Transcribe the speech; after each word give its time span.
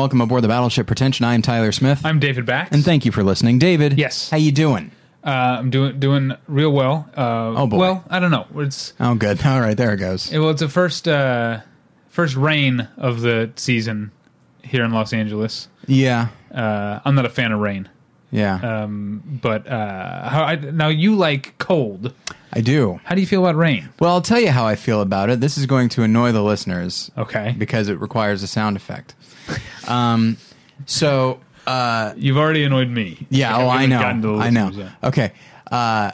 welcome 0.00 0.22
aboard 0.22 0.42
the 0.42 0.48
Battleship 0.48 0.86
Pretension. 0.86 1.26
I 1.26 1.34
am 1.34 1.42
Tyler 1.42 1.72
Smith, 1.72 2.00
I'm 2.06 2.18
David 2.18 2.46
Bax. 2.46 2.70
and 2.72 2.82
thank 2.82 3.04
you 3.04 3.12
for 3.12 3.22
listening, 3.22 3.58
David. 3.58 3.98
Yes. 3.98 4.30
how 4.30 4.38
you 4.38 4.50
doing? 4.50 4.92
uh, 5.22 5.28
I'm 5.28 5.68
doing 5.68 6.00
doing 6.00 6.32
real 6.48 6.70
well. 6.72 7.06
Uh, 7.14 7.52
Oh, 7.54 7.66
boy. 7.66 7.76
Well, 7.76 8.04
I 8.08 8.18
don't 8.18 8.30
know. 8.30 8.46
It's 8.56 8.94
Oh, 8.98 9.14
good. 9.14 9.42
All 9.44 9.60
right, 9.60 9.76
there 9.76 9.92
it 9.92 9.98
goes. 9.98 10.32
well, 10.32 10.48
it's 10.48 10.60
the 10.62 10.70
first 10.70 11.06
uh, 11.06 11.60
first 12.08 12.34
rain 12.34 12.88
of 12.96 13.20
the 13.20 13.50
season 13.56 14.10
here 14.64 14.84
in 14.84 14.92
Los 14.92 15.12
Angeles. 15.12 15.68
Yeah, 15.86 16.28
Uh, 16.50 17.00
I'm 17.04 17.14
not 17.14 17.26
a 17.26 17.30
fan 17.30 17.52
of 17.52 17.60
rain, 17.60 17.86
yeah, 18.30 18.54
um, 18.84 19.22
but 19.42 19.66
uh, 19.66 20.30
how 20.30 20.44
I, 20.44 20.54
now 20.56 20.88
you 20.88 21.14
like 21.14 21.58
cold. 21.58 22.14
I 22.54 22.62
do. 22.62 23.00
How 23.04 23.14
do 23.14 23.20
you 23.20 23.26
feel 23.26 23.44
about 23.46 23.56
rain? 23.56 23.90
Well, 24.00 24.10
I'll 24.12 24.22
tell 24.22 24.40
you 24.40 24.50
how 24.50 24.66
I 24.66 24.74
feel 24.76 25.02
about 25.02 25.28
it. 25.30 25.40
This 25.40 25.56
is 25.58 25.66
going 25.66 25.88
to 25.90 26.02
annoy 26.02 26.32
the 26.32 26.42
listeners 26.42 27.10
Okay, 27.18 27.54
because 27.58 27.88
it 27.88 28.00
requires 28.00 28.42
a 28.42 28.46
sound 28.48 28.76
effect. 28.78 29.14
Um, 29.88 30.36
so 30.86 31.40
uh, 31.66 32.12
you've 32.16 32.36
already 32.36 32.62
annoyed 32.64 32.88
me. 32.88 33.26
yeah, 33.30 33.56
Like, 33.56 33.60
oh, 33.60 33.64
we 33.64 33.70
I 33.70 33.74
haven't 33.74 33.90
know, 33.90 33.98
gotten 34.00 34.22
to 34.22 34.28
the 34.28 34.34
I 34.44 34.50
know. 34.50 34.66
listeners 34.66 34.86
yet. 35.02 35.08
Okay, 35.08 35.32
uh, 35.70 36.10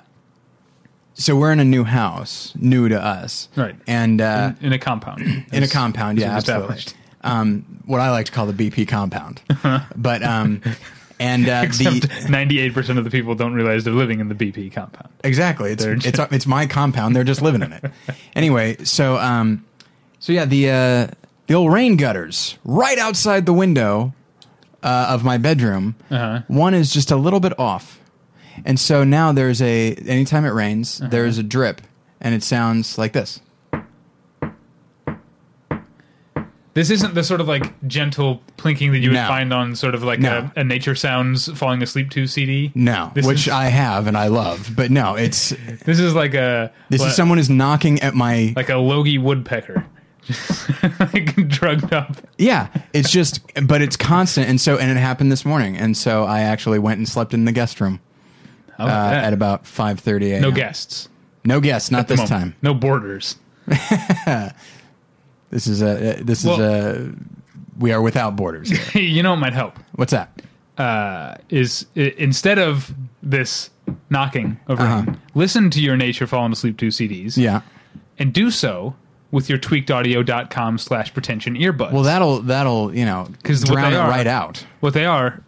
so 1.15 1.37
we're 1.37 1.53
in 1.53 1.61
a 1.61 1.65
new 1.65 1.85
house, 1.85 2.53
new 2.59 2.89
to 2.89 3.03
us, 3.03 3.49
Right. 3.57 3.75
And 3.87 4.21
uh, 4.21 4.53
in 4.61 4.73
a 4.73 4.79
compound. 4.79 5.23
in 5.53 5.63
a 5.63 5.69
compound, 5.69 6.19
yeah, 6.21 6.37
absolutely. 6.37 6.77
established. 6.77 6.95
Um, 7.23 7.65
what 7.87 8.01
I 8.01 8.11
like 8.11 8.27
to 8.27 8.33
call 8.33 8.47
the 8.47 8.53
BP 8.71 8.87
compound, 8.89 9.41
but 9.97 10.23
um, 10.23 10.63
and 11.19 11.49
uh, 11.49 11.63
Except 11.65 12.03
the 12.03 12.09
98% 12.09 12.99
of 12.99 13.05
the 13.05 13.11
people 13.11 13.35
don't 13.35 13.55
realize 13.55 13.85
they're 13.85 13.93
living 13.95 14.21
in 14.21 14.29
the 14.29 14.35
BP 14.35 14.73
compound. 14.73 15.09
exactly 15.25 15.73
it's 15.73 15.83
They're 15.85 15.95
it's 15.95 16.19
it's 16.31 16.47
my 16.47 16.67
compound. 16.67 17.17
They're 17.17 17.25
just 17.25 17.43
living 17.43 17.63
in 17.63 17.73
it. 17.73 17.85
Anyway, 18.37 18.77
so 18.85 19.17
um, 19.17 19.65
so 20.21 20.33
yeah, 20.33 20.45
the 20.45 20.71
uh, 20.71 21.07
the 21.47 21.55
old 21.55 21.73
rain 21.73 21.97
gutters 21.97 22.59
right 22.65 22.99
outside 22.99 23.47
the 23.47 23.53
window 23.53 24.13
uh, 24.83 25.07
of 25.11 25.25
my 25.25 25.39
bedroom. 25.39 25.95
Uh-huh. 26.11 26.43
One 26.49 26.75
is 26.75 26.93
just 26.93 27.11
a 27.11 27.17
little 27.17 27.41
bit 27.41 27.59
off, 27.59 28.01
and 28.65 28.79
so 28.79 29.05
now 29.05 29.33
there's 29.33 29.61
a 29.63 29.95
anytime 29.95 30.45
it 30.45 30.51
rains, 30.53 31.01
Uh-huh. 31.01 31.11
there's 31.11 31.39
a 31.39 31.43
drip, 31.43 31.81
and 32.21 32.35
it 32.35 32.43
sounds 32.43 32.99
like 32.99 33.13
this. 33.13 33.41
This 36.75 36.91
isn't 36.91 37.15
the 37.15 37.25
sort 37.25 37.41
of 37.41 37.49
like 37.49 37.73
gentle 37.89 38.43
plinking 38.59 38.91
that 38.93 38.99
you 38.99 39.09
would 39.09 39.15
No. 39.15 39.27
find 39.27 39.51
on 39.55 39.75
sort 39.75 39.95
of 39.95 40.03
like 40.03 40.19
No. 40.21 40.51
a, 40.57 40.61
a 40.61 40.65
Nature 40.65 40.95
Sounds 40.95 41.49
Falling 41.59 41.83
Asleep 41.83 42.11
to 42.11 42.27
CD. 42.27 42.71
No, 42.75 43.11
This 43.15 43.25
which 43.27 43.47
is- 43.47 43.53
I 43.53 43.69
have 43.69 44.07
and 44.07 44.15
I 44.15 44.27
love, 44.27 44.71
but 44.77 44.91
no, 44.91 45.15
it's 45.15 45.55
This 45.87 45.99
is 45.99 46.15
like 46.15 46.35
a 46.35 46.71
this 46.91 47.01
li- 47.01 47.07
is 47.09 47.17
someone 47.17 47.39
is 47.39 47.49
knocking 47.49 48.01
at 48.03 48.15
my 48.15 48.53
like 48.57 48.69
a 48.69 48.77
Logie 48.77 49.17
woodpecker, 49.17 49.87
like 51.13 51.49
drugged 51.49 51.93
up. 51.93 52.17
Yeah, 52.39 52.69
it's 52.93 53.11
just, 53.11 53.41
but 53.67 53.83
it's 53.83 53.97
constant, 53.97 54.49
and 54.49 54.61
so, 54.61 54.77
and 54.79 54.91
it 54.91 55.01
happened 55.01 55.31
this 55.33 55.45
morning, 55.45 55.77
and 55.77 55.97
so 55.97 56.25
I 56.25 56.41
actually 56.41 56.79
went 56.79 56.99
and 56.99 57.09
slept 57.09 57.33
in 57.35 57.45
the 57.45 57.53
guest 57.53 57.81
room 57.81 58.01
uh, 58.79 58.85
about 58.85 59.13
at 59.15 59.33
about 59.33 59.67
five 59.67 60.01
thirty 60.01 60.33
a.m. 60.33 60.43
no 60.43 60.51
guests. 60.51 61.09
no 61.45 61.61
guests, 61.61 61.91
not 61.91 62.09
this 62.09 62.19
moment. 62.19 62.29
time. 62.31 62.55
No 62.63 62.75
borders. 62.75 63.37
This 65.51 65.67
is 65.69 65.81
a, 65.81 66.19
uh, 66.19 66.23
this 66.23 66.41
is 66.45 66.59
a, 66.59 67.13
we 67.79 67.93
are 67.93 68.03
without 68.03 68.35
borders. 68.37 68.69
Here. 68.69 69.03
you 69.03 69.23
know 69.23 69.31
what 69.31 69.37
might 69.39 69.53
help 69.53 69.79
What's 69.95 70.11
that? 70.13 70.43
uh, 70.77 71.37
is 71.49 71.87
i- 71.97 72.13
instead 72.19 72.59
of 72.59 72.93
this 73.23 73.71
knocking 74.11 74.59
of 74.67 74.79
rain, 74.81 74.89
Uh-huh. 74.89 75.13
listen 75.35 75.71
to 75.71 75.81
your 75.81 75.97
Nature 75.97 76.27
Falling 76.27 76.53
Asleep 76.53 76.77
to 76.79 76.89
CDs 76.89 77.37
Yeah. 77.37 77.61
and 78.19 78.33
do 78.33 78.51
so 78.51 78.97
with 79.37 79.49
your 79.51 79.59
tweakedaudio.com 79.59 80.79
slash 80.79 81.13
pretension 81.15 81.55
earbuds. 81.57 81.93
Well, 81.93 82.03
that'll 82.03 82.41
that'll 82.41 82.95
you 82.95 83.05
know 83.05 83.29
'Cause 83.45 83.61
what 83.65 83.73
drown 83.73 83.91
they 83.93 83.97
it 83.97 84.01
are- 84.01 84.09
right 84.11 84.27
out. 84.27 84.65
what 84.81 84.95
they 84.95 85.05
are 85.05 85.43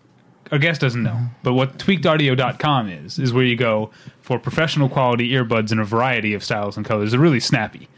our 0.52 0.58
guest 0.58 0.80
doesn't 0.80 1.02
know. 1.02 1.18
But 1.42 1.52
what 1.54 1.78
tweakedaudio.com 1.78 2.88
is 2.88 3.18
is 3.18 3.32
where 3.34 3.44
you 3.44 3.54
go 3.56 3.90
for 4.22 4.38
professional 4.38 4.88
quality 4.88 5.30
earbuds 5.32 5.72
in 5.72 5.78
a 5.78 5.84
variety 5.84 6.32
of 6.34 6.42
styles 6.42 6.76
and 6.76 6.86
colors. 6.86 7.10
They're 7.10 7.20
really 7.20 7.40
snappy 7.40 7.88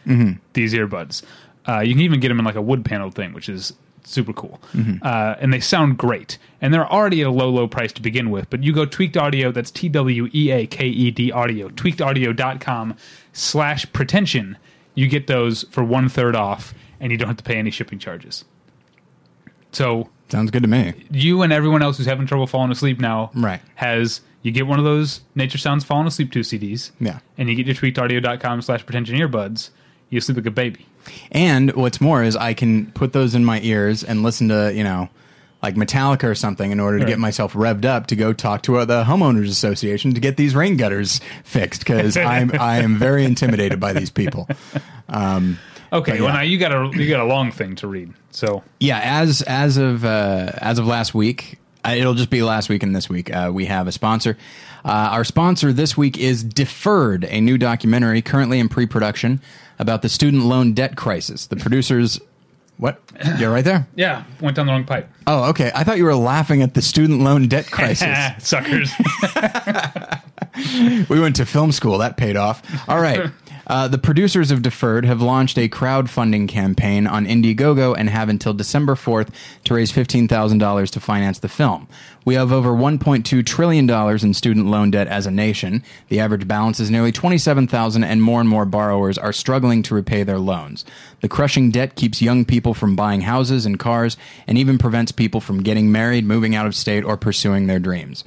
these 0.55 0.75
earbuds. 0.75 1.23
Uh, 1.69 1.79
you 1.81 1.93
can 1.95 2.03
even 2.03 2.19
get 2.21 2.29
them 2.29 2.39
in 2.41 2.45
like 2.45 2.57
a 2.57 2.63
wood 2.63 2.85
panel 2.85 3.11
thing 3.11 3.33
which 3.35 3.49
is 3.49 3.73
super 4.03 4.33
cool. 4.33 4.61
Uh, 5.03 5.37
and 5.41 5.53
they 5.53 5.61
sound 5.61 5.97
great. 5.99 6.39
And 6.61 6.73
they're 6.75 6.91
already 6.91 7.21
at 7.21 7.27
a 7.29 7.31
low 7.31 7.51
low 7.51 7.69
price 7.69 7.93
to 7.93 8.03
begin 8.03 8.31
with 8.31 8.49
but 8.51 8.65
you 8.65 8.73
go 8.73 8.85
tweaked 8.85 9.17
audio 9.17 9.53
that's 9.53 9.71
t-w-e-a-k-e-d 9.71 11.31
audio 11.33 11.69
tweakedaudio.com 11.69 12.97
slash 13.33 13.87
pretension 13.93 14.57
you 14.95 15.07
get 15.09 15.27
those 15.27 15.65
for 15.71 15.83
one 15.85 16.09
third 16.09 16.35
off 16.37 16.75
and 17.01 17.11
you 17.13 17.19
don't 17.19 17.29
have 17.29 17.37
to 17.37 17.45
pay 17.45 17.57
any 17.57 17.71
shipping 17.71 17.99
charges 17.99 18.45
so 19.73 20.09
Sounds 20.29 20.51
good 20.51 20.63
to 20.63 20.69
me. 20.69 20.95
you 21.11 21.43
and 21.43 21.53
everyone 21.53 21.83
else 21.83 21.97
who's 21.97 22.07
having 22.07 22.27
trouble 22.27 22.47
falling 22.47 22.71
asleep 22.71 23.01
now 23.01 23.31
Right. 23.35 23.61
has 23.77 24.21
you 24.43 24.53
get 24.53 24.67
one 24.67 24.79
of 24.79 24.85
those 24.85 25.21
nature 25.35 25.59
sounds 25.59 25.85
falling 25.85 26.07
asleep 26.07 26.33
2 26.33 26.41
cds 26.41 26.91
Yeah. 27.01 27.19
and 27.39 27.49
you 27.49 27.55
get 27.57 27.67
your 27.67 27.75
tweakedaudio.com 27.75 28.63
slash 28.63 28.85
pretension 28.87 29.17
earbuds 29.17 29.71
you 30.09 30.21
sleep 30.21 30.37
like 30.37 30.47
a 30.47 30.51
baby 30.51 30.87
And 31.33 31.73
what's 31.75 32.01
more 32.01 32.23
is 32.23 32.37
I 32.37 32.53
can 32.55 32.93
put 32.93 33.13
those 33.13 33.35
in 33.35 33.45
my 33.45 33.61
ears 33.63 34.05
and 34.05 34.23
listen 34.23 34.49
to 34.49 34.73
you 34.75 34.85
know. 34.85 35.09
Like 35.63 35.75
Metallica 35.75 36.25
or 36.25 36.35
something, 36.35 36.71
in 36.71 36.81
order 36.81 36.99
to 36.99 37.05
Right. 37.05 37.11
get 37.11 37.19
myself 37.19 37.53
revved 37.53 37.85
up 37.85 38.07
to 38.07 38.17
go 38.17 38.33
talk 38.33 38.63
to 38.63 38.79
uh, 38.79 38.85
the 38.87 39.05
homeowners 39.05 39.49
association 39.49 40.15
to 40.15 40.21
get 40.21 40.37
these 40.39 40.55
rain 40.55 40.77
gutters 40.79 41.21
fixed 41.45 41.81
because 41.81 42.17
I'm 42.17 42.51
I 42.59 42.79
am 42.79 42.97
very 42.99 43.25
intimidated 43.27 43.79
by 43.79 43.93
these 43.93 44.11
people. 44.11 44.49
Um, 45.09 45.59
okay 45.93 46.13
But 46.13 46.21
well 46.21 46.33
now 46.35 46.41
you 46.43 46.59
got 46.59 46.73
a 46.73 46.91
you 46.97 47.09
got 47.09 47.21
a 47.21 47.25
long 47.25 47.51
thing 47.53 47.75
to 47.77 47.89
read 47.89 48.13
so 48.31 48.63
Yeah, 48.79 49.01
as 49.03 49.43
as 49.43 49.77
of 49.77 50.05
uh, 50.05 50.53
as 50.59 50.79
of 50.79 50.87
last 50.87 51.15
week, 51.15 51.59
uh, 51.85 51.91
it'll 51.97 52.15
just 52.15 52.31
be 52.31 52.43
last 52.43 52.69
week 52.69 52.83
and 52.83 52.95
this 52.97 53.09
week. 53.11 53.31
Uh, 53.35 53.51
we 53.53 53.67
have 53.67 53.87
a 53.89 53.93
sponsor. 53.93 54.37
Uh, 54.85 54.89
our 55.13 55.25
sponsor 55.25 55.73
this 55.75 55.95
week 55.97 56.17
is 56.17 56.43
Deferred, 56.43 57.25
a 57.25 57.41
new 57.41 57.59
documentary 57.59 58.23
currently 58.23 58.59
in 58.61 58.69
pre-production 58.71 59.43
about 59.79 60.01
the 60.03 60.09
student 60.09 60.45
loan 60.45 60.73
debt 60.73 60.97
crisis. 60.97 61.47
The 61.49 61.57
producers, 61.57 62.19
what? 62.81 63.01
You're 63.39 63.53
right 63.53 63.65
there. 63.65 63.87
yeah 63.95 64.25
went 64.41 64.57
down 64.57 64.67
the 64.67 64.73
wrong 64.73 64.85
pipe 64.85 65.09
Oh, 65.27 65.51
okay. 65.51 65.71
I 65.77 65.85
thought 65.85 65.97
you 65.99 66.05
were 66.05 66.17
laughing 66.17 66.61
at 66.61 66.75
the 66.75 66.83
student 66.83 67.21
loan 67.21 67.47
debt 67.47 67.67
crisis. 67.71 68.09
suckers 68.45 68.93
we 71.09 71.21
went 71.21 71.37
to 71.37 71.47
film 71.47 71.73
school. 71.73 71.99
That 71.99 72.17
paid 72.17 72.37
off. 72.37 72.63
All 72.89 73.01
right. 73.01 73.31
Uh, 73.67 73.87
the 73.87 73.99
producers 73.99 74.51
of 74.51 74.63
Deferred 74.63 75.05
have 75.05 75.23
launched 75.23 75.57
a 75.57 75.69
crowdfunding 75.69 76.49
campaign 76.49 77.07
on 77.07 77.25
Indiegogo 77.27 77.95
and 77.97 78.11
have 78.11 78.29
until 78.29 78.53
December 78.53 78.97
4th 78.97 79.29
to 79.65 79.75
raise 79.75 79.93
$15,000 79.93 80.91
to 80.91 81.01
finance 81.01 81.39
the 81.39 81.49
film. 81.49 81.87
We 82.25 82.35
have 82.35 82.53
over 82.53 82.71
$1.2 82.71 83.47
trillion 83.47 83.89
in 83.89 84.35
student 84.35 84.67
loan 84.67 84.91
debt 84.91 85.09
as 85.09 85.27
a 85.27 85.31
nation. 85.31 85.83
The 86.09 86.21
average 86.21 86.47
balance 86.47 86.79
is 86.79 86.91
nearly 86.91 87.13
27000 87.13 88.05
and 88.05 88.23
more 88.23 88.41
and 88.41 88.49
more 88.49 88.67
borrowers 88.67 89.17
are 89.17 89.33
struggling 89.33 89.83
to 89.85 89.95
repay 89.95 90.23
their 90.23 90.39
loans. 90.39 90.85
The 91.23 91.29
crushing 91.29 91.71
debt 91.71 91.95
keeps 91.95 92.21
young 92.21 92.45
people 92.45 92.75
from 92.75 92.95
buying 92.95 93.23
houses 93.23 93.65
and 93.65 93.79
cars 93.79 94.19
and 94.47 94.59
even 94.59 94.77
prevents 94.77 95.13
people 95.13 95.41
from 95.41 95.63
getting 95.63 95.91
married, 95.91 96.27
moving 96.27 96.55
out 96.55 96.67
of 96.67 96.75
state, 96.75 97.05
or 97.05 97.17
pursuing 97.17 97.67
their 97.67 97.79
dreams. 97.79 98.25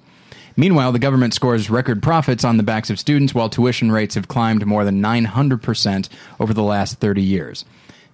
Meanwhile, 0.56 0.92
the 0.92 1.00
government 1.00 1.34
scores 1.34 1.70
record 1.70 2.04
profits 2.04 2.44
on 2.44 2.58
the 2.58 2.64
backs 2.64 2.90
of 2.90 3.00
students 3.00 3.34
while 3.34 3.50
tuition 3.50 3.92
rates 3.92 4.16
have 4.16 4.28
climbed 4.28 4.66
more 4.66 4.86
than 4.86 5.02
900% 5.02 6.10
over 6.40 6.54
the 6.54 6.64
last 6.64 7.00
30 7.00 7.22
years. 7.22 7.66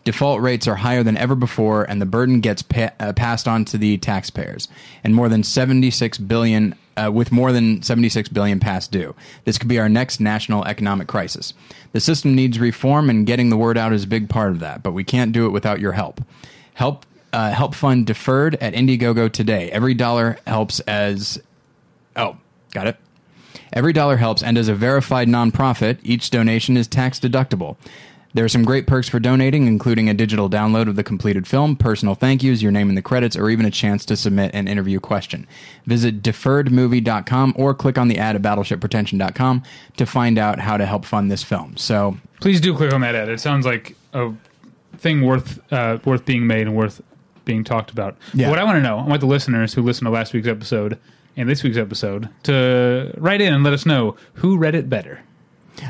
Default 0.05 0.41
rates 0.41 0.67
are 0.67 0.75
higher 0.75 1.03
than 1.03 1.17
ever 1.17 1.35
before, 1.35 1.83
and 1.83 2.01
the 2.01 2.05
burden 2.05 2.39
gets 2.39 2.61
pa- 2.61 2.91
uh, 2.99 3.13
passed 3.13 3.47
on 3.47 3.65
to 3.65 3.77
the 3.77 3.97
taxpayers. 3.97 4.67
And 5.03 5.13
more 5.13 5.29
than 5.29 5.43
76 5.43 6.17
billion, 6.19 6.75
uh, 6.95 7.11
with 7.13 7.31
more 7.31 7.51
than 7.51 7.81
76 7.83 8.29
billion 8.29 8.59
past 8.59 8.91
due, 8.91 9.13
this 9.45 9.57
could 9.57 9.67
be 9.67 9.77
our 9.77 9.89
next 9.89 10.19
national 10.19 10.65
economic 10.65 11.07
crisis. 11.07 11.53
The 11.91 11.99
system 11.99 12.33
needs 12.33 12.59
reform, 12.59 13.09
and 13.09 13.25
getting 13.27 13.49
the 13.49 13.57
word 13.57 13.77
out 13.77 13.93
is 13.93 14.05
a 14.05 14.07
big 14.07 14.29
part 14.29 14.51
of 14.51 14.59
that. 14.59 14.81
But 14.81 14.93
we 14.93 15.03
can't 15.03 15.31
do 15.31 15.45
it 15.45 15.49
without 15.49 15.79
your 15.79 15.93
help. 15.93 16.21
Help 16.75 17.05
uh, 17.31 17.51
help 17.51 17.75
fund 17.75 18.07
deferred 18.07 18.55
at 18.55 18.73
Indiegogo 18.73 19.31
today. 19.31 19.69
Every 19.69 19.93
dollar 19.93 20.39
helps 20.47 20.79
as 20.81 21.39
Oh, 22.15 22.37
got 22.71 22.87
it. 22.87 22.97
Every 23.71 23.93
dollar 23.93 24.17
helps, 24.17 24.41
and 24.41 24.57
as 24.57 24.67
a 24.67 24.73
verified 24.73 25.27
nonprofit, 25.27 25.99
each 26.01 26.31
donation 26.31 26.75
is 26.75 26.87
tax 26.87 27.19
deductible. 27.19 27.77
There 28.39 28.45
are 28.45 28.47
some 28.47 28.63
great 28.63 28.87
perks 28.87 29.09
for 29.09 29.19
donating, 29.19 29.67
including 29.67 30.09
a 30.09 30.13
digital 30.13 30.49
download 30.49 30.87
of 30.87 30.95
the 30.95 31.03
completed 31.03 31.45
film, 31.45 31.75
personal 31.75 32.15
thank 32.15 32.41
yous, 32.41 32.61
your 32.61 32.71
name 32.71 32.87
in 32.87 32.95
the 32.95 33.01
credits, 33.01 33.35
or 33.35 33.49
even 33.49 33.65
a 33.65 33.69
chance 33.69 34.05
to 34.05 34.15
submit 34.15 34.51
an 34.55 34.65
interview 34.65 35.01
question. 35.01 35.45
Visit 35.85 36.21
deferredmovie.com 36.23 37.53
or 37.57 37.73
click 37.73 37.97
on 37.97 38.07
the 38.07 38.17
ad 38.17 38.37
at 38.37 38.41
battleshippretension.com 38.41 39.61
to 39.97 40.05
find 40.05 40.37
out 40.37 40.57
how 40.59 40.77
to 40.77 40.85
help 40.85 41.03
fund 41.03 41.29
this 41.29 41.43
film. 41.43 41.75
So, 41.75 42.17
please 42.39 42.61
do 42.61 42.73
click 42.73 42.93
on 42.93 43.01
that 43.01 43.13
ad 43.13 43.27
it 43.27 43.41
sounds 43.41 43.65
like 43.65 43.97
a 44.13 44.31
thing 44.95 45.25
worth 45.25 45.59
uh, 45.73 45.97
worth 46.05 46.23
being 46.23 46.47
made 46.47 46.61
and 46.65 46.77
worth 46.77 47.01
being 47.43 47.65
talked 47.65 47.91
about 47.91 48.15
Yeah. 48.33 48.49
what 48.49 48.57
i 48.57 48.63
want 48.63 48.77
to 48.77 48.81
know 48.81 48.99
i 48.99 49.03
want 49.05 49.19
the 49.19 49.27
listeners 49.27 49.73
who 49.73 49.81
listened 49.81 50.05
to 50.05 50.11
last 50.11 50.31
week's 50.33 50.47
episode 50.47 50.97
and 51.35 51.49
this 51.49 51.61
week's 51.61 51.75
episode 51.77 52.29
to 52.43 53.13
write 53.17 53.41
in 53.41 53.53
and 53.53 53.65
let 53.65 53.73
us 53.73 53.85
know 53.85 54.15
who 54.35 54.55
read 54.57 54.75
it 54.75 54.89
better 54.89 55.19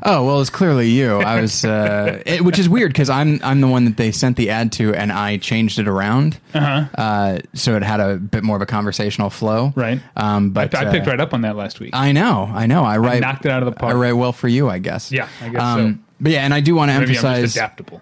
Oh 0.04 0.26
well, 0.26 0.42
it's 0.42 0.50
clearly 0.50 0.90
you. 0.90 1.18
I 1.18 1.42
was, 1.42 1.66
uh, 1.66 2.22
it, 2.26 2.44
which 2.44 2.60
is 2.60 2.68
weird 2.70 2.92
because 2.92 3.10
I'm 3.10 3.40
I'm 3.44 3.62
the 3.62 3.68
one 3.68 3.86
that 3.86 3.98
they 3.98 4.12
sent 4.12 4.38
the 4.38 4.50
ad 4.50 4.72
to, 4.74 4.94
and 4.94 5.12
I 5.12 5.38
changed 5.38 5.80
it 5.80 5.88
around, 5.88 6.40
uh-huh. 6.54 7.40
so 7.54 7.76
it 7.76 7.84
had 7.84 8.00
a 8.00 8.18
bit 8.18 8.44
more 8.44 8.56
of 8.56 8.62
a 8.62 8.66
conversational 8.66 9.30
flow. 9.30 9.74
Right. 9.76 10.02
Um, 10.16 10.52
but 10.52 10.74
I 10.76 10.92
picked 10.92 11.08
uh, 11.08 11.12
right 11.12 11.20
up 11.20 11.34
on 11.34 11.42
that 11.42 11.56
last 11.56 11.80
week. 11.80 11.92
I 11.94 12.12
know, 12.12 12.50
I 12.52 12.66
know. 12.66 12.84
I 12.84 12.98
write 12.98 13.22
knocked 13.22 13.46
it 13.46 13.52
out 13.52 13.64
of 13.64 13.74
the 13.74 13.80
park. 13.80 13.94
I 13.94 13.98
write 13.98 14.14
well 14.14 14.34
for 14.34 14.48
you, 14.48 14.70
I 14.70 14.80
guess. 14.80 15.12
Yeah, 15.12 15.28
I 15.42 15.50
guess 15.50 15.62
so. 15.62 15.96
But 16.22 16.32
yeah, 16.34 16.44
and 16.44 16.54
I 16.54 16.60
do 16.60 16.76
want 16.76 16.90
to 16.90 16.96
emphasize. 16.96 17.56
adaptable. 17.56 18.02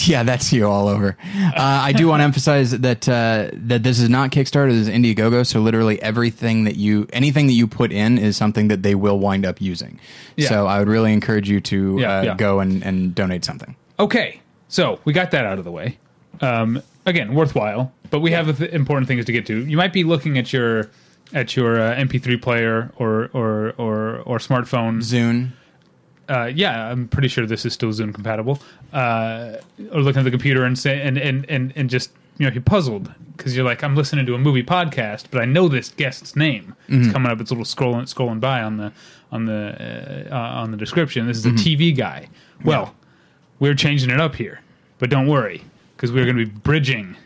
Yeah, 0.08 0.22
that's 0.22 0.52
you 0.52 0.66
all 0.66 0.88
over. 0.88 1.16
Uh, 1.34 1.52
I 1.56 1.92
do 1.92 2.06
want 2.08 2.20
to 2.20 2.24
emphasize 2.24 2.70
that 2.70 3.08
uh, 3.08 3.50
that 3.52 3.82
this 3.82 3.98
is 3.98 4.08
not 4.08 4.30
Kickstarter. 4.30 4.70
This 4.70 4.86
is 4.86 4.88
Indiegogo. 4.88 5.44
So 5.46 5.60
literally 5.60 6.00
everything 6.00 6.64
that 6.64 6.76
you, 6.76 7.06
anything 7.12 7.46
that 7.48 7.52
you 7.54 7.66
put 7.66 7.90
in, 7.92 8.16
is 8.18 8.36
something 8.36 8.68
that 8.68 8.82
they 8.82 8.94
will 8.94 9.18
wind 9.18 9.44
up 9.44 9.60
using. 9.60 9.98
Yeah. 10.36 10.48
So 10.48 10.66
I 10.66 10.78
would 10.78 10.88
really 10.88 11.12
encourage 11.12 11.50
you 11.50 11.60
to 11.62 11.98
Yeah, 11.98 12.18
uh, 12.18 12.22
yeah. 12.22 12.34
go 12.36 12.60
and, 12.60 12.82
and 12.84 13.14
donate 13.14 13.44
something. 13.44 13.74
Okay, 13.98 14.40
so 14.68 15.00
we 15.04 15.12
got 15.12 15.30
that 15.32 15.44
out 15.44 15.58
of 15.58 15.64
the 15.64 15.72
way. 15.72 15.98
Um, 16.40 16.80
again, 17.04 17.34
worthwhile, 17.34 17.92
but 18.10 18.20
we 18.20 18.30
have 18.30 18.56
th- 18.58 18.70
important 18.72 19.08
things 19.08 19.24
to 19.24 19.32
get 19.32 19.46
to. 19.46 19.66
You 19.66 19.76
might 19.76 19.92
be 19.92 20.04
looking 20.04 20.38
at 20.38 20.52
your 20.52 20.90
at 21.34 21.56
your 21.56 21.80
uh, 21.80 21.96
MP3 21.96 22.40
player 22.40 22.92
or 22.96 23.30
or 23.32 23.74
or, 23.76 24.20
or 24.20 24.38
smartphone. 24.38 24.98
Zune. 25.02 25.50
Uh, 26.28 26.50
yeah, 26.54 26.90
I'm 26.90 27.08
pretty 27.08 27.28
sure 27.28 27.46
this 27.46 27.64
is 27.64 27.72
still 27.72 27.90
Zune 27.90 28.12
compatible. 28.12 28.60
Uh, 28.92 29.56
or 29.92 30.00
looking 30.00 30.20
at 30.20 30.24
the 30.24 30.30
computer 30.30 30.64
and 30.64 30.78
say 30.78 31.00
and 31.00 31.16
and 31.18 31.48
and, 31.48 31.72
and 31.76 31.88
just 31.88 32.10
you 32.38 32.46
know 32.46 32.52
you're 32.52 32.62
puzzled 32.62 33.12
because 33.36 33.56
you're 33.56 33.64
like 33.64 33.82
I'm 33.82 33.96
listening 33.96 34.26
to 34.26 34.34
a 34.34 34.38
movie 34.38 34.62
podcast, 34.62 35.24
but 35.30 35.40
I 35.40 35.44
know 35.44 35.68
this 35.68 35.88
guest's 35.90 36.36
name. 36.36 36.74
It's 36.88 37.12
coming 37.12 37.30
up. 37.30 37.40
It's 37.40 37.50
a 37.50 37.54
little 37.54 37.64
scrolling 37.64 38.02
scrolling 38.12 38.40
by 38.40 38.62
on 38.62 38.76
the 38.76 38.92
on 39.32 39.46
the 39.46 40.26
uh, 40.30 40.34
uh, 40.34 40.60
on 40.60 40.70
the 40.70 40.76
description. 40.76 41.26
This 41.26 41.38
is 41.38 41.46
a 41.46 41.50
TV 41.50 41.96
guy. 41.96 42.28
Well, 42.64 42.94
we're 43.58 43.74
changing 43.74 44.10
it 44.10 44.20
up 44.20 44.34
here, 44.34 44.60
but 44.98 45.10
don't 45.10 45.28
worry 45.28 45.62
because 45.96 46.12
we're 46.12 46.24
going 46.24 46.36
to 46.36 46.46
be 46.46 46.50
bridging 46.50 47.16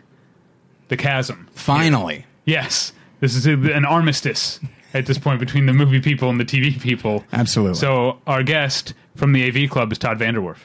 the 0.89 0.97
chasm. 0.97 1.49
Finally. 1.55 2.27
Yes, 2.45 2.93
this 3.21 3.37
is 3.37 3.47
an 3.47 3.85
armistice 3.85 4.61
at 4.95 5.07
this 5.07 5.19
point 5.19 5.41
between 5.41 5.67
the 5.67 5.73
movie 5.73 6.01
people 6.01 6.29
and 6.31 6.39
the 6.39 6.45
TV 6.45 6.79
people. 6.81 7.25
Absolutely. 7.33 7.75
So 7.77 8.19
our 8.27 8.43
guest 8.43 8.95
from 9.17 9.33
the 9.33 9.47
AV 9.65 9.71
Club 9.71 9.93
is 9.93 9.99
Todd 9.99 10.19
VanDerWerff. 10.19 10.59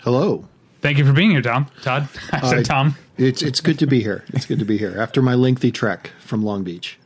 Hello. 0.00 0.48
Thank 0.80 0.98
you 0.98 1.04
for 1.06 1.12
being 1.12 1.30
here, 1.30 1.42
Tom. 1.42 1.66
Todd, 1.82 2.08
I 2.32 2.48
said 2.48 2.58
I- 2.60 2.62
Tom. 2.62 2.96
It's 3.18 3.40
it's 3.40 3.62
good 3.62 3.78
to 3.78 3.86
be 3.86 4.02
here. 4.02 4.24
It's 4.34 4.44
good 4.44 4.58
to 4.58 4.66
be 4.66 4.76
here 4.76 4.94
after 5.00 5.22
my 5.22 5.32
lengthy 5.34 5.72
trek 5.72 6.10
from 6.20 6.42
Long 6.44 6.62
Beach. 6.64 6.98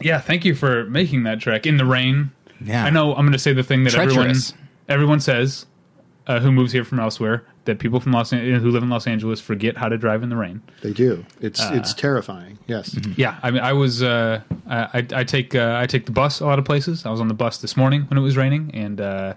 Yeah, 0.00 0.18
thank 0.18 0.44
you 0.46 0.54
for 0.54 0.84
making 0.86 1.24
that 1.24 1.38
trek 1.40 1.66
in 1.66 1.76
the 1.76 1.84
rain. 1.84 2.30
Yeah. 2.62 2.82
I 2.84 2.88
know 2.88 3.10
I'm 3.14 3.26
going 3.26 3.32
to 3.32 3.38
say 3.38 3.52
the 3.52 3.62
thing 3.62 3.84
that 3.84 3.94
everyone 3.94 4.34
everyone 4.88 5.20
says 5.20 5.66
uh, 6.26 6.40
who 6.40 6.50
moves 6.50 6.72
here 6.72 6.82
from 6.84 6.98
elsewhere 6.98 7.44
that 7.64 7.78
people 7.78 8.00
from 8.00 8.12
Los 8.12 8.32
An- 8.32 8.60
who 8.60 8.70
live 8.70 8.82
in 8.82 8.88
Los 8.90 9.06
Angeles 9.06 9.40
forget 9.40 9.76
how 9.76 9.88
to 9.88 9.96
drive 9.98 10.22
in 10.22 10.28
the 10.28 10.36
rain. 10.36 10.62
They 10.82 10.92
do. 10.92 11.24
It's 11.40 11.60
Uh, 11.60 11.70
it's 11.74 11.94
terrifying. 11.94 12.58
Yes. 12.66 12.96
Yeah, 13.16 13.38
I 13.42 13.50
mean, 13.50 13.62
I 13.62 13.72
was 13.72 14.02
uh, 14.02 14.40
I, 14.66 14.78
I 14.98 15.06
I 15.20 15.24
take 15.24 15.54
uh, 15.54 15.76
I 15.78 15.86
take 15.86 16.06
the 16.06 16.12
bus 16.12 16.40
a 16.40 16.46
lot 16.46 16.58
of 16.58 16.64
places. 16.64 17.04
I 17.06 17.10
was 17.10 17.20
on 17.20 17.28
the 17.28 17.34
bus 17.34 17.58
this 17.58 17.76
morning 17.76 18.02
when 18.08 18.18
it 18.18 18.22
was 18.22 18.36
raining, 18.36 18.70
and 18.74 19.00
uh, 19.00 19.34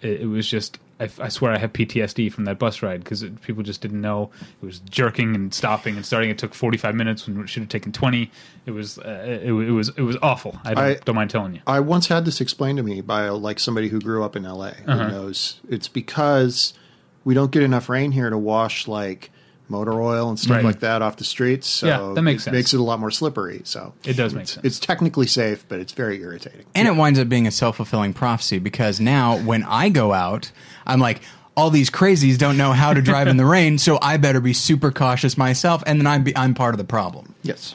it, 0.00 0.22
it 0.22 0.26
was 0.26 0.46
just 0.48 0.78
I, 1.00 1.08
I 1.20 1.28
swear 1.28 1.52
I 1.52 1.58
have 1.58 1.72
PTSD 1.72 2.32
from 2.32 2.44
that 2.44 2.58
bus 2.58 2.82
ride 2.82 3.02
because 3.02 3.24
people 3.42 3.62
just 3.62 3.80
didn't 3.80 4.00
know 4.00 4.30
it 4.62 4.64
was 4.66 4.78
jerking 4.90 5.34
and 5.34 5.52
stopping 5.52 5.96
and 5.96 6.06
starting. 6.06 6.30
It 6.30 6.38
took 6.38 6.54
forty 6.54 6.78
five 6.78 6.94
minutes 6.94 7.26
when 7.26 7.40
it 7.40 7.48
should 7.48 7.62
have 7.62 7.70
taken 7.70 7.92
twenty. 7.92 8.30
It 8.66 8.70
was 8.72 8.98
uh, 8.98 9.24
it, 9.42 9.44
it 9.48 9.72
was 9.72 9.88
it 9.96 10.02
was 10.02 10.16
awful. 10.22 10.58
I 10.64 10.74
don't, 10.74 10.84
I- 10.84 10.94
don't 10.94 11.16
mind 11.16 11.30
telling 11.30 11.54
you. 11.54 11.60
I 11.66 11.80
once 11.80 12.08
had 12.08 12.24
this 12.24 12.40
explained 12.40 12.76
to 12.78 12.82
me 12.82 13.00
by 13.00 13.28
like 13.30 13.58
somebody 13.58 13.88
who 13.88 14.00
grew 14.00 14.22
up 14.24 14.36
in 14.36 14.44
LA 14.44 14.70
who 14.70 14.90
Uh-huh. 14.92 15.08
knows 15.08 15.60
it's 15.68 15.88
because 15.88 16.74
we 17.24 17.34
don't 17.34 17.50
get 17.50 17.62
enough 17.62 17.88
rain 17.88 18.12
here 18.12 18.30
to 18.30 18.38
wash 18.38 18.88
like 18.88 19.30
motor 19.68 20.02
oil 20.02 20.28
and 20.28 20.38
stuff 20.38 20.56
Right. 20.56 20.64
like 20.64 20.80
that 20.80 21.00
off 21.02 21.16
the 21.16 21.24
streets. 21.24 21.66
So 21.66 21.86
Yeah, 21.86 22.12
that 22.14 22.22
makes 22.22 22.42
it 22.42 22.44
sense. 22.44 22.54
makes 22.54 22.74
it 22.74 22.80
a 22.80 22.82
lot 22.82 23.00
more 23.00 23.10
slippery. 23.10 23.62
So 23.64 23.94
It 24.04 24.14
does 24.16 24.34
make 24.34 24.42
it's, 24.42 24.52
sense. 24.52 24.66
It's 24.66 24.78
technically 24.78 25.26
safe, 25.26 25.64
but 25.68 25.78
it's 25.80 25.92
very 25.92 26.20
irritating. 26.20 26.66
And 26.74 26.86
it 26.86 26.96
winds 26.96 27.18
up 27.18 27.28
being 27.28 27.46
a 27.46 27.50
self 27.50 27.76
fulfilling 27.76 28.12
prophecy 28.12 28.58
because 28.58 29.00
now 29.00 29.38
when 29.38 29.62
I 29.64 29.88
go 29.88 30.12
out, 30.12 30.52
I'm 30.86 31.00
like, 31.00 31.22
all 31.56 31.70
these 31.70 31.90
crazies 31.90 32.36
don't 32.38 32.56
know 32.56 32.72
how 32.72 32.92
to 32.94 33.00
drive 33.02 33.28
in 33.28 33.36
the 33.36 33.44
rain, 33.56 33.78
so 33.78 33.98
I 34.02 34.16
better 34.16 34.40
be 34.40 34.52
super 34.54 34.90
cautious 34.90 35.36
myself, 35.38 35.82
and 35.86 35.98
then 36.00 36.06
I'm 36.06 36.24
be, 36.24 36.36
I'm 36.36 36.54
part 36.54 36.74
of 36.74 36.78
the 36.78 36.84
problem. 36.84 37.34
Yes. 37.42 37.74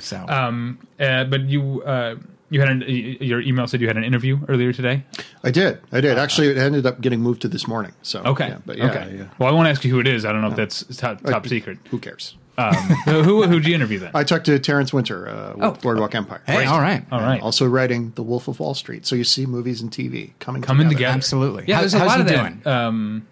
So 0.00 0.24
Um, 0.28 0.78
uh, 1.00 1.24
but 1.24 1.42
you 1.42 1.82
uh, 1.84 2.16
you 2.54 2.60
had 2.60 2.68
an, 2.70 2.82
your 3.20 3.40
email 3.40 3.66
said 3.66 3.80
you 3.80 3.86
had 3.88 3.96
an 3.96 4.04
interview 4.04 4.38
earlier 4.48 4.72
today. 4.72 5.04
I 5.42 5.50
did. 5.50 5.80
I 5.92 6.00
did. 6.00 6.16
Actually, 6.18 6.48
it 6.48 6.56
ended 6.58 6.86
up 6.86 7.00
getting 7.00 7.20
moved 7.20 7.42
to 7.42 7.48
this 7.48 7.66
morning. 7.68 7.92
So 8.02 8.20
Uh, 8.24 8.30
Okay, 8.30 8.48
yeah, 8.48 8.58
but 8.64 8.78
yeah, 8.78 8.90
okay. 8.90 9.14
yeah. 9.18 9.24
Well, 9.38 9.48
I 9.48 9.52
won't 9.52 9.68
ask 9.68 9.84
you 9.84 9.90
who 9.90 10.00
it 10.00 10.06
is. 10.06 10.24
I 10.24 10.32
don't 10.32 10.40
know 10.40 10.48
if 10.50 10.56
that's 10.56 10.84
top, 10.96 11.20
top 11.22 11.46
secret. 11.46 11.78
Who 11.90 11.98
cares? 11.98 12.36
Um, 12.56 12.72
who 13.06 13.42
who'd 13.48 13.66
you 13.66 13.74
interview 13.74 13.98
then? 13.98 14.12
I 14.14 14.22
talked 14.22 14.46
to 14.46 14.56
Terrence 14.60 14.92
Winter 14.92 15.28
uh, 15.28 15.52
with 15.56 15.64
Oh. 15.64 15.72
Boardwalk 15.82 16.14
Empire. 16.14 16.40
hey, 16.46 16.64
all 16.66 16.80
right, 16.80 17.04
All 17.10 17.20
right. 17.20 17.42
Also 17.42 17.66
writing 17.66 18.12
The 18.14 18.22
Wolf 18.22 18.46
of 18.46 18.60
Wall 18.60 18.74
Street. 18.74 19.04
So 19.06 19.16
you 19.16 19.24
see 19.24 19.44
movies 19.44 19.82
and 19.82 19.90
TV 19.90 20.34
coming 20.38 20.62
coming 20.62 20.86
together. 20.88 20.98
together. 20.98 21.14
Absolutely. 21.16 21.64
Yeah, 21.66 21.74
How- 21.74 21.80
there's 21.82 21.94
a 21.94 21.98
how's 21.98 22.06
lot 22.08 22.16
he 22.18 22.22
of 22.22 22.28
doing? 22.28 22.60
that. 22.62 22.70
Um, 22.86 23.26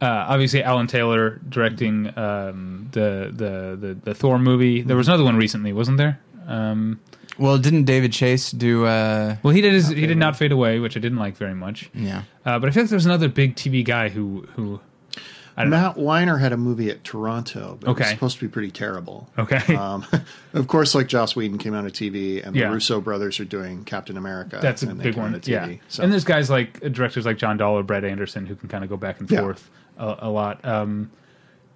uh, 0.00 0.06
obviously, 0.28 0.62
Alan 0.62 0.86
Taylor 0.86 1.40
directing 1.48 2.16
um, 2.16 2.88
the, 2.92 3.32
the 3.34 3.76
the 3.88 3.94
the 4.04 4.14
Thor 4.14 4.38
movie. 4.38 4.82
There 4.82 4.96
was 4.96 5.08
another 5.08 5.24
one 5.24 5.36
recently, 5.36 5.72
wasn't 5.72 5.98
there? 5.98 6.20
Um, 6.46 7.00
Well, 7.38 7.58
didn't 7.58 7.84
David 7.84 8.12
Chase 8.12 8.50
do? 8.50 8.84
Uh, 8.86 9.36
well, 9.42 9.54
he 9.54 9.60
did 9.60 9.72
his, 9.72 9.88
he 9.88 10.06
did 10.06 10.18
not 10.18 10.36
fade 10.36 10.52
away, 10.52 10.78
which 10.80 10.96
I 10.96 11.00
didn't 11.00 11.18
like 11.18 11.36
very 11.36 11.54
much. 11.54 11.88
yeah. 11.94 12.22
Uh, 12.44 12.58
but 12.58 12.68
I 12.68 12.72
feel 12.72 12.82
like 12.82 12.90
there 12.90 12.96
was 12.96 13.06
another 13.06 13.28
big 13.28 13.54
TV 13.56 13.84
guy 13.84 14.08
who 14.08 14.46
who. 14.56 14.80
I 15.56 15.62
don't 15.62 15.70
know. 15.70 15.76
Matt 15.78 15.96
Weiner 15.96 16.36
had 16.36 16.52
a 16.52 16.56
movie 16.56 16.88
at 16.88 17.02
Toronto, 17.02 17.78
but 17.80 17.88
it 17.88 17.90
Okay. 17.90 18.04
was 18.04 18.10
supposed 18.10 18.38
to 18.38 18.44
be 18.46 18.48
pretty 18.52 18.70
terrible. 18.70 19.28
Okay. 19.36 19.74
Um, 19.76 20.06
of 20.54 20.68
course, 20.68 20.94
like 20.94 21.08
Joss 21.08 21.34
Whedon 21.34 21.58
came 21.58 21.74
out 21.74 21.84
of 21.84 21.90
TV, 21.92 22.46
and 22.46 22.54
Yeah. 22.54 22.68
the 22.68 22.74
Russo 22.74 23.00
brothers 23.00 23.40
are 23.40 23.44
doing 23.44 23.82
Captain 23.84 24.16
America. 24.16 24.60
That's 24.62 24.84
a 24.84 24.88
and 24.90 25.02
big 25.02 25.16
one. 25.16 25.30
out 25.34 25.38
of 25.38 25.48
Yeah, 25.48 25.66
TV, 25.66 25.80
so. 25.88 26.04
and 26.04 26.12
there's 26.12 26.22
guys 26.24 26.48
like 26.48 26.78
uh, 26.84 26.88
directors 26.90 27.26
like 27.26 27.38
John 27.38 27.56
Dahl 27.56 27.74
or 27.76 27.82
Brad 27.82 28.04
Anderson 28.04 28.46
who 28.46 28.54
can 28.54 28.68
kind 28.68 28.84
of 28.84 28.90
go 28.90 28.96
back 28.96 29.18
and 29.18 29.28
Yeah. 29.28 29.40
forth 29.40 29.68
a, 29.96 30.16
a 30.20 30.30
lot. 30.30 30.64
Um, 30.64 31.10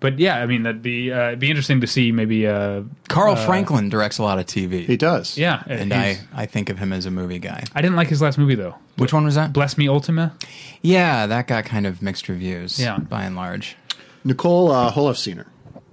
but 0.02 0.18
yeah, 0.18 0.36
I 0.36 0.44
mean 0.46 0.64
that'd 0.64 0.82
be 0.82 1.10
uh, 1.10 1.28
it'd 1.28 1.38
be 1.38 1.48
interesting 1.48 1.80
to 1.80 1.86
see 1.86 2.12
maybe. 2.12 2.46
Uh, 2.46 2.82
Carl 3.08 3.36
Franklin 3.36 3.88
directs 3.88 4.18
a 4.18 4.22
lot 4.22 4.38
of 4.38 4.44
TV. 4.44 4.84
he 4.84 4.98
does. 4.98 5.38
yeah, 5.38 5.62
and 5.66 5.94
I, 5.94 6.18
I 6.34 6.44
think 6.44 6.68
of 6.68 6.78
him 6.78 6.92
as 6.92 7.06
a 7.06 7.10
movie 7.10 7.38
guy. 7.38 7.64
I 7.74 7.80
didn't 7.80 7.96
like 7.96 8.08
his 8.08 8.20
last 8.20 8.36
movie 8.36 8.54
though. 8.56 8.74
Which 8.96 9.14
one 9.14 9.24
was 9.24 9.36
that? 9.36 9.54
Bless 9.54 9.78
Me 9.78 9.88
Ultima. 9.88 10.34
Yeah, 10.82 11.26
that 11.26 11.46
got 11.46 11.64
kind 11.64 11.86
of 11.86 12.02
mixed 12.02 12.28
reviews. 12.28 12.78
Yeah. 12.78 12.98
by 12.98 13.22
and 13.24 13.34
large. 13.36 13.76
Nicole 14.24 14.70
uh, 14.70 14.92
Holofcener 14.92 15.46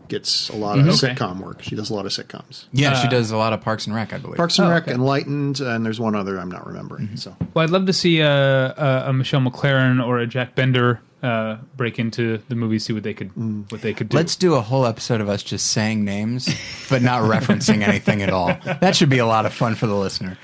gets 0.08 0.50
a 0.50 0.56
lot 0.56 0.80
of 0.80 0.88
Okay. 0.88 1.13
sitcom 1.13 1.39
work. 1.39 1.62
She 1.62 1.75
does 1.75 1.89
a 1.92 1.94
lot 1.94 2.06
of 2.08 2.12
sitcoms. 2.12 2.66
Yeah, 2.72 2.94
she 2.96 3.08
Uh, 3.08 3.12
does 3.12 3.30
a 3.32 3.38
lot 3.38 3.54
of 3.54 3.62
Parks 3.62 3.86
and 3.86 3.96
Rec, 3.96 4.12
I 4.12 4.18
believe. 4.18 4.38
Parks 4.38 4.58
and 4.58 4.68
Oh, 4.68 4.72
Rec, 4.72 4.84
okay. 4.84 4.94
Enlightened, 4.94 5.60
and 5.62 5.86
there's 5.86 6.00
one 6.00 6.16
other 6.16 6.39
I'm 6.39 6.50
not 6.50 6.66
remembering. 6.66 7.06
Mm-hmm. 7.08 7.16
So 7.18 7.36
Well, 7.54 7.63
I'd 7.63 7.70
love 7.70 7.86
to 7.86 7.94
see 7.94 8.20
a, 8.22 8.74
a, 8.75 9.04
a 9.10 9.13
Michelle 9.13 9.42
MacLaren 9.42 10.04
or 10.06 10.18
a 10.20 10.25
Jack 10.28 10.56
Bender 10.56 11.00
uh, 11.22 11.58
break 11.76 12.00
into 12.00 12.38
the 12.50 12.56
movie, 12.56 12.80
see 12.80 12.94
what 12.94 13.04
they 13.04 13.14
could 13.14 13.32
what 13.72 13.82
they 13.82 13.94
could 13.94 14.10
do. 14.10 14.18
Let's 14.18 14.36
do 14.36 14.56
a 14.56 14.62
whole 14.62 14.86
episode 14.86 15.20
of 15.22 15.30
us 15.30 15.44
just 15.44 15.68
saying 15.72 16.04
names, 16.06 16.48
but 16.90 17.02
not 17.02 17.22
referencing 17.24 17.82
anything 17.88 18.22
at 18.22 18.30
all. 18.30 18.48
That 18.82 18.96
should 18.96 19.10
be 19.10 19.18
a 19.20 19.26
lot 19.26 19.46
of 19.46 19.54
fun 19.54 19.76
for 19.76 19.88
the 19.88 19.96
listener. 19.96 20.38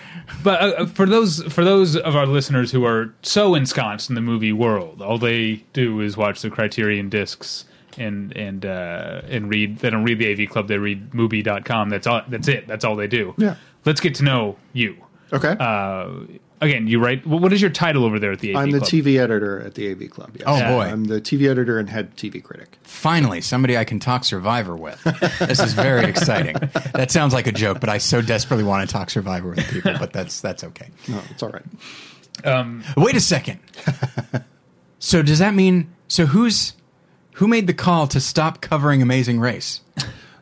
But 0.43 0.61
uh, 0.61 0.85
for 0.87 1.05
those 1.05 1.41
for 1.53 1.63
those 1.63 1.95
of 1.95 2.15
our 2.15 2.25
listeners 2.25 2.71
who 2.71 2.83
are 2.85 3.13
so 3.21 3.55
ensconced 3.55 4.09
in 4.09 4.15
the 4.15 4.21
movie 4.21 4.51
world, 4.53 5.01
all 5.01 5.17
they 5.17 5.63
do 5.73 6.01
is 6.01 6.17
watch 6.17 6.41
the 6.41 6.49
Criterion 6.49 7.09
discs 7.09 7.65
and 7.97 8.35
and 8.35 8.65
uh, 8.65 9.21
and 9.29 9.49
read. 9.49 9.79
They 9.79 9.89
don't 9.89 10.03
read 10.03 10.19
the 10.19 10.31
AV 10.43 10.49
Club. 10.49 10.67
They 10.67 10.77
read 10.77 11.13
Movie.com. 11.13 11.89
That's 11.89 12.07
all. 12.07 12.21
That's 12.27 12.47
it. 12.47 12.67
That's 12.67 12.83
all 12.83 12.95
they 12.95 13.07
do. 13.07 13.33
Yeah. 13.37 13.55
Let's 13.85 14.01
get 14.01 14.15
to 14.15 14.23
know 14.23 14.57
you. 14.73 14.97
okay, 15.31 15.55
Uh, 15.59 16.09
again, 16.61 16.87
you 16.87 16.99
write. 16.99 17.25
What 17.25 17.53
is 17.53 17.61
your 17.61 17.71
title 17.71 18.03
over 18.05 18.19
there 18.19 18.31
at 18.31 18.39
the 18.39 18.55
AV 18.55 18.61
I'm 18.61 18.71
the 18.71 18.79
Club? 18.79 18.89
TV 18.89 19.19
editor 19.19 19.61
at 19.61 19.75
the 19.75 19.91
AV 19.91 20.09
Club. 20.09 20.35
Yes. 20.37 20.43
Oh, 20.47 20.59
boy. 20.59 20.83
I'm 20.83 21.05
the 21.05 21.21
TV 21.21 21.49
editor 21.49 21.79
and 21.79 21.89
head 21.89 22.15
TV 22.15 22.43
critic. 22.43 22.77
Finally, 22.83 23.41
somebody 23.41 23.77
I 23.77 23.83
can 23.83 23.99
talk 23.99 24.23
Survivor 24.23 24.75
with. 24.75 25.01
This 25.39 25.59
is 25.59 25.73
very 25.73 26.05
exciting. 26.05 26.55
That 26.93 27.11
sounds 27.11 27.33
like 27.33 27.47
a 27.47 27.51
joke, 27.51 27.79
but 27.79 27.89
I 27.89 27.97
so 27.97 28.21
desperately 28.21 28.63
want 28.63 28.87
to 28.87 28.93
talk 28.93 29.09
Survivor 29.09 29.49
with 29.49 29.67
people. 29.69 29.93
But 29.99 30.13
that's 30.13 30.41
that's 30.41 30.63
okay. 30.63 30.89
No, 31.07 31.21
it's 31.29 31.43
all 31.43 31.49
right. 31.49 31.65
Um, 32.43 32.83
Wait 32.97 33.15
a 33.15 33.21
second. 33.21 33.59
So 34.97 35.21
does 35.21 35.37
that 35.37 35.53
mean? 35.53 35.93
So 36.07 36.25
who's 36.25 36.73
who 37.33 37.47
made 37.47 37.67
the 37.67 37.73
call 37.73 38.07
to 38.07 38.19
stop 38.19 38.59
covering 38.61 39.01
Amazing 39.03 39.39
Race? 39.39 39.81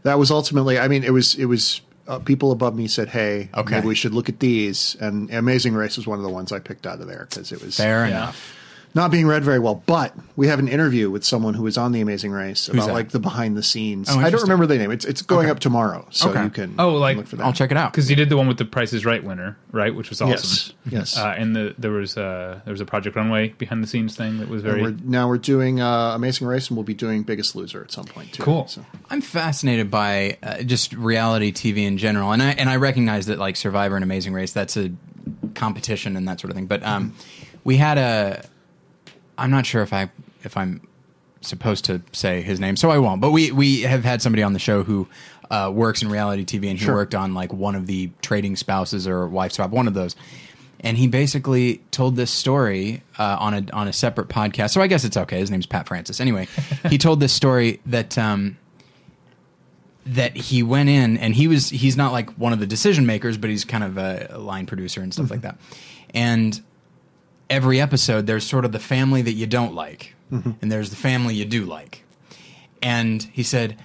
that 0.03 0.19
was 0.19 0.29
ultimately 0.31 0.77
i 0.77 0.87
mean 0.87 1.03
it 1.03 1.11
was 1.11 1.35
it 1.35 1.45
was 1.45 1.81
uh, 2.07 2.19
people 2.19 2.51
above 2.51 2.75
me 2.75 2.87
said 2.87 3.09
hey 3.09 3.49
Okay. 3.55 3.75
maybe 3.75 3.87
we 3.87 3.95
should 3.95 4.13
look 4.13 4.29
at 4.29 4.39
these 4.39 4.95
and 4.99 5.31
amazing 5.33 5.73
race 5.73 5.95
was 5.97 6.05
one 6.07 6.19
of 6.19 6.23
the 6.23 6.29
ones 6.29 6.51
i 6.51 6.59
picked 6.59 6.85
out 6.85 6.99
of 6.99 7.07
there 7.07 7.25
because 7.29 7.51
it 7.51 7.61
was 7.61 7.77
Fair 7.77 8.05
Yeah. 8.05 8.11
enough. 8.23 8.55
Not 8.95 9.09
being 9.11 9.25
read 9.25 9.43
very 9.43 9.59
well. 9.59 9.81
But 9.85 10.13
we 10.35 10.47
have 10.47 10.59
an 10.59 10.67
interview 10.67 11.09
with 11.09 11.23
someone 11.23 11.53
who 11.55 11.63
was 11.63 11.77
on 11.77 11.91
The 11.91 12.01
Amazing 12.01 12.31
Race 12.31 12.67
about 12.67 12.89
like 12.89 13.09
the 13.09 13.19
behind 13.19 13.57
the 13.57 13.63
scenes. 13.63 14.07
Oh, 14.11 14.19
I 14.19 14.29
don't 14.29 14.41
remember 14.41 14.65
the 14.67 14.77
name. 14.77 14.91
It's 14.91 15.05
it's 15.05 15.21
going 15.21 15.49
up 15.49 15.59
tomorrow, 15.59 16.05
so 16.11 16.29
Okay. 16.29 16.43
you 16.43 16.49
can 16.49 16.75
Oh, 16.77 16.95
like- 16.95 17.17
look 17.17 17.27
for 17.27 17.35
that. 17.37 17.43
I'll 17.43 17.53
check 17.53 17.71
it 17.71 17.77
out. 17.77 17.91
because 17.91 18.09
you 18.09 18.15
did 18.15 18.29
the 18.29 18.37
one 18.37 18.47
with 18.47 18.57
the 18.57 18.65
Price 18.65 18.93
is 18.93 19.05
Right 19.05 19.23
winner, 19.23 19.57
right? 19.71 19.93
Which 19.95 20.09
was 20.09 20.21
awesome. 20.21 20.33
Yes, 20.33 20.73
yes. 20.89 21.17
Uh, 21.17 21.35
and 21.37 21.55
the, 21.55 21.75
there 21.77 21.91
was 21.91 22.17
uh, 22.17 22.59
there 22.65 22.71
was 22.71 22.81
a 22.81 22.85
Project 22.85 23.15
Runway 23.15 23.49
behind 23.49 23.83
the 23.83 23.87
scenes 23.87 24.15
thing 24.15 24.37
that 24.39 24.47
was 24.49 24.61
very 24.61 24.81
we're, 24.81 24.95
now 25.03 25.27
we're 25.27 25.37
doing 25.37 25.81
uh, 25.81 26.13
Amazing 26.15 26.47
Race, 26.47 26.67
and 26.69 26.77
we'll 26.77 26.83
be 26.83 26.93
doing 26.93 27.23
Biggest 27.23 27.55
Loser 27.55 27.81
at 27.83 27.91
some 27.91 28.05
point 28.05 28.33
too. 28.33 28.43
Cool. 28.43 28.67
So. 28.67 28.85
I'm 29.09 29.21
fascinated 29.21 29.89
by 29.91 30.37
uh, 30.43 30.61
just 30.63 30.93
reality 30.93 31.51
TV 31.51 31.85
in 31.85 31.97
general, 31.97 32.31
and 32.31 32.41
I 32.43 32.51
and 32.51 32.69
I 32.69 32.75
recognize 32.75 33.25
that 33.25 33.39
like 33.39 33.55
Survivor 33.55 33.95
and 33.95 34.03
Amazing 34.03 34.33
Race 34.33 34.53
that's 34.53 34.77
a 34.77 34.91
competition 35.55 36.15
and 36.15 36.27
that 36.27 36.39
sort 36.39 36.51
of 36.51 36.55
thing. 36.55 36.65
But 36.67 36.83
um, 36.83 37.13
we 37.63 37.77
had 37.77 37.97
a, 37.97 38.45
I'm 39.37 39.51
not 39.51 39.65
sure 39.65 39.81
if 39.81 39.93
I 39.93 40.09
if 40.43 40.55
I'm 40.57 40.87
supposed 41.41 41.85
to 41.85 42.01
say 42.13 42.41
his 42.41 42.59
name, 42.59 42.75
so 42.77 42.89
I 42.89 42.97
won't. 42.97 43.21
But 43.21 43.31
we 43.31 43.51
we 43.51 43.81
have 43.81 44.03
had 44.03 44.21
somebody 44.21 44.43
on 44.43 44.53
the 44.53 44.59
show 44.59 44.83
who 44.83 45.07
uh, 45.51 45.71
works 45.73 46.01
in 46.01 46.09
reality 46.09 46.45
TV, 46.45 46.69
and 46.69 46.79
he 46.79 46.85
Sure. 46.85 46.95
worked 46.95 47.13
on 47.15 47.33
like 47.33 47.53
one 47.53 47.75
of 47.75 47.85
the 47.87 48.09
trading 48.21 48.55
spouses 48.55 49.07
or 49.07 49.27
wife 49.27 49.51
swap, 49.51 49.71
one 49.71 49.87
of 49.87 49.93
those. 49.93 50.15
And 50.79 50.97
he 50.97 51.07
basically 51.07 51.81
told 51.91 52.15
this 52.17 52.29
story 52.31 53.03
uh, 53.17 53.37
on 53.39 53.53
a 53.53 53.65
on 53.71 53.87
a 53.87 53.93
separate 53.93 54.27
podcast. 54.27 54.71
So 54.71 54.81
I 54.81 54.87
guess 54.87 55.03
it's 55.05 55.15
okay. 55.15 55.39
His 55.39 55.49
name's 55.51 55.65
Pat 55.65 55.87
Francis. 55.87 56.19
Anyway, 56.19 56.47
he 56.89 56.97
told 56.97 57.19
this 57.21 57.31
story 57.31 57.79
that 57.85 58.17
um, 58.17 58.57
that 60.05 60.35
he 60.35 60.61
went 60.61 60.89
in 60.89 61.17
and 61.17 61.35
he 61.35 61.47
was 61.47 61.69
he's 61.69 61.95
not 61.95 62.11
like 62.11 62.29
one 62.31 62.51
of 62.51 62.59
the 62.59 62.67
decision 62.67 63.05
makers, 63.05 63.37
but 63.37 63.49
he's 63.49 63.63
kind 63.63 63.83
of 63.83 63.97
a, 63.97 64.27
a 64.31 64.37
line 64.39 64.65
producer 64.65 65.01
and 65.01 65.13
stuff 65.13 65.31
like 65.31 65.41
that. 65.41 65.57
And 66.13 66.61
every 67.53 67.79
episode, 67.79 68.25
there's 68.25 68.45
sort 68.45 68.65
of 68.65 68.71
the 68.71 68.79
family 68.79 69.21
that 69.21 69.33
you 69.33 69.45
don't 69.45 69.75
like, 69.75 70.15
and 70.61 70.71
there's 70.71 70.89
the 70.89 70.95
family 70.95 71.35
you 71.35 71.45
do 71.45 71.63
like. 71.63 72.03
And 72.81 73.21
he 73.31 73.43
said, 73.43 73.77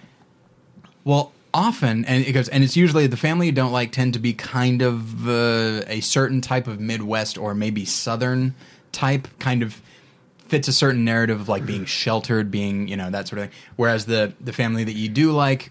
well, 1.04 1.32
often, 1.52 2.04
and 2.06 2.25
it 2.26 2.32
goes, 2.32 2.48
and 2.48 2.64
it's 2.64 2.76
usually 2.76 3.06
the 3.06 3.18
family 3.18 3.46
you 3.46 3.52
don't 3.52 3.70
like 3.70 3.92
tend 3.92 4.14
to 4.14 4.18
be 4.18 4.32
kind 4.32 4.80
of 4.80 5.28
uh, 5.28 5.82
a 5.87 6.00
certain 6.00 6.40
type 6.40 6.66
of 6.66 6.80
Midwest 6.80 7.37
or 7.37 7.54
maybe 7.54 7.84
Southern 7.84 8.54
type, 8.90 9.28
kind 9.38 9.62
of 9.62 9.82
fits 10.48 10.66
a 10.66 10.72
certain 10.72 11.04
narrative 11.04 11.38
of 11.38 11.48
like 11.48 11.66
being 11.66 11.84
sheltered, 11.84 12.50
being 12.50 12.88
you 12.88 12.96
know 12.96 13.10
that 13.10 13.28
sort 13.28 13.38
of 13.38 13.50
thing. 13.50 13.58
Whereas 13.76 14.06
the 14.06 14.32
the 14.40 14.54
family 14.54 14.84
that 14.84 14.94
you 14.94 15.10
do 15.10 15.32
like, 15.32 15.70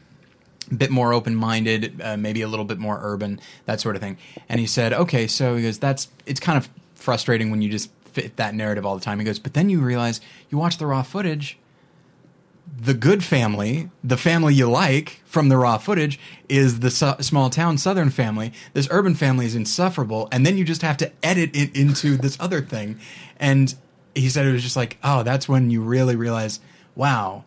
a 0.72 0.76
bit 0.76 0.92
more 0.92 1.14
open 1.14 1.36
minded, 1.36 2.00
uh, 2.02 2.16
maybe 2.16 2.44
a 2.44 2.48
little 2.48 2.66
bit 2.66 2.78
more 2.78 3.00
urban, 3.02 3.40
that 3.66 3.82
sort 3.82 3.96
of 3.96 4.02
thing. 4.04 4.18
And 4.48 4.60
he 4.60 4.68
said, 4.68 4.94
okay, 4.94 5.26
so 5.26 5.56
he 5.56 5.64
goes, 5.64 5.80
that's 5.80 6.10
it's 6.28 6.40
kind 6.40 6.58
of 6.58 6.70
frustrating 6.98 7.52
when 7.52 7.62
you 7.62 7.70
just 7.70 7.92
fit 8.04 8.36
that 8.38 8.54
narrative 8.54 8.86
all 8.86 8.96
the 8.96 9.04
time. 9.04 9.20
He 9.20 9.26
goes, 9.26 9.40
but 9.40 9.54
then 9.54 9.70
you 9.70 9.80
realize 9.80 10.20
you 10.50 10.58
watch 10.58 10.78
the 10.78 10.86
raw 10.86 11.04
footage 11.04 11.58
the 12.76 12.94
good 12.94 13.24
family, 13.24 13.90
the 14.04 14.18
family 14.18 14.54
you 14.54 14.70
like 14.70 15.22
from 15.26 15.50
the 15.50 15.58
raw 15.58 15.78
footage, 15.78 16.20
is 16.50 16.82
the 16.82 16.92
su- 16.92 17.16
small 17.22 17.50
town 17.50 17.78
southern 17.78 18.10
family. 18.10 18.52
This 18.74 18.88
urban 18.92 19.16
family 19.16 19.46
is 19.46 19.56
insufferable, 19.56 20.28
and 20.32 20.46
then 20.46 20.58
you 20.58 20.64
just 20.64 20.82
have 20.82 20.98
to 20.98 21.12
edit 21.24 21.56
it 21.56 21.76
into 21.76 22.18
this 22.18 22.38
other 22.40 22.62
thing. 22.62 23.00
And 23.40 23.74
he 24.14 24.30
said 24.30 24.46
it 24.46 24.52
was 24.52 24.64
just 24.64 24.76
like, 24.76 24.98
oh, 25.04 25.24
that's 25.24 25.48
when 25.48 25.70
you 25.70 25.82
really 25.82 26.16
realize, 26.16 26.60
wow, 26.96 27.46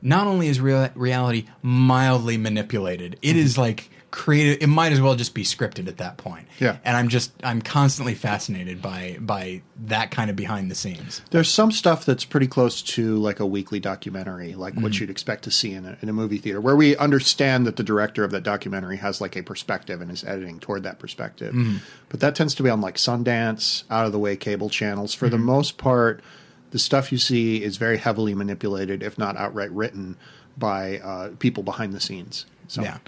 not 0.00 0.26
only 0.26 0.48
is 0.48 0.60
real- 0.60 0.90
reality 0.94 1.46
mildly 1.62 2.36
manipulated, 2.36 3.18
it 3.22 3.36
is 3.36 3.58
like 3.58 3.90
created. 4.14 4.62
It 4.62 4.68
might 4.68 4.92
as 4.92 5.00
well 5.00 5.16
just 5.16 5.34
be 5.34 5.42
scripted 5.42 5.88
at 5.88 5.96
that 5.96 6.16
point. 6.18 6.46
Yeah. 6.60 6.76
and 6.84 6.96
I'm 6.96 7.08
just 7.08 7.32
I'm 7.42 7.60
constantly 7.60 8.14
fascinated 8.14 8.80
by 8.80 9.18
by 9.20 9.62
that 9.86 10.12
kind 10.12 10.30
of 10.30 10.36
behind 10.36 10.70
the 10.70 10.76
scenes. 10.76 11.20
There's 11.32 11.48
some 11.48 11.72
stuff 11.72 12.04
that's 12.06 12.24
pretty 12.24 12.46
close 12.46 12.80
to 12.82 13.16
like 13.16 13.40
a 13.40 13.46
weekly 13.46 13.80
documentary, 13.80 14.54
like 14.54 14.74
Mm-hmm. 14.74 14.82
what 14.84 15.00
you'd 15.00 15.10
expect 15.10 15.42
to 15.44 15.50
see 15.50 15.72
in 15.72 15.84
a, 15.84 15.98
in 16.00 16.08
a 16.08 16.12
movie 16.12 16.38
theater, 16.38 16.60
where 16.60 16.76
we 16.76 16.96
understand 16.96 17.66
that 17.66 17.74
the 17.76 17.82
director 17.82 18.22
of 18.22 18.30
that 18.30 18.44
documentary 18.44 18.98
has 18.98 19.20
like 19.20 19.34
a 19.36 19.42
perspective 19.42 20.00
and 20.00 20.10
is 20.12 20.22
editing 20.24 20.60
toward 20.60 20.84
that 20.84 20.98
perspective. 21.00 21.52
Mm-hmm. 21.52 21.78
But 22.08 22.20
that 22.20 22.36
tends 22.36 22.54
to 22.54 22.62
be 22.62 22.70
on 22.70 22.80
like 22.80 22.94
Sundance, 22.94 23.82
out 23.90 24.06
of 24.06 24.12
the 24.12 24.18
way 24.20 24.36
cable 24.36 24.70
channels. 24.70 25.12
For 25.12 25.28
the 25.28 25.36
Mm-hmm. 25.36 25.46
most 25.46 25.76
part, 25.76 26.22
the 26.70 26.78
stuff 26.78 27.10
you 27.10 27.18
see 27.18 27.62
is 27.64 27.76
very 27.78 27.98
heavily 27.98 28.34
manipulated, 28.34 29.02
if 29.02 29.18
not 29.18 29.36
outright 29.36 29.72
written, 29.72 30.16
by 30.56 30.98
uh, 31.00 31.30
people 31.40 31.62
behind 31.64 31.92
the 31.92 32.00
scenes. 32.00 32.46
So 32.68 32.82
Yeah. 32.82 32.98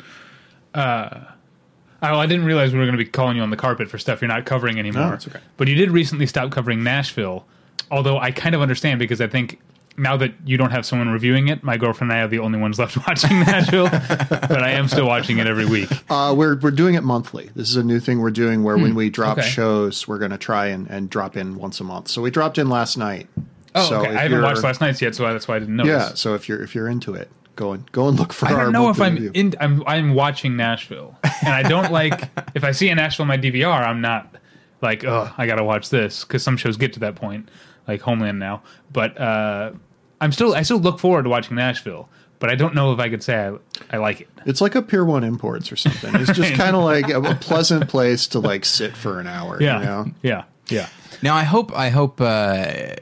Oh, 0.76 2.18
I 2.18 2.26
didn't 2.26 2.45
realize 2.45 2.73
we 2.73 2.78
were 2.78 2.85
going 2.85 2.97
to 2.99 3.02
be 3.04 3.11
calling 3.11 3.37
you 3.37 3.42
on 3.42 3.50
the 3.50 3.56
carpet 3.56 3.88
for 3.88 3.99
stuff 3.99 4.21
you're 4.21 4.28
not 4.28 4.45
covering 4.45 4.78
anymore. 4.78 5.09
No, 5.09 5.12
it's 5.14 5.26
okay. 5.26 5.40
But 5.56 5.68
you 5.68 5.75
did 5.75 5.90
recently 5.90 6.26
stop 6.26 6.50
covering 6.50 6.83
Nashville, 6.85 7.47
although 7.90 8.18
I 8.18 8.30
kind 8.30 8.54
of 8.54 8.61
understand 8.61 8.99
because 8.99 9.21
I 9.21 9.26
think 9.26 9.59
now 9.97 10.14
that 10.18 10.35
you 10.45 10.59
don't 10.59 10.73
have 10.73 10.85
someone 10.85 11.09
reviewing 11.09 11.49
it, 11.49 11.62
my 11.64 11.78
girlfriend 11.78 12.12
and 12.12 12.21
I 12.21 12.25
are 12.25 12.28
the 12.28 12.38
only 12.40 12.59
ones 12.59 12.78
left 12.78 12.99
watching 13.09 13.40
Nashville. 13.40 13.88
but 14.28 14.62
I 14.62 14.73
am 14.73 14.88
still 14.88 15.06
watching 15.06 15.38
it 15.38 15.47
every 15.47 15.64
week. 15.64 15.88
Uh, 16.11 16.35
we're 16.37 16.56
we're 16.59 16.71
doing 16.71 16.95
it 16.97 17.02
monthly. 17.02 17.50
This 17.54 17.71
is 17.71 17.76
a 17.76 17.83
new 17.83 17.99
thing 17.99 18.21
we're 18.21 18.30
doing 18.30 18.62
where 18.62 18.76
when 18.76 18.95
we 18.95 19.09
drop 19.09 19.37
Hmm. 19.37 19.40
Okay. 19.40 19.49
shows, 19.49 20.06
we're 20.06 20.18
going 20.18 20.33
to 20.33 20.38
try 20.38 20.66
and, 20.66 20.88
and 20.90 21.09
drop 21.09 21.35
in 21.37 21.56
once 21.56 21.80
a 21.80 21.85
month. 21.85 22.09
So 22.09 22.21
we 22.21 22.30
dropped 22.30 22.59
in 22.59 22.68
last 22.68 22.99
night. 22.99 23.26
Oh, 23.75 23.88
so 23.88 24.00
okay. 24.02 24.14
I 24.14 24.23
haven't 24.23 24.42
watched 24.42 24.62
last 24.62 24.80
night's 24.83 25.00
yet, 25.02 25.14
so 25.14 25.25
that's 25.33 25.49
why 25.49 25.56
I 25.56 25.59
didn't 25.61 25.76
know. 25.76 25.85
Yeah, 25.85 26.11
so 26.14 26.35
if 26.35 26.47
you're 26.49 26.62
if 26.62 26.75
you're 26.75 26.88
into 26.88 27.14
it, 27.14 27.30
go 27.57 27.73
and 27.73 27.91
go 27.91 28.09
and 28.09 28.19
look 28.19 28.33
for 28.33 28.47
I 28.47 28.51
don't 28.51 28.73
know 28.73 28.91
if 28.91 29.01
I'm 29.01 29.15
review. 29.15 29.31
in. 29.35 29.55
I'm 29.59 29.83
I'm 29.87 30.15
watching 30.15 30.57
Nashville, 30.57 31.19
and 31.45 31.53
I 31.53 31.63
don't 31.63 31.91
like 32.01 32.29
if 32.55 32.63
I 32.63 32.71
see 32.71 32.89
a 32.91 32.95
Nashville 32.95 33.25
on 33.25 33.29
my 33.29 33.39
DVR. 33.39 33.85
I'm 33.85 34.01
not 34.01 34.37
like, 34.83 35.05
oh, 35.05 35.33
I 35.37 35.47
got 35.47 35.57
to 35.57 35.65
watch 35.65 35.91
this 35.91 36.25
because 36.25 36.43
some 36.43 36.57
shows 36.57 36.77
get 36.77 36.93
to 36.93 37.01
that 37.01 37.17
point, 37.17 37.49
like 37.89 38.03
Homeland 38.03 38.39
now. 38.39 38.63
But 38.93 39.19
uh, 39.21 39.73
I'm 40.21 40.33
still 40.33 40.55
I 40.55 40.63
still 40.63 40.79
look 40.79 40.99
forward 41.01 41.25
to 41.25 41.31
watching 41.31 41.57
Nashville, 41.57 42.09
but 42.39 42.51
I 42.51 42.55
don't 42.55 42.75
know 42.75 42.93
if 42.93 43.01
I 43.01 43.09
could 43.09 43.23
say 43.23 43.49
I, 43.49 43.57
I 43.91 43.99
like 43.99 44.21
it. 44.21 44.29
It's 44.45 44.61
like 44.61 44.75
a 44.75 44.83
Pier 44.83 45.05
One 45.05 45.25
Imports 45.25 45.73
or 45.73 45.77
something. 45.77 46.15
It's 46.15 46.33
just 46.33 46.55
kind 46.61 46.77
of 46.77 46.85
like 46.85 47.09
a, 47.09 47.21
a 47.21 47.35
pleasant 47.35 47.89
place 47.89 48.27
to 48.29 48.39
like 48.39 48.65
sit 48.65 48.97
for 48.97 49.19
an 49.19 49.27
hour. 49.27 49.61
Yeah, 49.61 49.79
you 49.79 49.85
know? 49.85 50.11
yeah, 50.23 50.45
yeah. 50.69 50.89
Now 51.23 51.35
I 51.35 51.45
hope 51.45 51.77
I 51.77 51.89
hope 51.89 52.21
uh, 52.21 52.95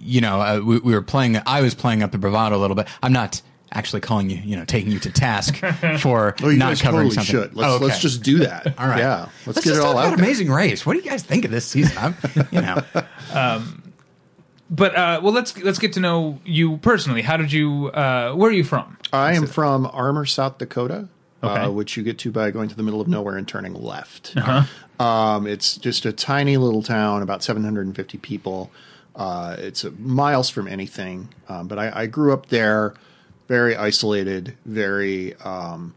you 0.00 0.20
know 0.20 0.40
uh, 0.40 0.60
we, 0.62 0.78
we 0.78 0.94
were 0.94 1.02
playing. 1.02 1.40
I 1.46 1.62
was 1.62 1.74
playing 1.74 2.02
up 2.02 2.12
the 2.12 2.18
bravado 2.18 2.56
a 2.56 2.60
little 2.60 2.76
bit. 2.76 2.88
I'm 3.02 3.12
not 3.12 3.40
actually 3.72 4.00
calling 4.00 4.30
you, 4.30 4.36
you 4.36 4.56
know, 4.56 4.64
taking 4.64 4.92
you 4.92 4.98
to 5.00 5.10
task 5.10 5.56
for 6.00 6.34
Oh, 6.42 6.48
you 6.48 6.58
not 6.58 6.68
guys 6.70 6.82
covering 6.82 7.08
totally 7.10 7.24
something. 7.24 7.42
should. 7.50 7.56
Let's 7.56 7.72
Oh, 7.72 7.76
okay. 7.76 7.84
let's 7.86 7.98
just 8.00 8.22
do 8.22 8.38
that. 8.40 8.66
all 8.78 8.86
right. 8.86 8.98
Yeah, 8.98 9.20
let's, 9.46 9.46
Let's 9.46 9.58
get 9.60 9.70
just 9.70 9.80
it 9.80 9.84
all 9.84 9.94
talk 9.94 10.04
out. 10.06 10.14
about. 10.14 10.18
Amazing 10.18 10.50
Race. 10.50 10.84
What 10.86 10.92
do 10.94 11.00
you 11.00 11.04
guys 11.08 11.22
think 11.22 11.44
of 11.44 11.50
this 11.50 11.64
season? 11.66 11.96
I'm, 11.98 12.14
you 12.50 12.60
know, 12.60 12.82
But 14.70 14.94
uh, 14.96 15.20
well, 15.22 15.34
let's 15.34 15.56
let's 15.62 15.78
get 15.78 15.92
to 15.94 16.00
know 16.00 16.40
you 16.46 16.78
personally. 16.78 17.20
How 17.20 17.36
did 17.36 17.52
you? 17.52 17.88
Uh, 17.88 18.32
where 18.34 18.48
are 18.48 18.54
you 18.54 18.64
from? 18.64 18.96
I 19.12 19.34
am 19.34 19.46
from 19.46 19.84
Armour, 19.86 20.24
South 20.24 20.56
Dakota, 20.56 21.08
Okay. 21.42 21.62
uh, 21.64 21.70
which 21.70 21.96
you 21.98 22.02
get 22.02 22.18
to 22.20 22.30
by 22.32 22.50
going 22.50 22.70
to 22.70 22.74
the 22.74 22.82
middle 22.82 23.00
of 23.00 23.06
nowhere 23.08 23.36
and 23.36 23.46
turning 23.46 23.74
left. 23.74 24.32
Uh-huh. 24.34 25.04
Um, 25.04 25.46
it's 25.46 25.76
just 25.76 26.06
a 26.06 26.12
tiny 26.12 26.56
little 26.56 26.82
town, 26.82 27.20
about 27.20 27.42
750 27.42 28.16
people. 28.18 28.70
Uh, 29.14 29.56
it's 29.58 29.84
uh, 29.84 29.90
miles 29.98 30.48
from 30.48 30.66
anything, 30.66 31.28
um, 31.50 31.68
but 31.68 31.78
I, 31.78 31.92
I 32.04 32.06
grew 32.06 32.32
up 32.32 32.46
there, 32.46 32.94
very 33.52 33.76
isolated, 33.76 34.56
very 34.64 35.34
um, 35.44 35.94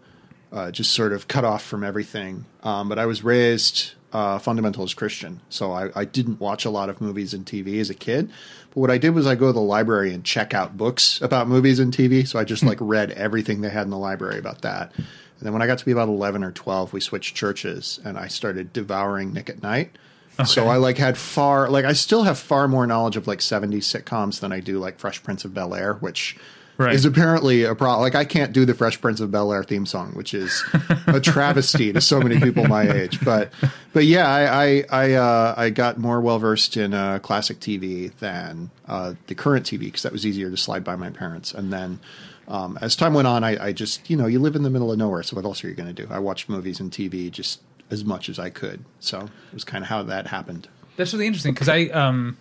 uh, 0.51 0.69
just 0.71 0.91
sort 0.91 1.13
of 1.13 1.29
cut 1.29 1.45
off 1.45 1.63
from 1.63 1.85
everything. 1.85 2.43
Um, 2.63 2.89
but 2.89 2.99
I 2.99 3.05
was 3.05 3.23
raised 3.23 3.93
uh, 4.11 4.39
fundamentalist 4.39 4.97
Christian, 4.97 5.39
so 5.47 5.71
I, 5.71 5.89
I 5.95 6.03
didn't 6.03 6.41
watch 6.41 6.65
a 6.65 6.69
lot 6.69 6.89
of 6.89 6.99
movies 6.99 7.33
and 7.33 7.45
TV 7.45 7.79
as 7.79 7.89
a 7.89 7.93
kid. 7.93 8.29
But 8.71 8.81
what 8.81 8.91
I 8.91 8.97
did 8.97 9.11
was 9.11 9.25
I 9.25 9.35
go 9.35 9.47
to 9.47 9.53
the 9.53 9.61
library 9.61 10.13
and 10.13 10.25
check 10.25 10.53
out 10.53 10.75
books 10.75 11.21
about 11.21 11.47
movies 11.47 11.79
and 11.79 11.93
TV. 11.93 12.27
So 12.27 12.37
I 12.37 12.43
just 12.43 12.61
like 12.61 12.77
read 12.81 13.11
everything 13.11 13.61
they 13.61 13.69
had 13.69 13.83
in 13.83 13.89
the 13.89 13.97
library 13.97 14.37
about 14.37 14.63
that. 14.63 14.91
And 14.97 15.05
then 15.39 15.53
when 15.53 15.61
I 15.61 15.67
got 15.67 15.77
to 15.77 15.85
be 15.85 15.93
about 15.93 16.09
eleven 16.09 16.43
or 16.43 16.51
twelve, 16.51 16.91
we 16.91 16.99
switched 16.99 17.37
churches, 17.37 18.01
and 18.03 18.17
I 18.17 18.27
started 18.27 18.73
devouring 18.73 19.31
Nick 19.31 19.49
at 19.49 19.63
Night. 19.63 19.97
So 20.45 20.67
I 20.67 20.75
like 20.75 20.97
had 20.97 21.17
far 21.17 21.69
like 21.69 21.85
I 21.85 21.93
still 21.93 22.23
have 22.23 22.37
far 22.37 22.67
more 22.67 22.85
knowledge 22.85 23.15
of 23.15 23.25
like 23.25 23.39
70s 23.39 23.85
sitcoms 23.85 24.41
than 24.41 24.51
I 24.51 24.59
do 24.59 24.77
like 24.77 24.99
Fresh 24.99 25.23
Prince 25.23 25.45
of 25.45 25.53
Bel 25.53 25.73
Air, 25.73 25.93
which 25.93 26.35
Right. 26.77 26.93
is 26.93 27.05
apparently 27.05 27.63
a 27.63 27.73
problem. 27.73 28.01
Like 28.01 28.15
I 28.15 28.25
can't 28.25 28.51
do 28.51 28.65
the 28.65 28.73
Fresh 28.73 28.99
Prince 28.99 29.21
of 29.21 29.31
Bel 29.31 29.53
Air 29.53 29.63
theme 29.63 29.85
song, 29.85 30.11
which 30.11 30.33
is 30.33 30.63
a 31.07 31.19
travesty 31.21 31.93
to 31.93 32.01
so 32.01 32.19
many 32.19 32.39
people 32.39 32.67
my 32.67 32.83
age. 32.89 33.23
But 33.23 33.51
but 33.93 34.05
yeah, 34.05 34.27
I 34.27 34.65
I 34.65 34.83
I, 34.89 35.13
uh, 35.13 35.53
I 35.57 35.69
got 35.69 35.97
more 35.97 36.19
well 36.19 36.39
versed 36.39 36.75
in 36.75 36.93
uh, 36.93 37.19
classic 37.19 37.59
TV 37.59 38.13
than 38.17 38.71
uh, 38.87 39.13
the 39.27 39.35
current 39.35 39.65
TV 39.65 39.79
because 39.79 40.03
that 40.03 40.11
was 40.11 40.25
easier 40.25 40.49
to 40.49 40.57
slide 40.57 40.83
by 40.83 40.95
my 40.95 41.09
parents. 41.09 41.53
And 41.53 41.71
then 41.71 41.99
um, 42.47 42.77
as 42.81 42.95
time 42.95 43.13
went 43.13 43.27
on, 43.27 43.43
I, 43.43 43.67
I 43.67 43.71
just 43.71 44.09
you 44.09 44.17
know 44.17 44.27
you 44.27 44.39
live 44.39 44.55
in 44.55 44.63
the 44.63 44.69
middle 44.69 44.91
of 44.91 44.97
nowhere, 44.97 45.23
so 45.23 45.35
what 45.35 45.45
else 45.45 45.63
are 45.63 45.69
you 45.69 45.75
going 45.75 45.93
to 45.93 46.05
do? 46.05 46.11
I 46.11 46.19
watched 46.19 46.49
movies 46.49 46.79
and 46.79 46.91
TV 46.91 47.31
just 47.31 47.61
as 47.89 48.03
much 48.03 48.29
as 48.29 48.39
I 48.39 48.49
could. 48.49 48.83
So 48.99 49.21
it 49.21 49.53
was 49.53 49.63
kind 49.63 49.83
of 49.83 49.89
how 49.89 50.03
that 50.03 50.27
happened. 50.27 50.67
That's 50.97 51.13
really 51.13 51.27
interesting 51.27 51.53
because 51.53 51.69
I 51.69 51.85
um 51.85 52.37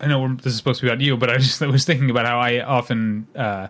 I 0.00 0.06
know 0.06 0.34
this 0.34 0.46
is 0.52 0.56
supposed 0.56 0.80
to 0.80 0.86
be 0.86 0.90
about 0.90 1.00
you, 1.02 1.16
but 1.16 1.30
I 1.30 1.36
just 1.38 1.62
I 1.62 1.66
was 1.66 1.84
thinking 1.84 2.10
about 2.10 2.26
how 2.26 2.38
I 2.40 2.60
often 2.62 3.26
uh, 3.36 3.40
uh, 3.40 3.68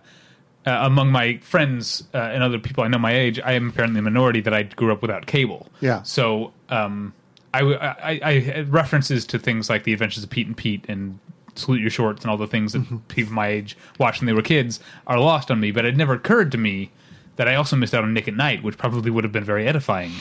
among 0.66 1.10
my 1.10 1.38
friends 1.38 2.04
uh, 2.14 2.18
and 2.18 2.42
other 2.42 2.58
people 2.58 2.84
I 2.84 2.88
know 2.88 2.98
my 2.98 3.14
age, 3.14 3.40
I 3.40 3.52
am 3.52 3.68
apparently 3.70 3.98
a 3.98 4.02
minority 4.02 4.40
that 4.42 4.54
I 4.54 4.62
grew 4.64 4.92
up 4.92 5.02
without 5.02 5.26
cable. 5.26 5.68
Yeah. 5.80 6.02
So 6.02 6.52
um, 6.68 7.12
I, 7.54 7.60
I- 7.62 8.20
I 8.22 8.60
references 8.68 9.24
to 9.26 9.38
things 9.38 9.68
like 9.70 9.84
the 9.84 9.92
Adventures 9.92 10.22
of 10.24 10.30
Pete 10.30 10.46
and 10.46 10.56
Pete 10.56 10.84
and 10.88 11.18
Salute 11.56 11.80
Your 11.80 11.90
Shorts 11.90 12.22
and 12.22 12.30
all 12.30 12.36
the 12.36 12.46
things 12.46 12.74
Mm-hmm. 12.74 12.94
that 12.96 13.08
people 13.08 13.32
my 13.32 13.48
age 13.48 13.76
watched 13.98 14.20
when 14.20 14.26
they 14.26 14.32
were 14.32 14.42
kids 14.42 14.78
are 15.06 15.18
lost 15.18 15.50
on 15.50 15.58
me. 15.60 15.72
But 15.72 15.84
it 15.84 15.96
never 15.96 16.12
occurred 16.14 16.52
to 16.52 16.58
me 16.58 16.90
that 17.36 17.48
I 17.48 17.54
also 17.54 17.74
missed 17.74 17.94
out 17.94 18.04
on 18.04 18.12
Nick 18.14 18.28
at 18.28 18.34
Night, 18.36 18.62
which 18.62 18.76
probably 18.78 19.10
would 19.10 19.24
have 19.24 19.32
been 19.32 19.44
very 19.44 19.66
edifying 19.66 20.12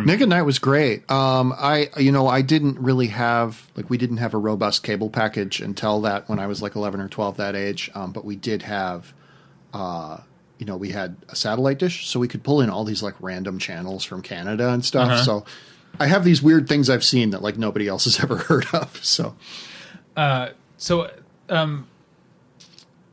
me. 0.00 0.06
Nick 0.06 0.20
at 0.20 0.28
Night 0.28 0.42
was 0.42 0.58
great. 0.58 1.10
Um, 1.10 1.54
I, 1.56 1.88
you 1.98 2.12
know, 2.12 2.26
I 2.26 2.42
didn't 2.42 2.78
really 2.78 3.08
have 3.08 3.70
like 3.76 3.90
we 3.90 3.98
didn't 3.98 4.18
have 4.18 4.34
a 4.34 4.38
robust 4.38 4.82
cable 4.82 5.10
package 5.10 5.60
until 5.60 6.00
that 6.02 6.28
when 6.28 6.38
I 6.38 6.46
was 6.46 6.62
like 6.62 6.76
eleven 6.76 7.00
or 7.00 7.08
twelve 7.08 7.36
that 7.36 7.54
age. 7.54 7.90
Um, 7.94 8.12
but 8.12 8.24
we 8.24 8.36
did 8.36 8.62
have, 8.62 9.12
uh, 9.72 10.18
you 10.58 10.66
know, 10.66 10.76
we 10.76 10.90
had 10.90 11.16
a 11.28 11.36
satellite 11.36 11.78
dish, 11.78 12.06
so 12.06 12.20
we 12.20 12.28
could 12.28 12.42
pull 12.42 12.60
in 12.60 12.70
all 12.70 12.84
these 12.84 13.02
like 13.02 13.14
random 13.20 13.58
channels 13.58 14.04
from 14.04 14.22
Canada 14.22 14.70
and 14.70 14.84
stuff. 14.84 15.10
Uh-huh. 15.10 15.22
So 15.22 15.44
I 15.98 16.06
have 16.06 16.24
these 16.24 16.42
weird 16.42 16.68
things 16.68 16.90
I've 16.90 17.04
seen 17.04 17.30
that 17.30 17.42
like 17.42 17.56
nobody 17.56 17.88
else 17.88 18.04
has 18.04 18.20
ever 18.22 18.36
heard 18.36 18.66
of. 18.72 19.04
So 19.04 19.36
So, 20.76 21.10
um, 21.48 21.86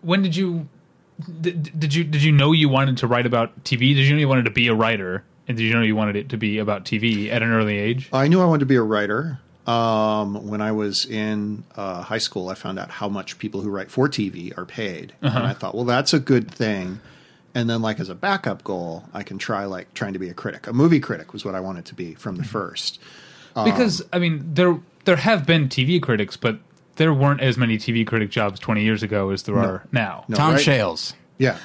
when 0.01 0.21
did 0.21 0.35
you 0.35 0.67
did, 1.39 1.79
did 1.79 1.93
you 1.93 2.03
did 2.03 2.23
you 2.23 2.31
know 2.31 2.51
you 2.51 2.69
wanted 2.69 2.97
to 2.97 3.07
write 3.07 3.25
about 3.25 3.63
TV? 3.63 3.95
Did 3.95 3.99
you 3.99 4.13
know 4.13 4.19
you 4.19 4.27
wanted 4.27 4.45
to 4.45 4.51
be 4.51 4.67
a 4.67 4.73
writer? 4.73 5.23
And 5.47 5.57
did 5.57 5.63
you 5.63 5.73
know 5.73 5.81
you 5.81 5.95
wanted 5.95 6.15
it 6.15 6.29
to 6.29 6.37
be 6.37 6.59
about 6.59 6.85
TV 6.85 7.29
at 7.31 7.41
an 7.41 7.51
early 7.51 7.77
age? 7.77 8.09
I 8.13 8.27
knew 8.27 8.41
I 8.41 8.45
wanted 8.45 8.61
to 8.61 8.65
be 8.67 8.75
a 8.75 8.81
writer. 8.83 9.39
Um, 9.67 10.47
when 10.47 10.61
I 10.61 10.71
was 10.71 11.05
in 11.05 11.63
uh, 11.75 12.01
high 12.01 12.17
school, 12.17 12.49
I 12.49 12.55
found 12.55 12.79
out 12.79 12.89
how 12.89 13.07
much 13.07 13.37
people 13.37 13.61
who 13.61 13.69
write 13.69 13.91
for 13.91 14.07
TV 14.09 14.57
are 14.57 14.65
paid, 14.65 15.13
and 15.21 15.37
I 15.37 15.53
thought, 15.53 15.75
well, 15.75 15.83
that's 15.85 16.13
a 16.13 16.19
good 16.19 16.49
thing. 16.49 16.99
And 17.53 17.69
then, 17.69 17.81
like 17.81 17.99
as 17.99 18.09
a 18.09 18.15
backup 18.15 18.63
goal, 18.63 19.03
I 19.13 19.23
can 19.23 19.37
try 19.37 19.65
like 19.65 19.93
trying 19.93 20.13
to 20.13 20.19
be 20.19 20.29
a 20.29 20.33
critic. 20.33 20.67
A 20.67 20.73
movie 20.73 20.99
critic 20.99 21.31
was 21.33 21.45
what 21.45 21.53
I 21.53 21.59
wanted 21.59 21.85
to 21.85 21.95
be 21.95 22.15
from 22.15 22.37
the 22.37 22.43
first. 22.43 22.99
Because 23.53 24.01
I 24.13 24.19
mean, 24.19 24.53
there 24.53 24.79
there 25.05 25.17
have 25.17 25.45
been 25.45 25.67
TV 25.67 26.01
critics, 26.01 26.37
but 26.37 26.59
there 26.95 27.13
weren't 27.13 27.41
as 27.41 27.57
many 27.57 27.77
TV 27.77 28.05
critic 28.07 28.29
jobs 28.31 28.59
twenty 28.59 28.83
years 28.83 29.03
ago 29.03 29.29
as 29.29 29.43
there 29.43 29.57
are 29.57 29.83
now. 29.91 30.25
No. 30.27 30.37
Tom 30.37 30.53
right? 30.53 30.61
Shales. 30.61 31.13
Yeah, 31.37 31.57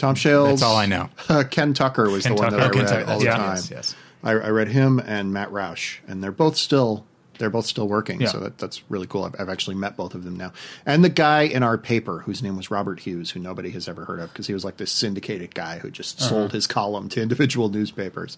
Tom 0.00 0.14
Shales. 0.14 0.48
That's 0.48 0.62
all 0.62 0.76
I 0.76 0.86
know. 0.86 1.10
Ken 1.50 1.74
Tucker 1.74 2.10
was 2.10 2.24
Ken 2.24 2.34
the 2.34 2.42
one 2.42 2.50
Tucker. 2.50 2.62
that 2.62 2.66
I 2.66 2.70
Ken 2.70 2.82
read 2.84 2.88
Tucker, 2.88 3.10
all 3.10 3.18
the 3.18 3.24
yeah. 3.26 3.36
time. 3.36 3.56
Yes, 3.56 3.70
yes. 3.70 3.96
I, 4.22 4.32
I 4.32 4.48
read 4.50 4.68
him 4.68 4.98
and 4.98 5.32
Matt 5.32 5.50
Roush, 5.50 5.98
and 6.08 6.22
they're 6.22 6.32
both 6.32 6.56
still 6.56 7.06
they're 7.38 7.50
both 7.50 7.66
still 7.66 7.88
working. 7.88 8.20
Yeah. 8.20 8.28
So 8.28 8.40
that, 8.40 8.58
that's 8.58 8.82
really 8.90 9.06
cool. 9.06 9.24
I've, 9.24 9.34
I've 9.38 9.48
actually 9.48 9.76
met 9.76 9.96
both 9.96 10.14
of 10.14 10.24
them 10.24 10.36
now, 10.36 10.52
and 10.84 11.04
the 11.04 11.08
guy 11.08 11.42
in 11.42 11.62
our 11.62 11.78
paper 11.78 12.20
whose 12.20 12.42
name 12.42 12.56
was 12.56 12.70
Robert 12.70 13.00
Hughes, 13.00 13.30
who 13.30 13.40
nobody 13.40 13.70
has 13.70 13.88
ever 13.88 14.04
heard 14.04 14.20
of 14.20 14.30
because 14.30 14.46
he 14.46 14.54
was 14.54 14.64
like 14.64 14.78
this 14.78 14.92
syndicated 14.92 15.54
guy 15.54 15.78
who 15.78 15.90
just 15.90 16.20
sold 16.20 16.52
his 16.52 16.66
column 16.66 17.08
to 17.10 17.22
individual 17.22 17.68
newspapers. 17.68 18.36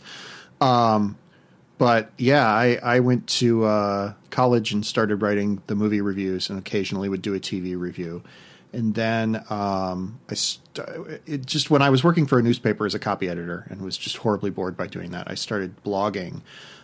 Um, 0.60 1.16
but 1.78 2.12
yeah, 2.16 2.46
I, 2.46 2.78
I 2.82 3.00
went 3.00 3.26
to 3.28 3.64
uh, 3.64 4.14
college 4.30 4.72
and 4.72 4.86
started 4.86 5.16
writing 5.16 5.62
the 5.66 5.74
movie 5.74 6.00
reviews, 6.00 6.48
and 6.48 6.58
occasionally 6.58 7.08
would 7.08 7.22
do 7.22 7.34
a 7.34 7.40
TV 7.40 7.78
review. 7.78 8.22
And 8.72 8.94
then 8.94 9.44
um, 9.50 10.20
I 10.30 10.34
st- 10.34 10.88
it 11.26 11.44
just 11.44 11.70
when 11.70 11.82
I 11.82 11.90
was 11.90 12.02
working 12.02 12.26
for 12.26 12.38
a 12.38 12.42
newspaper 12.42 12.86
as 12.86 12.94
a 12.94 12.98
copy 12.98 13.28
editor 13.28 13.66
and 13.68 13.82
was 13.82 13.98
just 13.98 14.18
horribly 14.18 14.50
bored 14.50 14.76
by 14.76 14.86
doing 14.86 15.10
that, 15.10 15.30
I 15.30 15.34
started 15.34 15.82
blogging. 15.84 16.40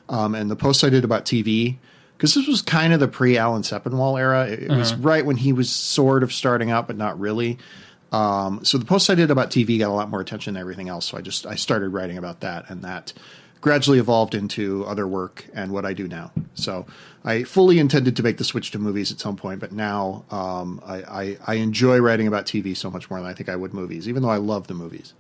Um, 0.09 0.35
and 0.35 0.51
the 0.51 0.57
posts 0.57 0.85
I 0.85 0.91
did 0.91 1.05
about 1.05 1.25
TV, 1.25 1.79
because 2.17 2.35
this 2.35 2.47
was 2.47 2.63
kind 2.63 2.93
of 2.93 3.01
the 3.01 3.09
pre 3.09 3.39
Alan 3.39 3.63
Sepinwall 3.63 4.19
era. 4.19 4.47
It, 4.47 4.65
it 4.65 4.71
was 4.71 4.95
right 4.95 5.25
when 5.25 5.37
he 5.37 5.53
was 5.53 5.71
sort 5.71 6.23
of 6.23 6.33
starting 6.33 6.71
out, 6.71 6.87
but 6.87 6.97
not 6.97 7.19
really. 7.19 7.59
Um, 8.13 8.65
so 8.65 8.79
the 8.79 8.87
posts 8.87 9.11
I 9.11 9.15
did 9.15 9.31
about 9.31 9.51
TV 9.51 9.79
got 9.79 9.89
a 9.89 9.93
lot 9.93 10.09
more 10.11 10.21
attention 10.21 10.55
than 10.55 10.61
everything 10.61 10.89
else. 10.89 11.07
So 11.07 11.19
I 11.19 11.21
just 11.21 11.47
I 11.47 11.55
started 11.55 11.91
writing 11.91 12.19
about 12.19 12.41
that, 12.41 12.69
and 12.71 12.83
that 12.83 13.13
gradually 13.61 13.99
evolved 13.99 14.35
into 14.35 14.85
other 14.87 15.07
work 15.07 15.47
and 15.53 15.73
what 15.73 15.85
I 15.85 15.93
do 15.93 16.09
now. 16.09 16.31
So 16.55 16.87
I 17.29 17.45
fully 17.45 17.79
intended 17.79 18.17
to 18.17 18.23
make 18.23 18.39
the 18.39 18.45
switch 18.45 18.71
to 18.73 18.79
movies 18.79 19.13
at 19.13 19.21
some 19.21 19.37
point, 19.37 19.61
but 19.61 19.71
now 19.73 20.25
um, 20.31 20.81
I, 20.85 20.97
I, 21.03 21.37
I 21.47 21.55
enjoy 21.57 21.99
writing 21.99 22.27
about 22.27 22.47
TV 22.47 22.77
so 22.77 22.91
much 22.91 23.11
more 23.11 23.21
than 23.21 23.29
I 23.29 23.35
think 23.35 23.49
I 23.49 23.57
would 23.57 23.75
movies, 23.75 24.09
even 24.09 24.23
though 24.23 24.31
I 24.31 24.39
love 24.39 24.67
the 24.67 24.75
movies. 24.75 25.13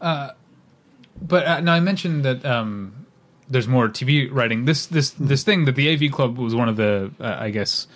But 0.00 1.46
uh, 1.46 1.60
now 1.60 1.72
I 1.74 1.80
mentioned 1.80 2.24
that 2.24 2.44
um, 2.44 3.06
there's 3.48 3.66
more 3.68 3.88
TV 3.88 4.28
writing. 4.30 4.64
This 4.66 4.86
this 4.86 5.10
this 5.10 5.42
thing 5.44 5.64
that 5.64 5.74
the 5.74 5.92
AV 5.92 6.12
Club 6.12 6.36
was 6.38 6.54
one 6.54 6.68
of 6.68 6.76
the 6.76 7.10
uh, 7.20 7.36
I 7.38 7.50
guess 7.50 7.86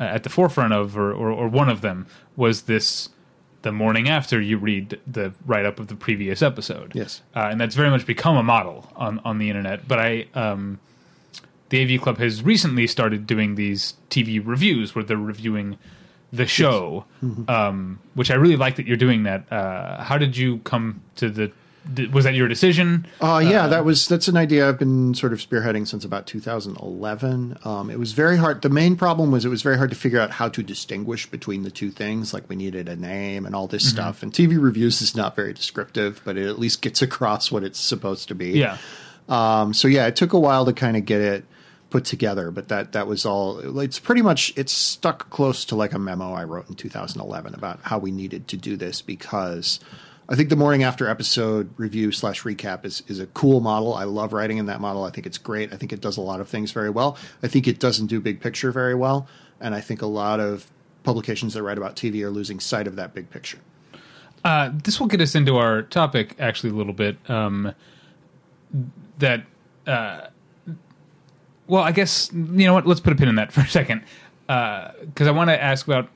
uh, 0.00 0.04
at 0.04 0.22
the 0.24 0.30
forefront 0.30 0.72
of, 0.72 0.96
or, 0.96 1.12
or 1.12 1.30
or 1.30 1.48
one 1.48 1.68
of 1.68 1.80
them 1.80 2.06
was 2.36 2.62
this. 2.62 3.10
The 3.62 3.72
morning 3.72 4.10
after 4.10 4.42
you 4.42 4.58
read 4.58 5.00
the 5.06 5.32
write 5.46 5.64
up 5.64 5.80
of 5.80 5.86
the 5.86 5.94
previous 5.94 6.42
episode, 6.42 6.92
Yes. 6.94 7.22
uh, 7.34 7.48
and 7.50 7.58
that's 7.58 7.74
very 7.74 7.88
much 7.88 8.04
become 8.04 8.36
a 8.36 8.42
model 8.42 8.92
on 8.94 9.20
on 9.24 9.38
the 9.38 9.48
internet. 9.48 9.88
But 9.88 9.98
I, 10.00 10.26
um, 10.34 10.80
the 11.74 11.94
AV 11.94 12.00
Club 12.00 12.18
has 12.18 12.42
recently 12.42 12.86
started 12.86 13.26
doing 13.26 13.56
these 13.56 13.94
TV 14.08 14.40
reviews 14.44 14.94
where 14.94 15.04
they're 15.04 15.16
reviewing 15.16 15.76
the 16.32 16.46
show, 16.46 17.04
um, 17.48 17.98
which 18.14 18.30
I 18.30 18.34
really 18.34 18.56
like 18.56 18.76
that 18.76 18.86
you're 18.86 18.96
doing 18.96 19.24
that. 19.24 19.50
Uh, 19.52 20.02
how 20.02 20.16
did 20.18 20.36
you 20.36 20.58
come 20.58 21.02
to 21.16 21.28
the? 21.28 21.52
Was 22.12 22.24
that 22.24 22.32
your 22.32 22.48
decision? 22.48 23.06
Uh, 23.20 23.42
yeah, 23.44 23.66
that 23.66 23.84
was 23.84 24.08
that's 24.08 24.26
an 24.28 24.36
idea 24.36 24.66
I've 24.68 24.78
been 24.78 25.14
sort 25.14 25.32
of 25.34 25.40
spearheading 25.40 25.86
since 25.86 26.04
about 26.04 26.26
2011. 26.26 27.58
Um, 27.64 27.90
it 27.90 27.98
was 27.98 28.12
very 28.12 28.38
hard. 28.38 28.62
The 28.62 28.70
main 28.70 28.96
problem 28.96 29.30
was 29.30 29.44
it 29.44 29.50
was 29.50 29.62
very 29.62 29.76
hard 29.76 29.90
to 29.90 29.96
figure 29.96 30.18
out 30.18 30.30
how 30.30 30.48
to 30.48 30.62
distinguish 30.62 31.28
between 31.30 31.62
the 31.62 31.70
two 31.70 31.90
things. 31.90 32.32
Like 32.32 32.48
we 32.48 32.56
needed 32.56 32.88
a 32.88 32.96
name 32.96 33.44
and 33.44 33.54
all 33.54 33.66
this 33.66 33.86
stuff. 33.86 34.22
And 34.22 34.32
TV 34.32 34.62
reviews 34.62 35.02
is 35.02 35.14
not 35.14 35.36
very 35.36 35.52
descriptive, 35.52 36.22
but 36.24 36.38
it 36.38 36.48
at 36.48 36.58
least 36.58 36.80
gets 36.80 37.02
across 37.08 37.52
what 37.52 37.64
it's 37.64 37.80
supposed 37.80 38.28
to 38.28 38.34
be. 38.34 38.52
Yeah. 38.52 38.78
Um, 39.28 39.74
so 39.74 39.88
yeah, 39.88 40.06
it 40.06 40.16
took 40.16 40.32
a 40.32 40.38
while 40.38 40.64
to 40.64 40.72
kind 40.72 40.96
of 40.96 41.04
get 41.04 41.20
it 41.20 41.44
put 41.94 42.04
together, 42.04 42.50
but 42.50 42.66
that 42.66 42.90
that 42.90 43.06
was 43.06 43.24
all. 43.24 43.78
It's 43.78 44.00
pretty 44.00 44.20
much 44.20 44.52
it's 44.56 44.72
stuck 44.72 45.30
close 45.30 45.64
to 45.66 45.76
like 45.76 45.92
a 45.92 45.98
memo 45.98 46.32
I 46.32 46.42
wrote 46.42 46.68
in 46.68 46.74
2011 46.74 47.54
about 47.54 47.78
how 47.82 48.00
we 48.00 48.10
needed 48.10 48.48
to 48.48 48.56
do 48.56 48.76
this 48.76 49.00
because 49.00 49.78
I 50.28 50.34
think 50.34 50.48
the 50.48 50.56
morning 50.56 50.82
after 50.82 51.08
episode 51.08 51.72
review 51.76 52.10
slash 52.10 52.42
recap 52.42 52.84
is 52.84 53.04
is 53.06 53.20
a 53.20 53.26
cool 53.26 53.60
model. 53.60 53.94
I 53.94 54.02
love 54.02 54.32
writing 54.32 54.58
in 54.58 54.66
that 54.66 54.80
model. 54.80 55.04
I 55.04 55.10
think 55.10 55.24
it's 55.24 55.38
great. 55.38 55.72
I 55.72 55.76
think 55.76 55.92
it 55.92 56.00
does 56.00 56.16
a 56.16 56.20
lot 56.20 56.40
of 56.40 56.48
things 56.48 56.72
very 56.72 56.90
well. 56.90 57.16
I 57.44 57.46
think 57.46 57.68
it 57.68 57.78
doesn't 57.78 58.08
do 58.08 58.20
big 58.20 58.40
picture 58.40 58.72
very 58.72 58.96
well, 58.96 59.28
and 59.60 59.72
I 59.72 59.80
think 59.80 60.02
a 60.02 60.06
lot 60.06 60.40
of 60.40 60.68
publications 61.04 61.54
that 61.54 61.62
write 61.62 61.78
about 61.78 61.94
TV 61.94 62.22
are 62.22 62.30
losing 62.30 62.58
sight 62.58 62.88
of 62.88 62.96
that 62.96 63.14
big 63.14 63.30
picture. 63.30 63.58
Uh, 64.44 64.72
this 64.82 64.98
will 64.98 65.06
get 65.06 65.20
us 65.20 65.36
into 65.36 65.58
our 65.58 65.82
topic 65.82 66.34
actually 66.40 66.70
a 66.70 66.74
little 66.74 66.92
bit. 66.92 67.18
Um, 67.30 67.72
that, 69.20 69.44
uh, 69.86 70.22
well, 71.66 71.82
I 71.82 71.92
guess 71.92 72.30
you 72.32 72.66
know 72.66 72.74
what. 72.74 72.86
Let's 72.86 73.00
put 73.00 73.12
a 73.12 73.16
pin 73.16 73.28
in 73.28 73.36
that 73.36 73.52
for 73.54 73.60
a 73.60 73.68
second, 73.68 74.02
because 74.46 75.26
I 75.26 75.30
want 75.30 75.50
to 75.50 75.62
ask 75.62 75.86
about 75.86 76.08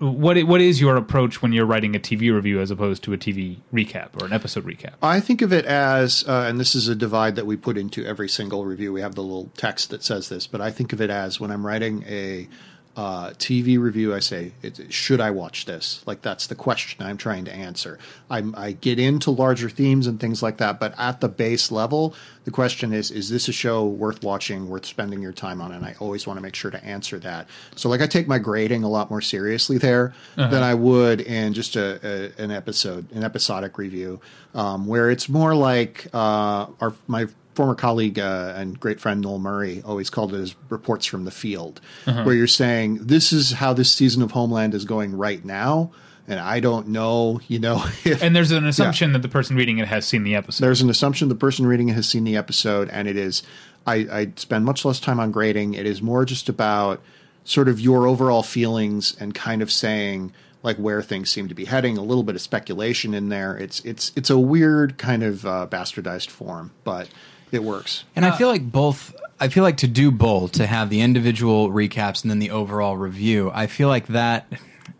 what 0.00 0.42
what 0.44 0.60
is 0.62 0.80
your 0.80 0.96
approach 0.96 1.42
when 1.42 1.52
you're 1.52 1.66
writing 1.66 1.94
a 1.94 1.98
TV 1.98 2.34
review 2.34 2.58
as 2.60 2.70
opposed 2.70 3.02
to 3.04 3.12
a 3.12 3.18
TV 3.18 3.58
recap 3.72 4.20
or 4.20 4.24
an 4.24 4.32
episode 4.32 4.64
recap. 4.64 4.94
I 5.02 5.20
think 5.20 5.42
of 5.42 5.52
it 5.52 5.66
as, 5.66 6.24
uh, 6.26 6.46
and 6.48 6.58
this 6.58 6.74
is 6.74 6.88
a 6.88 6.94
divide 6.94 7.36
that 7.36 7.44
we 7.44 7.56
put 7.56 7.76
into 7.76 8.04
every 8.06 8.28
single 8.28 8.64
review. 8.64 8.94
We 8.94 9.02
have 9.02 9.14
the 9.14 9.22
little 9.22 9.50
text 9.58 9.90
that 9.90 10.02
says 10.02 10.30
this, 10.30 10.46
but 10.46 10.62
I 10.62 10.70
think 10.70 10.94
of 10.94 11.02
it 11.02 11.10
as 11.10 11.38
when 11.38 11.50
I'm 11.50 11.66
writing 11.66 12.02
a 12.06 12.48
uh, 12.96 13.30
TV 13.30 13.78
review, 13.78 14.12
I 14.12 14.18
say, 14.18 14.52
it, 14.62 14.92
"Should 14.92 15.20
I 15.20 15.30
watch 15.30 15.64
this?" 15.64 16.02
Like 16.06 16.22
that's 16.22 16.46
the 16.48 16.54
question 16.54 17.06
I'm 17.06 17.16
trying 17.16 17.44
to 17.44 17.52
answer. 17.52 17.98
I'm, 18.28 18.54
I 18.56 18.72
get 18.72 18.98
into 18.98 19.30
larger 19.30 19.70
themes 19.70 20.06
and 20.06 20.18
things 20.18 20.42
like 20.42 20.56
that, 20.58 20.80
but 20.80 20.98
at 20.98 21.20
the 21.20 21.28
base 21.28 21.70
level, 21.70 22.14
the 22.44 22.50
question 22.50 22.92
is: 22.92 23.10
Is 23.10 23.30
this 23.30 23.46
a 23.48 23.52
show 23.52 23.86
worth 23.86 24.24
watching, 24.24 24.68
worth 24.68 24.86
spending 24.86 25.22
your 25.22 25.32
time 25.32 25.60
on? 25.60 25.70
And 25.70 25.84
I 25.84 25.94
always 26.00 26.26
want 26.26 26.38
to 26.38 26.42
make 26.42 26.56
sure 26.56 26.70
to 26.72 26.84
answer 26.84 27.18
that. 27.20 27.48
So, 27.76 27.88
like, 27.88 28.00
I 28.00 28.06
take 28.06 28.26
my 28.26 28.38
grading 28.38 28.82
a 28.82 28.88
lot 28.88 29.08
more 29.08 29.20
seriously 29.20 29.78
there 29.78 30.12
than 30.36 30.62
I 30.62 30.74
would 30.74 31.20
in 31.20 31.54
just 31.54 31.76
a, 31.76 32.32
a 32.38 32.42
an 32.42 32.50
episode, 32.50 33.10
an 33.12 33.22
episodic 33.22 33.78
review, 33.78 34.20
um, 34.54 34.86
where 34.86 35.10
it's 35.10 35.28
more 35.28 35.54
like 35.54 36.08
uh, 36.12 36.66
our 36.80 36.94
my 37.06 37.28
former 37.54 37.74
colleague 37.74 38.18
uh, 38.18 38.54
and 38.56 38.78
great 38.78 39.00
friend 39.00 39.20
Noel 39.20 39.38
Murray 39.38 39.82
always 39.84 40.10
called 40.10 40.34
it 40.34 40.38
as 40.38 40.54
reports 40.68 41.06
from 41.06 41.24
the 41.24 41.30
field, 41.30 41.80
where 42.04 42.34
you're 42.34 42.46
saying 42.46 43.06
this 43.06 43.32
is 43.32 43.52
how 43.52 43.72
this 43.72 43.90
season 43.90 44.22
of 44.22 44.32
Homeland 44.32 44.74
is 44.74 44.84
going 44.84 45.16
right 45.16 45.44
now, 45.44 45.90
and 46.28 46.38
I 46.38 46.60
don't 46.60 46.88
know, 46.88 47.40
you 47.48 47.58
know, 47.58 47.84
if 48.04 48.22
And 48.22 48.34
there's 48.34 48.52
an 48.52 48.66
assumption 48.66 49.12
that 49.12 49.22
the 49.22 49.28
person 49.28 49.56
reading 49.56 49.78
it 49.78 49.88
has 49.88 50.06
seen 50.06 50.22
the 50.22 50.34
episode. 50.34 50.64
there's 50.64 50.80
an 50.80 50.90
assumption 50.90 51.28
the 51.28 51.34
person 51.34 51.66
reading 51.66 51.88
it 51.88 51.94
has 51.94 52.08
seen 52.08 52.24
the 52.24 52.36
episode, 52.36 52.88
and 52.90 53.08
it 53.08 53.16
is. 53.16 53.42
I, 53.86 53.94
I 53.94 54.32
spend 54.36 54.66
much 54.66 54.84
less 54.84 55.00
time 55.00 55.18
on 55.18 55.32
grading. 55.32 55.72
It 55.74 55.86
is 55.86 56.02
more 56.02 56.26
just 56.26 56.50
about 56.50 57.00
sort 57.44 57.66
of 57.66 57.80
your 57.80 58.06
overall 58.06 58.42
feelings 58.42 59.16
and 59.18 59.34
kind 59.34 59.62
of 59.62 59.72
saying 59.72 60.32
like 60.62 60.76
where 60.76 61.02
things 61.02 61.30
seem 61.30 61.48
to 61.48 61.54
be 61.54 61.64
heading. 61.64 61.96
A 61.96 62.02
little 62.02 62.22
bit 62.22 62.34
of 62.34 62.40
speculation 62.40 63.14
in 63.14 63.28
there. 63.28 63.56
It's 63.56 63.80
it's 63.80 64.12
it's 64.16 64.30
a 64.30 64.38
weird 64.38 64.98
kind 64.98 65.22
of 65.22 65.46
uh, 65.46 65.66
bastardized 65.70 66.28
form, 66.28 66.72
but 66.84 67.08
it 67.52 67.62
works. 67.62 68.04
And 68.16 68.24
I 68.24 68.30
feel 68.36 68.48
like 68.48 68.70
both. 68.70 69.14
I 69.42 69.48
feel 69.48 69.62
like 69.64 69.78
to 69.78 69.86
do 69.88 70.10
both, 70.10 70.52
to 70.52 70.66
have 70.66 70.90
the 70.90 71.00
individual 71.00 71.70
recaps 71.70 72.22
and 72.22 72.30
then 72.30 72.40
the 72.40 72.50
overall 72.50 72.96
review. 72.98 73.50
I 73.54 73.66
feel 73.68 73.88
like 73.88 74.08
that. 74.08 74.46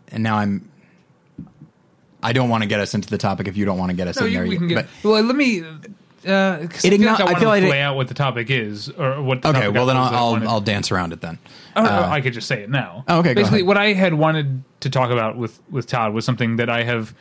And 0.07 0.23
now 0.23 0.37
I'm. 0.37 0.69
I 2.23 2.33
don't 2.33 2.49
want 2.49 2.63
to 2.63 2.69
get 2.69 2.79
us 2.79 2.93
into 2.93 3.09
the 3.09 3.17
topic 3.17 3.47
if 3.47 3.57
you 3.57 3.65
don't 3.65 3.77
want 3.77 3.89
to 3.89 3.95
get 3.95 4.07
us 4.07 4.19
No, 4.19 4.25
in 4.25 4.31
you- 4.31 4.37
there. 4.39 4.47
we 4.47 4.57
can 4.57 4.67
get. 4.67 4.87
but 5.03 5.09
well, 5.09 5.23
let 5.23 5.35
me. 5.35 5.61
Uh, 5.63 6.67
'cause 6.67 6.85
It 6.85 6.93
I 6.93 6.97
feel 6.97 7.07
igno- 7.07 7.11
like 7.13 7.19
I, 7.19 7.23
I 7.23 7.33
feel 7.33 7.39
to 7.39 7.47
like 7.47 7.63
it- 7.63 7.69
lay 7.69 7.81
out 7.81 7.95
what 7.95 8.07
the 8.07 8.13
topic 8.13 8.51
is, 8.51 8.89
or 8.89 9.21
what. 9.23 9.41
The 9.41 9.49
Okay, 9.49 9.59
topic 9.61 9.73
well 9.73 9.87
then 9.87 9.97
I'll 9.97 10.03
I 10.03 10.17
I'll, 10.43 10.49
I'll 10.49 10.61
dance 10.61 10.91
around 10.91 11.13
it 11.13 11.21
then. 11.21 11.39
Oh, 11.75 11.83
I 11.83 12.21
could 12.21 12.33
just 12.33 12.47
say 12.47 12.61
it 12.61 12.69
now. 12.69 13.05
Oh, 13.07 13.19
okay, 13.19 13.29
go 13.33 13.41
Basically, 13.41 13.59
ahead. 13.61 13.67
what 13.67 13.77
I 13.77 13.93
had 13.93 14.13
wanted 14.13 14.63
to 14.81 14.89
talk 14.91 15.09
about 15.09 15.35
with 15.37 15.59
with 15.71 15.87
Todd 15.87 16.13
was 16.13 16.23
something 16.23 16.57
that 16.57 16.69
I 16.69 16.83
have, 16.83 17.15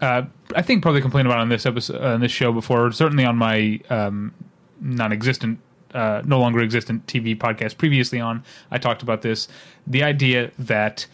uh, 0.00 0.22
I 0.56 0.62
think, 0.62 0.80
probably 0.80 1.02
complained 1.02 1.26
about 1.28 1.40
on 1.40 1.50
this 1.50 1.66
episode, 1.66 2.00
uh, 2.02 2.14
on 2.14 2.20
this 2.20 2.32
show 2.32 2.50
before. 2.52 2.90
Certainly 2.92 3.26
on 3.26 3.36
my 3.36 3.80
um, 3.90 4.32
non-existent, 4.80 5.60
uh, 5.94 6.22
no 6.24 6.38
longer 6.38 6.60
existent 6.60 7.06
TV 7.06 7.36
podcast 7.36 7.78
previously 7.78 8.20
on, 8.20 8.44
I 8.70 8.78
talked 8.78 9.02
about 9.02 9.22
this. 9.22 9.48
The 9.86 10.02
idea 10.02 10.50
that 10.58 11.06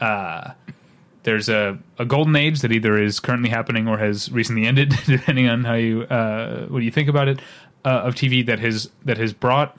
uh, 0.00 0.52
there's 1.22 1.48
a, 1.48 1.78
a 1.98 2.04
golden 2.04 2.36
age 2.36 2.60
that 2.60 2.72
either 2.72 3.00
is 3.00 3.20
currently 3.20 3.50
happening 3.50 3.88
or 3.88 3.98
has 3.98 4.30
recently 4.30 4.66
ended, 4.66 4.94
depending 5.06 5.48
on 5.48 5.64
how 5.64 5.74
you 5.74 6.02
uh, 6.04 6.66
what 6.66 6.82
you 6.82 6.90
think 6.90 7.08
about 7.08 7.28
it, 7.28 7.40
uh, 7.84 8.02
of 8.04 8.14
TV 8.14 8.44
that 8.46 8.58
has 8.60 8.90
that 9.04 9.18
has 9.18 9.32
brought 9.32 9.78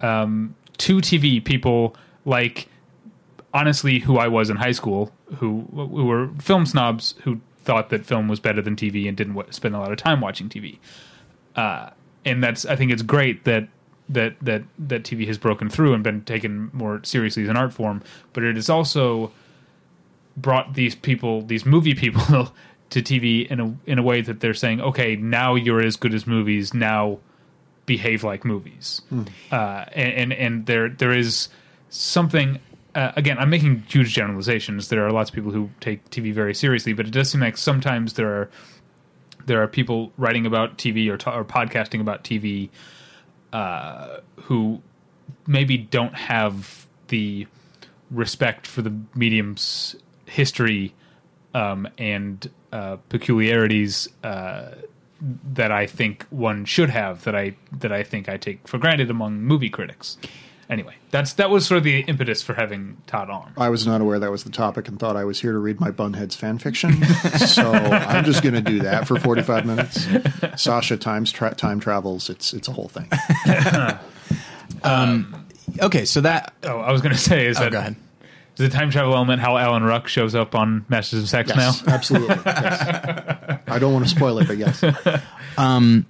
um, 0.00 0.54
to 0.78 0.98
TV 0.98 1.44
people 1.44 1.96
like 2.24 2.68
honestly 3.54 4.00
who 4.00 4.18
I 4.18 4.28
was 4.28 4.50
in 4.50 4.56
high 4.56 4.72
school, 4.72 5.12
who 5.38 5.66
who 5.72 6.04
were 6.06 6.30
film 6.38 6.66
snobs 6.66 7.14
who 7.24 7.40
thought 7.58 7.90
that 7.90 8.06
film 8.06 8.28
was 8.28 8.38
better 8.38 8.62
than 8.62 8.76
TV 8.76 9.08
and 9.08 9.16
didn't 9.16 9.34
wa 9.34 9.44
spend 9.50 9.74
a 9.74 9.78
lot 9.78 9.90
of 9.90 9.98
time 9.98 10.20
watching 10.20 10.48
TV. 10.48 10.78
And 12.26 12.44
that's 12.44 12.66
I 12.66 12.76
think 12.76 12.92
it's 12.92 13.02
great 13.02 13.44
that 13.44 13.68
that 14.08 14.36
that 14.40 14.64
that 14.78 15.02
TV 15.04 15.26
has 15.26 15.38
broken 15.38 15.70
through 15.70 15.94
and 15.94 16.02
been 16.02 16.22
taken 16.24 16.70
more 16.72 17.00
seriously 17.04 17.44
as 17.44 17.48
an 17.48 17.56
art 17.56 17.72
form, 17.72 18.02
but 18.32 18.42
it 18.42 18.56
has 18.56 18.68
also 18.68 19.32
brought 20.36 20.74
these 20.74 20.94
people, 20.94 21.42
these 21.42 21.64
movie 21.64 21.94
people, 21.94 22.52
to 22.90 23.02
TV 23.02 23.46
in 23.50 23.60
a 23.60 23.76
in 23.86 23.98
a 23.98 24.02
way 24.02 24.20
that 24.20 24.40
they're 24.40 24.54
saying, 24.54 24.80
okay, 24.80 25.16
now 25.16 25.54
you're 25.54 25.82
as 25.82 25.96
good 25.96 26.14
as 26.14 26.26
movies. 26.26 26.74
Now 26.74 27.18
behave 27.86 28.24
like 28.24 28.44
movies. 28.44 29.02
Uh, 29.50 29.84
and, 29.92 30.12
and 30.12 30.32
and 30.32 30.66
there 30.66 30.88
there 30.88 31.12
is 31.12 31.48
something. 31.88 32.60
Uh, 32.94 33.12
again, 33.14 33.38
I'm 33.38 33.50
making 33.50 33.84
huge 33.88 34.14
generalizations. 34.14 34.88
There 34.88 35.06
are 35.06 35.12
lots 35.12 35.28
of 35.28 35.34
people 35.34 35.50
who 35.50 35.68
take 35.80 36.08
TV 36.08 36.32
very 36.32 36.54
seriously, 36.54 36.94
but 36.94 37.06
it 37.06 37.10
does 37.10 37.30
seem 37.30 37.42
like 37.42 37.58
sometimes 37.58 38.14
there 38.14 38.28
are 38.28 38.50
there 39.46 39.62
are 39.62 39.68
people 39.68 40.12
writing 40.16 40.44
about 40.44 40.76
TV 40.76 41.08
or, 41.08 41.14
or 41.30 41.44
podcasting 41.44 42.00
about 42.00 42.24
TV 42.24 42.68
uh, 43.52 44.18
who 44.42 44.82
maybe 45.46 45.78
don't 45.78 46.14
have 46.14 46.86
the 47.08 47.46
respect 48.10 48.66
for 48.66 48.82
the 48.82 48.92
medium's 49.14 49.96
history 50.26 50.94
um, 51.54 51.88
and 51.96 52.50
uh, 52.72 52.96
peculiarities 53.08 54.08
uh, 54.22 54.72
that 55.20 55.72
I 55.72 55.86
think 55.86 56.26
one 56.30 56.64
should 56.64 56.90
have. 56.90 57.24
That 57.24 57.34
I 57.34 57.56
that 57.72 57.92
I 57.92 58.02
think 58.02 58.28
I 58.28 58.36
take 58.36 58.68
for 58.68 58.78
granted 58.78 59.10
among 59.10 59.40
movie 59.40 59.70
critics. 59.70 60.18
Anyway, 60.68 60.94
that's 61.12 61.34
that 61.34 61.48
was 61.48 61.64
sort 61.66 61.78
of 61.78 61.84
the 61.84 62.00
impetus 62.00 62.42
for 62.42 62.54
having 62.54 62.96
Todd 63.06 63.30
on. 63.30 63.52
I 63.56 63.68
was 63.68 63.86
not 63.86 64.00
aware 64.00 64.18
that 64.18 64.32
was 64.32 64.42
the 64.42 64.50
topic 64.50 64.88
and 64.88 64.98
thought 64.98 65.14
I 65.16 65.22
was 65.24 65.40
here 65.40 65.52
to 65.52 65.58
read 65.58 65.80
my 65.80 65.92
Bunheads 65.92 66.34
fan 66.34 66.58
fiction. 66.58 67.04
so 67.38 67.70
I'm 67.72 68.24
just 68.24 68.42
going 68.42 68.54
to 68.56 68.60
do 68.60 68.80
that 68.80 69.06
for 69.06 69.18
45 69.20 69.64
minutes. 69.64 70.06
Sasha 70.60 70.96
times 70.96 71.30
tra- 71.30 71.54
time 71.54 71.78
travels. 71.78 72.28
It's 72.28 72.52
it's 72.52 72.66
a 72.66 72.72
whole 72.72 72.88
thing. 72.88 73.08
Um, 74.82 75.46
okay, 75.80 76.04
so 76.04 76.20
that 76.20 76.52
Oh, 76.62 76.78
I 76.78 76.92
was 76.92 77.00
going 77.02 77.14
to 77.14 77.20
say 77.20 77.46
is 77.46 77.58
oh, 77.58 77.64
that 77.64 77.72
go 77.72 77.78
ahead. 77.78 77.96
is 78.22 78.28
the 78.58 78.68
time 78.68 78.90
travel 78.90 79.14
element 79.14 79.40
how 79.40 79.56
Alan 79.56 79.82
Ruck 79.82 80.06
shows 80.08 80.34
up 80.34 80.54
on 80.54 80.84
Masters 80.88 81.22
of 81.22 81.28
Sex 81.28 81.50
Yes, 81.54 81.84
now? 81.86 81.92
absolutely. 81.94 82.36
Yes. 82.44 83.60
I 83.68 83.78
don't 83.78 83.92
want 83.92 84.04
to 84.04 84.10
spoil 84.10 84.38
it, 84.38 84.46
but 84.46 84.58
yes. 84.58 84.84
Um, 85.56 86.06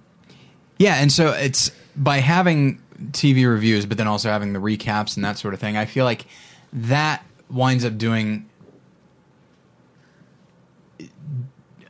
yeah, 0.79 0.97
and 0.97 1.11
so 1.11 1.33
it's 1.33 1.71
by 1.97 2.19
having 2.19 2.83
TV 3.13 3.49
reviews, 3.49 3.87
but 3.87 3.99
then 3.99 4.07
also 4.07 4.29
having 4.31 4.53
the 4.53 4.59
recaps 4.59 5.17
and 5.17 5.25
that 5.25 5.39
sort 5.39 5.55
of 5.55 5.61
thing. 5.61 5.77
I 5.77 5.85
feel 5.85 6.05
like 6.05 6.27
that 6.73 7.25
winds 7.51 7.85
up 7.85 7.97
doing 7.97 8.49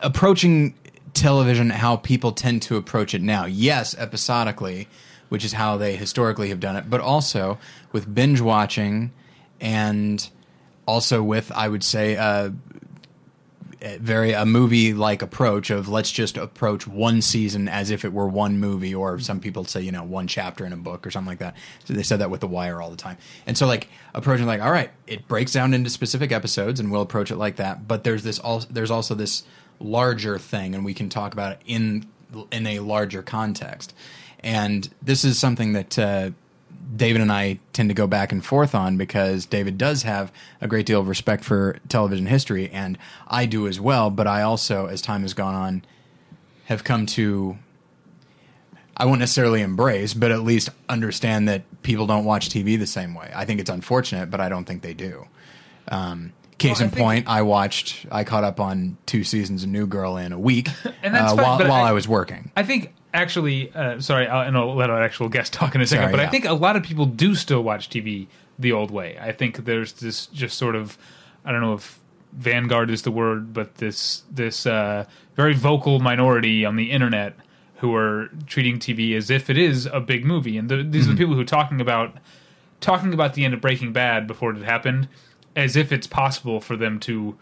approaching 0.00 0.74
television 1.14 1.70
how 1.70 1.96
people 1.96 2.32
tend 2.32 2.62
to 2.62 2.76
approach 2.76 3.14
it 3.14 3.22
now. 3.22 3.46
Yes, 3.46 3.94
episodically, 3.98 4.88
which 5.28 5.44
is 5.44 5.54
how 5.54 5.76
they 5.76 5.96
historically 5.96 6.50
have 6.50 6.60
done 6.60 6.76
it, 6.76 6.90
but 6.90 7.00
also 7.00 7.58
with 7.92 8.12
binge 8.12 8.40
watching 8.40 9.12
and 9.60 10.28
also 10.86 11.22
with 11.22 11.50
I 11.52 11.68
would 11.68 11.82
say 11.82 12.16
uh, 12.16 12.50
very 13.80 14.32
a 14.32 14.46
movie 14.46 14.94
like 14.94 15.22
approach 15.22 15.70
of 15.70 15.88
let's 15.88 16.10
just 16.10 16.36
approach 16.36 16.86
one 16.86 17.20
season 17.20 17.68
as 17.68 17.90
if 17.90 18.04
it 18.04 18.12
were 18.12 18.26
one 18.26 18.58
movie 18.58 18.94
or 18.94 19.18
some 19.18 19.40
people 19.40 19.64
say 19.64 19.80
you 19.80 19.92
know 19.92 20.02
one 20.02 20.26
chapter 20.26 20.64
in 20.64 20.72
a 20.72 20.76
book 20.76 21.06
or 21.06 21.10
something 21.10 21.28
like 21.28 21.38
that. 21.38 21.56
So 21.84 21.94
they 21.94 22.02
said 22.02 22.20
that 22.20 22.30
with 22.30 22.40
the 22.40 22.46
wire 22.46 22.80
all 22.80 22.90
the 22.90 22.96
time. 22.96 23.18
And 23.46 23.56
so 23.56 23.66
like 23.66 23.88
approaching 24.14 24.46
like 24.46 24.62
all 24.62 24.70
right 24.70 24.90
it 25.06 25.28
breaks 25.28 25.52
down 25.52 25.74
into 25.74 25.90
specific 25.90 26.32
episodes 26.32 26.80
and 26.80 26.90
we'll 26.90 27.02
approach 27.02 27.30
it 27.30 27.36
like 27.36 27.56
that. 27.56 27.86
But 27.86 28.04
there's 28.04 28.22
this 28.22 28.38
also 28.38 28.68
there's 28.70 28.90
also 28.90 29.14
this 29.14 29.44
larger 29.78 30.38
thing 30.38 30.74
and 30.74 30.84
we 30.84 30.94
can 30.94 31.08
talk 31.08 31.32
about 31.32 31.52
it 31.52 31.60
in 31.66 32.06
in 32.50 32.66
a 32.66 32.80
larger 32.80 33.22
context. 33.22 33.94
And 34.40 34.88
this 35.02 35.24
is 35.24 35.38
something 35.38 35.72
that 35.72 35.98
uh, 35.98 36.30
David 36.94 37.20
and 37.20 37.32
I 37.32 37.58
tend 37.72 37.88
to 37.90 37.94
go 37.94 38.06
back 38.06 38.32
and 38.32 38.44
forth 38.44 38.74
on 38.74 38.96
because 38.96 39.46
David 39.46 39.76
does 39.78 40.04
have 40.04 40.30
a 40.60 40.68
great 40.68 40.86
deal 40.86 41.00
of 41.00 41.08
respect 41.08 41.44
for 41.44 41.78
television 41.88 42.26
history, 42.26 42.70
and 42.70 42.96
I 43.26 43.46
do 43.46 43.66
as 43.66 43.80
well. 43.80 44.10
But 44.10 44.26
I 44.26 44.42
also, 44.42 44.86
as 44.86 45.02
time 45.02 45.22
has 45.22 45.34
gone 45.34 45.54
on, 45.54 45.84
have 46.66 46.84
come 46.84 47.06
to 47.06 47.58
I 48.96 49.04
won't 49.04 49.20
necessarily 49.20 49.60
embrace, 49.60 50.14
but 50.14 50.30
at 50.30 50.42
least 50.42 50.70
understand 50.88 51.48
that 51.48 51.64
people 51.82 52.06
don't 52.06 52.24
watch 52.24 52.48
TV 52.48 52.78
the 52.78 52.86
same 52.86 53.14
way. 53.14 53.30
I 53.34 53.44
think 53.44 53.60
it's 53.60 53.68
unfortunate, 53.68 54.30
but 54.30 54.40
I 54.40 54.48
don't 54.48 54.64
think 54.64 54.80
they 54.80 54.94
do. 54.94 55.26
Um, 55.88 56.32
case 56.56 56.80
Well, 56.80 56.88
in 56.88 56.94
point, 56.94 57.28
I 57.28 57.42
watched, 57.42 58.06
I 58.10 58.24
caught 58.24 58.42
up 58.42 58.58
on 58.58 58.96
two 59.04 59.22
seasons 59.22 59.64
of 59.64 59.68
New 59.68 59.86
Girl 59.86 60.16
in 60.16 60.32
a 60.32 60.38
week 60.38 60.70
And 61.02 61.14
that's 61.14 61.32
uh, 61.32 61.36
fine, 61.36 61.44
while, 61.44 61.58
while 61.68 61.84
I- 61.84 61.90
I 61.90 61.92
was 61.92 62.08
working. 62.08 62.50
I 62.56 62.62
think 62.62 62.94
actually, 63.14 63.72
uh, 63.74 64.00
sorry, 64.00 64.26
I'll, 64.26 64.46
and 64.46 64.56
I'll 64.56 64.74
let 64.74 64.90
our 64.90 65.02
actual 65.02 65.28
guest 65.28 65.52
talk 65.52 65.74
in 65.74 65.80
a 65.80 65.86
second. 65.86 66.04
Sorry, 66.04 66.12
but 66.12 66.20
I 66.20 66.28
think 66.28 66.44
a 66.44 66.52
lot 66.52 66.76
of 66.76 66.82
people 66.82 67.06
do 67.06 67.34
still 67.34 67.62
watch 67.62 67.88
TV 67.90 68.26
the 68.58 68.72
old 68.72 68.90
way. 68.90 69.18
I 69.20 69.32
think 69.32 69.64
there's 69.64 69.92
this 69.94 70.26
just 70.26 70.56
sort 70.58 70.74
of, 70.76 70.96
I 71.44 71.52
don't 71.52 71.60
know 71.60 71.74
if 71.74 72.00
vanguard 72.32 72.90
is 72.90 73.02
the 73.02 73.10
word, 73.10 73.52
but 73.54 73.76
this 73.76 74.22
this 74.30 74.66
uh, 74.66 75.04
very 75.36 75.54
vocal 75.54 75.98
minority 76.00 76.64
on 76.64 76.76
the 76.76 76.90
internet 76.90 77.34
who 77.76 77.94
are 77.94 78.30
treating 78.46 78.78
TV 78.78 79.14
as 79.16 79.28
if 79.30 79.50
it 79.50 79.58
is 79.58 79.86
a 79.86 80.00
big 80.00 80.24
movie, 80.24 80.56
and 80.56 80.68
the, 80.68 80.76
these 80.82 81.02
Mm-hmm. 81.04 81.10
are 81.10 81.14
the 81.14 81.18
people 81.18 81.34
who 81.34 81.40
are 81.40 81.44
talking 81.44 81.80
about 81.80 82.16
talking 82.80 83.12
about 83.14 83.34
the 83.34 83.44
end 83.44 83.54
of 83.54 83.60
Breaking 83.60 83.92
Bad 83.92 84.26
before 84.26 84.50
it 84.52 84.62
happened, 84.62 85.08
as 85.54 85.76
if 85.76 85.92
it's 85.92 86.06
possible 86.06 86.60
for 86.60 86.76
them 86.76 86.98
to 87.00 87.36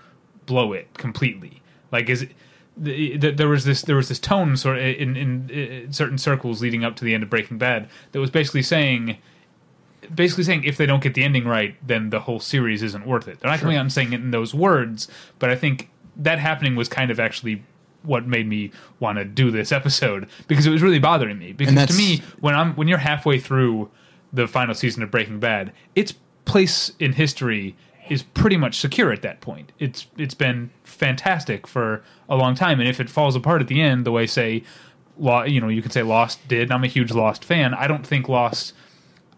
blow 0.46 0.72
it 0.72 0.94
completely. 0.94 1.60
Like, 1.90 2.08
is 2.08 2.22
it, 2.22 2.32
the, 2.76 3.16
the, 3.16 3.30
there 3.30 3.48
was 3.48 3.64
this 3.64 3.82
there 3.82 3.96
was 3.96 4.08
this 4.08 4.18
tone 4.18 4.56
sort 4.56 4.78
of 4.78 4.84
in, 4.84 5.16
in, 5.16 5.50
in 5.50 5.92
certain 5.92 6.18
circles 6.18 6.60
leading 6.60 6.84
up 6.84 6.96
to 6.96 7.04
the 7.04 7.14
end 7.14 7.22
of 7.22 7.30
Breaking 7.30 7.58
Bad 7.58 7.88
that 8.12 8.20
was 8.20 8.30
basically 8.30 8.62
saying. 8.62 9.18
Basically 10.14 10.44
saying 10.44 10.64
if 10.64 10.76
they 10.76 10.84
don't 10.84 11.02
get 11.02 11.14
the 11.14 11.24
ending 11.24 11.46
right, 11.46 11.76
then 11.86 12.10
the 12.10 12.20
whole 12.20 12.38
series 12.38 12.82
isn't 12.82 13.06
worth 13.06 13.26
it. 13.26 13.40
They're 13.40 13.50
not 13.50 13.60
coming 13.60 13.78
out 13.78 13.80
and 13.80 13.90
saying 13.90 14.12
it 14.12 14.20
in 14.20 14.32
those 14.32 14.52
words, 14.52 15.08
but 15.38 15.48
I 15.48 15.56
think 15.56 15.88
that 16.14 16.38
happening 16.38 16.76
was 16.76 16.90
kind 16.90 17.10
of 17.10 17.18
actually 17.18 17.62
what 18.02 18.26
made 18.26 18.46
me 18.46 18.70
want 19.00 19.18
to 19.18 19.24
do 19.24 19.50
this 19.50 19.72
episode 19.72 20.28
because 20.46 20.66
it 20.66 20.70
was 20.70 20.82
really 20.82 20.98
bothering 20.98 21.38
me. 21.38 21.52
Because 21.52 21.86
to 21.86 21.94
me, 21.94 22.22
when 22.40 22.54
I'm 22.54 22.74
when 22.74 22.86
you're 22.86 22.98
halfway 22.98 23.38
through 23.38 23.90
the 24.32 24.46
final 24.46 24.74
season 24.74 25.02
of 25.02 25.10
Breaking 25.10 25.40
Bad, 25.40 25.72
its 25.94 26.14
place 26.44 26.92
in 26.98 27.14
history 27.14 27.74
is 28.08 28.22
pretty 28.22 28.56
much 28.56 28.78
secure 28.78 29.12
at 29.12 29.22
that 29.22 29.40
point. 29.40 29.72
It's 29.78 30.06
it's 30.18 30.34
been 30.34 30.70
fantastic 30.84 31.66
for 31.66 32.02
a 32.28 32.36
long 32.36 32.54
time, 32.54 32.80
and 32.80 32.88
if 32.88 33.00
it 33.00 33.08
falls 33.08 33.36
apart 33.36 33.62
at 33.62 33.68
the 33.68 33.80
end, 33.80 34.04
the 34.04 34.12
way 34.12 34.26
say, 34.26 34.62
Lo- 35.18 35.44
you 35.44 35.60
know, 35.60 35.68
you 35.68 35.82
could 35.82 35.92
say 35.92 36.02
Lost 36.02 36.46
did. 36.48 36.70
I'm 36.70 36.84
a 36.84 36.88
huge 36.88 37.12
Lost 37.12 37.44
fan. 37.44 37.74
I 37.74 37.86
don't 37.86 38.06
think 38.06 38.28
Lost. 38.28 38.72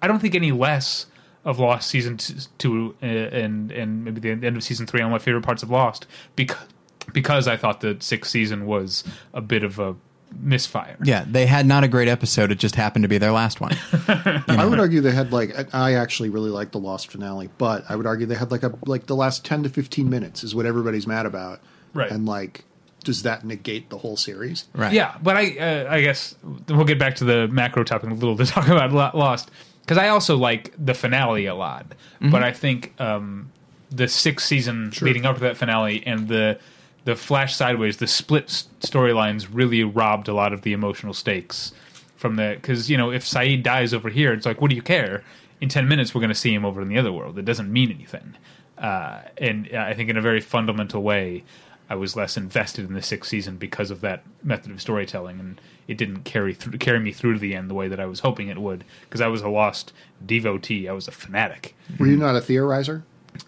I 0.03 0.09
don't 0.09 0.21
think 0.21 0.35
any 0.35 0.53
less 0.53 1.07
of 1.45 1.59
Lost 1.59 1.89
season 1.89 2.19
two 2.59 2.97
uh, 3.03 3.07
and 3.07 3.71
and 3.71 4.05
maybe 4.05 4.21
the 4.21 4.31
end 4.31 4.57
of 4.57 4.65
season 4.65 4.87
three 4.87 5.01
on 5.01 5.11
my 5.11 5.19
favorite 5.19 5.45
parts 5.45 5.63
of 5.63 5.71
Lost 5.71 6.07
because 6.35 6.67
because 7.13 7.47
I 7.47 7.57
thought 7.57 7.81
the 7.81 7.97
sixth 8.01 8.31
season 8.31 8.67
was 8.67 9.05
a 9.33 9.41
bit 9.41 9.63
of 9.63 9.79
a 9.79 9.95
misfire. 10.39 10.97
Yeah, 11.03 11.25
they 11.29 11.47
had 11.47 11.67
not 11.67 11.85
a 11.85 11.89
great 11.89 12.09
episode. 12.09 12.51
It 12.51 12.59
just 12.59 12.75
happened 12.75 13.03
to 13.05 13.09
be 13.09 13.19
their 13.19 13.33
last 13.33 13.61
one. 13.61 13.77
I 14.09 14.67
would 14.69 14.79
argue 14.79 15.01
they 15.01 15.13
had 15.13 15.33
like 15.33 15.75
I 15.75 15.95
actually 15.95 16.31
really 16.31 16.51
like 16.51 16.73
the 16.73 16.79
Lost 16.79 17.11
finale, 17.11 17.49
but 17.59 17.85
I 17.89 17.97
would 17.97 18.07
argue 18.07 18.27
they 18.27 18.35
had 18.35 18.51
like 18.51 18.63
a 18.63 18.73
like 18.87 19.07
the 19.07 19.17
last 19.17 19.45
ten 19.45 19.63
to 19.63 19.69
fifteen 19.69 20.11
minutes 20.11 20.45
is 20.45 20.55
what 20.55 20.67
everybody's 20.67 21.07
mad 21.07 21.27
about, 21.27 21.61
Right. 21.95 22.11
And 22.11 22.27
like, 22.27 22.65
does 23.05 23.23
that 23.23 23.45
negate 23.45 23.89
the 23.91 23.99
whole 23.99 24.17
series? 24.17 24.67
right. 24.75 24.93
Yeah, 24.93 25.17
but 25.23 25.37
I 25.37 25.57
uh, 25.57 25.87
I 25.93 26.01
guess 26.03 26.35
we'll 26.69 26.85
get 26.85 26.99
back 26.99 27.17
to 27.17 27.25
the 27.25 27.49
macro 27.49 27.85
topic 27.85 28.07
in 28.07 28.13
a 28.13 28.15
little 28.15 28.37
to 28.37 28.47
talk 28.47 28.69
about 28.69 29.15
Lost 29.15 29.51
because 29.81 29.99
I 29.99 30.09
also 30.09 30.37
like 30.37 30.73
the 30.79 30.95
finale 30.95 31.47
a 31.47 31.55
lot, 31.55 31.87
but 32.21 32.43
I 32.43 32.53
think 32.53 32.93
um, 33.01 33.51
the 33.91 34.09
sixth 34.09 34.47
season 34.47 34.93
leading 35.01 35.25
up 35.25 35.37
to 35.37 35.43
that 35.43 35.57
finale 35.57 36.05
and 36.07 36.29
the 36.29 36.59
the 37.07 37.17
Flash 37.17 37.55
Sideways, 37.55 37.97
the 37.97 38.07
split 38.09 38.47
storylines 38.81 39.49
really 39.51 39.83
robbed 39.85 40.29
a 40.29 40.35
lot 40.35 40.53
of 40.53 40.63
the 40.63 40.73
emotional 40.73 41.15
stakes 41.15 41.73
from 42.17 42.35
the 42.37 42.59
because 42.61 42.91
you 42.91 42.97
know 42.99 43.11
if 43.13 43.25
Sayid 43.25 43.63
dies 43.63 43.95
over 43.95 44.11
here, 44.11 44.33
it's 44.33 44.45
like 44.45 44.61
what 44.61 44.69
do 44.71 44.77
you 44.77 44.83
care? 44.83 45.23
In 45.61 45.69
ten 45.71 45.89
minutes, 45.89 46.15
we're 46.15 46.21
going 46.21 46.29
to 46.29 46.35
see 46.35 46.53
him 46.53 46.65
over 46.67 46.83
in 46.83 46.89
the 46.89 46.99
other 46.99 47.13
world. 47.13 47.39
It 47.39 47.45
doesn't 47.47 47.73
mean 47.73 47.91
anything. 47.91 48.35
Uh, 48.77 49.23
and 49.39 49.71
I 49.75 49.95
think 49.95 50.11
in 50.11 50.17
a 50.19 50.21
very 50.21 50.41
fundamental 50.43 51.03
way, 51.03 51.45
I 51.89 51.95
was 51.95 52.15
less 52.17 52.37
invested 52.37 52.87
in 52.87 52.93
the 52.95 53.01
sixth 53.01 53.31
season 53.31 53.57
because 53.57 53.91
of 53.91 54.01
that 54.03 54.23
method 54.43 54.73
of 54.73 54.81
storytelling, 54.83 55.39
and 55.41 55.61
it 55.89 55.97
didn't 55.97 56.25
carry 56.25 56.53
through 56.55 56.77
carry 56.79 56.99
me 56.99 57.13
through 57.13 57.35
to 57.35 57.39
the 57.39 57.55
end 57.55 57.71
the 57.71 57.75
way 57.75 57.87
that 57.89 58.01
I 58.01 58.07
was 58.07 58.21
hoping 58.21 58.49
it 58.49 58.59
would. 58.59 58.85
Because 59.03 59.21
I 59.21 59.29
was 59.29 59.43
a 59.43 59.49
lost 59.49 59.93
devotee, 60.25 60.89
I 60.89 60.93
was 60.93 61.07
a 61.07 61.13
fanatic. 61.13 61.77
Were 61.99 62.07
you 62.09 62.17
not 62.17 62.35
a 62.37 62.41
theorizer? 62.41 63.03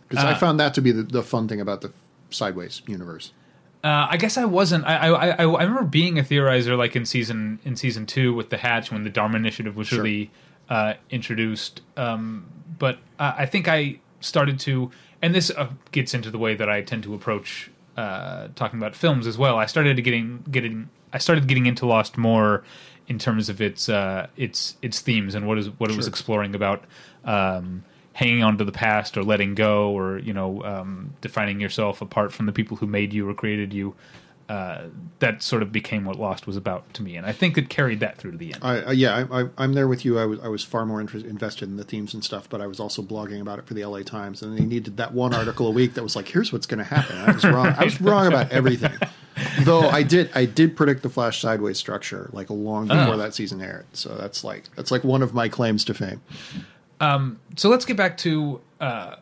Because 0.09 0.25
Uh, 0.25 0.29
I 0.29 0.35
found 0.35 0.61
that 0.61 0.75
to 0.75 0.81
be 0.81 0.93
the, 0.93 1.03
the 1.03 1.23
fun 1.23 1.49
thing 1.49 1.61
about 1.61 1.81
the 1.81 1.93
Sideways 2.31 2.83
universe. 2.87 3.33
Uh, 3.85 4.09
I 4.11 4.17
guess 4.17 4.37
I 4.37 4.45
wasn't. 4.45 4.85
I, 4.87 4.97
I 5.09 5.29
I 5.29 5.45
I 5.45 5.63
remember 5.63 5.85
being 5.85 6.19
a 6.19 6.23
theorizer 6.23 6.77
like 6.77 6.97
in 6.97 7.07
season 7.07 7.61
in 7.65 7.77
season 7.77 8.07
two 8.07 8.35
with 8.35 8.51
the 8.51 8.57
Hatch 8.59 8.91
when 8.91 9.05
the 9.05 9.11
Dharma 9.11 9.37
Initiative 9.37 9.77
was 9.77 9.89
Sure. 9.89 10.03
really 10.03 10.31
uh, 10.69 10.95
introduced. 11.11 11.81
Um, 11.97 12.47
but 12.79 12.99
uh, 13.19 13.35
I 13.39 13.47
think 13.47 13.69
I 13.69 14.01
started 14.21 14.59
to, 14.61 14.91
and 15.23 15.35
this 15.35 15.51
uh, 15.51 15.69
gets 15.93 16.13
into 16.13 16.31
the 16.31 16.39
way 16.39 16.55
that 16.57 16.69
I 16.69 16.83
tend 16.83 17.05
to 17.05 17.15
approach 17.15 17.71
uh, 17.97 18.49
talking 18.57 18.79
about 18.81 18.97
films 18.97 19.27
as 19.27 19.39
well. 19.39 19.59
I 19.59 19.67
started 19.67 20.03
getting 20.03 20.45
getting 20.51 20.89
I 21.13 21.19
started 21.19 21.47
getting 21.47 21.67
into 21.67 21.87
Lost 21.87 22.19
more 22.19 22.65
in 23.07 23.19
terms 23.19 23.49
of 23.49 23.61
its 23.61 23.89
uh, 23.89 24.27
its 24.37 24.77
its 24.83 25.01
themes 25.01 25.35
and 25.37 25.47
what 25.47 25.57
is 25.57 25.69
what 25.79 25.89
it 25.91 25.97
was 25.97 26.09
exploring 26.09 26.55
about. 26.55 26.83
Um, 27.25 27.85
hanging 28.19 28.43
on 28.43 28.59
to 28.59 28.65
the 28.65 28.73
past 28.73 29.17
or 29.17 29.23
letting 29.23 29.55
go 29.55 29.91
or 29.97 30.19
you 30.19 30.33
know 30.33 30.61
um, 30.65 31.15
defining 31.21 31.61
yourself 31.61 32.03
apart 32.03 32.33
from 32.33 32.47
the 32.47 32.53
people 32.53 32.77
who 32.79 32.87
made 32.87 33.13
you 33.13 33.29
or 33.29 33.33
created 33.35 33.73
you 33.73 33.95
uh, 34.49 34.85
that 35.19 35.43
sort 35.43 35.63
of 35.63 35.71
became 35.71 36.05
what 36.07 36.19
lost 36.19 36.47
was 36.47 36.57
about 36.57 36.83
to 36.95 37.03
me 37.03 37.17
and 37.17 37.27
i 37.27 37.33
think 37.33 37.59
it 37.59 37.69
carried 37.69 38.01
that 38.01 38.17
through 38.19 38.33
to 38.33 38.39
the 38.39 38.53
end 38.55 38.65
I, 38.65 38.75
I 38.81 38.93
yeah, 38.93 39.15
I, 39.31 39.43
I, 39.43 39.49
I'm 39.59 39.75
there 39.75 39.87
with 39.87 40.05
you. 40.07 40.19
I 40.19 40.25
was 40.25 40.41
I 40.41 40.49
was 40.49 40.65
far 40.65 40.85
more 40.87 41.01
inter- 41.01 41.19
invested 41.19 41.69
in 41.69 41.77
the 41.77 41.85
themes 41.85 42.13
and 42.15 42.25
stuff, 42.25 42.49
but 42.51 42.61
I 42.61 42.67
was 42.67 42.81
also 42.81 43.03
blogging 43.03 43.41
about 43.43 43.59
it 43.61 43.67
for 43.67 43.75
the 43.75 43.85
LA 43.85 44.01
Times, 44.03 44.43
and 44.43 44.57
they 44.59 44.65
needed 44.65 44.97
that 44.97 45.13
one 45.13 45.33
article 45.35 45.67
a 45.69 45.71
week 45.71 45.95
that 45.95 46.03
was 46.03 46.17
like, 46.17 46.27
"Here's 46.29 46.51
what's 46.53 46.67
going 46.67 46.79
to 46.79 46.85
happen." 46.97 47.17
And 47.19 47.31
I 47.31 47.35
was 47.35 47.45
wrong. 47.45 47.67
I 47.79 47.85
was 47.85 48.01
wrong 48.01 48.27
about 48.27 48.51
everything. 48.61 48.97
Though 49.61 49.87
I 49.89 50.03
did 50.03 50.31
I 50.35 50.45
did 50.47 50.77
predict 50.77 51.03
the 51.03 51.11
Flash 51.11 51.41
sideways 51.41 51.77
structure 51.79 52.31
like 52.33 52.49
a 52.49 52.55
long 52.55 52.89
before 52.89 53.15
Oh. 53.15 53.17
that 53.19 53.35
season 53.35 53.61
aired. 53.61 53.85
So 53.93 54.09
that's 54.17 54.43
like 54.43 54.65
that's 54.77 54.91
like 54.91 55.05
one 55.05 55.23
of 55.23 55.35
my 55.35 55.49
claims 55.49 55.85
to 55.85 55.95
fame. 55.95 56.21
So 57.57 57.69
let's 57.69 57.85
get 57.85 57.97
back 57.97 58.17
to 58.19 58.61
uh, 58.81 59.17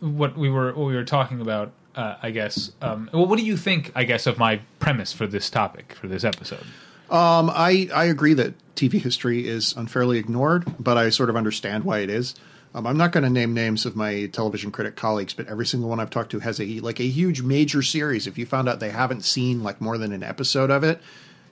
what 0.00 0.36
we 0.36 0.48
were 0.48 0.72
what 0.72 0.86
we 0.86 0.94
were 0.94 1.04
talking 1.04 1.40
about 1.40 1.72
uh, 1.94 2.16
i 2.22 2.30
guess 2.30 2.72
um, 2.82 3.08
well, 3.12 3.26
what 3.26 3.38
do 3.38 3.44
you 3.44 3.56
think 3.56 3.92
i 3.94 4.04
guess 4.04 4.26
of 4.26 4.38
my 4.38 4.60
premise 4.78 5.12
for 5.12 5.26
this 5.26 5.50
topic 5.50 5.94
for 6.00 6.08
this 6.08 6.24
episode 6.24 6.64
Um, 7.10 7.48
I 7.50 7.88
I 7.94 8.04
agree 8.04 8.34
that 8.34 8.52
TV 8.74 9.00
history 9.00 9.48
is 9.48 9.74
unfairly 9.76 10.18
ignored, 10.18 10.70
but 10.78 10.98
I 10.98 11.08
sort 11.08 11.30
of 11.30 11.36
understand 11.36 11.84
why 11.84 12.00
it 12.00 12.10
is. 12.10 12.34
Um, 12.74 12.86
I'm 12.86 12.98
not 12.98 13.12
going 13.12 13.24
to 13.24 13.30
name 13.30 13.54
names 13.54 13.86
of 13.86 13.96
my 13.96 14.26
television 14.26 14.70
critic 14.70 14.94
colleagues, 14.94 15.32
but 15.32 15.48
every 15.48 15.64
single 15.64 15.88
one 15.88 16.00
I've 16.00 16.10
talked 16.10 16.30
to 16.32 16.40
has 16.40 16.60
a 16.60 16.80
like 16.80 17.00
a 17.00 17.08
huge 17.08 17.40
major 17.40 17.82
series. 17.82 18.26
If 18.26 18.36
you 18.36 18.44
found 18.44 18.68
out 18.68 18.78
they 18.78 18.90
haven't 18.90 19.24
seen 19.24 19.62
like 19.62 19.80
more 19.80 19.96
than 19.96 20.12
an 20.12 20.22
episode 20.22 20.70
of 20.70 20.84
it, 20.84 21.00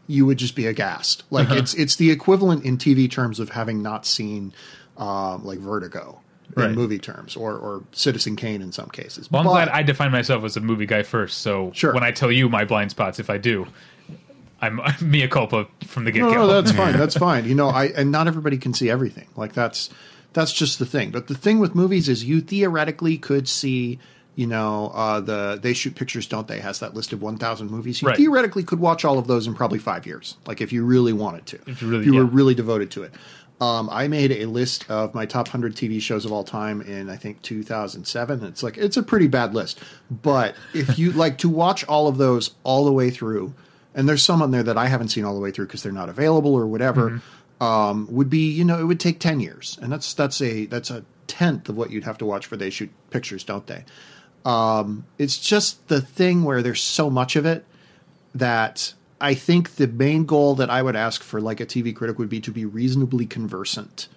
you 0.06 0.26
would 0.26 0.36
just 0.36 0.54
be 0.54 0.66
aghast. 0.66 1.24
Like 1.30 1.50
it's 1.50 1.72
it's 1.72 1.96
the 1.96 2.10
equivalent 2.10 2.66
in 2.66 2.76
TV 2.76 3.10
terms 3.10 3.40
of 3.40 3.48
having 3.50 3.80
not 3.80 4.04
seen 4.04 4.52
um, 4.98 5.44
like 5.44 5.58
Vertigo 5.58 6.20
Right. 6.54 6.70
in 6.70 6.74
movie 6.76 6.98
terms, 7.00 7.34
or 7.36 7.54
or 7.58 7.82
Citizen 7.92 8.36
Kane 8.36 8.62
in 8.62 8.70
some 8.72 8.88
cases. 8.88 9.30
well 9.30 9.40
i'm 9.40 9.46
But- 9.46 9.52
glad 9.52 9.68
i 9.70 9.82
define 9.82 10.12
myself 10.12 10.44
as 10.44 10.56
a 10.56 10.60
movie 10.60 10.86
guy 10.86 11.02
first 11.02 11.38
so 11.38 11.70
Sure. 11.74 11.92
when 11.92 12.04
i 12.04 12.12
tell 12.12 12.30
you 12.32 12.48
my 12.48 12.64
blind 12.64 12.92
spots 12.92 13.18
if 13.18 13.28
i 13.28 13.36
do 13.36 13.66
i'm 14.62 14.80
mea 15.02 15.26
culpa 15.28 15.66
from 15.86 16.04
the 16.04 16.12
get-go 16.12 16.30
No, 16.30 16.46
no, 16.46 16.62
that's 16.62 16.70
fine. 16.76 16.96
That's 17.02 17.16
fine. 17.16 17.44
You 17.46 17.54
know, 17.54 17.68
I 17.68 17.86
and 17.86 18.10
not 18.10 18.26
everybody 18.28 18.58
can 18.58 18.72
see 18.74 18.88
everything. 18.88 19.26
Like 19.36 19.52
that's 19.52 19.90
that's 20.32 20.52
just 20.52 20.78
the 20.78 20.86
thing. 20.86 21.10
But 21.10 21.26
the 21.28 21.34
thing 21.34 21.58
with 21.58 21.74
movies 21.74 22.08
is 22.08 22.24
you 22.24 22.40
theoretically 22.40 23.16
could 23.18 23.48
see, 23.48 23.98
you 24.34 24.46
know, 24.46 24.92
uh, 24.94 25.20
the 25.20 25.58
they 25.60 25.72
shoot 25.74 25.94
pictures, 25.94 26.26
don't 26.26 26.46
they? 26.48 26.60
Has 26.60 26.78
that 26.80 26.94
list 26.94 27.12
of 27.12 27.20
one 27.22 27.36
thousand 27.38 27.70
movies. 27.70 28.00
You 28.02 28.08
Right. 28.08 28.16
theoretically 28.16 28.62
could 28.62 28.78
watch 28.80 29.04
all 29.04 29.18
of 29.18 29.26
those 29.26 29.46
in 29.46 29.54
probably 29.54 29.78
five 29.78 30.06
years, 30.06 30.36
like 30.46 30.60
if 30.62 30.72
you 30.72 30.84
really 30.84 31.12
wanted 31.12 31.44
to. 31.46 31.58
If 31.66 31.82
you 31.82 31.88
really- 31.88 32.10
were 32.10 32.22
yeah. 32.24 32.28
really 32.32 32.54
devoted 32.54 32.90
to 32.92 33.02
it. 33.02 33.12
Um, 33.58 33.88
I 33.90 34.06
made 34.06 34.32
a 34.32 34.46
list 34.46 34.88
of 34.90 35.14
my 35.14 35.24
top 35.24 35.48
hundred 35.48 35.74
TV 35.74 36.00
shows 36.00 36.26
of 36.26 36.32
all 36.32 36.44
time 36.44 36.82
in 36.82 37.08
I 37.08 37.16
think 37.16 37.40
2007. 37.40 38.44
It's 38.44 38.62
like 38.62 38.76
it's 38.76 38.98
a 38.98 39.02
pretty 39.02 39.28
bad 39.28 39.54
list, 39.54 39.80
but 40.10 40.54
if 40.74 40.98
you 40.98 41.12
like 41.12 41.38
to 41.38 41.48
watch 41.48 41.84
all 41.84 42.06
of 42.06 42.18
those 42.18 42.54
all 42.64 42.84
the 42.84 42.92
way 42.92 43.10
through, 43.10 43.54
and 43.94 44.06
there's 44.06 44.22
some 44.22 44.42
on 44.42 44.50
there 44.50 44.62
that 44.62 44.76
I 44.76 44.88
haven't 44.88 45.08
seen 45.08 45.24
all 45.24 45.34
the 45.34 45.40
way 45.40 45.50
through 45.50 45.66
because 45.66 45.82
they're 45.82 45.92
not 45.92 46.10
available 46.10 46.54
or 46.54 46.66
whatever, 46.66 47.22
um, 47.60 48.06
would 48.10 48.28
be 48.28 48.50
you 48.50 48.64
know 48.64 48.78
it 48.78 48.84
would 48.84 49.00
take 49.00 49.20
10 49.20 49.40
years, 49.40 49.78
and 49.80 49.90
that's 49.90 50.12
that's 50.12 50.42
a 50.42 50.66
that's 50.66 50.90
a 50.90 51.04
tenth 51.26 51.68
of 51.68 51.76
what 51.76 51.90
you'd 51.90 52.04
have 52.04 52.18
to 52.18 52.26
watch 52.26 52.46
for 52.46 52.56
they 52.58 52.70
shoot 52.70 52.90
pictures, 53.10 53.42
don't 53.42 53.66
they? 53.66 53.84
Um, 54.44 55.06
it's 55.18 55.38
just 55.38 55.88
the 55.88 56.00
thing 56.00 56.44
where 56.44 56.62
there's 56.62 56.82
so 56.82 57.10
much 57.10 57.36
of 57.36 57.46
it 57.46 57.64
that 58.34 58.92
I 59.20 59.34
think 59.34 59.76
the 59.76 59.86
main 59.86 60.24
goal 60.26 60.54
that 60.56 60.70
I 60.70 60.82
would 60.82 60.96
ask 60.96 61.22
for 61.22 61.40
like 61.40 61.60
a 61.60 61.66
TV 61.66 61.94
critic 61.94 62.18
would 62.18 62.28
be 62.28 62.40
to 62.40 62.50
be 62.50 62.64
reasonably 62.64 63.26
conversant 63.26 64.08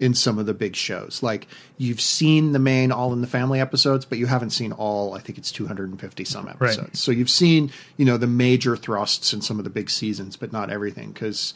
in 0.00 0.14
some 0.14 0.38
of 0.38 0.46
the 0.46 0.54
big 0.54 0.76
shows. 0.76 1.22
Like 1.22 1.48
you've 1.76 2.00
seen 2.00 2.52
the 2.52 2.58
main 2.58 2.92
All 2.92 3.12
in 3.12 3.20
the 3.20 3.26
Family 3.26 3.60
episodes, 3.60 4.04
but 4.04 4.18
you 4.18 4.26
haven't 4.26 4.50
seen 4.50 4.72
all. 4.72 5.14
I 5.14 5.20
think 5.20 5.38
it's 5.38 5.50
250 5.52 6.24
some 6.24 6.48
episodes. 6.48 7.00
So 7.00 7.12
you've 7.12 7.30
seen 7.30 7.70
you 7.96 8.04
know 8.04 8.16
the 8.16 8.26
major 8.26 8.76
thrusts 8.76 9.32
in 9.32 9.40
some 9.40 9.58
of 9.58 9.64
the 9.64 9.70
big 9.70 9.90
seasons, 9.90 10.36
but 10.36 10.52
not 10.52 10.70
everything 10.70 11.12
because 11.12 11.54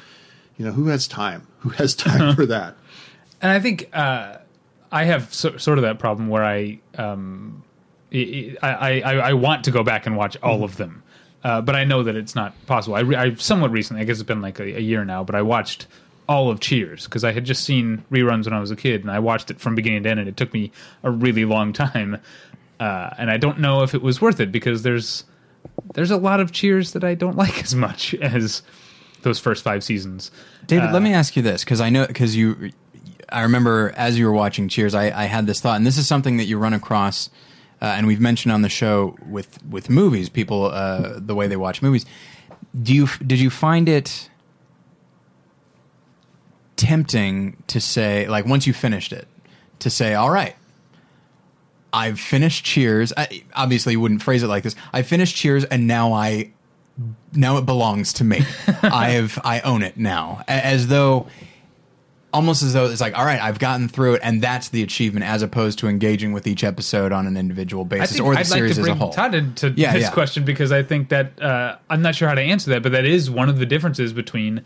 you 0.56 0.64
know 0.64 0.72
who 0.72 0.88
has 0.88 1.06
time? 1.06 1.46
Who 1.60 1.70
has 1.70 1.94
time 1.94 2.34
for 2.34 2.46
that? 2.46 2.76
and 3.42 3.50
I 3.50 3.60
think 3.60 3.88
uh, 3.92 4.38
I 4.90 5.04
have 5.04 5.34
so, 5.34 5.56
sort 5.56 5.78
of 5.78 5.82
that 5.82 5.98
problem 5.98 6.28
where 6.28 6.44
I, 6.44 6.80
um, 6.96 7.64
I, 8.12 8.56
I, 8.62 9.00
I, 9.00 9.14
I 9.14 9.32
want 9.34 9.64
to 9.64 9.70
go 9.70 9.82
back 9.82 10.06
and 10.06 10.16
watch 10.16 10.36
all 10.42 10.64
of 10.64 10.76
them, 10.76 11.02
uh, 11.44 11.60
but 11.60 11.74
I 11.74 11.84
know 11.84 12.02
that 12.02 12.16
it's 12.16 12.34
not 12.34 12.54
possible. 12.66 12.94
I, 12.94 13.00
re- 13.00 13.16
I 13.16 13.34
somewhat 13.34 13.70
recently, 13.70 14.02
I 14.02 14.04
guess 14.04 14.18
it's 14.18 14.26
been 14.26 14.42
like 14.42 14.60
a, 14.60 14.76
a 14.76 14.80
year 14.80 15.04
now, 15.04 15.24
but 15.24 15.34
I 15.34 15.42
watched 15.42 15.86
all 16.28 16.50
of 16.50 16.60
Cheers 16.60 17.04
because 17.04 17.24
I 17.24 17.32
had 17.32 17.44
just 17.44 17.64
seen 17.64 18.04
reruns 18.10 18.44
when 18.44 18.54
I 18.54 18.60
was 18.60 18.70
a 18.70 18.76
kid, 18.76 19.02
and 19.02 19.10
I 19.10 19.18
watched 19.18 19.50
it 19.50 19.60
from 19.60 19.74
beginning 19.74 20.04
to 20.04 20.10
end, 20.10 20.20
and 20.20 20.28
it 20.28 20.36
took 20.36 20.52
me 20.52 20.72
a 21.02 21.10
really 21.10 21.44
long 21.44 21.72
time, 21.72 22.18
uh, 22.80 23.10
and 23.18 23.30
I 23.30 23.36
don't 23.36 23.58
know 23.58 23.82
if 23.82 23.94
it 23.94 24.02
was 24.02 24.20
worth 24.20 24.40
it 24.40 24.52
because 24.52 24.82
there's 24.82 25.24
there's 25.94 26.10
a 26.10 26.16
lot 26.16 26.40
of 26.40 26.52
Cheers 26.52 26.92
that 26.92 27.04
I 27.04 27.14
don't 27.14 27.36
like 27.44 27.62
as 27.62 27.74
much 27.74 28.14
as 28.14 28.62
those 29.22 29.38
first 29.38 29.62
five 29.62 29.84
seasons. 29.84 30.30
David, 30.66 30.92
let 30.92 31.02
me 31.02 31.12
ask 31.12 31.36
you 31.36 31.42
this 31.42 31.64
because 31.64 31.80
I 31.80 31.90
know 31.90 32.06
because 32.06 32.36
you, 32.36 32.70
I 33.28 33.42
remember 33.42 33.92
as 33.96 34.18
you 34.18 34.26
were 34.26 34.32
watching 34.32 34.68
Cheers, 34.68 34.94
I, 34.94 35.06
I 35.06 35.24
had 35.24 35.46
this 35.46 35.60
thought, 35.60 35.76
and 35.76 35.86
this 35.86 35.98
is 35.98 36.06
something 36.06 36.36
that 36.36 36.44
you 36.44 36.58
run 36.58 36.72
across, 36.72 37.30
uh, 37.82 37.94
and 37.96 38.06
we've 38.06 38.20
mentioned 38.20 38.52
on 38.52 38.62
the 38.62 38.68
show 38.68 39.16
with 39.28 39.62
with 39.64 39.90
movies, 39.90 40.28
people 40.28 40.66
uh, 40.66 41.14
the 41.18 41.34
way 41.34 41.48
they 41.48 41.56
watch 41.56 41.82
movies. 41.82 42.06
Do 42.80 42.94
you 42.94 43.08
did 43.26 43.40
you 43.40 43.50
find 43.50 43.88
it 43.88 44.30
tempting 46.76 47.60
to 47.66 47.80
say 47.80 48.28
like 48.28 48.46
once 48.46 48.68
you 48.68 48.72
finished 48.72 49.12
it 49.12 49.26
to 49.80 49.90
say, 49.90 50.14
all 50.14 50.30
right, 50.30 50.54
I've 51.92 52.20
finished 52.20 52.64
Cheers. 52.64 53.12
I, 53.16 53.42
obviously, 53.54 53.94
you 53.94 54.00
wouldn't 54.00 54.22
phrase 54.22 54.44
it 54.44 54.46
like 54.46 54.62
this. 54.62 54.76
I 54.92 55.02
finished 55.02 55.34
Cheers, 55.34 55.64
and 55.64 55.88
now 55.88 56.12
I 56.12 56.52
now 57.32 57.56
it 57.56 57.66
belongs 57.66 58.12
to 58.14 58.24
me. 58.24 58.42
I 58.82 59.10
have 59.10 59.40
I 59.42 59.58
own 59.60 59.82
it 59.82 59.96
now, 59.96 60.44
as 60.46 60.86
though 60.86 61.26
almost 62.32 62.62
as 62.62 62.72
though 62.72 62.86
it's 62.86 63.00
like, 63.00 63.16
all 63.18 63.24
right, 63.24 63.40
I've 63.40 63.58
gotten 63.58 63.88
through 63.88 64.14
it, 64.14 64.20
and 64.24 64.40
that's 64.42 64.70
the 64.70 64.82
achievement, 64.82 65.24
as 65.26 65.42
opposed 65.42 65.78
to 65.80 65.88
engaging 65.88 66.32
with 66.32 66.46
each 66.46 66.64
episode 66.64 67.12
on 67.12 67.26
an 67.26 67.36
individual 67.36 67.84
basis 67.84 68.18
or 68.20 68.34
the 68.34 68.40
I'd 68.40 68.46
series 68.46 68.52
like 68.62 68.66
to 68.68 68.70
as 68.70 68.78
a 68.78 68.82
bring 68.82 68.96
whole. 68.96 69.10
Todd 69.12 69.34
into 69.34 69.70
Yeah, 69.76 69.92
this 69.92 70.02
yeah. 70.02 70.10
question 70.10 70.44
because 70.44 70.72
I 70.72 70.82
think 70.82 71.08
that 71.10 71.40
uh, 71.42 71.76
I'm 71.90 72.02
not 72.02 72.14
sure 72.14 72.28
how 72.28 72.34
to 72.34 72.40
answer 72.42 72.70
that, 72.70 72.82
but 72.82 72.92
that 72.92 73.04
is 73.04 73.30
one 73.30 73.48
of 73.48 73.58
the 73.58 73.66
differences 73.66 74.12
between. 74.12 74.62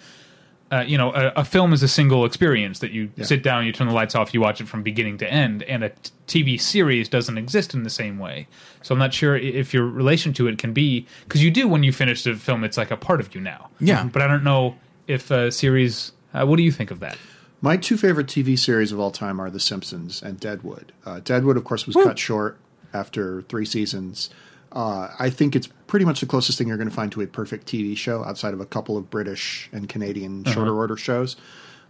Uh, 0.69 0.81
you 0.85 0.99
know, 0.99 1.13
a, 1.15 1.29
a 1.37 1.45
film 1.45 1.73
is 1.73 1.85
a 1.85 1.87
single 1.87 2.25
experience 2.25 2.81
that 2.81 2.91
you 2.91 3.09
sit 3.23 3.41
down, 3.45 3.65
you 3.65 3.71
turn 3.73 3.87
the 3.87 3.95
lights 3.95 4.17
off, 4.17 4.35
you 4.35 4.41
watch 4.41 4.61
it 4.61 4.67
from 4.67 4.83
beginning 4.83 5.17
to 5.17 5.33
end, 5.33 5.63
and 5.63 5.85
a 5.85 5.91
t- 6.27 6.45
TV 6.45 6.61
series 6.61 7.09
doesn't 7.09 7.39
exist 7.39 7.73
in 7.73 7.85
the 7.85 7.89
same 7.91 8.19
way. 8.19 8.49
So 8.83 8.93
I'm 8.93 8.99
not 8.99 9.15
sure 9.15 9.37
if 9.37 9.73
your 9.73 9.87
relation 9.87 10.33
to 10.33 10.49
it 10.49 10.59
can 10.59 10.73
be 10.73 11.07
because 11.23 11.41
you 11.45 11.53
do 11.53 11.69
when 11.69 11.85
you 11.85 11.93
finish 11.93 12.25
the 12.25 12.35
film, 12.35 12.65
it's 12.65 12.77
like 12.77 12.91
a 12.91 12.97
part 12.97 13.21
of 13.21 13.33
you 13.33 13.41
now. 13.41 13.69
Yeah. 13.79 14.09
but 14.13 14.23
I 14.23 14.27
don't 14.27 14.43
know 14.43 14.75
if 15.07 15.31
a 15.31 15.53
series. 15.53 16.11
Uh, 16.35 16.45
what 16.47 16.57
do 16.57 16.65
you 16.65 16.73
think 16.73 16.91
of 16.91 16.99
that? 16.99 17.17
My 17.61 17.77
two 17.77 17.97
favorite 17.97 18.27
TV 18.27 18.59
series 18.59 18.92
of 18.92 19.01
all 19.01 19.11
time 19.11 19.40
are 19.40 19.51
The 19.51 19.61
Simpsons 19.61 20.23
and 20.23 20.38
Deadwood. 20.38 20.92
Uh, 21.05 21.21
Deadwood, 21.21 21.57
of 21.57 21.64
course, 21.64 21.87
was 21.87 21.97
cut 21.97 22.19
short 22.19 22.59
after 22.92 23.42
three 23.42 23.64
seasons. 23.64 24.31
Uh, 24.73 25.09
I 25.19 25.31
think 25.31 25.57
it's 25.57 25.69
pretty 25.87 26.05
much 26.05 26.21
the 26.21 26.27
closest 26.27 26.59
thing 26.59 26.69
you're 26.69 26.77
going 26.77 26.88
to 26.88 26.95
find 26.95 27.11
to 27.12 27.23
a 27.23 27.27
perfect 27.27 27.66
TV 27.66 27.97
show 27.97 28.25
outside 28.25 28.53
of 28.53 28.61
a 28.61 28.66
couple 28.66 28.97
of 28.97 29.09
British 29.11 29.71
and 29.73 29.88
Canadian 29.88 30.45
shorter 30.45 30.75
order 30.75 30.97
shows. 30.97 31.37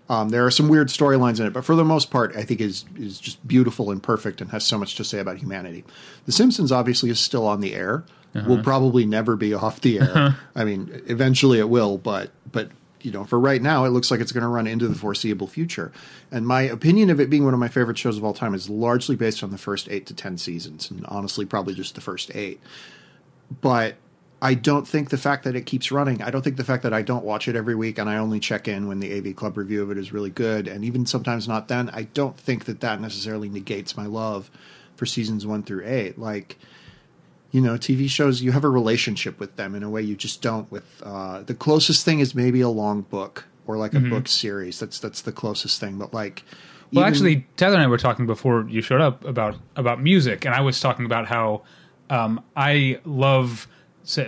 Um, 0.09 0.29
there 0.29 0.47
are 0.47 0.53
some 0.53 0.69
weird 0.69 0.87
storylines 0.87 1.41
in 1.41 1.47
it, 1.47 1.53
but 1.53 1.65
for 1.65 1.75
the 1.75 1.85
most 1.85 2.13
part, 2.13 2.37
I 2.37 2.45
think 2.45 2.61
is 2.61 2.85
is 2.97 3.19
just 3.19 3.47
beautiful 3.49 3.91
and 3.91 4.01
perfect, 4.01 4.41
and 4.41 4.53
has 4.53 4.65
so 4.65 4.79
much 4.79 4.95
to 4.97 5.05
say 5.05 5.19
about 5.19 5.39
humanity. 5.39 5.85
The 6.27 6.33
Simpsons 6.33 6.71
obviously 6.71 7.11
is 7.11 7.19
still 7.19 7.45
on 7.47 7.61
the 7.61 7.75
air. 7.75 8.05
Will 8.47 8.63
probably 8.63 9.07
never 9.07 9.35
be 9.35 9.55
off 9.55 9.81
the 9.81 9.99
air. 9.99 10.37
I 10.55 10.65
mean, 10.65 11.03
eventually 11.07 11.59
it 11.59 11.71
will, 11.71 11.97
but 11.99 12.31
but 12.53 12.71
you 13.03 13.13
know, 13.13 13.25
for 13.25 13.39
right 13.39 13.63
now, 13.63 13.85
it 13.85 13.91
looks 13.91 14.11
like 14.11 14.21
it's 14.21 14.33
going 14.33 14.43
to 14.43 14.49
run 14.49 14.67
into 14.67 14.89
the 14.89 14.95
foreseeable 14.95 15.47
future. 15.47 15.93
And 16.31 16.47
my 16.47 16.63
opinion 16.63 17.11
of 17.11 17.21
it 17.21 17.31
being 17.31 17.45
one 17.45 17.55
of 17.55 17.61
my 17.61 17.69
favorite 17.69 17.99
shows 17.99 18.17
of 18.17 18.25
all 18.25 18.35
time 18.35 18.55
is 18.55 18.69
largely 18.69 19.17
based 19.17 19.43
on 19.43 19.51
the 19.51 19.59
first 19.59 19.89
eight 19.89 20.07
to 20.07 20.15
ten 20.15 20.39
seasons, 20.39 20.91
and 20.91 21.05
honestly, 21.07 21.45
probably 21.45 21.75
just 21.75 21.95
the 21.95 22.01
first 22.01 22.35
eight. 22.35 22.61
But 23.61 23.97
I 24.43 24.55
don't 24.55 24.87
think 24.87 25.11
the 25.11 25.19
fact 25.19 25.45
that 25.45 25.57
it 25.57 25.67
keeps 25.67 25.91
running, 25.91 26.23
I 26.23 26.31
don't 26.31 26.43
think 26.43 26.57
the 26.57 26.65
fact 26.65 26.83
that 26.83 26.93
I 26.93 27.03
don't 27.03 27.25
watch 27.25 27.49
it 27.49 27.57
every 27.57 27.75
week 27.75 27.99
and 27.99 28.09
I 28.09 28.19
only 28.19 28.41
check 28.41 28.69
in 28.69 28.87
when 28.87 29.01
the 29.01 29.17
AV 29.17 29.35
Club 29.35 29.57
review 29.57 29.83
of 29.83 29.91
it 29.91 29.99
is 29.99 30.13
really 30.13 30.31
good, 30.31 30.69
and 30.69 30.85
even 30.85 31.07
sometimes 31.07 31.49
not 31.49 31.69
then, 31.69 31.91
I 31.91 32.03
don't 32.03 32.37
think 32.37 32.65
that 32.67 32.81
that 32.81 33.01
necessarily 33.01 33.49
negates 33.49 33.97
my 33.97 34.07
love 34.07 34.51
for 34.97 35.07
seasons 35.07 35.47
one 35.47 35.63
through 35.63 35.87
eight. 35.87 36.19
Like, 36.19 36.59
you 37.57 37.63
know, 37.67 37.75
TV 37.87 38.09
shows, 38.09 38.43
you 38.43 38.53
have 38.53 38.65
a 38.65 38.69
relationship 38.81 39.41
with 39.41 39.53
them 39.57 39.75
in 39.75 39.83
a 39.83 39.91
way 39.95 40.03
you 40.03 40.15
just 40.17 40.43
don't 40.43 40.71
with 40.71 40.87
uh, 41.05 41.43
the 41.43 41.55
closest 41.55 42.05
thing 42.05 42.19
is 42.21 42.35
maybe 42.35 42.61
a 42.61 42.69
long 42.69 43.03
book 43.03 43.45
or 43.67 43.77
like 43.79 43.95
a 43.95 44.01
book 44.01 44.29
series. 44.29 44.79
That's 44.81 44.99
that's 45.01 45.23
the 45.23 45.33
closest 45.33 45.81
thing. 45.81 45.99
But 45.99 46.13
like, 46.13 46.43
Well, 46.93 47.03
even- 47.05 47.13
actually, 47.13 47.37
Tyler 47.57 47.75
and 47.75 47.83
I 47.83 47.87
were 47.87 47.99
talking 47.99 48.27
before 48.27 48.67
you 48.69 48.81
showed 48.83 49.01
up 49.01 49.25
about 49.25 49.57
about 49.75 50.03
music, 50.03 50.45
and 50.45 50.55
I 50.55 50.61
was 50.61 50.81
talking 50.81 51.05
about 51.07 51.27
how 51.27 51.63
um, 52.11 52.43
I 52.57 53.01
love 53.05 53.67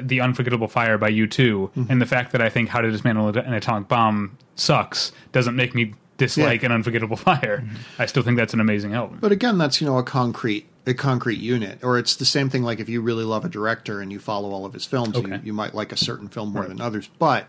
the 0.00 0.20
Unforgettable 0.20 0.66
Fire 0.68 0.98
by 0.98 1.08
U 1.08 1.26
2 1.28 1.70
Mm-hmm. 1.76 1.92
and 1.92 2.00
the 2.00 2.06
fact 2.06 2.32
that 2.32 2.42
I 2.42 2.48
think 2.48 2.68
How 2.70 2.80
to 2.80 2.90
Dismantle 2.90 3.28
an 3.28 3.52
Atomic 3.54 3.86
Bomb 3.88 4.36
sucks 4.56 5.12
doesn't 5.32 5.54
make 5.54 5.72
me 5.74 5.94
dislike 6.16 6.62
Yeah. 6.62 6.66
an 6.66 6.72
Unforgettable 6.72 7.16
Fire. 7.28 7.62
I 7.98 8.06
still 8.06 8.24
think 8.24 8.36
that's 8.38 8.54
an 8.54 8.60
amazing 8.60 8.94
album. 8.94 9.18
But 9.20 9.30
again, 9.30 9.56
that's 9.58 9.80
you 9.80 9.86
know 9.86 9.98
a 9.98 10.02
concrete 10.02 10.66
a 10.88 10.94
concrete 10.94 11.38
unit, 11.38 11.78
or 11.84 11.98
it's 11.98 12.16
the 12.16 12.24
same 12.24 12.48
thing. 12.50 12.62
Like 12.62 12.80
if 12.80 12.88
you 12.88 13.00
really 13.02 13.24
love 13.24 13.44
a 13.44 13.48
director 13.48 14.00
and 14.00 14.10
you 14.10 14.18
follow 14.18 14.50
all 14.50 14.64
of 14.64 14.72
his 14.72 14.84
films, 14.84 15.16
Okay. 15.16 15.36
you, 15.36 15.40
you 15.44 15.52
might 15.52 15.74
like 15.74 15.92
a 15.92 15.96
certain 15.96 16.28
film 16.28 16.52
more 16.52 16.64
than 16.66 16.80
others. 16.80 17.08
But 17.18 17.48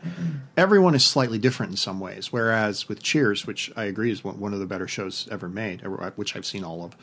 everyone 0.58 0.94
is 0.96 1.06
slightly 1.06 1.38
different 1.40 1.72
in 1.72 1.78
some 1.78 2.00
ways. 2.00 2.32
Whereas 2.32 2.88
with 2.90 3.02
Cheers, 3.02 3.48
which 3.48 3.72
I 3.76 3.86
agree 3.86 4.12
is 4.12 4.24
one 4.24 4.54
of 4.54 4.60
the 4.60 4.66
better 4.66 4.88
shows 4.88 5.28
ever 5.32 5.48
made, 5.50 5.82
which 6.16 6.36
I've 6.36 6.46
seen 6.46 6.64
all 6.64 6.84
of, 6.84 6.96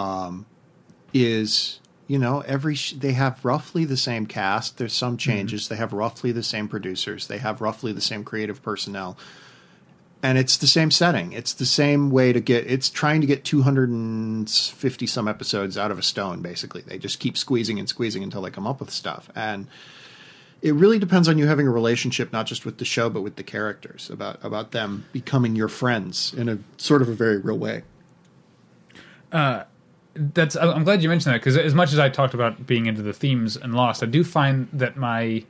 um, 0.00 0.46
is 1.14 1.80
you 2.08 2.18
know 2.18 2.40
every 2.46 2.74
sh- 2.74 2.92
they 2.92 3.12
have 3.12 3.44
roughly 3.44 3.84
the 3.84 3.96
same 3.96 4.26
cast. 4.26 4.78
There's 4.78 4.92
some 4.92 5.16
changes. 5.16 5.68
They 5.68 5.76
have 5.76 5.92
roughly 5.92 6.32
the 6.32 6.42
same 6.42 6.68
producers. 6.68 7.26
They 7.26 7.38
have 7.38 7.60
roughly 7.60 7.92
the 7.92 8.00
same 8.00 8.24
creative 8.24 8.62
personnel 8.62 9.16
and 10.26 10.38
it's 10.38 10.56
the 10.56 10.66
same 10.66 10.90
setting. 10.90 11.32
It's 11.32 11.52
the 11.52 11.64
same 11.64 12.10
way 12.10 12.32
to 12.32 12.40
get. 12.40 12.68
It's 12.68 12.90
trying 12.90 13.20
to 13.20 13.28
get 13.28 13.44
250 13.44 15.06
some 15.06 15.28
episodes 15.28 15.78
out 15.78 15.92
of 15.92 16.00
a 16.00 16.02
stone. 16.02 16.42
Basically, 16.42 16.80
they 16.80 16.98
just 16.98 17.20
keep 17.20 17.38
squeezing 17.38 17.78
and 17.78 17.88
squeezing 17.88 18.24
until 18.24 18.42
they 18.42 18.50
come 18.50 18.66
up 18.66 18.80
with 18.80 18.90
stuff. 18.90 19.30
And 19.36 19.68
it 20.62 20.74
really 20.74 20.98
depends 20.98 21.28
on 21.28 21.38
you 21.38 21.46
having 21.46 21.68
a 21.68 21.70
relationship, 21.70 22.32
not 22.32 22.46
just 22.46 22.64
with 22.64 22.78
the 22.78 22.84
show, 22.84 23.08
but 23.08 23.20
with 23.20 23.36
the 23.36 23.44
characters. 23.44 24.10
About 24.10 24.44
about 24.44 24.72
them 24.72 25.04
becoming 25.12 25.54
your 25.54 25.68
friends 25.68 26.34
in 26.34 26.48
a 26.48 26.58
sort 26.76 27.02
of 27.02 27.08
a 27.08 27.14
very 27.14 27.38
real 27.38 27.58
way. 27.58 27.84
Uh, 29.30 29.62
that's 30.14 30.56
I'm 30.56 30.82
glad 30.82 31.04
you 31.04 31.08
mentioned 31.08 31.34
that 31.34 31.38
because 31.38 31.56
as 31.56 31.72
much 31.72 31.92
as 31.92 32.00
I 32.00 32.08
talked 32.08 32.34
about 32.34 32.66
being 32.66 32.86
into 32.86 33.02
the 33.02 33.12
themes 33.12 33.56
and 33.56 33.76
Lost, 33.76 34.02
I 34.02 34.06
do 34.06 34.24
find 34.24 34.66
that 34.72 34.96
my 34.96 35.44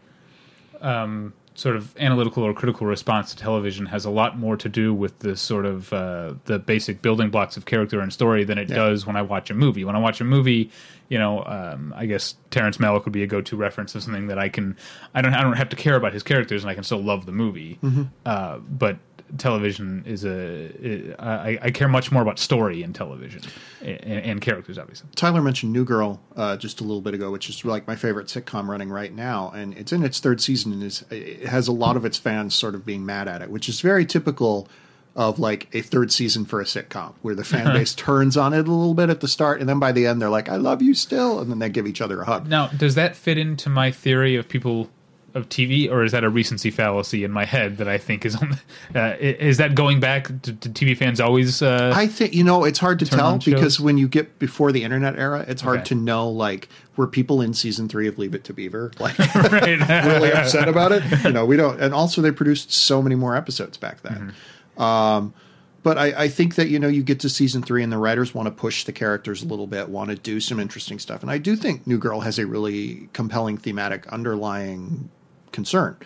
um, 0.82 1.32
sort 1.56 1.74
of 1.74 1.96
analytical 1.98 2.42
or 2.44 2.52
critical 2.52 2.86
response 2.86 3.30
to 3.30 3.36
television 3.36 3.86
has 3.86 4.04
a 4.04 4.10
lot 4.10 4.38
more 4.38 4.56
to 4.58 4.68
do 4.68 4.92
with 4.92 5.18
the 5.20 5.34
sort 5.34 5.64
of 5.64 5.90
uh, 5.92 6.34
the 6.44 6.58
basic 6.58 7.00
building 7.02 7.30
blocks 7.30 7.56
of 7.56 7.64
character 7.64 7.98
and 8.00 8.12
story 8.12 8.44
than 8.44 8.58
it 8.58 8.68
Yeah. 8.68 8.76
does 8.76 9.06
when 9.06 9.16
I 9.16 9.22
watch 9.22 9.48
a 9.50 9.54
movie. 9.54 9.82
When 9.82 9.96
I 9.96 9.98
watch 9.98 10.20
a 10.20 10.24
movie, 10.24 10.70
you 11.08 11.18
know, 11.18 11.42
um, 11.44 11.94
I 11.96 12.04
guess 12.04 12.34
Terrence 12.50 12.76
Malick 12.76 13.04
would 13.06 13.12
be 13.14 13.22
a 13.22 13.26
go-to 13.26 13.56
reference 13.56 13.94
of 13.94 14.02
something 14.02 14.26
that 14.26 14.38
I 14.38 14.50
can 14.50 14.76
I 15.14 15.22
don't 15.22 15.32
I 15.34 15.42
don't 15.42 15.56
have 15.56 15.70
to 15.70 15.76
care 15.76 15.96
about 15.96 16.12
his 16.12 16.22
characters 16.22 16.62
and 16.62 16.70
I 16.70 16.74
can 16.74 16.84
still 16.84 17.02
love 17.02 17.24
the 17.26 17.32
movie. 17.32 17.78
Uh, 18.26 18.58
but 18.58 18.98
television 19.38 20.02
is 20.06 20.24
a 20.24 21.14
I, 21.18 21.58
I 21.62 21.70
care 21.70 21.88
much 21.88 22.12
more 22.12 22.22
about 22.22 22.38
story 22.38 22.82
in 22.82 22.92
television 22.92 23.42
and, 23.82 24.00
and 24.00 24.40
characters, 24.40 24.78
obviously. 24.78 25.08
Tyler 25.14 25.42
mentioned 25.42 25.72
New 25.72 25.84
Girl 25.84 26.20
uh, 26.36 26.56
just 26.56 26.80
a 26.80 26.84
little 26.84 27.00
bit 27.00 27.14
ago, 27.14 27.30
which 27.30 27.48
is 27.48 27.64
like 27.64 27.86
my 27.86 27.96
favorite 27.96 28.26
sitcom 28.26 28.68
running 28.68 28.90
right 28.90 29.12
now, 29.12 29.50
and 29.50 29.76
it's 29.76 29.92
in 29.92 30.04
its 30.04 30.20
third 30.20 30.40
season, 30.40 30.72
and 30.72 30.82
is 30.82 31.04
it 31.10 31.46
has 31.46 31.68
a 31.68 31.72
lot 31.72 31.96
of 31.96 32.04
its 32.04 32.18
fans 32.18 32.54
sort 32.54 32.74
of 32.74 32.86
being 32.86 33.04
mad 33.04 33.28
at 33.28 33.42
it, 33.42 33.50
which 33.50 33.68
is 33.68 33.80
very 33.80 34.06
typical 34.06 34.68
of 35.14 35.38
like 35.38 35.66
a 35.74 35.80
third 35.80 36.12
season 36.12 36.44
for 36.44 36.60
a 36.60 36.64
sitcom, 36.64 37.14
where 37.22 37.34
the 37.34 37.44
fan 37.44 37.72
base 37.72 37.94
turns 37.94 38.36
on 38.36 38.52
it 38.52 38.68
a 38.68 38.72
little 38.72 38.94
bit 38.94 39.10
at 39.10 39.20
the 39.20 39.28
start, 39.28 39.60
and 39.60 39.68
then 39.68 39.78
by 39.78 39.92
the 39.92 40.06
end 40.06 40.20
they're 40.20 40.30
like, 40.30 40.48
"I 40.48 40.56
love 40.56 40.82
you 40.82 40.94
still," 40.94 41.40
and 41.40 41.50
then 41.50 41.58
they 41.58 41.68
give 41.68 41.86
each 41.86 42.00
other 42.00 42.20
a 42.20 42.24
hug. 42.24 42.48
Now, 42.48 42.68
does 42.68 42.94
that 42.94 43.16
fit 43.16 43.38
into 43.38 43.68
my 43.68 43.90
theory 43.90 44.36
of 44.36 44.48
people 44.48 44.90
of 45.36 45.48
TV, 45.48 45.90
or 45.90 46.02
is 46.02 46.12
that 46.12 46.24
a 46.24 46.28
recency 46.28 46.70
fallacy 46.70 47.22
in 47.22 47.30
my 47.30 47.44
head 47.44 47.76
that 47.76 47.86
I 47.88 47.98
think 47.98 48.24
is 48.24 48.34
on? 48.34 48.58
The, 48.92 49.00
uh, 49.00 49.16
is 49.20 49.58
that 49.58 49.74
going 49.74 50.00
back 50.00 50.26
to, 50.42 50.52
to 50.52 50.68
TV 50.70 50.96
fans 50.96 51.20
always? 51.20 51.62
Uh, 51.62 51.92
I 51.94 52.06
think 52.06 52.34
you 52.34 52.42
know 52.42 52.64
it's 52.64 52.78
hard 52.78 52.98
to 53.00 53.06
tell 53.06 53.38
because 53.38 53.78
when 53.78 53.98
you 53.98 54.08
get 54.08 54.38
before 54.38 54.72
the 54.72 54.82
internet 54.82 55.18
era, 55.18 55.44
it's 55.46 55.62
hard 55.62 55.80
Okay. 55.80 55.88
to 55.88 55.94
know 55.94 56.28
like 56.28 56.68
were 56.96 57.06
people 57.06 57.42
in 57.42 57.52
season 57.52 57.88
three 57.88 58.08
of 58.08 58.18
Leave 58.18 58.34
It 58.34 58.44
to 58.44 58.54
Beaver 58.54 58.90
like 58.98 59.18
really 59.34 60.32
upset 60.32 60.68
about 60.68 60.92
it. 60.92 61.02
You 61.22 61.32
know, 61.32 61.44
we 61.44 61.56
don't. 61.56 61.80
And 61.80 61.92
also, 61.92 62.22
they 62.22 62.32
produced 62.32 62.72
so 62.72 63.02
many 63.02 63.14
more 63.14 63.36
episodes 63.36 63.76
back 63.76 64.00
then. 64.02 64.34
Um, 64.78 65.34
but 65.82 65.98
I, 65.98 66.24
I 66.24 66.28
think 66.28 66.56
that 66.56 66.68
you 66.68 66.80
know 66.80 66.88
you 66.88 67.04
get 67.04 67.20
to 67.20 67.28
season 67.28 67.62
three 67.62 67.82
and 67.84 67.92
the 67.92 67.98
writers 67.98 68.34
want 68.34 68.46
to 68.46 68.50
push 68.50 68.82
the 68.82 68.92
characters 68.92 69.44
a 69.44 69.46
little 69.46 69.68
bit, 69.68 69.88
want 69.88 70.10
to 70.10 70.16
do 70.16 70.40
some 70.40 70.58
interesting 70.58 70.98
stuff, 70.98 71.22
and 71.22 71.30
I 71.30 71.38
do 71.38 71.54
think 71.54 71.86
New 71.86 71.98
Girl 71.98 72.20
has 72.22 72.40
a 72.40 72.46
really 72.46 73.08
compelling 73.12 73.56
thematic 73.56 74.04
underlying 74.08 75.10
concern. 75.56 75.96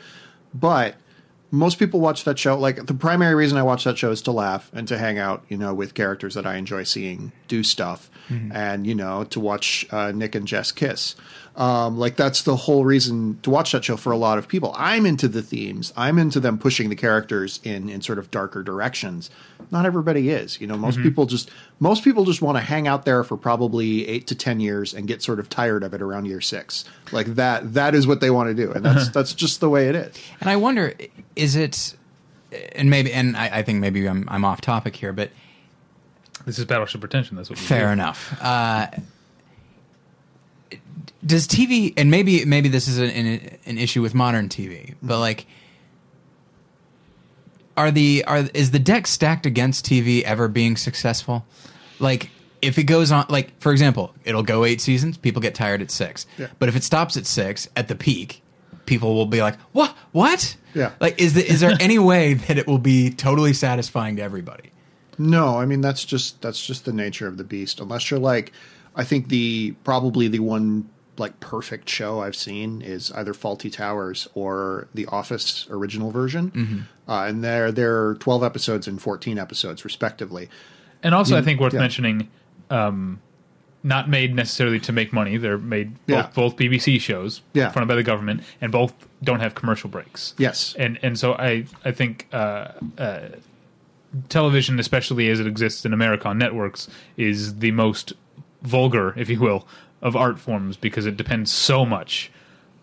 But 0.54 0.94
most 1.50 1.78
people 1.80 1.98
watch 2.00 2.22
that 2.24 2.38
show 2.38 2.56
like 2.56 2.86
the 2.86 2.94
primary 2.94 3.34
reason 3.34 3.58
I 3.58 3.62
watch 3.64 3.82
that 3.84 3.98
show 3.98 4.12
is 4.12 4.22
to 4.22 4.30
laugh 4.32 4.70
and 4.72 4.86
to 4.88 4.96
hang 4.96 5.18
out, 5.18 5.44
you 5.48 5.58
know, 5.58 5.74
with 5.74 5.94
characters 5.94 6.34
that 6.34 6.46
I 6.46 6.54
enjoy 6.56 6.84
seeing 6.84 7.32
do 7.48 7.62
stuff, 7.62 8.08
and 8.52 8.86
you 8.86 8.94
know, 8.94 9.24
to 9.24 9.40
watch 9.40 9.84
uh, 9.90 10.12
Nick 10.12 10.36
and 10.36 10.46
Jess 10.46 10.70
kiss. 10.72 11.16
Um, 11.60 11.98
like 11.98 12.16
that's 12.16 12.44
the 12.44 12.56
whole 12.56 12.86
reason 12.86 13.38
to 13.42 13.50
watch 13.50 13.72
that 13.72 13.84
show 13.84 13.98
for 13.98 14.12
a 14.12 14.16
lot 14.16 14.38
of 14.38 14.48
people. 14.48 14.74
I'm 14.78 15.04
into 15.04 15.28
the 15.28 15.42
themes. 15.42 15.92
I'm 15.94 16.18
into 16.18 16.40
them 16.40 16.56
pushing 16.56 16.88
the 16.88 16.96
characters 16.96 17.60
in 17.62 17.90
in 17.90 18.00
sort 18.00 18.18
of 18.18 18.30
darker 18.30 18.62
directions. 18.62 19.28
Not 19.70 19.84
everybody 19.84 20.30
is. 20.30 20.58
You 20.58 20.66
know, 20.66 20.78
most 20.78 21.00
people 21.00 21.26
just 21.26 21.50
most 21.78 22.02
people 22.02 22.24
just 22.24 22.40
want 22.40 22.56
to 22.56 22.62
hang 22.62 22.88
out 22.88 23.04
there 23.04 23.22
for 23.24 23.36
probably 23.36 24.08
eight 24.08 24.26
to 24.28 24.34
ten 24.34 24.58
years 24.58 24.94
and 24.94 25.06
get 25.06 25.22
sort 25.22 25.38
of 25.38 25.50
tired 25.50 25.82
of 25.82 25.92
it 25.92 26.00
around 26.00 26.24
year 26.24 26.40
six. 26.40 26.86
Like 27.12 27.34
that. 27.34 27.74
That 27.74 27.94
is 27.94 28.06
what 28.06 28.22
they 28.22 28.30
want 28.30 28.48
to 28.48 28.54
do, 28.54 28.72
and 28.72 28.82
that's 28.82 29.10
that's 29.10 29.34
just 29.34 29.60
the 29.60 29.68
way 29.68 29.90
it 29.90 29.94
is. 29.94 30.16
And 30.40 30.48
I 30.48 30.56
wonder, 30.56 30.94
is 31.36 31.56
it, 31.56 31.94
and 32.74 32.88
maybe, 32.88 33.12
and 33.12 33.36
I, 33.36 33.58
I 33.58 33.62
think 33.62 33.80
maybe 33.80 34.06
I'm, 34.08 34.26
I'm 34.30 34.46
off 34.46 34.62
topic 34.62 34.96
here, 34.96 35.12
but 35.12 35.30
this 36.46 36.58
is 36.58 36.64
Battleship 36.64 37.02
Pretension. 37.02 37.36
That's 37.36 37.50
what. 37.50 37.58
We 37.58 37.66
fair 37.66 37.88
do. 37.88 37.92
enough. 37.92 38.34
Uh, 38.40 38.86
does 41.24 41.46
TV, 41.46 41.92
and 41.96 42.10
maybe 42.10 42.44
maybe 42.44 42.68
this 42.68 42.88
is 42.88 42.98
an, 42.98 43.10
an, 43.10 43.58
an 43.66 43.78
issue 43.78 44.02
with 44.02 44.14
modern 44.14 44.48
TV, 44.48 44.94
but 45.02 45.14
mm-hmm. 45.14 45.20
like, 45.20 45.46
are 47.76 47.90
the 47.90 48.24
are 48.26 48.48
is 48.54 48.70
the 48.70 48.78
deck 48.78 49.06
stacked 49.06 49.46
against 49.46 49.84
TV 49.84 50.22
ever 50.22 50.48
being 50.48 50.76
successful? 50.76 51.44
Like, 51.98 52.30
if 52.62 52.78
it 52.78 52.84
goes 52.84 53.12
on, 53.12 53.26
like 53.28 53.58
for 53.60 53.72
example, 53.72 54.14
it'll 54.24 54.42
go 54.42 54.64
eight 54.64 54.80
seasons, 54.80 55.16
people 55.16 55.42
get 55.42 55.54
tired 55.54 55.82
at 55.82 55.90
six, 55.90 56.26
Yeah. 56.38 56.48
but 56.58 56.68
if 56.68 56.76
it 56.76 56.84
stops 56.84 57.16
at 57.16 57.26
six 57.26 57.68
at 57.76 57.88
the 57.88 57.94
peak. 57.94 58.42
People 58.86 59.14
will 59.14 59.26
be 59.26 59.40
like, 59.40 59.56
"What? 59.70 59.94
What? 60.10 60.56
Yeah. 60.74 60.90
Like, 60.98 61.20
is 61.20 61.34
the, 61.34 61.48
is 61.48 61.60
there 61.60 61.76
any 61.78 61.98
way 62.12 62.34
that 62.34 62.58
it 62.58 62.66
will 62.66 62.78
be 62.78 63.10
totally 63.10 63.52
satisfying 63.52 64.16
to 64.16 64.22
everybody? 64.22 64.70
No, 65.20 65.58
I 65.58 65.66
mean 65.66 65.82
that's 65.82 66.04
just 66.04 66.40
that's 66.40 66.66
just 66.66 66.86
the 66.86 66.92
nature 66.92 67.28
of 67.28 67.36
the 67.36 67.44
beast. 67.44 67.78
Unless 67.78 68.10
you're 68.10 68.18
like, 68.18 68.52
I 69.00 69.04
think 69.04 69.28
the 69.30 69.72
probably 69.82 70.28
the 70.28 70.40
one 70.40 70.90
like 71.16 71.40
perfect 71.40 71.88
show 71.88 72.20
I've 72.20 72.36
seen 72.36 72.82
is 72.82 73.10
either 73.12 73.32
Fawlty 73.32 73.72
Towers 73.72 74.28
or 74.34 74.88
The 74.92 75.06
Office 75.06 75.66
original 75.70 76.10
version, 76.10 76.86
uh, 77.08 77.24
and 77.26 77.42
they're 77.42 77.72
they're 77.72 78.14
twelve 78.16 78.42
episodes 78.42 78.86
and 78.86 79.00
fourteen 79.00 79.38
episodes 79.38 79.84
respectively. 79.86 80.50
And 81.02 81.14
also, 81.14 81.38
I 81.38 81.40
think 81.40 81.60
worth 81.60 81.72
yeah. 81.72 81.80
mentioning, 81.80 82.28
um, 82.68 83.20
not 83.82 84.10
made 84.10 84.34
necessarily 84.34 84.78
to 84.80 84.92
make 84.92 85.14
money. 85.14 85.38
They're 85.38 85.56
made 85.56 85.94
both, 86.06 86.16
Yeah. 86.16 86.30
both 86.34 86.56
BBC 86.56 87.00
shows, 87.00 87.40
Yeah. 87.54 87.70
funded 87.70 87.88
by 87.88 87.94
the 87.94 88.02
government, 88.02 88.42
and 88.60 88.70
both 88.70 88.92
don't 89.24 89.40
have 89.40 89.54
commercial 89.54 89.88
breaks. 89.88 90.34
Yes, 90.36 90.74
and 90.78 90.98
and 91.02 91.18
so 91.18 91.32
I 91.34 91.64
I 91.86 91.92
think 91.92 92.28
uh, 92.34 92.72
uh, 92.98 93.20
television, 94.28 94.78
especially 94.78 95.30
as 95.30 95.40
it 95.40 95.46
exists 95.46 95.86
in 95.86 95.94
America 95.94 96.28
on 96.28 96.36
networks, 96.36 96.88
is 97.16 97.60
the 97.60 97.70
most 97.70 98.12
vulgar, 98.62 99.14
if 99.18 99.28
you 99.28 99.40
will, 99.40 99.66
of 100.02 100.16
art 100.16 100.38
forms 100.38 100.76
because 100.76 101.06
it 101.06 101.16
depends 101.16 101.50
so 101.50 101.84
much 101.84 102.30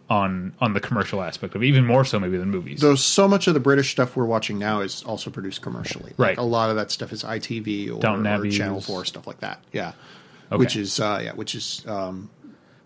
on 0.09 0.53
on 0.61 0.73
the 0.73 0.79
commercial 0.79 1.21
aspect 1.21 1.53
of 1.55 1.61
it, 1.61 1.65
even 1.65 1.85
more 1.85 2.05
so 2.05 2.17
maybe 2.19 2.37
than 2.37 2.49
movies. 2.49 2.79
Though 2.79 2.95
so 2.95 3.27
much 3.27 3.47
of 3.47 3.53
the 3.53 3.59
British 3.59 3.91
stuff 3.91 4.15
we're 4.15 4.25
watching 4.25 4.57
now 4.57 4.79
is 4.81 5.03
also 5.03 5.29
produced 5.29 5.61
commercially. 5.61 6.11
Like, 6.17 6.19
Right. 6.29 6.37
a 6.37 6.43
lot 6.43 6.69
of 6.69 6.77
that 6.77 6.91
stuff 6.91 7.11
is 7.11 7.23
ITV 7.23 7.89
or, 7.89 7.95
or 7.95 8.49
Channel 8.49 8.79
Four 8.81 9.03
stuff 9.05 9.27
like 9.27 9.41
that. 9.41 9.61
Yeah, 9.73 9.91
Okay. 10.51 10.57
which 10.59 10.75
is 10.77 10.99
uh, 10.99 11.19
yeah, 11.23 11.33
which 11.33 11.55
is 11.55 11.83
um, 11.87 12.29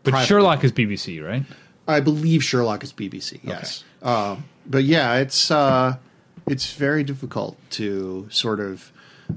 but. 0.03 0.23
Sherlock 0.25 0.63
is 0.63 0.71
BBC, 0.71 1.23
right? 1.23 1.43
I 1.87 1.99
believe 1.99 2.43
Sherlock 2.43 2.83
is 2.83 2.91
BBC. 2.91 3.39
Yes, 3.43 3.83
um, 4.01 4.45
but 4.65 4.83
yeah, 4.83 5.17
it's 5.17 5.51
uh, 5.51 5.97
it's 6.47 6.73
very 6.73 7.03
difficult 7.03 7.57
to 7.71 8.27
sort 8.31 8.59
of 8.59 8.91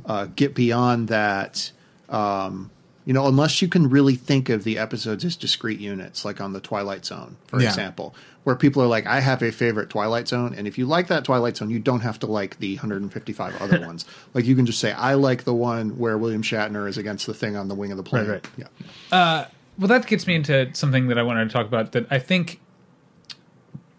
uh, 0.06 0.28
get 0.36 0.54
beyond 0.54 1.08
that. 1.08 1.70
Um, 2.08 2.70
you 3.04 3.12
know, 3.12 3.26
unless 3.26 3.60
you 3.60 3.68
can 3.68 3.88
really 3.90 4.14
think 4.16 4.48
of 4.48 4.64
the 4.64 4.78
episodes 4.78 5.24
as 5.24 5.36
discrete 5.36 5.78
units, 5.80 6.24
like 6.24 6.40
on 6.40 6.52
the 6.54 6.60
Twilight 6.60 7.04
Zone, 7.04 7.36
for 7.48 7.60
Yeah. 7.60 7.68
example, 7.68 8.14
where 8.44 8.56
people 8.56 8.82
are 8.82 8.86
like, 8.86 9.06
"I 9.06 9.20
have 9.20 9.42
a 9.42 9.52
favorite 9.52 9.90
Twilight 9.90 10.26
Zone," 10.28 10.54
and 10.56 10.66
if 10.66 10.78
you 10.78 10.86
like 10.86 11.08
that 11.08 11.24
Twilight 11.24 11.56
Zone, 11.58 11.68
you 11.70 11.78
don't 11.78 12.00
have 12.00 12.18
to 12.20 12.26
like 12.26 12.58
the 12.60 12.76
155 12.76 13.54
other 13.60 13.80
ones. 13.86 14.04
Like 14.32 14.46
you 14.46 14.56
can 14.56 14.64
just 14.66 14.80
say, 14.80 14.92
"I 14.92 15.14
like 15.14 15.44
the 15.44 15.54
one 15.54 15.98
where 15.98 16.16
William 16.16 16.42
Shatner 16.42 16.88
is 16.88 16.96
against 16.96 17.26
the 17.26 17.34
thing 17.34 17.56
on 17.56 17.68
the 17.68 17.74
wing 17.74 17.90
of 17.90 17.96
the 17.98 18.02
plane." 18.02 18.26
right. 18.26 18.46
Yeah. 18.56 18.66
Uh, 19.12 19.44
well, 19.78 19.88
that 19.88 20.06
gets 20.06 20.26
me 20.26 20.34
into 20.36 20.70
something 20.72 21.08
that 21.08 21.18
I 21.18 21.22
wanted 21.22 21.46
to 21.48 21.52
talk 21.52 21.66
about. 21.66 21.92
That 21.92 22.06
I 22.10 22.18
think 22.18 22.60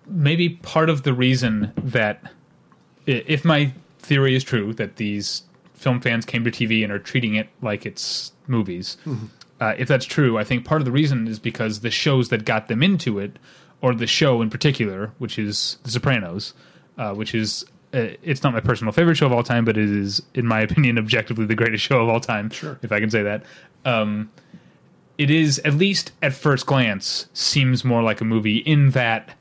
maybe 0.08 0.50
part 0.50 0.90
of 0.90 1.04
the 1.04 1.14
reason 1.14 1.72
that, 1.78 2.32
if 3.06 3.44
my 3.46 3.74
theory 4.00 4.36
is 4.36 4.44
true, 4.44 4.74
that 4.74 4.98
these 4.98 5.44
film 5.76 6.02
fans 6.02 6.26
came 6.26 6.44
to 6.44 6.52
TV 6.52 6.84
and 6.84 6.92
are 6.92 7.00
treating 7.00 7.36
it 7.36 7.50
like 7.62 7.86
it's 7.86 8.32
movies. 8.48 8.98
Uh, 9.60 9.74
if 9.78 9.88
that's 9.88 10.06
true, 10.06 10.38
I 10.38 10.44
think 10.44 10.66
part 10.66 10.82
of 10.82 10.86
the 10.86 10.92
reason 10.92 11.28
is 11.28 11.40
because 11.40 11.82
the 11.82 11.92
shows 11.92 12.30
that 12.30 12.46
got 12.46 12.68
them 12.68 12.84
into 12.84 13.20
it, 13.20 13.38
or 13.82 13.94
the 13.94 14.08
show 14.08 14.42
in 14.42 14.50
particular, 14.50 15.12
which 15.18 15.38
is 15.38 15.78
The 15.84 15.92
Sopranos, 15.92 16.54
uh, 16.98 17.14
which 17.14 17.36
is 17.36 17.66
uh, 17.94 18.10
it's 18.24 18.44
not 18.44 18.54
my 18.54 18.60
personal 18.60 18.92
favorite 18.92 19.16
show 19.16 19.28
of 19.28 19.32
all 19.32 19.44
time, 19.44 19.64
but 19.64 19.78
it 19.78 19.90
is, 19.90 20.22
in 20.34 20.46
my 20.46 20.62
opinion, 20.68 20.98
objectively 20.98 21.46
the 21.46 21.56
greatest 21.56 21.84
show 21.84 22.02
of 22.02 22.10
all 22.10 22.20
time. 22.20 22.50
Sure. 22.50 22.80
if 22.82 22.92
I 22.92 23.00
can 23.00 23.10
say 23.10 23.24
that. 23.24 23.44
Um, 23.86 24.32
it 25.18 25.30
is 25.30 25.60
at 25.60 25.76
least 25.76 26.12
at 26.22 26.34
first 26.34 26.66
glance 26.66 27.28
seems 27.34 27.86
more 27.86 28.04
like 28.04 28.20
a 28.20 28.26
movie 28.26 28.58
in 28.58 28.90
that 28.92 29.34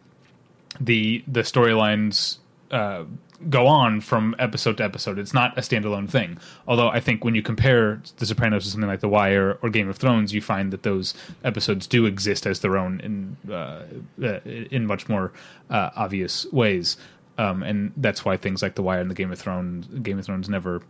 the 0.80 1.24
the 1.26 1.40
storylines 1.40 2.38
uh, 2.70 3.04
go 3.50 3.66
on 3.66 4.00
from 4.00 4.34
episode 4.38 4.76
to 4.78 4.84
episode. 4.84 5.18
It's 5.18 5.34
not 5.34 5.56
a 5.58 5.60
standalone 5.60 6.08
thing. 6.08 6.38
Although 6.66 6.88
I 6.88 7.00
think 7.00 7.24
when 7.24 7.34
you 7.34 7.42
compare 7.42 8.00
The 8.16 8.26
Sopranos 8.26 8.64
to 8.64 8.70
something 8.70 8.88
like 8.88 9.00
The 9.00 9.08
Wire 9.08 9.58
or 9.62 9.70
Game 9.70 9.88
of 9.88 9.96
Thrones, 9.96 10.32
you 10.32 10.40
find 10.40 10.72
that 10.72 10.82
those 10.82 11.14
episodes 11.42 11.86
do 11.86 12.06
exist 12.06 12.46
as 12.46 12.60
their 12.60 12.76
own 12.76 13.00
in 13.00 13.36
uh, 13.52 13.84
uh, 14.22 14.40
in 14.44 14.86
much 14.86 15.08
more 15.08 15.32
uh, 15.70 15.90
obvious 15.96 16.46
ways. 16.52 16.96
Um, 17.36 17.62
and 17.62 17.92
that's 17.96 18.24
why 18.24 18.36
things 18.36 18.62
like 18.62 18.76
The 18.76 18.82
Wire 18.82 19.00
and 19.00 19.10
the 19.10 19.14
Game 19.14 19.32
of 19.32 19.38
Thrones 19.38 19.86
Game 20.02 20.18
of 20.18 20.24
Thrones 20.24 20.48
never. 20.48 20.82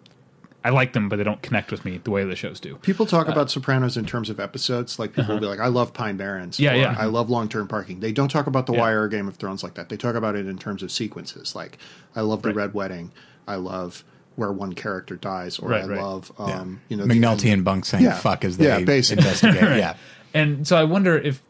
I 0.64 0.70
like 0.70 0.94
them, 0.94 1.10
but 1.10 1.16
they 1.16 1.24
don't 1.24 1.42
connect 1.42 1.70
with 1.70 1.84
me 1.84 2.00
the 2.02 2.10
way 2.10 2.24
the 2.24 2.34
shows 2.34 2.58
do. 2.58 2.76
People 2.76 3.04
talk 3.04 3.28
about 3.28 3.50
Sopranos 3.50 3.98
in 3.98 4.06
terms 4.06 4.30
of 4.30 4.40
episodes. 4.40 4.98
Like 4.98 5.12
people 5.12 5.34
will 5.34 5.40
be 5.40 5.46
like, 5.46 5.60
"I 5.60 5.66
love 5.66 5.92
Pine 5.92 6.16
Barrens." 6.16 6.58
Uh-huh. 6.58 6.74
Yeah, 6.74 6.78
or, 6.90 6.92
yeah. 6.92 6.96
I 6.98 7.04
love 7.04 7.28
Long 7.28 7.48
Term 7.48 7.68
Parking. 7.68 8.00
They 8.00 8.12
don't 8.12 8.30
talk 8.30 8.46
about 8.46 8.66
The 8.66 8.72
Yeah. 8.72 8.80
Wire 8.80 9.02
or 9.02 9.08
Game 9.08 9.28
of 9.28 9.36
Thrones 9.36 9.62
like 9.62 9.74
that. 9.74 9.90
They 9.90 9.96
talk 9.98 10.14
about 10.14 10.36
it 10.36 10.46
in 10.46 10.56
terms 10.56 10.82
of 10.82 10.90
sequences. 10.90 11.54
Like, 11.54 11.76
I 12.16 12.22
love 12.22 12.40
the 12.42 12.48
Right. 12.48 12.56
Red 12.56 12.74
Wedding. 12.74 13.12
I 13.46 13.56
love 13.56 14.04
where 14.36 14.50
one 14.50 14.72
character 14.72 15.16
dies, 15.16 15.58
or 15.58 15.68
Right, 15.68 15.84
I 15.84 15.86
right. 15.86 16.00
love, 16.02 16.32
Yeah. 16.38 16.44
um, 16.60 16.80
you 16.88 16.96
know, 16.96 17.06
the 17.06 17.14
McNulty 17.14 17.52
and 17.52 17.62
Bunk 17.62 17.84
saying 17.84 18.02
Yeah. 18.04 18.14
"fuck" 18.18 18.44
as 18.44 18.56
they 18.56 18.64
Yeah, 18.66 18.80
basically. 18.80 19.22
investigate. 19.24 19.62
Yeah, 19.78 19.94
and 20.32 20.66
so 20.66 20.76
I 20.76 20.84
wonder 20.84 21.16
if 21.18 21.40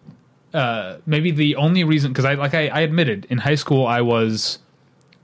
uh, 0.53 0.97
maybe 1.07 1.31
the 1.31 1.57
only 1.57 1.83
reason 1.85 2.13
because 2.13 2.25
I 2.25 2.35
like 2.35 2.53
I, 2.55 2.69
I 2.69 2.81
admitted 2.81 3.27
in 3.31 3.39
high 3.39 3.55
school 3.55 3.87
I 3.87 4.01
was 4.03 4.59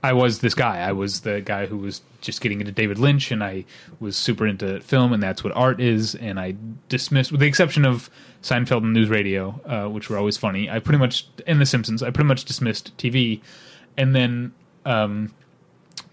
I 0.03 0.13
was 0.13 0.39
this 0.39 0.53
guy 0.55 0.79
I 0.79 0.91
was 0.91 1.21
the 1.21 1.41
guy 1.41 1.67
who 1.67 1.77
was 1.77 2.01
just 2.21 2.41
getting 2.41 2.59
into 2.59 2.71
David 2.71 2.97
Lynch 2.97 3.31
and 3.31 3.43
I 3.43 3.65
was 3.99 4.17
super 4.17 4.47
into 4.47 4.79
film 4.81 5.13
and 5.13 5.21
that's 5.21 5.43
what 5.43 5.55
art 5.55 5.79
is 5.79 6.15
and 6.15 6.39
I 6.39 6.55
dismissed 6.89 7.31
with 7.31 7.41
the 7.41 7.47
exception 7.47 7.85
of 7.85 8.09
Seinfeld 8.41 8.83
and 8.83 8.93
News 8.93 9.09
Radio 9.09 9.59
uh, 9.65 9.89
which 9.89 10.09
were 10.09 10.17
always 10.17 10.37
funny 10.37 10.69
I 10.69 10.79
pretty 10.79 10.99
much 10.99 11.27
and 11.45 11.61
The 11.61 11.65
Simpsons 11.65 12.01
I 12.01 12.09
pretty 12.09 12.27
much 12.27 12.45
dismissed 12.45 12.95
TV 12.97 13.41
and 13.97 14.15
then 14.15 14.53
um, 14.85 15.33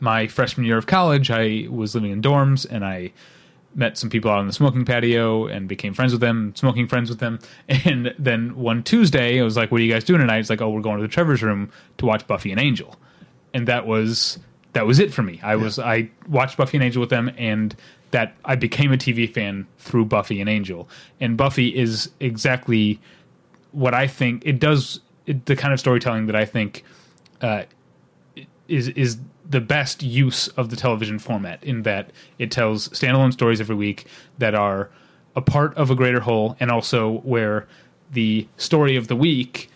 my 0.00 0.26
freshman 0.26 0.66
year 0.66 0.76
of 0.76 0.86
college 0.86 1.30
I 1.30 1.66
was 1.70 1.94
living 1.94 2.10
in 2.10 2.20
dorms 2.20 2.66
and 2.68 2.84
I 2.84 3.12
met 3.74 3.96
some 3.96 4.10
people 4.10 4.30
out 4.30 4.38
on 4.38 4.46
the 4.46 4.52
smoking 4.52 4.84
patio 4.84 5.46
and 5.46 5.68
became 5.68 5.94
friends 5.94 6.12
with 6.12 6.20
them, 6.20 6.52
smoking 6.56 6.88
friends 6.88 7.08
with 7.08 7.20
them. 7.20 7.38
And 7.84 8.14
then 8.18 8.56
one 8.56 8.82
Tuesday, 8.82 9.40
I 9.40 9.44
was 9.44 9.56
like, 9.56 9.70
"What 9.70 9.80
are 9.80 9.84
you 9.84 9.92
guys 9.92 10.04
doing 10.04 10.20
tonight?" 10.20 10.38
It's 10.38 10.50
like, 10.50 10.60
"Oh, 10.60 10.70
we're 10.70 10.80
going 10.80 10.96
to 10.96 11.02
the 11.02 11.08
Trevor's 11.08 11.42
room 11.42 11.70
to 11.98 12.06
watch 12.06 12.26
Buffy 12.26 12.50
and 12.50 12.60
Angel," 12.60 12.98
and 13.54 13.68
that 13.68 13.86
was 13.86 14.38
that 14.72 14.86
was 14.86 14.98
it 14.98 15.12
for 15.12 15.22
me. 15.22 15.40
I 15.42 15.56
was 15.56 15.78
I 15.78 16.10
watched 16.28 16.56
Buffy 16.56 16.76
and 16.76 16.84
Angel 16.84 17.00
with 17.00 17.10
them, 17.10 17.30
and 17.36 17.74
that 18.10 18.34
I 18.44 18.56
became 18.56 18.92
a 18.92 18.96
TV 18.96 19.32
fan 19.32 19.66
through 19.78 20.06
Buffy 20.06 20.40
and 20.40 20.48
Angel. 20.48 20.88
And 21.20 21.36
Buffy 21.36 21.74
is 21.76 22.10
exactly 22.20 23.00
what 23.72 23.94
I 23.94 24.06
think 24.06 24.42
it 24.46 24.58
does. 24.58 25.00
It, 25.26 25.46
the 25.46 25.56
kind 25.56 25.74
of 25.74 25.80
storytelling 25.80 26.26
that 26.26 26.36
I 26.36 26.44
think 26.44 26.84
uh, 27.42 27.64
is 28.66 28.88
is 28.88 29.18
the 29.48 29.60
best 29.60 30.02
use 30.02 30.48
of 30.48 30.68
the 30.68 30.76
television 30.76 31.18
format 31.18 31.62
in 31.64 31.82
that 31.82 32.10
it 32.38 32.50
tells 32.50 32.88
standalone 32.90 33.32
stories 33.32 33.60
every 33.60 33.74
week 33.74 34.06
that 34.36 34.54
are 34.54 34.90
a 35.34 35.40
part 35.40 35.74
of 35.76 35.90
a 35.90 35.94
greater 35.94 36.20
whole 36.20 36.56
and 36.60 36.70
also 36.70 37.20
where 37.20 37.66
the 38.12 38.46
story 38.58 38.96
of 38.96 39.08
the 39.08 39.16
week 39.16 39.70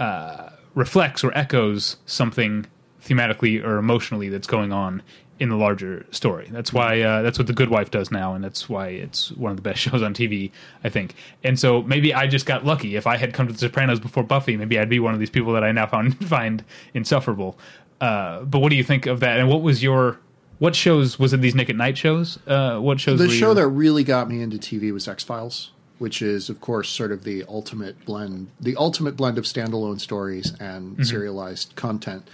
uh, 0.00 0.43
reflects 0.74 1.22
or 1.24 1.36
echoes 1.36 1.96
something 2.06 2.66
thematically 3.02 3.62
or 3.64 3.76
emotionally 3.76 4.28
that's 4.28 4.46
going 4.46 4.72
on 4.72 5.02
in 5.40 5.48
the 5.48 5.56
larger 5.56 6.06
story. 6.10 6.48
That's 6.50 6.72
why 6.72 7.00
uh, 7.00 7.22
that's 7.22 7.38
what 7.38 7.46
The 7.48 7.52
Good 7.52 7.68
Wife 7.68 7.90
does 7.90 8.10
now, 8.10 8.34
and 8.34 8.44
that's 8.44 8.68
why 8.68 8.88
it's 8.88 9.32
one 9.32 9.50
of 9.50 9.56
the 9.56 9.62
best 9.62 9.80
shows 9.84 10.02
on 10.02 10.14
TV, 10.14 10.52
I 10.84 10.88
think. 10.88 11.14
And 11.42 11.58
so 11.58 11.82
maybe 11.82 12.14
I 12.14 12.26
just 12.26 12.46
got 12.46 12.64
lucky. 12.64 12.96
If 12.96 13.06
I 13.06 13.16
had 13.16 13.34
come 13.34 13.46
to 13.48 13.52
The 13.52 13.58
Sopranos 13.58 14.00
before 14.00 14.22
Buffy, 14.22 14.56
maybe 14.56 14.78
I'd 14.78 14.88
be 14.88 15.00
one 15.00 15.12
of 15.12 15.20
these 15.20 15.30
people 15.30 15.52
that 15.54 15.64
I 15.64 15.72
now 15.72 15.86
found 15.86 16.26
find 16.28 16.64
insufferable. 16.94 17.58
Uh, 18.00 18.42
but 18.42 18.60
what 18.60 18.70
do 18.70 18.76
you 18.76 18.84
think 18.84 19.06
of 19.06 19.20
that? 19.20 19.38
And 19.38 19.48
what 19.48 19.62
was 19.62 19.82
your 19.82 20.18
what 20.58 20.76
shows 20.76 21.18
was 21.18 21.32
it? 21.32 21.40
These 21.40 21.54
Nick 21.54 21.68
at 21.68 21.76
Night 21.76 21.98
shows? 21.98 22.38
Uh, 22.46 22.78
what 22.78 23.00
shows? 23.00 23.18
The 23.18 23.28
show 23.28 23.46
your- 23.46 23.54
that 23.56 23.68
really 23.68 24.04
got 24.04 24.28
me 24.28 24.40
into 24.40 24.56
TV 24.56 24.92
was 24.92 25.08
X 25.08 25.24
Files, 25.24 25.72
which 26.04 26.20
is, 26.20 26.50
of 26.50 26.60
course, 26.60 26.88
sort 26.90 27.10
of 27.12 27.24
the 27.24 27.42
ultimate 27.48 28.04
blend, 28.04 28.48
the 28.60 28.76
ultimate 28.76 29.16
blend 29.16 29.38
of 29.38 29.44
standalone 29.44 29.98
stories 29.98 30.52
and 30.60 30.92
Mm-hmm. 30.92 31.02
serialized 31.04 31.74
content. 31.76 32.28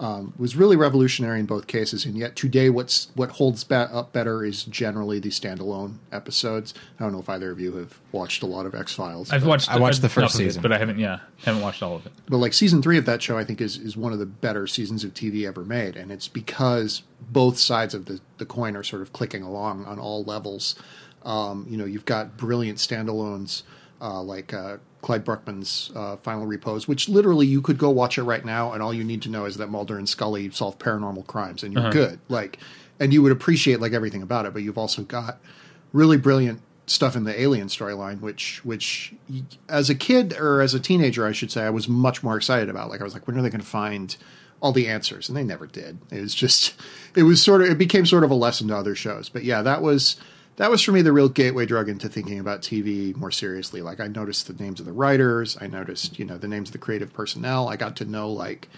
Um, 0.00 0.32
was 0.38 0.54
really 0.54 0.76
revolutionary 0.76 1.40
in 1.40 1.46
both 1.46 1.66
cases, 1.66 2.04
and 2.06 2.16
yet 2.16 2.36
today, 2.36 2.70
what's 2.70 3.08
what 3.16 3.30
holds 3.32 3.64
be- 3.64 3.74
up 3.74 4.12
better 4.12 4.44
is 4.44 4.62
generally 4.62 5.18
the 5.18 5.30
standalone 5.30 5.94
episodes. 6.12 6.72
I 7.00 7.02
don't 7.02 7.12
know 7.12 7.18
if 7.18 7.28
either 7.28 7.50
of 7.50 7.58
you 7.58 7.72
have 7.78 7.98
watched 8.12 8.44
a 8.44 8.46
lot 8.46 8.64
of 8.64 8.76
X 8.76 8.94
Files. 8.94 9.32
I've 9.32 9.44
watched. 9.44 9.68
I 9.68 9.76
watched 9.76 10.00
the 10.02 10.08
first 10.08 10.36
of 10.36 10.40
it, 10.40 10.44
season. 10.44 10.62
but 10.62 10.70
I 10.70 10.78
haven't. 10.78 11.00
Yeah, 11.00 11.18
haven't 11.44 11.62
watched 11.62 11.82
all 11.82 11.96
of 11.96 12.06
it. 12.06 12.12
but 12.28 12.36
like 12.36 12.52
season 12.54 12.80
three 12.80 12.96
of 12.96 13.06
that 13.06 13.20
show, 13.22 13.36
I 13.36 13.42
think 13.44 13.60
is 13.60 13.76
is 13.76 13.96
one 13.96 14.12
of 14.12 14.20
the 14.20 14.26
better 14.26 14.68
seasons 14.68 15.02
of 15.02 15.14
TV 15.14 15.44
ever 15.48 15.64
made, 15.64 15.96
and 15.96 16.12
it's 16.12 16.28
because 16.28 17.02
both 17.20 17.58
sides 17.58 17.92
of 17.92 18.04
the 18.04 18.20
the 18.36 18.46
coin 18.46 18.76
are 18.76 18.84
sort 18.84 19.02
of 19.02 19.12
clicking 19.12 19.42
along 19.42 19.84
on 19.84 19.98
all 19.98 20.22
levels. 20.22 20.76
Um, 21.24 21.66
you 21.68 21.76
know, 21.76 21.84
you've 21.84 22.04
got 22.04 22.36
brilliant 22.36 22.78
standalones 22.78 23.62
uh, 24.00 24.22
like 24.22 24.54
uh, 24.54 24.78
Clyde 25.02 25.24
Bruckman's 25.24 25.90
uh, 25.94 26.16
Final 26.16 26.46
Repose, 26.46 26.86
which 26.86 27.08
literally 27.08 27.46
you 27.46 27.60
could 27.60 27.78
go 27.78 27.90
watch 27.90 28.18
it 28.18 28.22
right 28.22 28.44
now, 28.44 28.72
and 28.72 28.82
all 28.82 28.94
you 28.94 29.04
need 29.04 29.22
to 29.22 29.28
know 29.28 29.44
is 29.44 29.56
that 29.56 29.68
Mulder 29.68 29.98
and 29.98 30.08
Scully 30.08 30.50
solve 30.50 30.78
paranormal 30.78 31.26
crimes, 31.26 31.62
and 31.62 31.74
you're 31.74 31.90
good. 31.90 32.20
Like, 32.28 32.58
and 33.00 33.12
you 33.12 33.22
would 33.22 33.32
appreciate 33.32 33.80
like 33.80 33.92
everything 33.92 34.22
about 34.22 34.46
it. 34.46 34.52
But 34.52 34.62
you've 34.62 34.78
also 34.78 35.02
got 35.02 35.38
really 35.92 36.16
brilliant 36.16 36.60
stuff 36.86 37.14
in 37.16 37.24
the 37.24 37.40
alien 37.40 37.68
storyline, 37.68 38.20
which 38.20 38.64
which 38.64 39.14
as 39.68 39.90
a 39.90 39.94
kid 39.94 40.34
or 40.38 40.60
as 40.60 40.74
a 40.74 40.80
teenager, 40.80 41.26
I 41.26 41.32
should 41.32 41.50
say, 41.50 41.62
I 41.62 41.70
was 41.70 41.88
much 41.88 42.22
more 42.22 42.36
excited 42.36 42.68
about. 42.68 42.88
Like, 42.88 43.00
I 43.00 43.04
was 43.04 43.14
like, 43.14 43.26
when 43.26 43.36
are 43.38 43.42
they 43.42 43.50
going 43.50 43.60
to 43.60 43.66
find 43.66 44.16
all 44.60 44.72
the 44.72 44.88
answers? 44.88 45.28
And 45.28 45.36
they 45.36 45.44
never 45.44 45.66
did. 45.66 45.98
It 46.10 46.20
was 46.20 46.34
just, 46.34 46.74
it 47.14 47.24
was 47.24 47.42
sort 47.42 47.62
of, 47.62 47.68
it 47.68 47.78
became 47.78 48.06
sort 48.06 48.24
of 48.24 48.30
a 48.30 48.34
lesson 48.34 48.68
to 48.68 48.76
other 48.76 48.94
shows. 48.94 49.28
But 49.28 49.44
yeah, 49.44 49.62
that 49.62 49.82
was 49.82 50.16
that 50.58 50.70
was 50.70 50.82
for 50.82 50.92
me 50.92 51.02
the 51.02 51.12
real 51.12 51.28
gateway 51.28 51.66
drug 51.66 51.88
into 51.88 52.08
thinking 52.08 52.38
about 52.38 52.62
TV 52.62 53.16
more 53.16 53.30
seriously. 53.30 53.80
Like, 53.82 53.98
I 54.00 54.06
noticed 54.06 54.46
the 54.46 54.62
names 54.62 54.78
of 54.80 54.86
the 54.86 54.92
writers, 54.92 55.56
I 55.60 55.66
noticed 55.66 56.18
you 56.18 56.24
know 56.24 56.38
the 56.38 56.46
names 56.48 56.68
of 56.68 56.72
the 56.74 56.78
creative 56.78 57.12
personnel. 57.12 57.68
I 57.68 57.76
got 57.76 57.96
to 57.96 58.04
know 58.04 58.30
like 58.30 58.68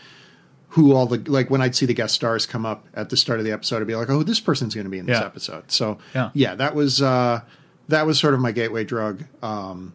who 0.74 0.92
all 0.94 1.06
the 1.06 1.18
like 1.30 1.50
when 1.50 1.60
I'd 1.60 1.74
see 1.74 1.84
the 1.86 1.94
guest 1.94 2.14
stars 2.14 2.46
come 2.46 2.64
up 2.64 2.86
at 2.94 3.10
the 3.10 3.16
start 3.16 3.40
of 3.40 3.44
the 3.44 3.52
episode, 3.52 3.80
I'd 3.80 3.86
be 3.88 3.96
like, 3.96 4.08
oh, 4.08 4.22
this 4.22 4.38
person's 4.40 4.74
going 4.74 4.84
to 4.84 4.90
be 4.90 4.98
in 5.00 5.06
this 5.06 5.18
Yeah. 5.18 5.26
episode. 5.26 5.70
So 5.72 5.98
Yeah. 6.34 6.54
that 6.54 6.74
was 6.76 7.02
uh, 7.02 7.40
that 7.88 8.06
was 8.06 8.20
sort 8.20 8.34
of 8.34 8.40
my 8.40 8.52
gateway 8.52 8.84
drug, 8.84 9.24
um, 9.42 9.94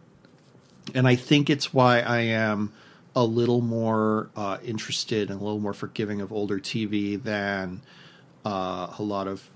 and 0.94 1.08
I 1.08 1.14
think 1.16 1.48
it's 1.48 1.72
why 1.72 2.00
I 2.00 2.18
am 2.20 2.72
a 3.14 3.24
little 3.24 3.62
more 3.62 4.28
uh, 4.36 4.58
interested 4.62 5.30
and 5.30 5.40
a 5.40 5.42
little 5.42 5.58
more 5.60 5.72
forgiving 5.72 6.20
of 6.20 6.30
older 6.30 6.58
TV 6.58 7.20
than 7.22 7.80
uh, 8.44 8.88
a 8.98 9.02
lot 9.02 9.26
of 9.28 9.48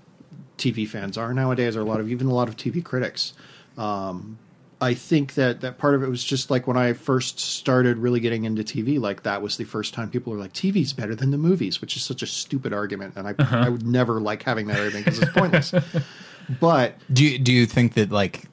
TV 0.57 0.87
fans 0.87 1.17
are 1.17 1.33
nowadays, 1.33 1.75
or 1.75 1.81
a 1.81 1.85
lot 1.85 1.99
of 1.99 2.09
even 2.09 2.27
a 2.27 2.33
lot 2.33 2.47
of 2.47 2.55
TV 2.55 2.83
critics. 2.83 3.33
Um, 3.77 4.37
I 4.81 4.95
think 4.95 5.35
that 5.35 5.61
that 5.61 5.77
part 5.77 5.93
of 5.93 6.01
it 6.01 6.09
was 6.09 6.23
just 6.23 6.49
like 6.49 6.65
when 6.65 6.75
I 6.75 6.93
first 6.93 7.39
started 7.39 7.97
really 7.97 8.19
getting 8.19 8.45
into 8.45 8.63
TV, 8.63 8.99
like 8.99 9.21
that 9.23 9.43
was 9.43 9.57
the 9.57 9.63
first 9.63 9.93
time 9.93 10.09
people 10.09 10.33
were 10.33 10.39
like, 10.39 10.53
TV's 10.53 10.91
better 10.91 11.13
than 11.13 11.29
the 11.29 11.37
movies, 11.37 11.81
which 11.81 11.95
is 11.95 12.03
such 12.03 12.23
a 12.23 12.27
stupid 12.27 12.73
argument. 12.73 13.15
And 13.15 13.27
I, 13.27 13.35
I 13.65 13.69
would 13.69 13.85
never 13.85 14.19
like 14.19 14.41
having 14.41 14.65
that 14.67 14.79
argument 14.79 15.05
because 15.05 15.19
it's 15.21 15.31
pointless. 15.33 15.73
but 16.59 16.95
Do 17.13 17.23
you 17.23 17.37
do 17.37 17.53
you 17.53 17.67
think 17.67 17.93
that 17.93 18.11
like 18.11 18.45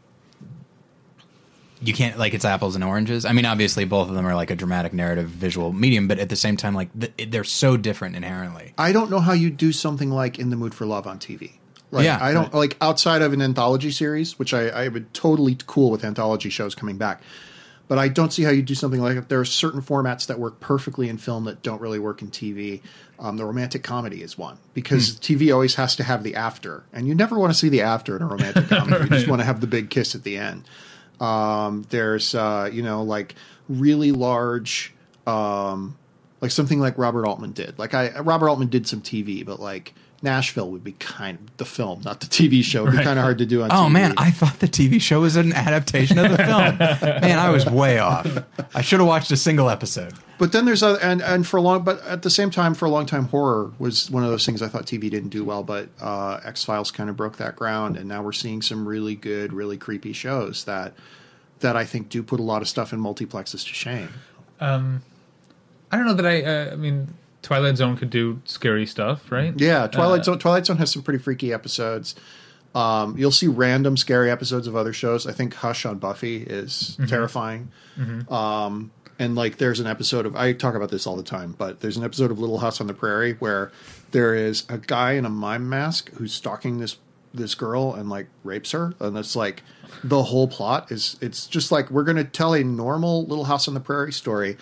you 1.81 1.95
can't 1.95 2.18
like 2.18 2.35
it's 2.35 2.45
apples 2.45 2.74
and 2.74 2.85
oranges? 2.85 3.24
I 3.24 3.33
mean, 3.33 3.47
obviously 3.47 3.87
both 3.87 4.11
of 4.11 4.14
them 4.14 4.26
are 4.26 4.35
like 4.35 4.51
a 4.51 4.57
dramatic 4.57 4.93
narrative 4.93 5.31
visual 5.31 5.72
medium, 5.72 6.09
but 6.09 6.18
at 6.18 6.29
the 6.29 6.37
same 6.37 6.59
time, 6.59 6.74
like 6.74 6.91
th- 6.99 7.31
they're 7.31 7.43
so 7.43 7.79
different 7.79 8.16
inherently. 8.16 8.74
I 8.76 8.93
don't 8.93 9.11
know 9.11 9.20
how 9.20 9.33
you 9.33 9.49
do 9.49 9.72
something 9.72 10.11
like 10.11 10.39
In 10.39 10.51
the 10.51 10.57
Mood 10.57 10.74
for 10.74 10.85
Love 10.85 11.07
on 11.07 11.18
TV. 11.18 11.53
Like, 11.91 12.05
Yeah. 12.05 12.18
I 12.20 12.32
don't 12.32 12.53
like 12.53 12.76
outside 12.80 13.22
of 13.22 13.32
an 13.32 13.41
anthology 13.43 13.91
series, 13.91 14.39
which 14.39 14.53
I, 14.53 14.68
I 14.68 14.89
would 14.89 15.12
totally 15.14 15.57
cool 15.66 15.91
with 15.91 16.05
anthology 16.05 16.51
shows 16.51 16.74
coming 16.74 16.99
back. 16.99 17.22
But 17.89 17.99
I 17.99 18.09
don't 18.09 18.30
see 18.30 18.43
how 18.43 18.51
you 18.51 18.61
do 18.61 18.74
something 18.74 19.01
like 19.01 19.14
that. 19.14 19.30
There 19.30 19.41
are 19.41 19.47
certain 19.47 19.80
formats 19.80 20.26
that 20.26 20.39
work 20.39 20.61
perfectly 20.61 21.09
in 21.09 21.16
film 21.16 21.45
that 21.45 21.62
don't 21.62 21.80
really 21.80 21.99
work 21.99 22.20
in 22.20 22.28
TV. 22.28 22.82
Um, 23.18 23.39
the 23.39 23.47
romantic 23.47 23.82
comedy 23.82 24.22
is 24.22 24.36
one 24.36 24.59
because 24.74 25.18
TV 25.18 25.53
always 25.55 25.76
has 25.76 25.97
to 25.97 26.05
have 26.05 26.22
the 26.22 26.34
after, 26.34 26.84
and 26.93 27.09
you 27.09 27.14
never 27.14 27.39
want 27.39 27.51
to 27.51 27.59
see 27.59 27.70
the 27.70 27.80
after 27.80 28.14
in 28.14 28.20
a 28.22 28.26
romantic 28.26 28.68
comedy. 28.68 29.05
You 29.05 29.11
just 29.16 29.26
want 29.26 29.41
to 29.41 29.47
have 29.47 29.62
the 29.62 29.66
big 29.66 29.89
kiss 29.89 30.14
at 30.14 30.22
the 30.22 30.36
end. 30.36 30.68
Um, 31.18 31.86
there's 31.89 32.34
uh, 32.34 32.68
you 32.70 32.82
know 32.82 33.03
like 33.03 33.34
really 33.70 34.12
large 34.12 34.95
um, 35.26 35.97
like 36.43 36.51
something 36.51 36.80
like 36.80 36.99
Robert 36.99 37.26
Altman 37.26 37.53
did. 37.53 37.78
Like 37.78 37.95
I 37.95 38.18
Robert 38.20 38.51
Altman 38.51 38.68
did 38.68 38.86
some 38.86 39.01
TV, 39.01 39.45
but 39.47 39.61
like 39.61 39.95
Nashville 40.23 40.71
would 40.71 40.83
be 40.83 40.93
kind 40.93 41.39
of 41.39 41.57
the 41.59 41.64
film, 41.64 42.01
not 42.05 42.21
the 42.21 42.27
TV 42.27 42.62
show. 42.64 42.87
It'd 42.87 42.99
be 42.99 43.05
kind 43.05 43.19
of 43.19 43.23
hard 43.25 43.39
to 43.39 43.47
do 43.47 43.62
on 43.62 43.71
Oh 43.71 43.87
TV. 43.87 43.93
man, 43.93 44.14
I 44.16 44.31
thought 44.31 44.59
the 44.59 44.66
TV 44.66 45.01
show 45.01 45.21
was 45.21 45.37
an 45.37 45.53
adaptation 45.53 46.19
of 46.19 46.31
the 46.31 46.39
film. 46.39 46.79
man, 46.79 47.39
I 47.39 47.51
was 47.51 47.66
way 47.66 47.99
off. 47.99 48.27
I 48.75 48.81
should 48.83 48.99
have 49.01 49.07
watched 49.09 49.31
a 49.31 49.37
single 49.37 49.71
episode. 49.71 50.14
But 50.39 50.53
then 50.53 50.64
there's 50.66 50.83
other, 50.83 51.01
and 51.01 51.21
and 51.21 51.47
for 51.47 51.57
a 51.57 51.61
long, 51.61 51.83
but 51.83 52.01
at 52.05 52.23
the 52.23 52.31
same 52.31 52.51
time, 52.51 52.75
for 52.75 52.85
a 52.87 52.91
long 52.91 53.07
time, 53.07 53.25
horror 53.29 53.73
was 53.79 54.09
one 54.11 54.23
of 54.25 54.31
those 54.31 54.47
things 54.47 54.62
I 54.62 54.69
thought 54.69 54.87
TV 54.87 55.11
didn't 55.11 55.31
do 55.31 55.45
well. 55.45 55.62
But 55.64 55.89
uh, 56.01 56.41
X 56.45 56.64
Files 56.64 56.91
kind 56.93 57.11
of 57.11 57.16
broke 57.16 57.37
that 57.39 57.57
ground, 57.57 57.97
and 57.97 58.09
now 58.09 58.23
we're 58.23 58.33
seeing 58.33 58.62
some 58.62 58.87
really 58.87 59.14
good, 59.16 59.53
really 59.53 59.77
creepy 59.77 60.12
shows 60.12 60.64
that 60.64 60.95
that 61.61 61.77
I 61.77 61.85
think 61.85 62.09
do 62.09 62.23
put 62.23 62.39
a 62.39 62.45
lot 62.45 62.62
of 62.62 62.69
stuff 62.69 62.93
in 62.93 63.01
multiplexes 63.01 63.66
to 63.66 63.75
shame. 63.75 64.11
I 64.61 65.97
don't 65.97 66.07
know 66.07 66.14
that 66.14 66.27
I. 66.27 66.43
Uh, 66.43 66.73
I 66.73 66.77
mean, 66.77 67.14
Twilight 67.49 67.79
Zone 67.79 67.97
could 67.97 68.11
do 68.11 68.43
scary 68.45 68.85
stuff, 68.85 69.33
right? 69.33 69.55
Yeah, 69.57 69.87
Twilight 69.87 70.21
Uh, 70.21 70.25
Zone. 70.25 70.39
Twilight 70.39 70.67
Zone 70.67 70.77
has 70.77 70.91
some 70.93 71.03
pretty 71.03 71.19
freaky 71.19 71.51
episodes. 71.51 72.15
Um, 72.75 73.17
you'll 73.17 73.31
see 73.33 73.47
random 73.47 73.97
scary 73.97 74.31
episodes 74.31 74.67
of 74.67 74.77
other 74.77 74.93
shows. 74.93 75.27
I 75.27 75.33
think 75.33 75.55
Hush 75.55 75.87
on 75.87 75.99
Buffy 75.99 76.43
is 76.43 76.97
Mm-hmm. 76.99 77.07
terrifying. 77.07 77.71
Um, 78.29 78.91
and 79.19 79.35
like, 79.35 79.57
there's 79.57 79.81
an 79.81 79.87
episode 79.87 80.27
of 80.27 80.37
I 80.37 80.53
talk 80.53 80.75
about 80.75 80.91
this 80.91 81.07
all 81.07 81.17
the 81.17 81.23
time, 81.23 81.55
but 81.57 81.81
there's 81.81 81.97
an 81.97 82.05
episode 82.05 82.31
of 82.31 82.39
Little 82.39 82.59
House 82.59 82.81
on 82.83 82.87
the 82.87 82.93
Prairie 82.95 83.33
where 83.39 83.73
there 84.11 84.35
is 84.35 84.65
a 84.69 84.77
guy 84.79 85.13
in 85.13 85.25
a 85.25 85.31
mime 85.31 85.69
mask 85.71 86.11
who's 86.13 86.33
stalking 86.35 86.79
this 86.79 86.99
this 87.35 87.55
girl 87.55 87.95
and 87.95 88.09
like 88.11 88.27
rapes 88.45 88.73
her, 88.73 88.93
and 89.01 89.17
it's 89.17 89.35
like 89.35 89.63
the 90.05 90.25
whole 90.25 90.49
plot 90.49 90.93
is 90.93 91.17
it's 91.21 91.47
just 91.47 91.73
like 91.73 91.91
we're 91.91 92.05
going 92.05 92.17
to 92.17 92.25
tell 92.25 92.53
a 92.55 92.63
normal 92.63 93.25
Little 93.27 93.45
House 93.45 93.67
on 93.69 93.75
the 93.75 93.81
Prairie 93.81 94.13
story 94.13 94.57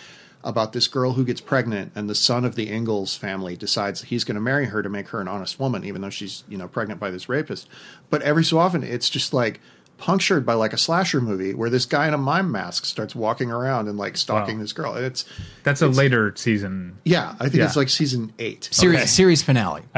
about 0.46 0.72
this 0.72 0.88
girl 0.88 1.12
who 1.12 1.24
gets 1.24 1.40
pregnant 1.40 1.92
and 1.94 2.08
the 2.08 2.14
son 2.14 2.44
of 2.44 2.54
the 2.54 2.70
Ingalls 2.72 3.14
family 3.16 3.56
decides 3.56 4.02
he's 4.04 4.24
going 4.24 4.36
to 4.36 4.40
marry 4.40 4.66
her 4.66 4.82
to 4.82 4.88
make 4.88 5.08
her 5.08 5.20
an 5.20 5.28
honest 5.28 5.58
woman 5.60 5.84
even 5.84 6.00
though 6.00 6.08
she's 6.10 6.44
you 6.48 6.56
know 6.56 6.68
pregnant 6.68 6.98
by 7.00 7.10
this 7.10 7.28
rapist 7.28 7.68
but 8.08 8.22
every 8.22 8.44
so 8.44 8.58
often 8.58 8.82
it's 8.82 9.10
just 9.10 9.34
like 9.34 9.60
punctured 9.98 10.44
by 10.46 10.52
like 10.54 10.72
a 10.72 10.76
slasher 10.78 11.20
movie 11.20 11.52
where 11.54 11.68
this 11.70 11.84
guy 11.86 12.06
in 12.06 12.14
a 12.14 12.18
mime 12.18 12.52
mask 12.52 12.84
starts 12.84 13.14
walking 13.14 13.50
around 13.50 13.88
and 13.88 13.98
like 13.98 14.16
stalking 14.16 14.56
Wow. 14.56 14.62
this 14.62 14.72
girl 14.72 14.94
and 14.94 15.04
it's 15.04 15.24
That's 15.64 15.82
a 15.82 15.88
later 15.88 16.32
season. 16.36 16.98
yeah 17.04 17.34
i 17.40 17.44
think 17.44 17.54
Yeah. 17.56 17.64
it's 17.66 17.76
like 17.76 17.88
season 17.88 18.32
8 18.38 18.68
Series 18.70 18.98
Okay. 19.00 19.06
series 19.06 19.42
finale. 19.42 19.82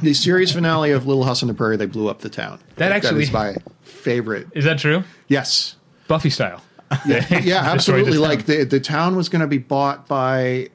the 0.00 0.12
series 0.14 0.52
finale 0.52 0.90
of 0.90 1.06
little 1.06 1.24
house 1.24 1.42
on 1.42 1.46
the 1.48 1.54
prairie 1.54 1.76
they 1.76 1.86
blew 1.86 2.08
up 2.08 2.20
the 2.20 2.28
town 2.28 2.58
That 2.76 2.92
actually- 2.92 3.22
is 3.24 3.32
my 3.32 3.56
favorite 3.82 4.48
Is 4.54 4.64
that 4.64 4.78
true? 4.78 5.04
yes 5.28 5.76
Buffy 6.08 6.30
style. 6.30 6.62
Yeah, 7.06 7.20
Destroyed 7.28 7.52
absolutely. 7.52 8.18
Like 8.18 8.46
the 8.46 8.64
the 8.64 8.80
town 8.80 9.16
was 9.16 9.28
going 9.28 9.40
to 9.40 9.46
be 9.48 9.58
bought 9.58 10.06
by, 10.06 10.68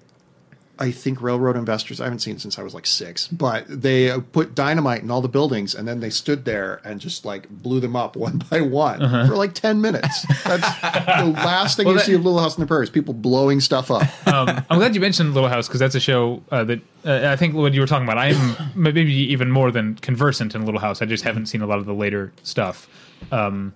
I 0.80 0.91
think 0.91 1.22
railroad 1.22 1.55
investors. 1.55 2.01
I 2.01 2.05
haven't 2.05 2.20
seen 2.20 2.36
it 2.36 2.41
since 2.41 2.57
I 2.59 2.64
was 2.64 2.74
like 2.74 2.86
six, 2.88 3.28
but 3.28 3.66
they 3.70 4.09
uh, 4.09 4.20
put 4.20 4.55
dynamite 4.55 5.03
in 5.03 5.12
all 5.12 5.22
the 5.22 5.30
buildings, 5.30 5.76
and 5.76 5.88
then 5.88 5.99
they 5.99 6.09
stood 6.09 6.43
there 6.43 6.82
and 6.84 6.99
just 6.99 7.24
like 7.24 7.47
blew 7.49 7.80
them 7.80 7.95
up 7.95 8.16
one 8.16 8.41
by 8.49 8.62
one 8.62 8.99
for 9.28 9.36
like 9.36 9.53
ten 9.53 9.80
minutes. 9.80 10.26
That's 10.43 10.82
the 10.82 11.32
last 11.45 11.78
thing 11.78 11.86
Uh-huh. 11.86 11.91
Well, 11.91 11.93
you 11.93 11.99
that- 11.99 12.05
see 12.05 12.14
of 12.14 12.26
Little 12.26 12.39
House 12.39 12.55
on 12.55 12.62
the 12.62 12.68
Prairie 12.68 12.84
is 12.84 12.89
people 12.89 13.14
blowing 13.14 13.62
stuff 13.62 13.89
up. 13.91 14.03
um, 14.28 14.49
I'm 14.70 14.80
glad 14.80 14.95
you 14.95 15.01
mentioned 15.01 15.34
Little 15.34 15.49
House 15.49 15.68
because 15.68 15.80
that's 15.80 15.95
a 15.95 15.99
show 15.99 16.41
uh, 16.51 16.64
that 16.66 16.82
uh, 17.05 17.28
I 17.32 17.36
think 17.36 17.53
what 17.53 17.74
you 17.74 17.80
were 17.82 17.88
talking 17.88 18.05
about. 18.07 18.18
I'm 18.18 18.55
maybe 18.76 19.01
even 19.14 19.49
more 19.51 19.72
than 19.72 19.95
conversant 19.95 20.55
in 20.55 20.66
Little 20.66 20.82
House. 20.82 21.01
I 21.01 21.05
just 21.05 21.24
haven't 21.24 21.45
seen 21.45 21.62
a 21.62 21.68
lot 21.68 21.78
of 21.80 21.86
the 21.86 21.93
later 21.93 22.34
stuff. 22.43 22.89
Um, 23.32 23.74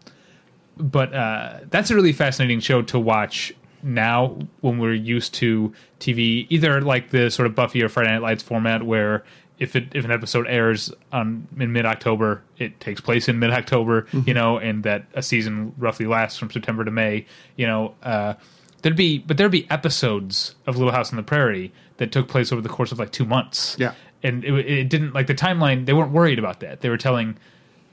but 0.78 1.14
uh, 1.14 1.60
that's 1.70 1.90
a 1.92 1.96
really 1.96 2.14
fascinating 2.14 2.60
show 2.60 2.82
to 2.84 3.00
watch 3.00 3.54
now 3.84 4.38
when 4.62 4.78
we're 4.80 4.94
used 4.94 5.34
to 5.36 5.74
TV, 6.00 6.48
either 6.50 6.82
like 6.82 7.12
the 7.12 7.30
sort 7.30 7.46
of 7.46 7.56
Buffy 7.56 7.84
or 7.84 7.90
Friday 7.90 8.10
Night 8.12 8.22
Lights 8.22 8.44
format 8.44 8.84
where. 8.84 9.24
If 9.58 9.74
it 9.78 9.96
if 9.96 10.04
an 10.04 10.12
episode 10.12 10.48
airs 10.48 10.92
on 11.14 11.48
in 11.58 11.72
mid 11.72 11.86
October, 11.86 12.44
it 12.58 12.78
takes 12.82 13.00
place 13.00 13.30
in 13.30 13.40
mid 13.40 13.52
October, 13.52 14.06
you 14.26 14.34
know, 14.34 14.58
and 14.58 14.84
that 14.84 15.06
a 15.14 15.22
season 15.22 15.74
roughly 15.78 16.06
lasts 16.06 16.38
from 16.38 16.52
September 16.52 16.84
to 16.84 16.92
May, 16.92 17.26
you 17.56 17.66
know. 17.66 17.96
Uh, 18.04 18.34
There'd 18.82 18.98
be, 18.98 19.18
but 19.20 19.38
there'd 19.38 19.52
be 19.54 19.66
episodes 19.72 20.56
of 20.68 20.76
Little 20.76 20.92
House 20.92 21.12
on 21.12 21.16
the 21.16 21.24
Prairie 21.24 21.72
that 21.98 22.12
took 22.12 22.28
place 22.28 22.52
over 22.52 22.62
the 22.62 22.68
course 22.68 22.92
of 22.92 23.00
like 23.00 23.14
two 23.14 23.24
months. 23.26 23.78
Yeah. 23.80 23.94
and 24.22 24.44
it, 24.44 24.54
it 24.70 24.90
didn't 24.90 25.14
like 25.14 25.28
the 25.28 25.34
timeline. 25.34 25.86
They 25.86 25.94
weren't 25.94 26.12
worried 26.12 26.38
about 26.38 26.60
that. 26.60 26.82
They 26.82 26.90
were 26.90 26.98
telling, 26.98 27.38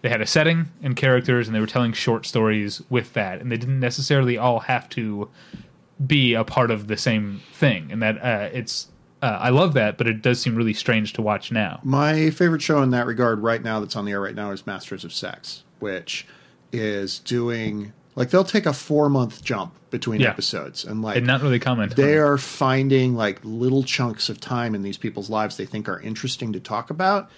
they 0.03 0.09
had 0.09 0.21
a 0.21 0.27
setting 0.27 0.67
and 0.83 0.95
characters, 0.97 1.47
and 1.49 1.55
they 1.55 1.61
were 1.61 1.67
telling 1.67 1.93
short 1.93 2.27
stories 2.27 2.83
with 2.91 3.13
that, 3.15 3.41
and 3.41 3.51
they 3.51 3.57
didn't 3.57 3.81
necessarily 3.81 4.37
all 4.37 4.61
have 4.61 4.89
to 4.91 5.29
be 6.05 6.35
a 6.35 6.45
part 6.45 6.71
of 6.71 6.89
the 6.89 6.97
same 6.97 7.41
thing. 7.53 7.91
And 7.93 8.03
that 8.03 8.19
uh, 8.23 8.49
it's, 8.53 8.89
uh, 9.23 9.39
I 9.41 9.51
love 9.51 9.75
that, 9.75 9.99
but 9.99 10.09
it 10.09 10.21
does 10.21 10.41
seem 10.41 10.57
really 10.57 10.75
strange 10.75 11.13
to 11.15 11.23
watch 11.23 11.53
now. 11.53 11.81
My 11.85 12.31
favorite 12.31 12.63
show 12.63 12.83
in 12.83 12.91
that 12.91 13.07
regard 13.07 13.41
right 13.41 13.63
now 13.63 13.79
that's 13.81 13.95
on 13.95 14.05
the 14.05 14.13
air 14.13 14.21
right 14.21 14.35
now 14.35 14.51
is 14.51 14.67
Masters 14.67 15.05
of 15.05 15.13
Sex, 15.13 15.63
which 15.79 16.27
is 16.73 17.19
doing 17.21 17.93
like 18.17 18.31
they'll 18.31 18.45
take 18.45 18.67
a 18.67 18.73
four 18.73 19.09
month 19.09 19.45
jump 19.45 19.75
between 19.91 20.21
Yeah. 20.21 20.31
episodes 20.31 20.85
and 20.85 21.01
like 21.03 21.19
And 21.19 21.27
not 21.27 21.43
really 21.43 21.59
comment. 21.59 21.95
they 21.97 22.17
are 22.19 22.37
finding 22.39 23.15
like 23.15 23.39
little 23.45 23.83
chunks 23.85 24.29
of 24.29 24.41
time 24.41 24.75
in 24.75 24.83
these 24.83 24.97
people's 24.99 25.29
lives 25.31 25.57
they 25.59 25.67
think 25.67 25.89
are 25.89 26.01
interesting 26.01 26.53
to 26.55 26.61
talk 26.61 26.89
about 26.91 27.31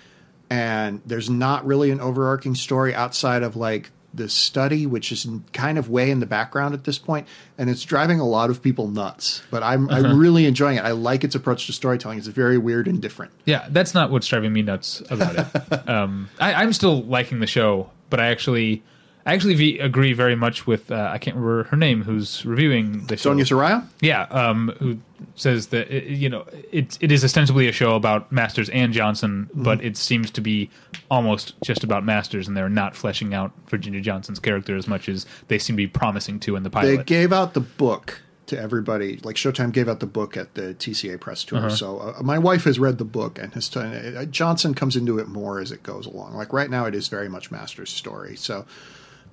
and 0.54 1.00
there's 1.06 1.28
not 1.30 1.64
really 1.66 1.90
an 1.90 2.00
overarching 2.00 2.54
story 2.54 2.94
outside 2.94 3.42
of 3.42 3.56
like 3.56 3.90
the 4.12 4.28
study 4.28 4.86
which 4.86 5.10
is 5.10 5.26
kind 5.52 5.76
of 5.76 5.90
way 5.90 6.08
in 6.08 6.20
the 6.20 6.26
background 6.26 6.72
at 6.72 6.84
this 6.84 6.98
point 6.98 7.26
and 7.58 7.68
it's 7.68 7.82
driving 7.82 8.20
a 8.20 8.24
lot 8.24 8.48
of 8.48 8.62
people 8.62 8.86
nuts 8.86 9.42
but 9.50 9.60
i'm 9.64 9.88
Uh-huh. 9.88 10.06
i'm 10.08 10.18
really 10.20 10.46
enjoying 10.46 10.76
it 10.78 10.84
i 10.84 10.92
like 10.92 11.24
its 11.24 11.34
approach 11.34 11.66
to 11.66 11.72
storytelling 11.72 12.18
it's 12.18 12.28
very 12.28 12.56
weird 12.56 12.86
and 12.86 13.02
different 13.02 13.32
Yeah, 13.44 13.66
that's 13.70 13.92
not 13.92 14.10
what's 14.12 14.28
driving 14.28 14.52
me 14.52 14.62
nuts 14.62 15.02
about 15.10 15.34
it. 15.36 15.88
um, 15.88 16.28
I, 16.38 16.54
I'm 16.62 16.72
still 16.72 17.02
liking 17.02 17.40
the 17.40 17.48
show, 17.48 17.90
but 18.08 18.20
I 18.20 18.26
actually, 18.28 18.84
I 19.26 19.32
actually 19.32 19.54
v- 19.54 19.78
agree 19.78 20.12
very 20.12 20.36
much 20.36 20.66
with 20.66 20.90
uh, 20.90 21.10
I 21.12 21.18
can't 21.18 21.36
remember 21.36 21.64
her 21.64 21.76
name 21.76 22.02
who's 22.02 22.44
reviewing 22.44 23.06
the 23.06 23.16
show. 23.16 23.30
Sonia 23.30 23.44
Saraiya 23.44 23.86
Yeah, 24.02 24.22
um, 24.24 24.74
who 24.78 24.98
says 25.34 25.68
that 25.68 25.90
it, 25.90 26.04
you 26.04 26.28
know 26.28 26.44
it 26.72 26.98
it 27.00 27.10
is 27.10 27.24
ostensibly 27.24 27.66
a 27.66 27.72
show 27.72 27.96
about 27.96 28.30
Masters 28.30 28.68
and 28.68 28.92
Johnson, 28.92 29.48
but 29.54 29.82
it 29.82 29.96
seems 29.96 30.30
to 30.32 30.40
be 30.40 30.68
almost 31.10 31.54
just 31.62 31.84
about 31.84 32.04
Masters, 32.04 32.46
and 32.48 32.56
they're 32.56 32.68
not 32.68 32.94
fleshing 32.94 33.32
out 33.32 33.52
Virginia 33.68 34.00
Johnson's 34.02 34.38
character 34.38 34.76
as 34.76 34.86
much 34.86 35.08
as 35.08 35.24
they 35.48 35.58
seem 35.58 35.74
to 35.76 35.78
be 35.78 35.86
promising 35.86 36.38
to 36.40 36.56
in 36.56 36.62
the 36.62 36.70
pilot. 36.70 36.96
they 36.98 37.02
gave 37.04 37.32
out 37.32 37.54
the 37.54 37.60
book 37.60 38.20
to 38.46 38.60
everybody 38.60 39.16
like 39.24 39.36
showtime 39.36 39.72
gave 39.72 39.88
out 39.88 40.00
the 40.00 40.06
book 40.06 40.36
at 40.36 40.52
the 40.52 40.74
tca 40.74 41.18
press 41.18 41.44
tour 41.44 41.70
so 41.70 41.98
uh, 41.98 42.22
my 42.22 42.38
wife 42.38 42.64
has 42.64 42.78
read 42.78 42.98
the 42.98 43.04
book 43.04 43.38
and 43.38 43.54
has 43.54 43.70
t- 43.70 43.80
uh, 43.80 44.26
johnson 44.26 44.74
comes 44.74 44.96
into 44.96 45.18
it 45.18 45.26
more 45.26 45.60
as 45.60 45.72
it 45.72 45.82
goes 45.82 46.04
along 46.04 46.34
like 46.34 46.52
right 46.52 46.68
now 46.68 46.84
it 46.84 46.94
is 46.94 47.08
very 47.08 47.26
much 47.26 47.50
master's 47.50 47.88
story 47.88 48.36
so 48.36 48.66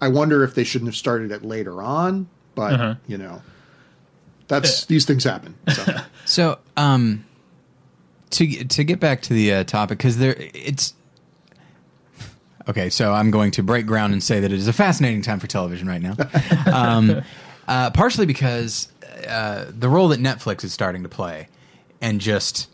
i 0.02 0.08
wonder 0.08 0.43
if 0.43 0.56
they 0.56 0.64
shouldn't 0.64 0.89
have 0.89 0.95
started 0.97 1.32
it 1.32 1.43
later 1.43 1.82
on 1.82 2.28
but 2.56 2.97
you 3.08 3.18
know 3.18 3.41
that's 4.47 4.86
these 4.86 5.06
things 5.06 5.24
happen 5.24 5.56
so 5.74 5.84
So, 6.26 6.60
um, 6.78 7.26
to 8.32 8.64
to 8.64 8.84
get 8.84 8.99
back 8.99 9.22
to 9.24 9.34
the 9.34 9.54
uh, 9.54 9.64
topic, 9.66 9.97
because 9.97 10.18
there 10.18 10.36
it's 10.38 10.93
okay. 12.70 12.89
So 12.89 13.14
I'm 13.14 13.32
going 13.32 13.52
to 13.52 13.64
break 13.64 13.86
ground 13.86 14.14
and 14.14 14.24
say 14.24 14.39
that 14.39 14.52
it 14.52 14.58
is 14.58 14.68
a 14.68 14.74
fascinating 14.74 15.22
time 15.22 15.39
for 15.39 15.47
television 15.47 15.88
right 15.88 16.02
now. 16.02 16.16
um, 16.74 17.22
uh, 17.68 17.91
partially 17.91 18.26
because 18.26 18.89
uh, 19.28 19.66
the 19.70 19.89
role 19.89 20.08
that 20.10 20.20
Netflix 20.20 20.64
is 20.64 20.72
starting 20.72 21.04
to 21.04 21.10
play, 21.10 21.47
and 21.99 22.22
just 22.22 22.70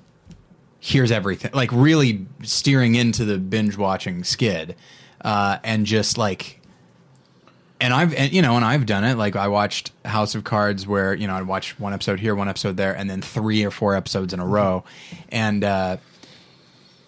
here's 0.79 1.11
everything, 1.11 1.51
like 1.53 1.71
really 1.71 2.27
steering 2.43 2.95
into 2.95 3.25
the 3.25 3.39
binge 3.39 3.75
watching 3.75 4.23
skid, 4.23 4.75
uh, 5.21 5.57
and 5.63 5.85
just 5.87 6.17
like 6.17 6.61
and 7.79 7.93
I've 7.93 8.13
and, 8.13 8.31
you 8.31 8.41
know 8.41 8.55
and 8.55 8.65
I've 8.65 8.85
done 8.85 9.03
it. 9.03 9.17
Like 9.17 9.35
I 9.35 9.47
watched 9.47 9.91
House 10.05 10.35
of 10.35 10.43
Cards 10.43 10.87
where 10.87 11.13
you 11.13 11.27
know 11.27 11.35
I'd 11.35 11.47
watch 11.47 11.79
one 11.79 11.93
episode 11.93 12.19
here 12.19 12.35
one 12.35 12.49
episode 12.49 12.77
there 12.77 12.95
and 12.95 13.09
then 13.09 13.21
three 13.21 13.63
or 13.63 13.71
four 13.71 13.95
episodes 13.95 14.33
in 14.33 14.39
a 14.39 14.45
row. 14.45 14.83
And 15.29 15.63
uh 15.63 15.97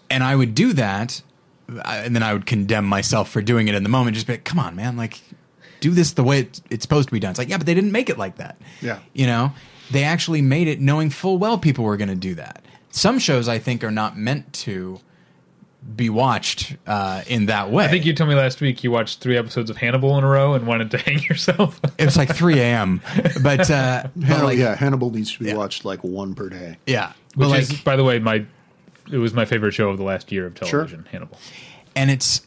and 0.08 0.22
I 0.24 0.36
would 0.36 0.54
do 0.54 0.72
that 0.74 1.22
and 1.84 2.14
then 2.14 2.22
I 2.22 2.32
would 2.32 2.46
condemn 2.46 2.84
myself 2.84 3.30
for 3.30 3.42
doing 3.42 3.68
it 3.68 3.74
in 3.74 3.82
the 3.82 3.88
moment. 3.88 4.14
Just 4.14 4.26
be 4.26 4.34
like, 4.34 4.44
come 4.44 4.58
on 4.58 4.76
man 4.76 4.96
like 4.96 5.20
do 5.80 5.90
this 5.92 6.12
the 6.12 6.24
way 6.24 6.40
it's, 6.40 6.62
it's 6.70 6.82
supposed 6.82 7.08
to 7.08 7.12
be 7.12 7.20
done. 7.20 7.30
It's 7.30 7.38
like 7.38 7.48
yeah 7.48 7.56
but 7.56 7.66
they 7.66 7.74
didn't 7.74 7.92
make 7.92 8.08
it 8.10 8.18
like 8.18 8.36
that. 8.36 8.60
Yeah. 8.80 9.00
you 9.12 9.26
know? 9.26 9.52
They 9.90 10.04
actually 10.04 10.40
made 10.40 10.68
it 10.68 10.80
knowing 10.80 11.10
full 11.10 11.38
well 11.38 11.58
people 11.58 11.84
were 11.84 11.96
going 11.96 12.10
to 12.10 12.14
do 12.14 12.36
that. 12.36 12.64
Some 12.90 13.18
shows 13.18 13.48
I 13.48 13.58
think 13.58 13.82
are 13.82 13.90
not 13.90 14.16
meant 14.16 14.52
to 14.52 15.00
be 15.96 16.08
watched 16.10 16.76
uh, 16.86 17.22
in 17.26 17.46
that 17.46 17.70
way 17.70 17.84
I 17.84 17.88
think 17.88 18.04
you 18.06 18.12
told 18.12 18.30
me 18.30 18.36
last 18.36 18.60
week 18.60 18.84
you 18.84 18.90
watched 18.90 19.20
three 19.20 19.36
episodes 19.36 19.70
of 19.70 19.76
Hannibal 19.76 20.16
in 20.18 20.24
a 20.24 20.28
row 20.28 20.54
and 20.54 20.66
wanted 20.66 20.90
to 20.92 20.98
hang 21.06 21.20
yourself. 21.22 21.80
it 21.98 22.04
was 22.04 22.16
like 22.16 22.34
3 22.34 22.58
a.m. 22.60 23.00
But, 23.42 23.70
uh, 23.70 24.04
but 24.16 24.24
Hannibal, 24.24 24.46
like, 24.46 24.58
yeah, 24.58 24.74
Hannibal 24.76 25.10
needs 25.10 25.32
to 25.32 25.38
be 25.40 25.46
Yeah. 25.46 25.56
watched 25.56 25.84
like 25.84 26.02
one 26.04 26.34
per 26.34 26.48
day. 26.48 26.76
yeah. 26.86 27.12
But 27.36 27.46
Which 27.46 27.50
like, 27.50 27.62
is, 27.62 27.80
by 27.82 27.96
the 27.96 28.04
way, 28.04 28.18
my 28.18 28.44
it 29.12 29.18
was 29.18 29.32
my 29.34 29.44
favorite 29.44 29.72
show 29.72 29.88
of 29.90 29.96
the 29.98 30.04
last 30.04 30.30
year 30.30 30.46
of 30.46 30.54
television. 30.54 31.06
Hannibal. 31.10 31.36
and 31.96 32.10
it's, 32.10 32.46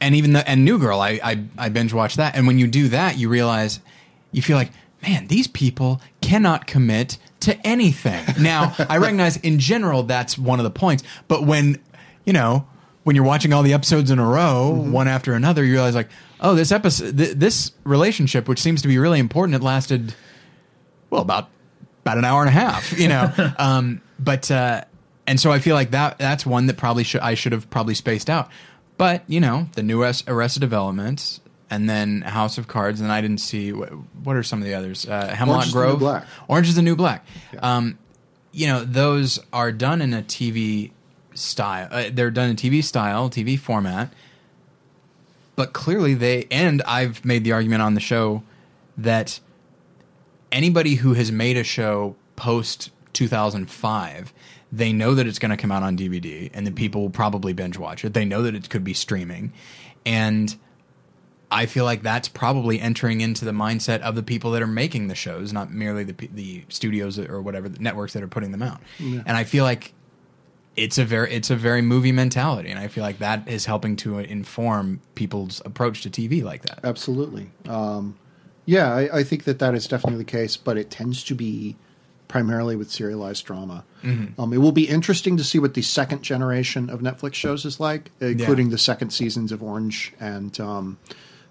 and 0.00 0.14
even 0.14 0.32
the, 0.34 0.48
and 0.48 0.64
New 0.64 0.78
Girl, 0.78 1.00
I, 1.00 1.18
I, 1.24 1.44
I 1.58 1.68
binge 1.70 1.92
watched 1.92 2.18
that. 2.18 2.36
And 2.36 2.46
when 2.46 2.58
you 2.58 2.66
do 2.66 2.88
that, 2.88 3.16
you 3.18 3.28
realize, 3.28 3.80
you 4.30 4.40
feel 4.42 4.56
like, 4.56 4.70
man, 5.02 5.26
these 5.26 5.48
people 5.48 6.00
cannot 6.20 6.66
commit 6.66 7.18
to 7.40 7.54
anything. 7.66 8.24
Now, 8.40 8.74
I 8.88 8.98
recognize 8.98 9.36
in 9.38 9.58
general 9.58 10.02
that's 10.04 10.38
one 10.38 10.60
of 10.60 10.64
the 10.64 10.70
points, 10.70 11.02
but 11.26 11.44
when, 11.44 11.80
you 12.24 12.32
know, 12.32 12.66
when 13.04 13.14
you're 13.14 13.24
watching 13.24 13.52
all 13.52 13.62
the 13.62 13.74
episodes 13.74 14.10
in 14.10 14.18
a 14.18 14.26
row, 14.26 14.70
one 14.70 15.08
after 15.08 15.34
another, 15.34 15.64
you 15.64 15.72
realize 15.72 15.94
like, 15.94 16.08
oh, 16.40 16.54
this 16.54 16.72
episode, 16.72 17.16
th- 17.16 17.36
this 17.36 17.72
relationship, 17.84 18.48
which 18.48 18.60
seems 18.60 18.82
to 18.82 18.88
be 18.88 18.98
really 18.98 19.20
important, 19.20 19.54
it 19.54 19.62
lasted, 19.62 20.14
well, 21.10 21.22
about 21.22 21.48
about 22.02 22.18
an 22.18 22.24
hour 22.24 22.40
and 22.40 22.48
a 22.48 22.52
half, 22.52 22.98
you 22.98 23.08
know. 23.08 23.32
um, 23.58 24.00
but 24.18 24.50
uh, 24.50 24.84
and 25.26 25.38
so 25.38 25.52
I 25.52 25.58
feel 25.58 25.74
like 25.74 25.92
that 25.92 26.18
that's 26.18 26.44
one 26.44 26.66
that 26.66 26.76
probably 26.76 27.04
should 27.04 27.20
I 27.20 27.34
should 27.34 27.52
have 27.52 27.68
probably 27.70 27.94
spaced 27.94 28.28
out. 28.28 28.50
But 28.96 29.22
you 29.26 29.40
know, 29.40 29.68
the 29.74 29.82
new 29.82 30.02
Arrest- 30.02 30.28
Arrested 30.28 30.60
Development, 30.60 31.40
and 31.70 31.88
then 31.88 32.22
House 32.22 32.58
of 32.58 32.68
Cards, 32.68 33.00
and 33.00 33.12
I 33.12 33.20
didn't 33.20 33.40
see 33.40 33.72
what, 33.72 33.90
what 34.22 34.36
are 34.36 34.42
some 34.42 34.60
of 34.60 34.64
the 34.64 34.74
others? 34.74 35.06
Uh, 35.06 35.28
Hemlock 35.28 35.56
Orange 35.56 35.66
is 35.66 35.72
Grove, 35.72 35.98
Black. 35.98 36.26
Orange 36.48 36.68
is 36.68 36.74
the 36.74 36.82
New 36.82 36.96
Black. 36.96 37.26
Um, 37.58 37.98
you 38.52 38.66
know, 38.66 38.84
those 38.84 39.40
are 39.52 39.72
done 39.72 40.00
in 40.00 40.14
a 40.14 40.22
TV 40.22 40.92
style. 41.34 41.88
Uh, 41.90 42.04
they're 42.12 42.30
done 42.30 42.50
in 42.50 42.56
TV 42.56 42.82
style, 42.82 43.28
TV 43.30 43.58
format. 43.58 44.12
But 45.56 45.72
clearly, 45.72 46.14
they 46.14 46.46
and 46.50 46.82
I've 46.82 47.24
made 47.24 47.44
the 47.44 47.52
argument 47.52 47.82
on 47.82 47.94
the 47.94 48.00
show 48.00 48.42
that 48.96 49.40
anybody 50.50 50.96
who 50.96 51.14
has 51.14 51.30
made 51.30 51.56
a 51.56 51.64
show 51.64 52.16
post 52.36 52.90
2005 53.12 54.32
they 54.72 54.92
know 54.92 55.14
that 55.14 55.26
it's 55.26 55.38
going 55.38 55.50
to 55.50 55.56
come 55.56 55.70
out 55.70 55.82
on 55.82 55.96
dvd 55.96 56.50
and 56.52 56.66
that 56.66 56.74
people 56.74 57.00
will 57.02 57.10
probably 57.10 57.52
binge 57.52 57.78
watch 57.78 58.04
it 58.04 58.14
they 58.14 58.24
know 58.24 58.42
that 58.42 58.54
it 58.54 58.68
could 58.70 58.84
be 58.84 58.94
streaming 58.94 59.52
and 60.04 60.56
i 61.50 61.66
feel 61.66 61.84
like 61.84 62.02
that's 62.02 62.28
probably 62.28 62.80
entering 62.80 63.20
into 63.20 63.44
the 63.44 63.52
mindset 63.52 64.00
of 64.00 64.14
the 64.14 64.22
people 64.22 64.50
that 64.50 64.62
are 64.62 64.66
making 64.66 65.08
the 65.08 65.14
shows 65.14 65.52
not 65.52 65.72
merely 65.72 66.04
the, 66.04 66.28
the 66.32 66.64
studios 66.68 67.18
or 67.18 67.40
whatever 67.40 67.68
the 67.68 67.78
networks 67.80 68.12
that 68.12 68.22
are 68.22 68.28
putting 68.28 68.52
them 68.52 68.62
out 68.62 68.80
and 68.98 69.30
i 69.30 69.44
feel 69.44 69.64
like 69.64 69.92
it's 70.76 70.98
a 70.98 71.04
very 71.04 71.32
it's 71.32 71.50
a 71.50 71.56
very 71.56 71.82
movie 71.82 72.12
mentality 72.12 72.70
and 72.70 72.78
i 72.80 72.88
feel 72.88 73.04
like 73.04 73.18
that 73.18 73.46
is 73.48 73.66
helping 73.66 73.94
to 73.94 74.18
inform 74.18 75.00
people's 75.14 75.62
approach 75.64 76.02
to 76.02 76.10
tv 76.10 76.42
like 76.42 76.62
that 76.62 76.80
Absolutely. 76.84 77.50
Um, 77.68 78.16
yeah, 78.66 78.92
I, 78.94 79.18
I 79.18 79.24
think 79.24 79.44
that 79.44 79.58
that 79.58 79.74
is 79.74 79.86
definitely 79.86 80.18
the 80.18 80.30
case, 80.30 80.56
but 80.56 80.78
it 80.78 80.90
tends 80.90 81.22
to 81.24 81.34
be 81.34 81.76
primarily 82.28 82.76
with 82.76 82.90
serialized 82.90 83.44
drama. 83.44 83.84
Um, 84.38 84.52
it 84.52 84.58
will 84.58 84.72
be 84.72 84.88
interesting 84.88 85.36
to 85.36 85.44
see 85.44 85.58
what 85.58 85.74
the 85.74 85.82
second 85.82 86.22
generation 86.22 86.88
of 86.90 87.00
Netflix 87.00 87.34
shows 87.34 87.64
is 87.64 87.78
like, 87.78 88.10
including 88.20 88.70
the 88.70 88.78
second 88.78 89.10
seasons 89.10 89.52
of 89.52 89.62
Orange 89.62 90.12
and 90.18 90.58
um, 90.60 90.98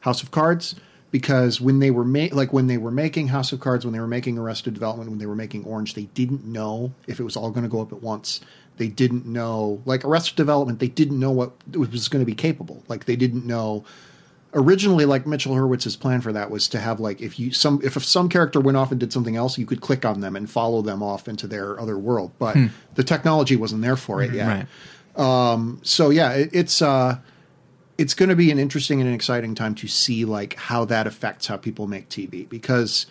House 0.01 0.23
of 0.23 0.31
Cards. 0.31 0.75
Because 1.11 1.61
when 1.61 1.77
they 1.79 1.91
were 1.91 2.03
ma- 2.03 2.29
like 2.31 2.51
when 2.51 2.65
they 2.65 2.77
were 2.77 2.89
making 2.91 3.27
House 3.27 3.53
of 3.53 3.59
Cards, 3.59 3.85
when 3.85 3.93
they 3.93 3.99
were 3.99 4.07
making 4.07 4.39
Arrested 4.39 4.73
Development, 4.73 5.09
when 5.11 5.19
they 5.19 5.27
were 5.27 5.35
making 5.35 5.63
Orange, 5.65 5.93
they 5.93 6.05
didn't 6.15 6.43
know 6.43 6.93
if 7.05 7.19
it 7.19 7.23
was 7.23 7.35
all 7.37 7.51
going 7.51 7.63
to 7.63 7.69
go 7.69 7.81
up 7.81 7.93
at 7.93 8.01
once. 8.01 8.41
They 8.77 8.87
didn't 8.87 9.25
know, 9.25 9.81
like 9.85 10.03
Arrested 10.03 10.35
Development, 10.35 10.79
they 10.79 10.87
didn't 10.87 11.19
know 11.19 11.31
what 11.31 11.53
it 11.71 11.77
was 11.77 12.07
going 12.07 12.21
to 12.21 12.25
be 12.25 12.35
capable. 12.35 12.83
Like 12.87 13.05
they 13.05 13.15
didn't 13.15 13.45
know 13.45 13.85
originally 14.55 15.05
like 15.05 15.25
Mitchell 15.25 15.55
Hurwitz's 15.55 15.95
plan 15.95 16.21
for 16.21 16.31
that 16.31 16.51
was 16.51 16.67
to 16.69 16.79
have 16.79 16.99
like 16.99 17.21
if 17.21 17.39
you 17.39 17.51
some 17.51 17.81
if 17.83 18.01
some 18.03 18.29
character 18.29 18.59
went 18.59 18.77
off 18.77 18.91
and 18.91 18.99
did 18.99 19.11
something 19.13 19.35
else, 19.35 19.57
you 19.57 19.65
could 19.65 19.81
click 19.81 20.05
on 20.05 20.21
them 20.21 20.35
and 20.35 20.49
follow 20.49 20.81
them 20.81 21.01
off 21.01 21.27
into 21.27 21.47
their 21.47 21.79
other 21.79 21.97
world. 21.97 22.31
But 22.39 22.55
the 22.95 23.03
technology 23.03 23.55
wasn't 23.55 23.81
there 23.81 23.95
for 23.95 24.21
it 24.21 24.33
yet. 24.33 24.47
right 24.47 24.67
So 25.83 26.09
yeah, 26.09 26.33
it, 26.33 26.49
it's 26.53 26.81
uh 26.81 27.17
it's 27.97 28.13
going 28.15 28.29
to 28.29 28.35
be 28.35 28.49
an 28.49 28.57
interesting 28.57 28.99
and 29.01 29.07
an 29.07 29.13
exciting 29.13 29.53
time 29.53 29.75
to 29.75 29.87
see 29.87 30.25
like 30.25 30.55
how 30.55 30.83
that 30.85 31.05
affects 31.05 31.47
how 31.47 31.57
people 31.57 31.87
make 31.87 32.09
TV 32.09 32.49
because 32.49 33.05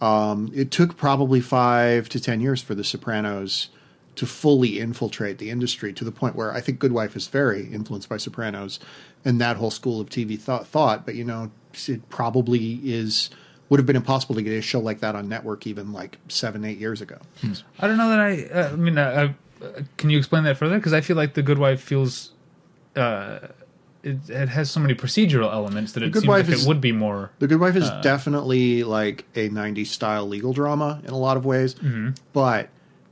um, 0.00 0.52
it 0.54 0.70
took 0.70 0.98
probably 0.98 1.40
five 1.40 2.08
to 2.10 2.20
ten 2.20 2.40
years 2.40 2.60
for 2.60 2.74
The 2.74 2.84
Sopranos 2.84 3.70
to 4.16 4.26
fully 4.26 4.80
infiltrate 4.80 5.38
the 5.38 5.50
industry 5.50 5.92
to 5.92 6.04
the 6.04 6.10
point 6.12 6.34
where 6.34 6.52
I 6.52 6.60
think 6.60 6.78
Good 6.78 6.92
Wife 6.92 7.14
is 7.16 7.28
very 7.28 7.66
influenced 7.72 8.08
by 8.08 8.16
Sopranos 8.16 8.80
and 9.24 9.40
that 9.40 9.56
whole 9.56 9.70
school 9.70 10.00
of 10.00 10.08
TV 10.08 10.38
thought. 10.38 10.66
thought 10.66 11.04
but 11.06 11.14
you 11.14 11.24
know, 11.24 11.50
it 11.86 12.08
probably 12.08 12.80
is 12.82 13.30
would 13.68 13.78
have 13.80 13.86
been 13.86 13.96
impossible 13.96 14.34
to 14.36 14.42
get 14.42 14.52
a 14.52 14.62
show 14.62 14.78
like 14.80 15.00
that 15.00 15.14
on 15.16 15.28
network 15.28 15.66
even 15.66 15.92
like 15.92 16.18
seven 16.28 16.64
eight 16.64 16.78
years 16.78 17.00
ago. 17.00 17.18
I 17.78 17.86
don't 17.86 17.96
know 17.96 18.08
that 18.10 18.20
I. 18.20 18.44
Uh, 18.44 18.68
I 18.72 18.76
mean, 18.76 18.96
uh, 18.96 19.32
uh, 19.62 19.82
can 19.96 20.08
you 20.10 20.18
explain 20.18 20.44
that 20.44 20.56
further? 20.56 20.76
Because 20.76 20.92
I 20.92 21.00
feel 21.00 21.16
like 21.16 21.34
the 21.34 21.42
Good 21.42 21.58
Wife 21.58 21.80
feels. 21.82 22.30
Uh, 22.94 23.48
it, 24.02 24.30
it 24.30 24.48
has 24.50 24.70
so 24.70 24.78
many 24.78 24.94
procedural 24.94 25.52
elements 25.52 25.92
that 25.92 26.02
it 26.04 26.12
Good 26.12 26.22
seems 26.22 26.28
Wife 26.28 26.46
like 26.46 26.54
is- 26.54 26.64
it 26.64 26.68
would 26.68 26.80
be 26.80 26.92
more. 26.92 27.32
The 27.40 27.48
Good 27.48 27.58
Wife 27.60 27.74
is 27.76 27.90
definitely 28.02 28.84
like 28.84 29.24
a 29.34 29.48
90s 29.48 29.88
style 29.88 30.26
legal 30.28 30.52
drama 30.52 31.02
in 31.04 31.10
a 31.10 31.18
lot 31.18 31.36
of 31.36 31.44
ways, 31.44 31.74
but 32.32 32.68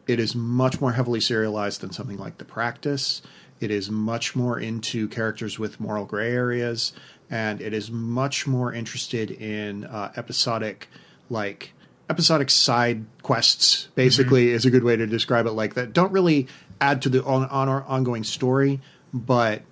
it 0.07 0.21
is 0.21 0.35
much 0.35 0.81
more 0.81 0.93
heavily 0.93 1.21
serialized 1.21 1.81
than 1.81 1.93
something 1.93 2.19
like 2.19 2.39
The 2.39 2.45
Practice. 2.45 3.23
It 3.61 3.71
is 3.71 3.91
much 3.91 4.35
more 4.37 4.59
into 4.59 5.09
characters 5.09 5.59
with 5.59 5.81
moral 5.81 6.05
gray 6.05 6.33
areas, 6.33 6.93
and 7.31 7.61
it 7.61 7.73
is 7.73 7.91
much 7.91 8.47
more 8.47 8.73
interested 8.73 9.31
in 9.31 9.85
uh, 9.85 10.13
episodic, 10.17 10.89
like 11.31 11.73
episodic 12.11 12.51
side 12.51 13.07
quests. 13.23 13.89
Basically, 13.95 14.51
is 14.51 14.67
a 14.67 14.71
good 14.71 14.85
way 14.85 14.97
to 14.97 15.07
describe 15.07 15.47
it. 15.47 15.53
Like 15.53 15.75
that, 15.75 15.93
don't 15.93 16.13
really 16.13 16.47
add 16.81 17.01
to 17.03 17.09
the 17.09 17.25
on, 17.25 17.47
on 17.49 17.69
our 17.69 17.85
ongoing 17.85 18.25
story, 18.25 18.81
but 19.15 19.63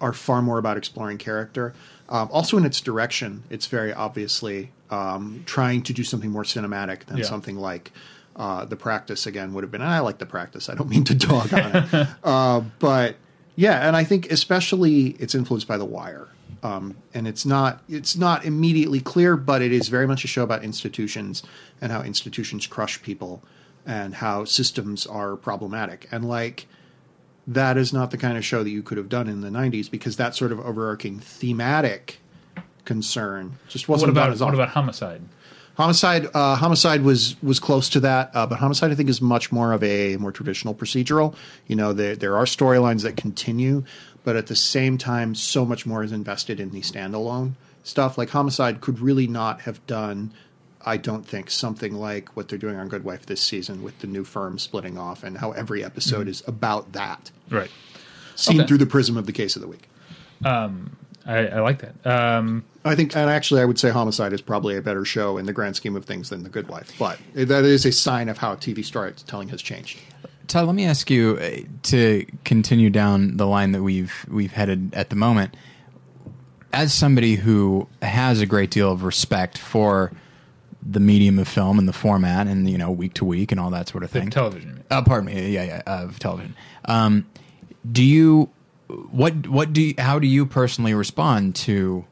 are 0.00 0.12
far 0.12 0.42
more 0.42 0.58
about 0.58 0.76
exploring 0.76 1.18
character. 1.18 1.72
Um, 2.08 2.28
also, 2.30 2.56
in 2.56 2.64
its 2.64 2.80
direction, 2.80 3.44
it's 3.50 3.66
very 3.66 3.92
obviously 3.92 4.72
um, 4.90 5.42
trying 5.46 5.82
to 5.82 5.92
do 5.92 6.02
something 6.04 6.30
more 6.30 6.42
cinematic 6.44 7.04
than 7.06 7.18
Yeah. 7.18 7.24
something 7.24 7.56
like 7.56 7.92
uh, 8.38 8.64
the 8.64 8.76
practice. 8.76 9.26
Again, 9.26 9.52
would 9.52 9.64
have 9.64 9.70
been. 9.70 9.82
And 9.82 9.90
I 9.90 9.98
like 9.98 10.18
the 10.18 10.26
practice. 10.26 10.68
I 10.68 10.74
don't 10.74 10.88
mean 10.88 11.04
to 11.04 11.14
dog 11.14 11.52
on 11.52 11.76
it, 11.76 12.08
uh, 12.24 12.60
but 12.78 13.16
yeah, 13.56 13.86
and 13.86 13.96
I 13.96 14.04
think 14.04 14.30
especially 14.30 15.08
it's 15.18 15.34
influenced 15.34 15.68
by 15.68 15.76
The 15.76 15.84
Wire. 15.84 16.28
Um, 16.62 16.96
and 17.14 17.28
it's 17.28 17.44
not 17.44 17.82
it's 17.88 18.16
not 18.16 18.44
immediately 18.44 19.00
clear, 19.00 19.36
but 19.36 19.62
it 19.62 19.72
is 19.72 19.88
very 19.88 20.06
much 20.06 20.24
a 20.24 20.28
show 20.28 20.42
about 20.42 20.64
institutions 20.64 21.42
and 21.80 21.92
how 21.92 22.02
institutions 22.02 22.66
crush 22.66 23.00
people 23.02 23.42
and 23.86 24.14
how 24.14 24.44
systems 24.44 25.06
are 25.06 25.36
problematic. 25.36 26.08
And 26.10 26.28
like 26.28 26.66
that 27.46 27.76
is 27.76 27.92
not 27.92 28.10
the 28.10 28.18
kind 28.18 28.36
of 28.36 28.44
show 28.44 28.62
that 28.62 28.70
you 28.70 28.82
could 28.82 28.98
have 28.98 29.08
done 29.08 29.26
in 29.26 29.40
the 29.40 29.48
90s 29.48 29.90
because 29.90 30.16
that 30.16 30.34
sort 30.36 30.52
of 30.52 30.60
overarching 30.60 31.18
thematic 31.18 32.18
concern 32.84 33.58
just 33.68 33.88
wasn't 33.88 34.08
What 34.08 34.10
about 34.10 34.32
as 34.32 34.40
what 34.40 34.54
about 34.54 34.70
homicide? 34.70 35.22
Homicide 35.78 36.26
uh, 36.34 36.56
homicide 36.56 37.02
was 37.02 37.40
was 37.42 37.58
close 37.58 37.88
to 37.88 38.00
that 38.00 38.30
uh, 38.34 38.46
but 38.46 38.58
homicide 38.58 38.90
i 38.90 38.94
think 38.94 39.08
is 39.08 39.22
much 39.22 39.50
more 39.50 39.72
of 39.72 39.82
a 39.82 40.16
more 40.18 40.32
traditional 40.32 40.74
procedural 40.74 41.34
you 41.66 41.74
know 41.76 41.92
there, 41.94 42.14
there 42.16 42.36
are 42.36 42.44
storylines 42.44 43.02
that 43.04 43.16
continue 43.16 43.82
but 44.24 44.36
at 44.36 44.48
the 44.48 44.56
same 44.56 44.98
time 44.98 45.34
so 45.34 45.64
much 45.64 45.86
more 45.86 46.02
is 46.02 46.12
invested 46.12 46.58
in 46.60 46.70
the 46.70 46.80
standalone 46.82 47.52
stuff 47.84 48.18
like 48.18 48.30
homicide 48.30 48.80
could 48.80 48.98
really 48.98 49.26
not 49.28 49.60
have 49.62 49.78
done 49.86 50.32
i 50.84 50.96
don't 50.96 51.24
think 51.24 51.48
something 51.50 51.94
like 51.94 52.36
what 52.36 52.48
they're 52.48 52.58
doing 52.58 52.76
on 52.76 52.88
good 52.88 53.04
wife 53.04 53.24
this 53.26 53.40
season 53.40 53.82
with 53.82 53.96
the 54.00 54.06
new 54.06 54.24
firm 54.24 54.58
splitting 54.58 54.98
off 54.98 55.22
and 55.22 55.38
how 55.38 55.52
every 55.52 55.82
episode 55.84 56.26
is 56.28 56.42
about 56.46 56.92
that 56.92 57.30
Right. 57.50 57.70
seen 58.34 58.58
Okay. 58.60 58.66
through 58.66 58.78
the 58.78 58.86
prism 58.86 59.16
of 59.16 59.26
the 59.26 59.32
case 59.32 59.54
of 59.56 59.62
the 59.62 59.68
week. 59.68 59.88
I, 61.28 61.46
I 61.46 61.60
like 61.60 61.82
that. 61.82 62.06
Um, 62.06 62.64
I 62.84 62.94
think, 62.96 63.14
and 63.14 63.30
actually, 63.30 63.60
I 63.60 63.64
would 63.66 63.78
say 63.78 63.90
Homicide 63.90 64.32
is 64.32 64.40
probably 64.40 64.76
a 64.76 64.82
better 64.82 65.04
show 65.04 65.36
in 65.38 65.46
the 65.46 65.52
grand 65.52 65.76
scheme 65.76 65.94
of 65.94 66.04
things 66.06 66.30
than 66.30 66.42
The 66.42 66.48
Good 66.48 66.68
Wife, 66.68 66.92
but 66.98 67.18
that 67.34 67.64
is 67.64 67.84
a 67.84 67.92
sign 67.92 68.28
of 68.28 68.38
how 68.38 68.54
TV 68.56 68.84
storytelling 68.84 69.48
has 69.50 69.60
changed. 69.62 69.98
Todd, 70.46 70.66
let 70.66 70.74
me 70.74 70.86
ask 70.86 71.10
you 71.10 71.36
uh, 71.40 71.68
to 71.84 72.24
continue 72.44 72.88
down 72.90 73.36
the 73.36 73.46
line 73.46 73.72
that 73.72 73.82
we've 73.82 74.24
we've 74.30 74.52
headed 74.52 74.94
at 74.94 75.10
the 75.10 75.16
moment. 75.16 75.54
as 76.72 76.92
somebody 76.94 77.34
who 77.36 77.86
has 78.02 78.40
a 78.40 78.46
great 78.46 78.70
deal 78.70 78.90
of 78.90 79.02
respect 79.02 79.58
for 79.58 80.10
the 80.82 81.00
medium 81.00 81.38
of 81.38 81.46
film 81.48 81.78
and 81.78 81.86
the 81.88 81.92
format 81.92 82.46
and 82.46 82.70
you 82.70 82.78
know 82.78 82.90
week 82.90 83.12
to 83.14 83.24
week 83.26 83.52
and 83.52 83.60
all 83.60 83.68
that 83.70 83.88
sort 83.88 84.02
of 84.02 84.10
The 84.12 84.20
thing. 84.20 84.30
television. 84.30 84.82
Uh, 84.90 85.02
pardon 85.02 85.26
me. 85.26 85.50
Yeah, 85.50 85.64
yeah, 85.64 85.82
of 85.86 86.18
television. 86.18 86.54
Um, 86.86 87.26
do 87.92 88.02
you 88.02 88.48
what 89.10 89.46
what 89.48 89.72
do 89.72 89.82
you, 89.82 89.94
how 89.98 90.18
do 90.18 90.26
you 90.26 90.46
personally 90.46 90.94
respond 90.94 91.54
to 91.56 92.04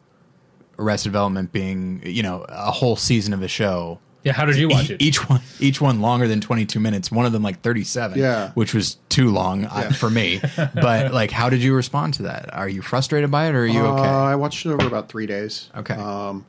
Arrested 0.78 1.08
Development 1.08 1.50
being 1.52 2.02
you 2.04 2.22
know 2.22 2.44
a 2.48 2.70
whole 2.70 2.96
season 2.96 3.32
of 3.32 3.42
a 3.42 3.48
show? 3.48 3.98
Yeah, 4.24 4.32
how 4.32 4.44
did 4.44 4.56
you 4.56 4.68
watch 4.68 4.90
it? 4.90 5.00
Each 5.00 5.28
one, 5.28 5.40
each 5.60 5.80
one 5.80 6.00
longer 6.00 6.26
than 6.26 6.40
twenty 6.40 6.66
two 6.66 6.80
minutes. 6.80 7.12
One 7.12 7.26
of 7.26 7.32
them 7.32 7.42
like 7.42 7.60
thirty 7.62 7.84
seven. 7.84 8.18
Yeah. 8.18 8.50
which 8.54 8.74
was 8.74 8.96
too 9.08 9.30
long 9.30 9.66
uh, 9.66 9.90
for 9.92 10.10
me. 10.10 10.40
But 10.74 11.12
like, 11.12 11.30
how 11.30 11.48
did 11.48 11.62
you 11.62 11.74
respond 11.74 12.14
to 12.14 12.22
that? 12.24 12.52
Are 12.52 12.68
you 12.68 12.82
frustrated 12.82 13.30
by 13.30 13.46
it, 13.46 13.54
or 13.54 13.60
are 13.62 13.66
you 13.66 13.86
Uh, 13.86 13.92
okay? 13.92 14.08
I 14.08 14.34
watched 14.34 14.66
it 14.66 14.70
over 14.70 14.84
about 14.86 15.08
three 15.08 15.26
days. 15.26 15.70
Okay. 15.76 15.94
Um, 15.94 16.44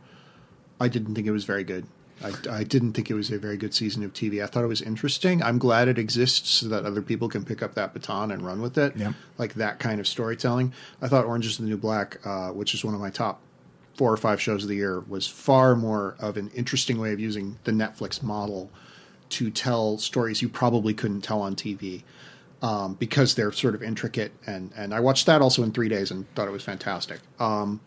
I 0.81 0.87
didn't 0.87 1.13
think 1.15 1.27
it 1.27 1.31
was 1.31 1.45
very 1.45 1.63
good. 1.63 1.85
I, 2.23 2.33
I 2.49 2.63
didn't 2.63 2.93
think 2.93 3.09
it 3.09 3.13
was 3.13 3.29
a 3.31 3.37
very 3.37 3.57
good 3.57 3.73
season 3.73 4.03
of 4.03 4.13
TV. 4.13 4.43
I 4.43 4.47
thought 4.47 4.63
it 4.63 4.67
was 4.67 4.81
interesting. 4.81 5.43
I'm 5.43 5.59
glad 5.59 5.87
it 5.87 5.99
exists 5.99 6.49
so 6.49 6.67
that 6.69 6.85
other 6.85 7.01
people 7.01 7.29
can 7.29 7.45
pick 7.45 7.61
up 7.61 7.75
that 7.75 7.93
baton 7.93 8.31
and 8.31 8.43
run 8.43 8.61
with 8.61 8.77
it. 8.77 8.95
Like 9.37 9.55
that 9.55 9.79
kind 9.79 9.99
of 9.99 10.07
storytelling. 10.07 10.73
I 11.01 11.07
thought 11.07 11.25
Orange 11.25 11.45
is 11.45 11.57
the 11.57 11.65
New 11.65 11.77
Black, 11.77 12.19
uh, 12.25 12.49
which 12.49 12.73
is 12.73 12.83
one 12.83 12.95
of 12.95 12.99
my 12.99 13.09
top 13.09 13.41
four 13.95 14.11
or 14.11 14.17
five 14.17 14.41
shows 14.41 14.63
of 14.63 14.69
the 14.69 14.75
year, 14.75 14.99
was 15.01 15.27
far 15.27 15.75
more 15.75 16.15
of 16.19 16.37
an 16.37 16.49
interesting 16.55 16.99
way 16.99 17.13
of 17.13 17.19
using 17.19 17.57
the 17.63 17.71
Netflix 17.71 18.21
model 18.21 18.69
to 19.29 19.49
tell 19.49 19.97
stories 19.97 20.41
you 20.41 20.49
probably 20.49 20.93
couldn't 20.93 21.21
tell 21.21 21.41
on 21.41 21.55
TV. 21.55 22.03
Um, 22.59 22.95
because 22.95 23.35
they're 23.35 23.51
sort 23.51 23.75
of 23.75 23.83
intricate, 23.83 24.31
and, 24.47 24.71
and 24.75 24.91
I 24.91 24.99
watched 24.99 25.27
that 25.27 25.43
also 25.43 25.61
in 25.61 25.71
three 25.71 25.89
days 25.89 26.09
and 26.09 26.25
thought 26.33 26.47
it 26.47 26.51
was 26.51 26.63
fantastic. 26.63 27.19
Um, 27.39 27.81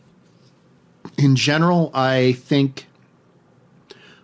in 1.18 1.34
general, 1.34 1.90
I 1.92 2.34
think 2.34 2.86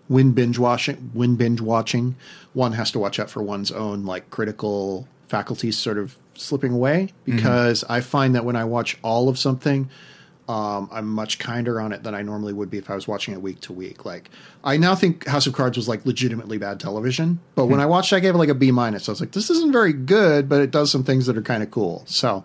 when 0.08 0.32
binge 0.32 0.58
watching, 0.58 1.10
when 1.12 1.36
binge 1.36 1.60
watching, 1.60 2.16
one 2.52 2.72
has 2.72 2.90
to 2.92 2.98
watch 2.98 3.18
out 3.18 3.30
for 3.30 3.42
one's 3.42 3.72
own 3.72 4.04
like 4.04 4.30
critical 4.30 5.08
faculties 5.28 5.76
sort 5.76 5.98
of 5.98 6.16
slipping 6.34 6.72
away 6.72 7.12
because 7.24 7.84
I 7.88 8.00
find 8.00 8.34
that 8.34 8.44
when 8.44 8.56
I 8.56 8.64
watch 8.64 8.98
all 9.02 9.28
of 9.28 9.38
something, 9.38 9.88
um, 10.48 10.88
I'm 10.92 11.08
much 11.08 11.38
kinder 11.40 11.80
on 11.80 11.92
it 11.92 12.04
than 12.04 12.14
I 12.14 12.22
normally 12.22 12.52
would 12.52 12.70
be 12.70 12.78
if 12.78 12.88
I 12.88 12.94
was 12.94 13.08
watching 13.08 13.34
it 13.34 13.42
week 13.42 13.60
to 13.62 13.72
week. 13.72 14.04
Like 14.04 14.30
I 14.62 14.76
now 14.76 14.94
think 14.94 15.26
House 15.26 15.46
of 15.46 15.54
Cards 15.54 15.76
was 15.76 15.88
like 15.88 16.06
legitimately 16.06 16.58
bad 16.58 16.78
television, 16.78 17.40
but 17.56 17.66
when 17.66 17.80
I 17.80 17.86
watched, 17.86 18.12
it, 18.12 18.16
I 18.16 18.20
gave 18.20 18.34
it 18.34 18.38
like 18.38 18.48
a 18.48 18.54
B 18.54 18.70
minus. 18.70 19.08
I 19.08 19.12
was 19.12 19.20
like, 19.20 19.32
this 19.32 19.50
isn't 19.50 19.72
very 19.72 19.92
good, 19.92 20.48
but 20.48 20.60
it 20.60 20.70
does 20.70 20.90
some 20.90 21.02
things 21.02 21.26
that 21.26 21.36
are 21.36 21.42
kind 21.42 21.62
of 21.64 21.70
cool. 21.72 22.04
So 22.06 22.44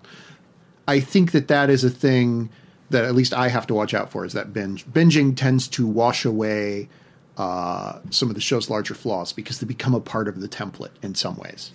I 0.88 1.00
think 1.00 1.32
that 1.32 1.48
that 1.50 1.70
is 1.70 1.84
a 1.84 1.92
thing 1.92 2.50
that 2.90 3.06
at 3.06 3.16
least 3.16 3.34
I 3.34 3.50
have 3.50 3.68
to 3.68 3.74
watch 3.74 3.94
out 3.94 4.12
for 4.12 4.26
is 4.26 4.34
that 4.34 4.52
binge. 4.52 4.86
Binging 4.88 5.36
tends 5.38 5.68
to 5.70 5.86
wash 5.86 6.26
away 6.26 6.90
uh, 7.38 8.00
some 8.10 8.30
of 8.30 8.36
the 8.36 8.42
show's 8.42 8.70
larger 8.70 8.94
flaws 8.94 9.34
because 9.34 9.60
they 9.60 9.68
become 9.68 9.94
a 9.96 10.00
part 10.00 10.28
of 10.28 10.42
the 10.42 10.48
template 10.48 10.92
in 11.02 11.16
some 11.16 11.38
ways. 11.38 11.72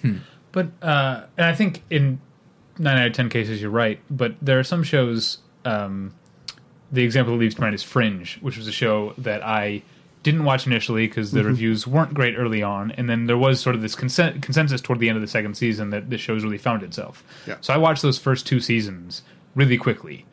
But 0.53 0.69
uh, 0.83 1.25
and 1.37 1.47
I 1.47 1.55
think 1.55 1.83
in 1.91 2.21
nine 2.79 2.99
out 2.99 3.07
of 3.07 3.13
ten 3.13 3.29
cases 3.29 3.61
you're 3.61 3.71
right. 3.71 3.99
But 4.11 4.35
there 4.41 4.59
are 4.59 4.65
some 4.65 4.83
shows. 4.83 5.39
Um, 5.65 6.15
the 6.93 7.03
example 7.03 7.35
that 7.35 7.41
leaves 7.41 7.57
to 7.57 7.61
mind 7.61 7.75
is 7.75 7.83
Fringe, 7.83 8.39
which 8.41 8.57
was 8.57 8.69
a 8.69 8.73
show 8.73 9.13
that 9.19 9.45
I 9.45 9.83
didn't 10.23 10.45
watch 10.45 10.67
initially 10.67 11.07
because 11.07 11.31
the 11.33 11.45
reviews 11.45 11.87
weren't 11.87 12.15
great 12.15 12.37
early 12.37 12.63
on, 12.63 12.91
and 12.93 13.09
then 13.09 13.27
there 13.27 13.39
was 13.39 13.61
sort 13.61 13.75
of 13.77 13.83
this 13.83 13.95
consen- 13.95 14.41
consensus 14.43 14.81
toward 14.81 14.99
the 14.99 15.09
end 15.09 15.17
of 15.17 15.23
the 15.23 15.29
second 15.29 15.57
season 15.57 15.91
that 15.91 16.11
the 16.11 16.19
show's 16.19 16.43
really 16.43 16.59
found 16.59 16.83
itself. 16.83 17.25
Yeah. 17.47 17.57
So 17.61 17.73
I 17.75 17.77
watched 17.77 18.03
those 18.03 18.19
first 18.19 18.47
two 18.47 18.61
seasons 18.61 19.23
really 19.55 19.77
quickly. 19.77 20.25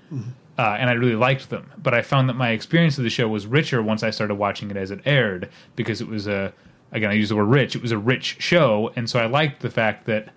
Uh, 0.58 0.78
and 0.80 0.90
I 0.90 0.94
really 0.94 1.16
liked 1.16 1.50
them, 1.50 1.72
but 1.82 1.96
I 1.96 2.04
found 2.04 2.30
that 2.30 2.36
my 2.36 2.50
experience 2.50 3.00
of 3.00 3.04
the 3.04 3.10
show 3.10 3.28
was 3.28 3.48
richer 3.48 3.82
once 3.82 4.04
I 4.04 4.12
started 4.12 4.36
watching 4.36 4.70
it 4.70 4.78
as 4.78 4.92
it 4.92 5.00
aired 5.04 5.50
because 5.76 6.00
it 6.00 6.08
was 6.08 6.28
a, 6.28 6.54
again, 6.92 7.10
I 7.10 7.14
use 7.14 7.30
the 7.30 7.36
word 7.36 7.46
rich. 7.46 7.76
It 7.76 7.82
was 7.82 7.92
a 7.92 7.98
rich 7.98 8.38
show, 8.40 8.92
and 8.96 9.10
so 9.10 9.20
I 9.20 9.26
liked 9.26 9.62
the 9.62 9.72
fact 9.72 10.06
that 10.06 10.30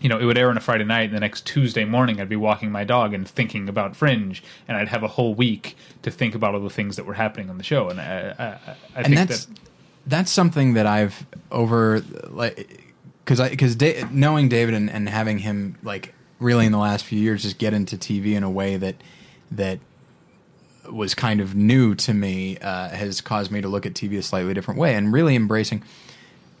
you 0.00 0.08
know, 0.08 0.18
it 0.18 0.24
would 0.24 0.36
air 0.36 0.50
on 0.50 0.56
a 0.56 0.60
Friday 0.60 0.84
night, 0.84 1.04
and 1.04 1.14
the 1.14 1.20
next 1.20 1.46
Tuesday 1.46 1.84
morning, 1.84 2.20
I'd 2.20 2.28
be 2.28 2.36
walking 2.36 2.70
my 2.70 2.84
dog 2.84 3.14
and 3.14 3.26
thinking 3.26 3.68
about 3.68 3.96
Fringe, 3.96 4.42
and 4.66 4.76
I'd 4.76 4.88
have 4.88 5.02
a 5.02 5.08
whole 5.08 5.34
week 5.34 5.76
to 6.02 6.10
think 6.10 6.34
about 6.34 6.54
all 6.54 6.60
the 6.60 6.70
things 6.70 6.96
that 6.96 7.06
were 7.06 7.14
happening 7.14 7.50
on 7.50 7.58
the 7.58 7.64
show. 7.64 7.88
And 7.88 8.00
I, 8.00 8.34
I, 8.38 8.44
I 8.44 8.76
and 8.96 9.06
think 9.06 9.28
that's 9.28 9.44
that 9.46 9.58
that's 10.06 10.30
something 10.30 10.74
that 10.74 10.86
I've 10.86 11.26
over 11.50 12.00
like 12.28 12.84
because 13.24 13.40
I 13.40 13.50
because 13.50 13.76
da- 13.76 14.04
knowing 14.10 14.48
David 14.48 14.74
and, 14.74 14.90
and 14.90 15.08
having 15.08 15.38
him 15.38 15.76
like 15.82 16.14
really 16.38 16.66
in 16.66 16.72
the 16.72 16.78
last 16.78 17.04
few 17.04 17.18
years 17.18 17.42
just 17.42 17.58
get 17.58 17.74
into 17.74 17.96
TV 17.96 18.34
in 18.34 18.42
a 18.42 18.50
way 18.50 18.76
that 18.76 18.96
that 19.50 19.78
was 20.90 21.14
kind 21.14 21.40
of 21.40 21.54
new 21.54 21.94
to 21.94 22.12
me 22.14 22.58
uh, 22.58 22.88
has 22.88 23.20
caused 23.20 23.50
me 23.50 23.60
to 23.60 23.68
look 23.68 23.86
at 23.86 23.94
TV 23.94 24.18
a 24.18 24.22
slightly 24.22 24.54
different 24.54 24.80
way 24.80 24.94
and 24.94 25.12
really 25.12 25.36
embracing 25.36 25.82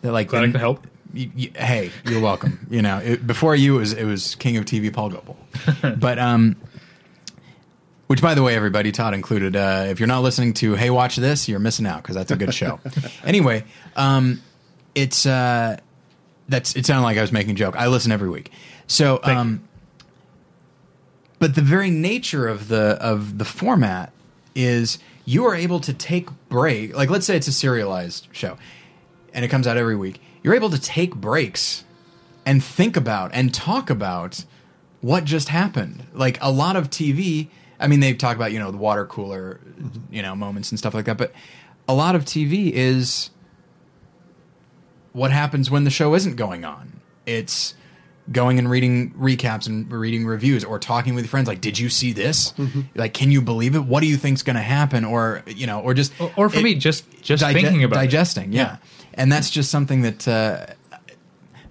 that 0.02 0.12
like 0.12 0.28
glad 0.28 0.52
the- 0.52 0.58
help. 0.58 0.86
hey, 1.14 1.90
you're 2.04 2.20
welcome. 2.20 2.66
you 2.70 2.82
know, 2.82 2.98
it, 2.98 3.26
before 3.26 3.54
you 3.54 3.76
it 3.76 3.80
was 3.80 3.92
it 3.92 4.04
was 4.04 4.34
King 4.36 4.56
of 4.56 4.64
TV 4.64 4.92
Paul 4.92 5.10
Goebel, 5.10 5.36
but 5.98 6.18
um, 6.18 6.56
which 8.06 8.22
by 8.22 8.34
the 8.34 8.42
way, 8.42 8.56
everybody, 8.56 8.92
Todd 8.92 9.14
included. 9.14 9.54
Uh, 9.56 9.86
if 9.88 10.00
you're 10.00 10.06
not 10.06 10.22
listening 10.22 10.52
to 10.54 10.74
Hey 10.74 10.90
Watch 10.90 11.16
This, 11.16 11.48
you're 11.48 11.60
missing 11.60 11.86
out 11.86 12.02
because 12.02 12.16
that's 12.16 12.30
a 12.30 12.36
good 12.36 12.54
show. 12.54 12.80
anyway, 13.24 13.64
um, 13.96 14.42
it's 14.94 15.26
uh, 15.26 15.78
that's 16.48 16.74
it 16.76 16.86
sounded 16.86 17.04
like 17.04 17.18
I 17.18 17.20
was 17.20 17.32
making 17.32 17.52
a 17.52 17.54
joke. 17.54 17.76
I 17.76 17.86
listen 17.88 18.10
every 18.12 18.28
week, 18.28 18.50
so 18.86 19.18
Thank 19.18 19.38
um, 19.38 19.68
but 21.40 21.54
the 21.56 21.62
very 21.62 21.90
nature 21.90 22.46
of 22.46 22.68
the 22.68 22.96
of 23.00 23.38
the 23.38 23.44
format 23.44 24.12
is 24.54 24.98
you 25.24 25.44
are 25.46 25.54
able 25.54 25.80
to 25.80 25.92
take 25.92 26.28
break. 26.48 26.94
Like 26.94 27.10
let's 27.10 27.26
say 27.26 27.36
it's 27.36 27.48
a 27.48 27.52
serialized 27.52 28.28
show, 28.30 28.56
and 29.34 29.44
it 29.44 29.48
comes 29.48 29.66
out 29.66 29.76
every 29.76 29.96
week. 29.96 30.20
You're 30.44 30.54
able 30.54 30.70
to 30.70 30.80
take 30.80 31.16
breaks 31.16 31.84
and 32.46 32.62
think 32.62 32.96
about 32.96 33.30
and 33.34 33.52
talk 33.52 33.90
about 33.90 34.44
what 35.00 35.24
just 35.24 35.48
happened. 35.48 36.06
Like 36.12 36.38
a 36.40 36.52
lot 36.52 36.76
of 36.76 36.90
TV, 36.90 37.48
I 37.80 37.88
mean, 37.88 38.00
they 38.00 38.12
talk 38.14 38.36
about 38.36 38.52
you 38.52 38.58
know 38.58 38.70
the 38.70 38.78
water 38.78 39.06
cooler, 39.06 39.60
mm-hmm. 39.64 40.14
you 40.14 40.22
know, 40.22 40.36
moments 40.36 40.70
and 40.70 40.78
stuff 40.78 40.94
like 40.94 41.06
that. 41.06 41.16
But 41.16 41.32
a 41.88 41.94
lot 41.94 42.14
of 42.14 42.24
TV 42.26 42.70
is 42.70 43.30
what 45.12 45.32
happens 45.32 45.70
when 45.70 45.84
the 45.84 45.90
show 45.90 46.14
isn't 46.14 46.36
going 46.36 46.66
on. 46.66 47.00
It's 47.24 47.74
going 48.32 48.58
and 48.58 48.70
reading 48.70 49.10
recaps 49.12 49.66
and 49.66 49.90
reading 49.90 50.24
reviews 50.26 50.64
or 50.64 50.78
talking 50.78 51.14
with 51.14 51.26
friends 51.26 51.48
like 51.48 51.60
did 51.60 51.78
you 51.78 51.88
see 51.88 52.12
this? 52.12 52.52
Like 52.94 53.12
can 53.14 53.30
you 53.32 53.40
believe 53.42 53.74
it? 53.74 53.80
What 53.80 54.00
do 54.00 54.06
you 54.06 54.16
think's 54.16 54.42
going 54.42 54.56
to 54.56 54.62
happen? 54.62 55.04
Or 55.04 55.42
you 55.46 55.66
know 55.66 55.80
or 55.80 55.94
just 55.94 56.12
or, 56.20 56.32
or 56.36 56.48
for 56.48 56.58
it- 56.58 56.62
me, 56.62 56.74
just 56.76 57.04
just 57.22 57.42
dige- 57.42 57.54
thinking 57.54 57.82
about 57.84 57.96
it. 57.96 58.06
digesting 58.06 58.52
yeah. 58.52 58.76
and 59.14 59.30
that's 59.32 59.50
just 59.50 59.70
something 59.70 60.02
that 60.02 60.26
uh, 60.28 60.66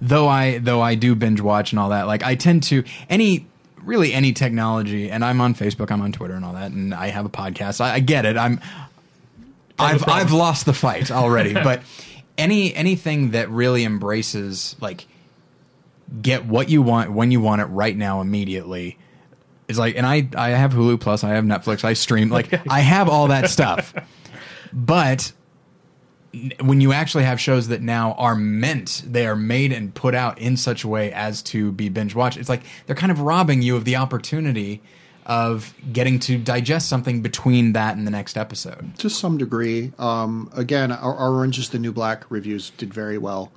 though 0.02 0.28
i 0.28 0.58
though 0.60 0.82
i 0.82 0.96
do 0.96 1.16
binge 1.16 1.42
watch 1.42 1.72
and 1.72 1.80
all 1.80 1.90
that 1.90 2.08
like 2.08 2.24
i 2.24 2.36
tend 2.36 2.64
to 2.64 2.84
any 3.10 3.46
really 3.84 4.14
any 4.14 4.32
technology 4.32 5.10
and 5.10 5.26
i'm 5.26 5.42
on 5.42 5.54
facebook 5.54 5.92
i'm 5.92 6.02
on 6.02 6.12
twitter 6.12 6.34
and 6.36 6.46
all 6.46 6.54
that 6.54 6.72
and 6.72 6.94
i 6.94 7.08
have 7.08 7.26
a 7.26 7.30
podcast. 7.30 7.82
I, 7.82 7.96
I 7.96 8.00
get 8.00 8.26
it. 8.26 8.38
I'm 8.38 8.60
I've. 9.78 10.08
I've 10.08 10.32
lost 10.34 10.66
the 10.66 10.74
fight 10.74 11.10
already, 11.10 11.54
but 11.70 11.82
any 12.38 12.74
anything 12.76 13.32
that 13.32 13.50
really 13.50 13.84
embraces 13.86 14.76
like 14.82 15.06
get 16.22 16.46
what 16.46 16.70
you 16.70 16.82
want 16.82 17.12
when 17.12 17.32
you 17.32 17.40
want 17.40 17.62
it 17.62 17.66
right 17.66 17.96
now 17.96 18.22
immediately 18.22 18.98
It's 19.68 19.78
like 19.78 19.96
and 19.96 20.06
I 20.06 20.28
I 20.36 20.50
have 20.50 20.74
Hulu 20.74 21.00
plus, 21.00 21.24
I 21.24 21.30
have 21.30 21.44
Netflix, 21.44 21.84
I 21.84 21.94
stream 21.94 22.30
like 22.30 22.52
I 22.70 22.80
have 22.80 23.08
all 23.10 23.28
that 23.28 23.50
stuff. 23.50 23.94
But 24.74 25.32
when 26.62 26.80
you 26.80 26.94
actually 26.94 27.24
have 27.24 27.40
shows 27.40 27.70
that 27.70 27.82
now 27.82 28.14
are 28.14 28.36
meant, 28.36 29.04
they 29.06 29.26
are 29.26 29.36
made 29.36 29.72
and 29.72 29.94
put 29.94 30.14
out 30.14 30.38
in 30.40 30.58
such 30.58 30.84
a 30.84 30.88
way 30.88 31.12
as 31.12 31.42
to 31.44 31.72
be 31.72 31.90
binge 31.90 32.14
watched. 32.16 32.38
It's 32.38 32.50
like 32.50 32.64
they're 32.86 32.96
kind 32.96 33.12
of 33.12 33.22
robbing 33.22 33.62
you 33.62 33.76
of 33.76 33.86
the 33.86 33.96
opportunity 33.96 34.82
of 35.30 35.76
getting 35.94 36.18
to 36.20 36.40
digest 36.40 36.90
something 36.90 37.22
between 37.22 37.74
that 37.74 37.96
and 37.96 38.06
the 38.08 38.12
next 38.12 38.36
episode. 38.36 38.98
to 38.98 39.10
some 39.12 39.38
degree. 39.38 39.94
Um, 40.00 40.50
again, 40.56 40.92
our, 40.92 41.16
our 41.16 41.36
Orange 41.36 41.60
is 41.60 41.70
the 41.70 41.78
New 41.78 41.92
Black 41.94 42.26
reviews 42.32 42.72
did 42.72 42.92
very 42.94 43.18
well. 43.20 43.52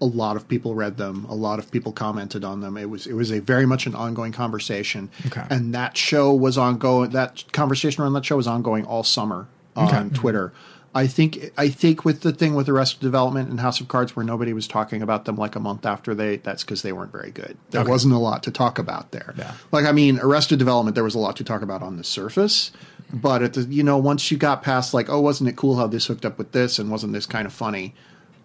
A 0.00 0.04
lot 0.04 0.34
of 0.36 0.48
people 0.48 0.74
read 0.74 0.96
them. 0.96 1.24
A 1.28 1.34
lot 1.36 1.60
of 1.60 1.70
people 1.70 1.92
commented 1.92 2.42
on 2.44 2.60
them. 2.60 2.76
It 2.76 2.90
was 2.90 3.06
it 3.06 3.12
was 3.14 3.30
a 3.30 3.38
very 3.38 3.66
much 3.66 3.86
an 3.86 3.94
ongoing 3.94 4.32
conversation. 4.32 5.08
Okay. 5.26 5.44
And 5.48 5.72
that 5.74 5.96
show 5.96 6.34
was 6.34 6.58
ongoing. 6.58 7.10
That 7.10 7.44
conversation 7.52 8.02
around 8.02 8.14
that 8.14 8.24
show 8.24 8.36
was 8.36 8.48
ongoing 8.48 8.84
all 8.84 9.04
summer 9.04 9.46
on 9.76 9.88
Okay. 9.88 10.14
Twitter. 10.14 10.52
I 10.94 11.06
think 11.06 11.52
I 11.56 11.68
think 11.70 12.04
with 12.04 12.20
the 12.20 12.32
thing 12.32 12.54
with 12.54 12.68
Arrested 12.68 13.00
Development 13.00 13.48
and 13.48 13.60
House 13.60 13.80
of 13.80 13.88
Cards, 13.88 14.14
where 14.14 14.24
nobody 14.26 14.52
was 14.52 14.68
talking 14.68 15.00
about 15.00 15.24
them 15.24 15.36
like 15.36 15.56
a 15.56 15.60
month 15.60 15.86
after 15.86 16.14
they, 16.14 16.36
that's 16.36 16.64
because 16.64 16.82
they 16.82 16.92
weren't 16.92 17.12
very 17.12 17.30
good. 17.30 17.56
There 17.70 17.80
Okay. 17.80 17.90
wasn't 17.90 18.12
a 18.12 18.18
lot 18.18 18.42
to 18.42 18.50
talk 18.50 18.78
about 18.78 19.10
there. 19.10 19.34
Yeah. 19.38 19.54
Like 19.70 19.86
I 19.86 19.92
mean, 19.92 20.18
Arrested 20.18 20.58
Development, 20.58 20.94
there 20.94 21.04
was 21.04 21.14
a 21.14 21.18
lot 21.18 21.36
to 21.36 21.44
talk 21.44 21.62
about 21.62 21.82
on 21.82 21.96
the 21.96 22.04
surface, 22.04 22.72
but 23.12 23.42
at 23.42 23.54
the 23.54 23.62
you 23.62 23.82
know 23.82 23.96
once 23.96 24.30
you 24.30 24.36
got 24.36 24.62
past 24.62 24.92
like, 24.92 25.08
oh, 25.08 25.20
wasn't 25.20 25.48
it 25.48 25.56
cool 25.56 25.76
how 25.76 25.86
this 25.86 26.06
hooked 26.06 26.26
up 26.26 26.36
with 26.36 26.52
this, 26.52 26.78
and 26.78 26.90
wasn't 26.90 27.14
this 27.14 27.24
kind 27.26 27.46
of 27.46 27.54
funny? 27.54 27.94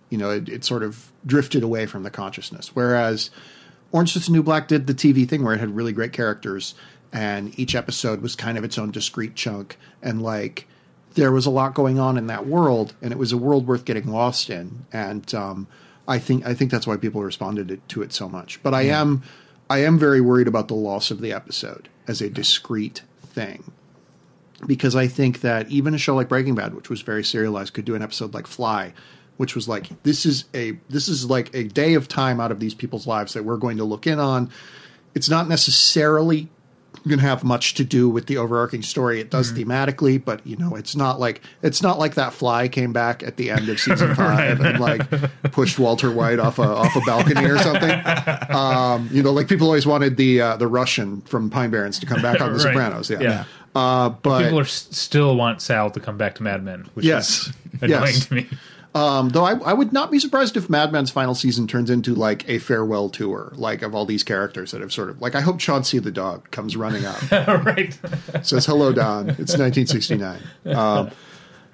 You 0.10 0.18
know, 0.18 0.30
it, 0.30 0.48
it 0.48 0.64
sort 0.64 0.84
of 0.84 1.12
drifted 1.26 1.64
away 1.64 1.86
from 1.86 2.04
the 2.04 2.10
consciousness. 2.10 2.72
Whereas 2.74 3.30
Orange 3.92 4.16
is 4.16 4.26
the 4.28 4.32
New 4.32 4.42
Black 4.44 4.70
did 4.70 4.88
the 4.88 4.94
TV 4.94 5.28
thing 5.28 5.44
where 5.44 5.54
it 5.54 5.60
had 5.60 5.76
really 5.76 5.92
great 5.92 6.14
characters 6.14 6.76
and 7.12 7.58
each 7.60 7.74
episode 7.76 8.22
was 8.22 8.36
kind 8.36 8.58
of 8.58 8.64
its 8.64 8.78
own 8.78 8.92
discrete 8.92 9.36
chunk, 9.36 9.78
and 10.02 10.22
like 10.22 10.66
there 11.18 11.32
was 11.32 11.48
a 11.48 11.50
lot 11.50 11.74
going 11.74 12.00
on 12.00 12.16
in 12.16 12.28
that 12.28 12.46
world, 12.46 12.94
and 13.02 13.12
it 13.12 13.18
was 13.18 13.32
a 13.32 13.38
world 13.38 13.68
worth 13.68 13.86
getting 13.86 14.08
lost 14.08 14.52
in, 14.52 14.86
and 14.94 15.34
um, 15.34 15.68
I 16.08 16.20
think 16.20 16.46
I 16.46 16.54
think 16.54 16.70
that's 16.70 16.86
why 16.86 16.96
people 16.96 17.24
responded 17.24 17.82
to 17.88 18.02
it 18.04 18.14
so 18.14 18.30
much. 18.30 18.62
But 18.62 18.76
I 18.76 18.84
am 18.84 19.24
I 19.68 19.80
am 19.80 19.98
very 19.98 20.22
worried 20.22 20.48
about 20.48 20.68
the 20.68 20.76
loss 20.76 21.10
of 21.10 21.20
the 21.20 21.34
episode 21.34 21.90
as 22.08 22.22
a 22.22 22.30
discrete 22.30 23.02
thing 23.22 23.72
because 24.66 24.96
I 24.96 25.08
think 25.08 25.42
that 25.42 25.68
even 25.70 25.96
a 25.96 25.98
show 25.98 26.16
like 26.16 26.30
Breaking 26.30 26.54
Bad, 26.54 26.76
which 26.76 26.90
was 26.90 27.02
very 27.02 27.24
serialized, 27.24 27.74
could 27.74 27.86
do 27.86 27.96
an 27.96 28.04
episode 28.04 28.36
like 28.36 28.46
Fly, 28.46 28.94
which 29.38 29.56
was 29.56 29.68
like 29.68 30.04
this 30.04 30.24
is 30.24 30.46
a 30.54 30.78
this 30.88 31.08
is 31.08 31.28
like 31.28 31.54
a 31.56 31.64
day 31.64 31.96
of 31.96 32.08
time 32.08 32.40
out 32.40 32.52
of 32.52 32.60
these 32.60 32.76
people's 32.76 33.08
lives 33.08 33.34
that 33.34 33.44
we're 33.44 33.58
going 33.58 33.78
to 33.78 33.84
look 33.84 34.06
in 34.06 34.20
on. 34.20 34.52
It's 35.16 35.30
not 35.30 35.50
necessarily 35.50 36.50
going 37.08 37.20
to 37.20 37.26
have 37.26 37.44
much 37.44 37.76
to 37.76 37.86
do 37.86 38.10
with 38.10 38.26
the 38.26 38.36
overarching 38.38 38.82
story. 38.82 39.22
It 39.22 39.30
does 39.30 39.54
thematically, 39.54 40.24
but 40.24 40.46
you 40.46 40.58
know, 40.58 40.76
it's 40.76 40.94
not 40.96 41.20
like 41.22 41.42
it's 41.62 41.82
not 41.82 41.98
like 42.00 42.16
that 42.16 42.34
fly 42.34 42.68
came 42.68 42.92
back 42.92 43.24
at 43.24 43.38
the 43.38 43.50
end 43.50 43.70
of 43.70 43.80
season 43.80 44.14
five 44.16 44.60
and 44.60 44.80
like 44.80 45.10
pushed 45.54 45.80
Walter 45.80 46.12
White 46.12 46.40
off 46.40 46.60
a 46.60 46.64
off 46.64 46.96
a 46.98 47.02
balcony 47.02 47.46
or 47.46 47.58
something. 47.60 48.02
Um, 48.54 49.10
you 49.12 49.24
know, 49.24 49.32
like 49.32 49.48
people 49.48 49.68
always 49.68 49.86
wanted 49.88 50.18
the 50.18 50.42
uh, 50.42 50.58
the 50.58 50.68
Russian 50.68 51.22
from 51.22 51.50
Pine 51.50 51.70
Barrens 51.72 52.00
to 52.00 52.06
come 52.06 52.22
back 52.22 52.42
on 52.42 52.50
The 52.52 52.56
Right. 52.64 52.74
Sopranos. 52.74 53.10
Yeah. 53.10 53.22
Yeah. 53.22 53.44
Uh, 53.76 54.10
but 54.10 54.44
People 54.44 54.60
are 54.60 54.64
s- 54.64 54.88
still 54.92 55.36
want 55.36 55.62
Sal 55.62 55.92
to 55.92 56.00
come 56.00 56.18
back 56.18 56.36
to 56.36 56.44
Mad 56.44 56.64
Men, 56.64 56.90
which 56.96 57.06
Yes. 57.06 57.48
is 57.48 57.54
annoying 57.82 58.02
Yes. 58.06 58.26
to 58.26 58.34
me. 58.34 58.48
Um, 58.98 59.30
though 59.30 59.44
I, 59.44 59.54
I 59.60 59.74
would 59.74 59.94
not 59.94 60.10
be 60.10 60.18
surprised 60.18 60.58
if 60.58 60.72
Mad 60.72 60.92
Men's 60.92 61.12
final 61.12 61.36
season 61.36 61.68
turns 61.68 61.92
into 61.92 62.16
like 62.16 62.50
a 62.50 62.58
farewell 62.58 63.10
tour, 63.10 63.54
like 63.56 63.84
of 63.84 63.94
all 63.94 64.08
these 64.08 64.24
characters 64.24 64.72
that 64.72 64.82
have 64.82 64.92
sort 64.92 65.12
of 65.12 65.22
like. 65.22 65.36
I 65.36 65.42
hope 65.42 65.60
Chauncey 65.60 66.00
the 66.00 66.10
dog 66.10 66.50
comes 66.50 66.76
running 66.76 67.06
up, 67.06 67.22
right. 67.32 67.96
says 68.42 68.66
hello, 68.66 68.92
Don. 68.92 69.30
It's 69.30 69.56
1969. 69.56 70.42
Um, 70.66 71.12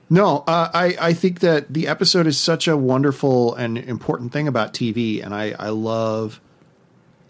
no, 0.10 0.44
uh, 0.48 0.70
I 0.74 0.98
I 1.00 1.14
think 1.14 1.40
that 1.40 1.74
the 1.74 1.88
episode 1.88 2.28
is 2.28 2.38
such 2.38 2.68
a 2.68 2.76
wonderful 2.76 3.56
and 3.56 3.78
important 3.78 4.34
thing 4.34 4.50
about 4.50 4.74
TV, 4.74 5.24
and 5.24 5.34
I 5.34 5.56
I 5.58 5.70
love 5.70 6.42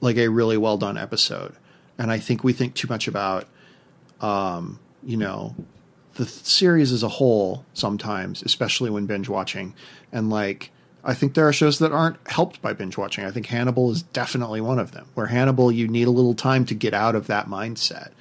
like 0.01 0.17
a 0.17 0.27
really 0.27 0.57
well 0.57 0.77
done 0.77 0.97
episode, 0.97 1.53
and 1.99 2.11
I 2.11 2.17
think 2.17 2.43
we 2.43 2.51
think 2.51 2.73
too 2.73 2.87
much 2.87 3.07
about, 3.07 3.45
um, 4.21 4.79
you 5.03 5.17
know, 5.17 5.53
the 6.15 6.25
th- 6.25 6.45
series 6.45 6.91
as 6.91 7.03
a 7.03 7.09
whole 7.09 7.65
sometimes, 7.73 8.41
especially 8.43 8.89
when 8.89 9.05
binge 9.05 9.29
watching. 9.29 9.73
And 10.11 10.29
like, 10.29 10.71
I 11.03 11.13
think 11.13 11.33
there 11.33 11.47
are 11.47 11.53
shows 11.53 11.79
that 11.79 11.91
aren't 11.91 12.17
helped 12.27 12.61
by 12.61 12.73
binge 12.73 12.97
watching. 12.97 13.25
I 13.25 13.31
think 13.31 13.47
Hannibal 13.47 13.91
is 13.91 14.03
definitely 14.03 14.61
one 14.61 14.79
of 14.79 14.91
them, 14.91 15.07
where 15.15 15.27
Hannibal, 15.27 15.71
you 15.71 15.87
need 15.87 16.07
a 16.07 16.11
little 16.11 16.35
time 16.35 16.65
to 16.65 16.75
get 16.75 16.93
out 16.93 17.15
of 17.15 17.27
that 17.27 17.47
mindset. 17.47 18.11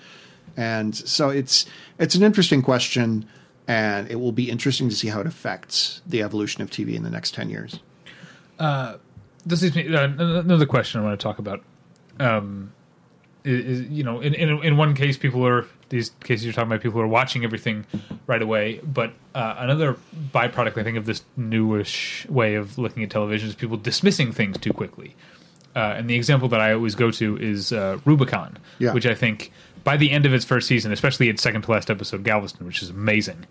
And 0.56 0.94
so 0.94 1.30
it's 1.30 1.66
it's 1.98 2.14
an 2.14 2.22
interesting 2.22 2.60
question, 2.60 3.26
and 3.66 4.10
it 4.10 4.16
will 4.16 4.32
be 4.32 4.50
interesting 4.50 4.88
to 4.88 4.96
see 4.96 5.08
how 5.08 5.20
it 5.20 5.26
affects 5.26 6.02
the 6.06 6.22
evolution 6.22 6.62
of 6.62 6.70
TV 6.70 6.94
in 6.94 7.04
the 7.04 7.10
next 7.10 7.34
ten 7.34 7.48
years. 7.48 7.80
this 8.58 9.62
leads 9.62 9.76
me 9.76 9.94
uh, 9.94 10.04
another 10.04 10.66
question 10.66 11.00
I 11.00 11.04
want 11.04 11.18
to 11.18 11.22
talk 11.22 11.38
about. 11.38 11.62
Um, 12.20 12.72
is, 13.44 13.80
is 13.80 13.88
you 13.88 14.04
know, 14.04 14.20
in, 14.20 14.34
in 14.34 14.62
in 14.62 14.76
one 14.76 14.94
case, 14.94 15.16
people 15.16 15.46
are 15.46 15.66
these 15.92 16.10
cases 16.24 16.44
you're 16.44 16.52
talking 16.52 16.68
about. 16.68 16.80
People 16.80 16.98
who 16.98 17.04
are 17.04 17.08
watching 17.08 17.44
everything 17.44 17.86
right 18.26 18.42
away, 18.42 18.80
but 18.82 19.12
uh, 19.36 19.54
another 19.58 19.96
byproduct, 20.34 20.76
I 20.76 20.82
think, 20.82 20.96
of 20.98 21.06
this 21.06 21.22
newish 21.36 22.26
way 22.28 22.56
of 22.56 22.76
looking 22.78 23.04
at 23.04 23.10
television 23.10 23.48
is 23.48 23.54
people 23.54 23.76
dismissing 23.76 24.32
things 24.32 24.58
too 24.58 24.72
quickly. 24.72 25.14
Uh, 25.76 25.94
and 25.96 26.10
the 26.10 26.16
example 26.16 26.48
that 26.48 26.60
I 26.60 26.72
always 26.74 26.94
go 26.96 27.10
to 27.12 27.36
is 27.38 27.72
uh, 27.72 27.98
Rubicon, 28.04 28.58
Yeah. 28.78 28.92
which 28.92 29.06
I 29.06 29.14
think 29.14 29.52
by 29.84 29.96
the 29.96 30.10
end 30.10 30.26
of 30.26 30.34
its 30.34 30.44
first 30.44 30.66
season, 30.68 30.92
especially 30.92 31.28
its 31.28 31.42
second 31.42 31.62
to 31.62 31.70
last 31.70 31.90
episode, 31.90 32.24
Galveston, 32.24 32.66
which 32.66 32.82
is 32.82 32.90
amazing, 32.90 33.46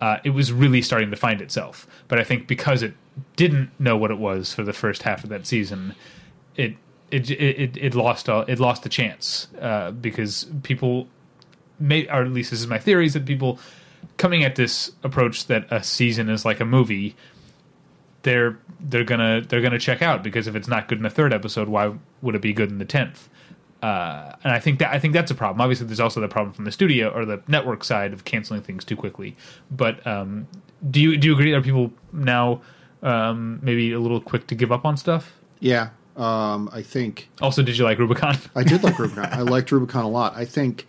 uh, 0.00 0.16
it 0.24 0.30
was 0.30 0.52
really 0.52 0.82
starting 0.82 1.10
to 1.10 1.16
find 1.16 1.40
itself. 1.42 1.86
But 2.08 2.18
I 2.18 2.24
think 2.24 2.46
because 2.48 2.82
it 2.82 2.94
didn't 3.36 3.70
know 3.78 3.96
what 3.96 4.10
it 4.10 4.18
was 4.18 4.52
for 4.54 4.62
the 4.62 4.72
first 4.72 5.02
half 5.02 5.22
of 5.24 5.30
that 5.30 5.46
season, 5.46 5.94
it 6.56 6.74
it 7.10 7.30
it, 7.30 7.76
it 7.76 7.94
lost 7.94 8.28
a, 8.28 8.44
it 8.48 8.58
lost 8.58 8.82
the 8.82 8.88
chance 8.88 9.48
uh, 9.60 9.90
because 9.90 10.46
people 10.62 11.06
may 11.80 12.06
or 12.08 12.22
at 12.22 12.32
least 12.32 12.50
this 12.50 12.60
is 12.60 12.66
my 12.66 12.78
theory 12.78 13.06
is 13.06 13.14
that 13.14 13.24
people 13.26 13.58
coming 14.16 14.44
at 14.44 14.56
this 14.56 14.92
approach 15.02 15.46
that 15.46 15.66
a 15.72 15.82
season 15.82 16.28
is 16.28 16.44
like 16.44 16.60
a 16.60 16.64
movie 16.64 17.16
they're 18.22 18.58
they're 18.80 19.04
gonna 19.04 19.40
they're 19.40 19.62
gonna 19.62 19.78
check 19.78 20.02
out 20.02 20.22
because 20.22 20.46
if 20.46 20.54
it's 20.54 20.68
not 20.68 20.88
good 20.88 20.98
in 20.98 21.04
the 21.04 21.10
third 21.10 21.32
episode 21.32 21.68
why 21.68 21.92
would 22.22 22.34
it 22.34 22.42
be 22.42 22.52
good 22.52 22.70
in 22.70 22.78
the 22.78 22.84
tenth 22.84 23.28
uh, 23.82 24.36
and 24.44 24.52
I 24.52 24.58
think 24.58 24.78
that 24.80 24.92
I 24.92 24.98
think 24.98 25.14
that's 25.14 25.30
a 25.30 25.34
problem. 25.34 25.60
Obviously, 25.60 25.86
there's 25.86 26.00
also 26.00 26.20
the 26.20 26.28
problem 26.28 26.52
from 26.52 26.66
the 26.66 26.72
studio 26.72 27.08
or 27.08 27.24
the 27.24 27.42
network 27.48 27.82
side 27.82 28.12
of 28.12 28.24
canceling 28.24 28.60
things 28.60 28.84
too 28.84 28.96
quickly. 28.96 29.36
But 29.70 30.06
um, 30.06 30.48
do 30.90 31.00
you 31.00 31.16
do 31.16 31.28
you 31.28 31.34
agree? 31.34 31.54
Are 31.54 31.62
people 31.62 31.90
now 32.12 32.60
um, 33.02 33.58
maybe 33.62 33.92
a 33.92 33.98
little 33.98 34.20
quick 34.20 34.46
to 34.48 34.54
give 34.54 34.70
up 34.70 34.84
on 34.84 34.98
stuff? 34.98 35.32
Yeah, 35.60 35.90
um, 36.16 36.68
I 36.72 36.82
think 36.82 37.30
Also, 37.40 37.62
did 37.62 37.78
you 37.78 37.84
like 37.84 37.98
Rubicon? 37.98 38.36
I 38.54 38.64
did 38.64 38.82
like 38.82 38.98
Rubicon. 38.98 39.28
I 39.32 39.40
liked 39.40 39.72
Rubicon 39.72 40.04
a 40.04 40.08
lot. 40.10 40.34
I 40.36 40.44
think 40.44 40.86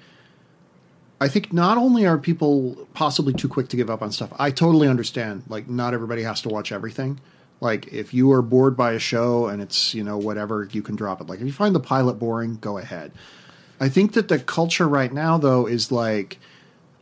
I 1.22 1.28
think 1.28 1.53
not 1.53 1.78
only 1.78 2.07
are 2.07 2.17
people 2.17 2.88
possibly 2.95 3.32
too 3.32 3.47
quick 3.47 3.69
to 3.69 3.78
give 3.78 3.91
up 3.91 4.01
on 4.01 4.11
stuff, 4.11 4.34
I 4.39 4.49
totally 4.49 4.88
understand. 4.88 5.43
Like 5.47 5.69
not 5.69 5.93
everybody 5.93 6.24
has 6.24 6.41
to 6.41 6.49
watch 6.49 6.72
everything. 6.72 7.19
Like 7.59 7.93
if 7.93 8.11
you 8.11 8.32
are 8.32 8.41
bored 8.41 8.76
by 8.76 8.93
a 8.93 8.99
show 8.99 9.45
and 9.45 9.61
it's, 9.61 9.93
you 9.93 10.03
know, 10.03 10.17
whatever, 10.17 10.67
you 10.72 10.82
can 10.82 10.95
drop 10.95 11.22
it. 11.22 11.28
Like 11.28 11.39
if 11.39 11.45
you 11.45 11.53
find 11.53 11.76
the 11.76 11.80
pilot 11.80 12.15
boring, 12.15 12.55
go 12.55 12.80
ahead. 12.80 13.11
I 13.80 13.88
think 13.88 14.13
that 14.13 14.30
the 14.30 14.39
culture 14.39 14.88
right 14.88 15.13
now 15.13 15.38
though 15.38 15.67
is 15.67 15.91
like 15.91 16.39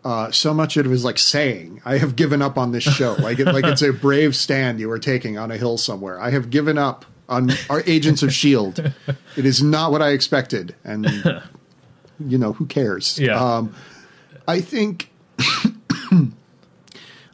uh, 0.04 0.32
so 0.32 0.54
much 0.54 0.76
of 0.78 0.86
it 0.86 0.92
is 0.92 1.04
like 1.04 1.18
saying, 1.18 1.82
"I 1.86 1.98
have 1.98 2.16
given 2.16 2.42
up 2.42 2.58
on 2.58 2.72
this 2.72 2.84
show." 2.84 3.16
Like, 3.20 3.40
it, 3.40 3.46
like 3.46 3.66
it's 3.66 3.82
a 3.82 3.92
brave 3.92 4.36
stand 4.36 4.80
you 4.80 4.90
are 4.92 5.00
taking 5.00 5.38
on 5.38 5.52
a 5.52 5.58
hill 5.58 5.78
somewhere. 5.78 6.20
I 6.22 6.30
have 6.30 6.50
given 6.50 6.78
up 6.78 7.06
on 7.28 7.52
our 7.70 7.84
Agents 7.86 8.24
of 8.24 8.34
Shield. 8.34 8.94
It 9.38 9.46
is 9.46 9.64
not 9.64 9.92
what 9.92 10.02
I 10.02 10.10
expected, 10.10 10.76
and 10.84 11.06
you 12.20 12.38
know 12.38 12.54
who 12.54 12.66
cares? 12.66 13.18
Yeah. 13.18 13.40
Um, 13.40 13.74
I 14.50 14.62
think. 14.62 15.12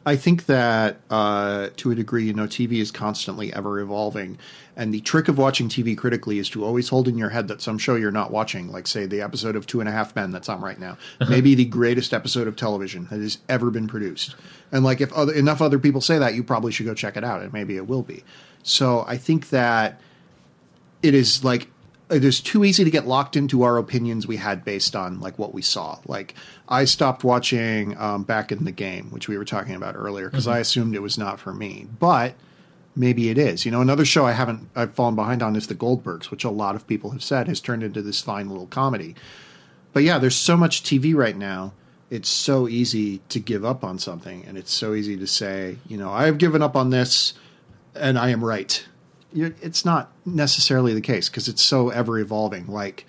I 0.08 0.14
think 0.14 0.46
that 0.46 1.00
uh, 1.10 1.70
to 1.78 1.90
a 1.90 1.94
degree, 1.96 2.26
you 2.26 2.32
know, 2.32 2.46
TV 2.46 2.74
is 2.74 2.92
constantly 2.92 3.52
ever 3.52 3.80
evolving, 3.80 4.38
and 4.76 4.94
the 4.94 5.00
trick 5.00 5.26
of 5.26 5.36
watching 5.36 5.68
TV 5.68 5.96
critically 5.96 6.38
is 6.38 6.48
to 6.50 6.64
always 6.64 6.90
hold 6.90 7.08
in 7.08 7.16
your 7.18 7.30
head 7.30 7.48
that 7.48 7.62
some 7.62 7.78
show 7.78 7.96
you're 7.96 8.12
not 8.12 8.30
watching, 8.30 8.70
like 8.70 8.86
say 8.86 9.06
the 9.06 9.22
episode 9.22 9.56
of 9.56 9.66
Two 9.66 9.80
and 9.80 9.88
a 9.88 9.92
Half 9.92 10.14
Men 10.14 10.30
that's 10.30 10.48
on 10.48 10.60
right 10.60 10.78
now, 10.78 10.98
maybe 11.28 11.56
the 11.56 11.64
greatest 11.64 12.12
episode 12.12 12.46
of 12.46 12.54
television 12.54 13.08
that 13.10 13.18
has 13.18 13.38
ever 13.48 13.70
been 13.70 13.88
produced. 13.88 14.36
And 14.70 14.84
like 14.84 15.00
if 15.00 15.12
other, 15.14 15.32
enough 15.32 15.60
other 15.60 15.78
people 15.78 16.02
say 16.02 16.18
that, 16.18 16.34
you 16.34 16.44
probably 16.44 16.70
should 16.70 16.86
go 16.86 16.94
check 16.94 17.16
it 17.16 17.24
out, 17.24 17.42
and 17.42 17.52
maybe 17.52 17.76
it 17.76 17.88
will 17.88 18.02
be. 18.02 18.22
So 18.62 19.04
I 19.08 19.16
think 19.16 19.48
that 19.48 20.00
it 21.02 21.14
is 21.14 21.42
like 21.42 21.68
it 22.08 22.24
is 22.24 22.40
too 22.40 22.64
easy 22.64 22.84
to 22.84 22.90
get 22.90 23.06
locked 23.06 23.36
into 23.36 23.62
our 23.62 23.78
opinions 23.78 24.26
we 24.26 24.36
had 24.36 24.64
based 24.64 24.94
on 24.94 25.20
like 25.20 25.38
what 25.38 25.52
we 25.52 25.62
saw. 25.62 25.98
Like 26.06 26.34
I 26.68 26.84
stopped 26.84 27.24
watching 27.24 27.96
um, 27.98 28.22
Back 28.22 28.52
in 28.52 28.64
the 28.64 28.72
Game, 28.72 29.10
which 29.10 29.28
we 29.28 29.36
were 29.36 29.44
talking 29.44 29.74
about 29.74 29.96
earlier, 29.96 30.30
because 30.30 30.46
I 30.46 30.58
assumed 30.58 30.94
it 30.94 31.02
was 31.02 31.18
not 31.18 31.40
for 31.40 31.52
me. 31.52 31.86
But 31.98 32.34
maybe 32.94 33.28
it 33.28 33.38
is. 33.38 33.64
You 33.64 33.72
know, 33.72 33.80
another 33.80 34.04
show 34.04 34.24
I 34.24 34.32
haven't 34.32 34.68
I've 34.76 34.94
fallen 34.94 35.16
behind 35.16 35.42
on 35.42 35.56
is 35.56 35.66
The 35.66 35.74
Goldbergs, 35.74 36.30
which 36.30 36.44
a 36.44 36.50
lot 36.50 36.76
of 36.76 36.86
people 36.86 37.10
have 37.10 37.22
said 37.24 37.48
has 37.48 37.60
turned 37.60 37.82
into 37.82 38.02
this 38.02 38.20
fine 38.20 38.48
little 38.48 38.66
comedy. 38.66 39.16
But 39.92 40.04
yeah, 40.04 40.18
there's 40.18 40.36
so 40.36 40.56
much 40.56 40.82
TV 40.82 41.14
right 41.14 41.36
now. 41.36 41.72
It's 42.08 42.28
so 42.28 42.68
easy 42.68 43.18
to 43.30 43.40
give 43.40 43.64
up 43.64 43.82
on 43.82 43.98
something, 43.98 44.44
and 44.46 44.56
it's 44.56 44.72
so 44.72 44.94
easy 44.94 45.16
to 45.16 45.26
say, 45.26 45.78
you 45.88 45.96
know, 45.96 46.10
I 46.12 46.26
have 46.26 46.38
given 46.38 46.62
up 46.62 46.76
on 46.76 46.90
this, 46.90 47.34
and 47.96 48.16
I 48.16 48.28
am 48.28 48.44
right. 48.44 48.86
It's 49.36 49.84
not 49.84 50.10
necessarily 50.24 50.94
the 50.94 51.00
case 51.00 51.28
because 51.28 51.48
it's 51.48 51.62
so 51.62 51.90
ever 51.90 52.18
evolving. 52.18 52.66
Like, 52.66 53.06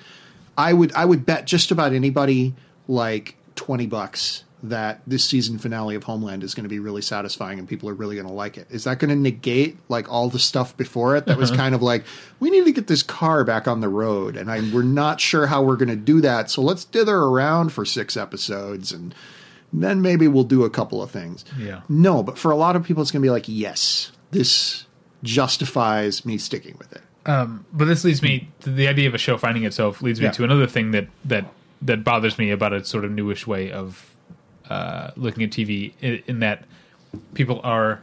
I 0.57 0.73
would 0.73 0.93
I 0.93 1.05
would 1.05 1.25
bet 1.25 1.45
just 1.45 1.71
about 1.71 1.93
anybody 1.93 2.53
like 2.87 3.35
twenty 3.55 3.87
bucks 3.87 4.43
that 4.63 5.01
this 5.05 5.23
season 5.23 5.59
finale 5.59 5.95
of 5.95 6.03
Homeland 6.03 6.43
is 6.43 6.55
going 6.55 6.63
to 6.63 6.69
be 6.69 6.79
really 6.79 7.01
satisfying 7.01 7.59
and 7.59 7.67
people 7.67 7.89
are 7.89 7.93
really 7.93 8.15
going 8.15 8.27
to 8.27 8.33
like 8.33 8.57
it. 8.57 8.67
Is 8.71 8.85
that 8.85 8.97
going 8.99 9.09
to 9.09 9.15
negate 9.15 9.77
like 9.87 10.11
all 10.11 10.29
the 10.29 10.39
stuff 10.39 10.75
before 10.75 11.15
it 11.15 11.27
that 11.27 11.37
was 11.37 11.51
uh-huh. 11.51 11.61
kind 11.61 11.75
of 11.75 11.83
like 11.83 12.05
we 12.39 12.49
need 12.49 12.65
to 12.65 12.71
get 12.71 12.87
this 12.87 13.03
car 13.03 13.43
back 13.43 13.67
on 13.67 13.81
the 13.81 13.89
road 13.89 14.35
and 14.35 14.49
I 14.49 14.61
we're 14.73 14.81
not 14.81 15.21
sure 15.21 15.47
how 15.47 15.61
we're 15.61 15.75
going 15.75 15.89
to 15.89 15.95
do 15.95 16.21
that. 16.21 16.49
So 16.49 16.61
let's 16.61 16.85
dither 16.85 17.17
around 17.17 17.71
for 17.71 17.85
6 17.85 18.17
episodes 18.17 18.91
and 18.91 19.13
then 19.71 20.01
maybe 20.01 20.27
we'll 20.27 20.43
do 20.43 20.63
a 20.63 20.69
couple 20.69 21.03
of 21.03 21.11
things. 21.11 21.45
Yeah. 21.57 21.81
No, 21.87 22.23
but 22.23 22.37
for 22.37 22.51
a 22.51 22.55
lot 22.55 22.75
of 22.75 22.83
people 22.83 23.01
it's 23.03 23.11
going 23.11 23.21
to 23.21 23.25
be 23.25 23.31
like 23.31 23.45
yes, 23.47 24.11
this 24.31 24.86
justifies 25.23 26.25
me 26.25 26.37
sticking 26.37 26.75
with 26.77 26.91
it. 26.93 27.01
Um, 27.25 27.65
but 27.73 27.85
this 27.85 28.03
leads 28.03 28.21
me 28.21 28.47
to 28.61 28.69
the 28.71 28.87
idea 28.87 29.07
of 29.07 29.13
a 29.13 29.17
show 29.17 29.37
finding 29.37 29.63
itself 29.65 30.01
leads 30.01 30.19
me 30.19 30.25
Yeah. 30.27 30.31
to 30.31 30.43
another 30.43 30.67
thing 30.67 30.91
that 30.91 31.07
that 31.25 31.45
that 31.81 32.03
bothers 32.03 32.37
me 32.39 32.49
about 32.51 32.73
a 32.73 32.83
sort 32.85 33.05
of 33.05 33.11
newish 33.11 33.45
way 33.45 33.71
of 33.71 34.15
uh, 34.69 35.11
looking 35.15 35.43
at 35.43 35.49
TV 35.51 35.93
in, 36.01 36.23
in 36.27 36.39
that 36.39 36.63
people 37.33 37.59
are 37.63 38.01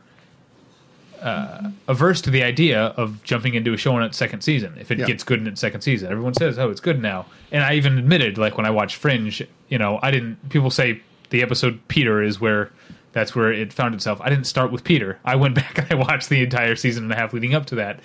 uh, 1.23 1.71
averse 1.89 2.21
to 2.21 2.31
the 2.31 2.43
idea 2.43 2.81
of 2.97 3.23
jumping 3.25 3.55
into 3.55 3.73
a 3.73 3.77
show 3.77 3.97
in 3.97 4.03
its 4.03 4.17
second 4.17 4.43
season 4.43 4.77
if 4.79 4.91
it 4.91 4.99
Yeah. 4.99 5.07
gets 5.07 5.25
good 5.25 5.41
in 5.41 5.47
its 5.47 5.61
second 5.61 5.81
season. 5.81 6.11
Everyone 6.13 6.35
says, 6.35 6.59
"Oh, 6.59 6.69
it's 6.71 6.81
good 6.81 7.01
now," 7.01 7.27
and 7.51 7.63
I 7.65 7.75
even 7.75 7.97
admitted, 7.99 8.37
like 8.37 8.57
when 8.59 8.67
I 8.67 8.71
watched 8.71 8.97
Fringe, 8.97 9.43
you 9.69 9.79
know, 9.79 9.99
I 10.03 10.11
didn't. 10.11 10.51
People 10.51 10.71
say 10.71 11.01
the 11.31 11.43
episode 11.43 11.81
Peter 11.89 12.23
is 12.23 12.41
where 12.41 12.71
that's 13.15 13.35
where 13.35 13.51
it 13.51 13.73
found 13.73 13.95
itself. 13.95 14.21
I 14.21 14.29
didn't 14.29 14.45
start 14.45 14.71
with 14.71 14.85
Peter. 14.85 15.19
I 15.25 15.37
went 15.37 15.55
back 15.63 15.79
and 15.79 15.87
I 15.91 15.95
watched 15.95 16.29
the 16.29 16.43
entire 16.43 16.77
season 16.77 17.05
and 17.05 17.13
a 17.13 17.17
half 17.17 17.33
leading 17.33 17.55
up 17.55 17.65
to 17.67 17.77
that. 17.77 18.01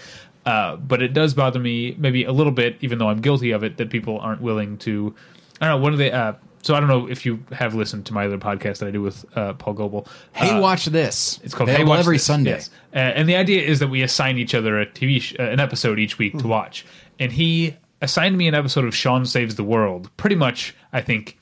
Uh, 0.45 0.77
but 0.77 1.01
it 1.01 1.13
does 1.13 1.33
bother 1.33 1.59
me 1.59 1.95
maybe 1.99 2.23
a 2.23 2.31
little 2.31 2.53
bit, 2.53 2.77
even 2.79 2.97
though 2.97 3.09
I'm 3.09 3.19
guilty 3.19 3.51
of 3.51 3.63
it, 3.63 3.75
that 3.77 3.89
people 3.89 4.19
aren't 4.19 4.41
willing 4.41 4.77
to. 4.79 5.13
I 5.59 5.67
don't 5.67 5.77
know. 5.79 5.83
One 5.83 5.91
of 5.91 5.99
the 5.99 6.13
uh, 6.13 6.33
so 6.63 6.75
I 6.75 6.79
don't 6.79 6.89
know 6.89 7.07
if 7.09 7.25
you 7.25 7.43
have 7.51 7.75
listened 7.75 8.05
to 8.07 8.13
my 8.13 8.25
other 8.25 8.37
podcast 8.37 8.77
that 8.79 8.87
I 8.87 8.91
do 8.91 9.01
with 9.01 9.25
uh, 9.37 9.53
Paul 9.53 9.73
Goebel. 9.73 10.07
Hey, 10.33 10.49
Uh, 10.51 10.61
watch 10.61 10.85
this. 10.85 11.39
it's 11.43 11.53
called 11.53 11.69
Hey 11.69 11.83
Watch 11.83 11.99
every 11.99 12.15
This. 12.15 12.25
Sunday. 12.25 12.51
Yes. 12.51 12.69
Uh, 12.93 12.97
and 12.99 13.27
the 13.29 13.35
idea 13.35 13.61
is 13.61 13.79
that 13.79 13.87
we 13.89 14.01
assign 14.01 14.37
each 14.37 14.53
other 14.55 14.79
a 14.79 14.85
TV, 14.85 15.21
sh- 15.21 15.35
uh, 15.39 15.43
an 15.43 15.59
episode 15.59 15.99
each 15.99 16.17
week 16.17 16.37
to 16.39 16.47
watch. 16.47 16.85
And 17.19 17.31
he 17.31 17.75
assigned 18.01 18.37
me 18.37 18.47
an 18.47 18.55
episode 18.55 18.85
of 18.85 18.95
Sean 18.95 19.25
Saves 19.25 19.55
the 19.55 19.63
World. 19.63 20.09
Pretty 20.17 20.35
much, 20.35 20.73
I 20.93 21.01
think, 21.01 21.37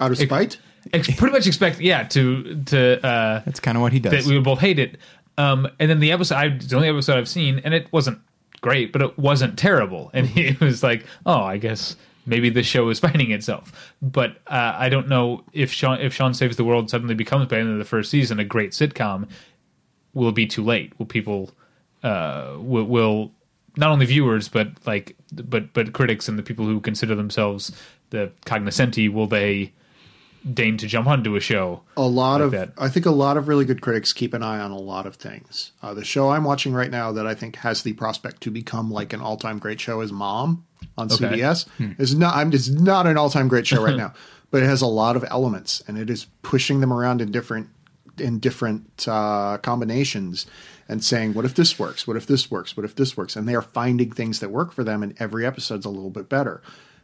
Out 0.00 0.10
of 0.12 0.18
spite? 0.18 0.58
Ex- 0.92 1.14
pretty 1.16 1.32
much 1.32 1.46
expect, 1.46 1.80
yeah, 1.80 2.04
to 2.04 2.62
to 2.66 3.06
uh, 3.06 3.42
That's 3.44 3.60
kind 3.60 3.76
of 3.76 3.82
what 3.82 3.92
he 3.92 4.00
does. 4.00 4.12
that 4.12 4.24
we 4.28 4.34
would 4.34 4.44
both 4.44 4.60
hate 4.60 4.78
it. 4.78 4.98
Um, 5.36 5.68
and 5.78 5.90
then 5.90 6.00
the 6.00 6.12
episode, 6.12 6.36
I, 6.36 6.44
it's 6.46 6.66
the 6.66 6.76
only 6.76 6.88
episode 6.88 7.18
I've 7.18 7.28
seen, 7.28 7.60
and 7.64 7.74
it 7.74 7.92
wasn't 7.92 8.18
great, 8.60 8.92
but 8.92 9.02
it 9.02 9.18
wasn't 9.18 9.58
terrible. 9.58 10.10
And 10.14 10.26
he 10.26 10.56
was 10.64 10.82
like, 10.82 11.04
"Oh, 11.26 11.42
I 11.42 11.58
guess 11.58 11.96
maybe 12.26 12.50
the 12.50 12.62
show 12.62 12.88
is 12.88 13.00
finding 13.06 13.30
itself." 13.30 13.92
But 14.00 14.36
uh, 14.46 14.74
I 14.76 14.88
don't 14.88 15.08
know 15.08 15.42
if 15.52 15.72
Sean 15.72 16.00
if 16.00 16.14
Sean 16.14 16.34
Saves 16.34 16.56
the 16.56 16.64
World 16.64 16.90
suddenly 16.90 17.14
becomes 17.14 17.46
by 17.46 17.56
the 17.56 17.62
end 17.62 17.72
of 17.72 17.78
the 17.78 17.84
first 17.84 18.10
season 18.10 18.38
a 18.38 18.44
great 18.44 18.70
sitcom. 18.72 19.28
Will 20.12 20.28
it 20.28 20.34
be 20.34 20.46
too 20.46 20.62
late? 20.62 20.96
Will 20.98 21.06
people 21.06 21.50
uh, 22.04 22.54
will, 22.58 22.84
will 22.84 23.32
not 23.76 23.90
only 23.90 24.06
viewers 24.06 24.48
but 24.48 24.68
like 24.86 25.16
but 25.32 25.72
but 25.72 25.92
critics 25.92 26.28
and 26.28 26.38
the 26.38 26.42
people 26.42 26.64
who 26.64 26.80
consider 26.80 27.16
themselves 27.16 27.72
the 28.10 28.30
cognoscenti 28.44 29.08
will 29.08 29.26
they 29.26 29.72
deign 30.52 30.76
to 30.78 30.86
jump 30.86 31.06
onto 31.06 31.36
a 31.36 31.40
show? 31.40 31.82
a 31.96 32.02
lot 32.02 32.34
like 32.34 32.42
of 32.42 32.50
that. 32.52 32.72
I 32.78 32.88
think 32.88 33.06
a 33.06 33.10
lot 33.10 33.36
of 33.36 33.48
really 33.48 33.64
good 33.64 33.80
critics 33.80 34.12
keep 34.12 34.34
an 34.34 34.42
eye 34.42 34.60
on 34.60 34.70
a 34.70 34.78
lot 34.78 35.06
of 35.06 35.16
things. 35.16 35.72
Uh, 35.82 35.94
the 35.94 36.04
show 36.04 36.30
I'm 36.30 36.44
watching 36.44 36.74
right 36.74 36.90
now 36.90 37.12
that 37.12 37.26
I 37.26 37.34
think 37.34 37.56
has 37.56 37.82
the 37.82 37.92
prospect 37.94 38.40
to 38.42 38.50
become 38.50 38.90
like 38.90 39.12
an 39.12 39.20
all 39.20 39.36
time 39.36 39.58
great 39.58 39.80
show 39.80 40.00
is 40.00 40.12
Mom 40.12 40.64
on 40.98 41.10
Okay. 41.10 41.24
CBS. 41.24 41.66
It's 41.98 42.12
not 42.14 42.34
I'm 42.36 42.52
it's 42.52 42.68
not 42.68 43.06
an 43.06 43.16
all 43.16 43.30
time 43.30 43.48
great 43.48 43.66
show 43.66 43.82
right 43.82 43.96
now, 44.04 44.12
but 44.50 44.62
it 44.62 44.66
has 44.66 44.82
a 44.82 44.86
lot 44.86 45.16
of 45.16 45.24
elements 45.30 45.82
and 45.88 45.96
it 45.96 46.10
is 46.10 46.26
pushing 46.42 46.80
them 46.80 46.92
around 46.92 47.20
in 47.20 47.30
different 47.32 47.68
in 48.18 48.38
different 48.38 49.08
uh, 49.08 49.58
combinations 49.58 50.46
and 50.88 51.02
saying, 51.02 51.32
what 51.34 51.44
if 51.46 51.54
this 51.54 51.78
works? 51.78 52.06
What 52.06 52.16
if 52.16 52.26
this 52.26 52.50
works? 52.50 52.76
What 52.76 52.84
if 52.84 52.94
this 52.94 53.16
works? 53.16 53.34
And 53.36 53.48
they 53.48 53.54
are 53.54 53.62
finding 53.62 54.12
things 54.12 54.38
that 54.40 54.50
work 54.50 54.70
for 54.72 54.84
them, 54.84 55.02
and 55.02 55.14
every 55.18 55.44
episode's 55.46 55.86
a 55.86 55.88
little 55.88 56.10
bit 56.10 56.28
better. 56.28 56.60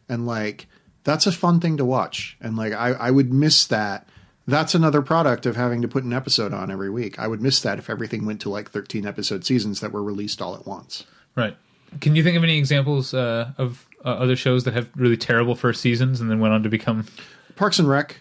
And 0.09 0.27
like 0.27 0.67
that's 1.05 1.27
a 1.27 1.33
fun 1.33 1.61
thing 1.61 1.77
to 1.79 1.85
watch. 1.85 2.37
And 2.41 2.57
like 2.57 2.73
I, 2.73 2.91
I 2.93 3.11
would 3.11 3.33
miss 3.33 3.67
that. 3.67 4.07
That's 4.47 4.75
another 4.75 5.03
product 5.03 5.47
of 5.47 5.57
having 5.57 5.81
to 5.83 5.89
put 5.89 6.03
an 6.03 6.13
episode 6.13 6.53
on 6.53 6.71
every 6.71 6.91
week. 6.91 7.19
I 7.19 7.29
would 7.29 7.41
miss 7.41 7.61
that 7.61 7.79
if 7.79 7.89
everything 7.89 8.27
went 8.27 8.41
to 8.43 8.49
like 8.49 8.71
13 8.71 9.07
episode 9.07 9.45
seasons 9.45 9.81
that 9.81 9.93
were 9.93 10.03
released 10.03 10.43
all 10.43 10.57
at 10.57 10.67
once. 10.67 11.05
Right. 11.37 11.57
Can 12.01 12.17
you 12.17 12.23
think 12.23 12.37
of 12.37 12.43
any 12.43 12.59
examples 12.59 13.15
uh, 13.15 13.53
of 13.59 13.87
uh, 14.05 14.09
other 14.09 14.37
shows 14.37 14.65
that 14.65 14.75
have 14.75 14.89
really 14.97 15.17
terrible 15.17 15.55
first 15.55 15.81
seasons 15.81 16.21
and 16.21 16.31
then 16.31 16.41
went 16.41 16.55
on 16.55 16.63
to 16.63 16.69
become? 16.69 17.07
Parks 17.57 17.79
and 17.79 17.89
Rec 17.89 18.17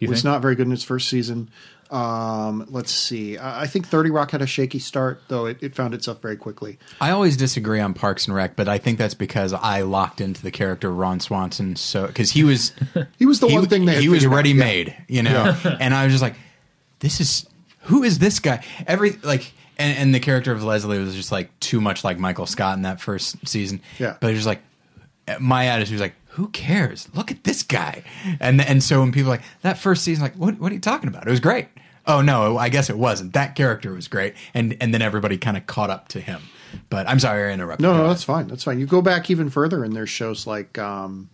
was 0.00 0.22
think? 0.22 0.24
not 0.24 0.42
very 0.42 0.54
good 0.54 0.66
in 0.66 0.72
its 0.72 0.84
first 0.84 1.08
season. 1.08 1.50
Um, 1.90 2.66
let's 2.70 2.92
see. 2.92 3.36
I 3.36 3.62
I 3.62 3.66
think 3.66 3.88
30 3.88 4.10
Rock 4.10 4.30
had 4.30 4.42
a 4.42 4.46
shaky 4.46 4.78
start, 4.78 5.22
though 5.28 5.46
it, 5.46 5.58
it 5.60 5.74
found 5.74 5.92
itself 5.92 6.22
very 6.22 6.36
quickly. 6.36 6.78
I 7.00 7.10
always 7.10 7.36
disagree 7.36 7.80
on 7.80 7.94
Parks 7.94 8.26
and 8.26 8.34
Rec, 8.34 8.56
but 8.56 8.68
I 8.68 8.78
think 8.78 8.98
that's 8.98 9.14
because 9.14 9.52
I 9.52 9.82
locked 9.82 10.20
into 10.20 10.40
the 10.42 10.50
character 10.50 10.90
Ron 10.90 11.20
Swanson 11.20 11.76
so 11.76 12.06
because 12.06 12.30
he 12.30 12.44
was 12.44 12.72
He 13.18 13.26
was 13.26 13.40
the 13.40 13.48
he, 13.48 13.54
one 13.54 13.66
thing 13.66 13.86
that 13.86 13.98
he 13.98 14.08
was 14.08 14.26
ready 14.26 14.54
made, 14.54 14.96
you 15.08 15.22
know, 15.22 15.56
and 15.80 15.94
I 15.94 16.04
was 16.04 16.12
just 16.12 16.22
like, 16.22 16.36
this 17.00 17.20
is 17.20 17.46
who 17.82 18.02
is 18.02 18.18
this 18.18 18.38
guy? 18.38 18.64
Every 18.86 19.12
like. 19.22 19.52
And, 19.78 19.96
and 19.96 20.14
the 20.14 20.20
character 20.20 20.52
of 20.52 20.62
Leslie 20.62 20.98
was 20.98 21.14
just 21.14 21.32
like 21.32 21.58
too 21.58 21.80
much 21.80 22.04
like 22.04 22.18
Michael 22.18 22.44
Scott 22.44 22.76
in 22.76 22.82
that 22.82 23.00
first 23.00 23.48
season. 23.48 23.80
Yeah. 23.98 24.14
but 24.20 24.26
it 24.26 24.32
was 24.32 24.40
just 24.40 24.46
like 24.46 24.60
my 25.38 25.66
attitude 25.66 25.92
was 25.94 26.00
like, 26.00 26.14
who 26.30 26.48
cares? 26.48 27.08
Look 27.14 27.30
at 27.30 27.44
this 27.44 27.62
guy. 27.62 28.02
And 28.38 28.60
and 28.60 28.82
so 28.82 29.00
when 29.00 29.12
people 29.12 29.30
are 29.30 29.36
like 29.36 29.44
that 29.62 29.78
first 29.78 30.04
season, 30.04 30.22
like 30.22 30.34
what 30.34 30.58
what 30.58 30.70
are 30.72 30.74
you 30.74 30.80
talking 30.80 31.08
about? 31.08 31.26
It 31.26 31.30
was 31.30 31.40
great. 31.40 31.68
Oh 32.06 32.22
no, 32.22 32.56
I 32.56 32.68
guess 32.68 32.88
it 32.88 32.96
wasn't. 32.96 33.34
That 33.34 33.54
character 33.54 33.92
was 33.92 34.08
great, 34.08 34.34
and 34.54 34.76
and 34.80 34.94
then 34.94 35.02
everybody 35.02 35.38
kind 35.38 35.56
of 35.56 35.66
caught 35.66 35.90
up 35.90 36.08
to 36.08 36.20
him. 36.20 36.42
But 36.88 37.08
I'm 37.08 37.18
sorry 37.18 37.50
I 37.50 37.52
interrupted. 37.52 37.82
No, 37.82 37.96
no, 37.96 38.08
that's 38.08 38.24
fine. 38.24 38.48
That's 38.48 38.64
fine. 38.64 38.78
You 38.78 38.86
go 38.86 39.02
back 39.02 39.28
even 39.28 39.50
further, 39.50 39.82
and 39.84 39.94
there's 39.94 40.08
shows 40.08 40.46
like, 40.46 40.78
um, 40.78 41.28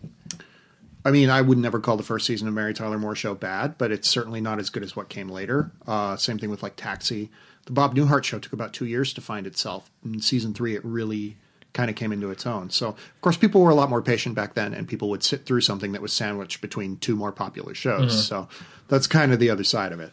I 1.05 1.11
mean, 1.11 1.29
I 1.29 1.43
would 1.43 1.59
never 1.59 1.79
call 1.79 1.97
the 1.97 2.03
first 2.03 2.27
season 2.27 2.49
of 2.49 2.55
Mary 2.55 2.73
Tyler 2.73 2.99
Moore 2.99 3.15
show 3.15 3.35
bad, 3.35 3.77
but 3.79 3.93
it's 3.93 4.09
certainly 4.09 4.41
not 4.41 4.59
as 4.59 4.71
good 4.71 4.83
as 4.83 4.97
what 4.97 5.09
came 5.09 5.29
later. 5.29 5.71
Uh, 5.87 6.17
same 6.17 6.39
thing 6.39 6.51
with 6.51 6.63
like 6.63 6.77
Taxi. 6.77 7.31
The 7.67 7.73
Bob 7.73 7.95
Newhart 7.95 8.25
show 8.25 8.39
took 8.39 8.53
about 8.53 8.73
two 8.73 8.87
years 8.87 9.13
to 9.13 9.21
find 9.21 9.47
itself. 9.47 9.91
In 10.05 10.21
season 10.21 10.55
three, 10.55 10.75
it 10.75 10.85
really 10.85 11.37
kind 11.77 11.91
of 11.91 11.95
came 11.97 12.11
into 12.11 12.31
its 12.31 12.47
own. 12.47 12.71
So, 12.71 12.89
of 12.89 13.21
course, 13.21 13.37
people 13.37 13.61
were 13.61 13.71
a 13.71 13.75
lot 13.75 13.91
more 13.91 14.01
patient 14.01 14.35
back 14.35 14.55
then, 14.55 14.73
and 14.73 14.89
people 14.89 15.11
would 15.11 15.23
sit 15.23 15.45
through 15.45 15.61
something 15.61 15.93
that 15.93 16.01
was 16.01 16.13
sandwiched 16.13 16.63
between 16.63 16.97
two 16.97 17.15
more 17.15 17.33
popular 17.33 17.75
shows. 17.75 18.13
So, 18.27 18.49
that's 18.89 19.07
kind 19.07 19.31
of 19.31 19.39
the 19.39 19.51
other 19.51 19.63
side 19.63 19.93
of 19.93 20.01
it. 20.01 20.13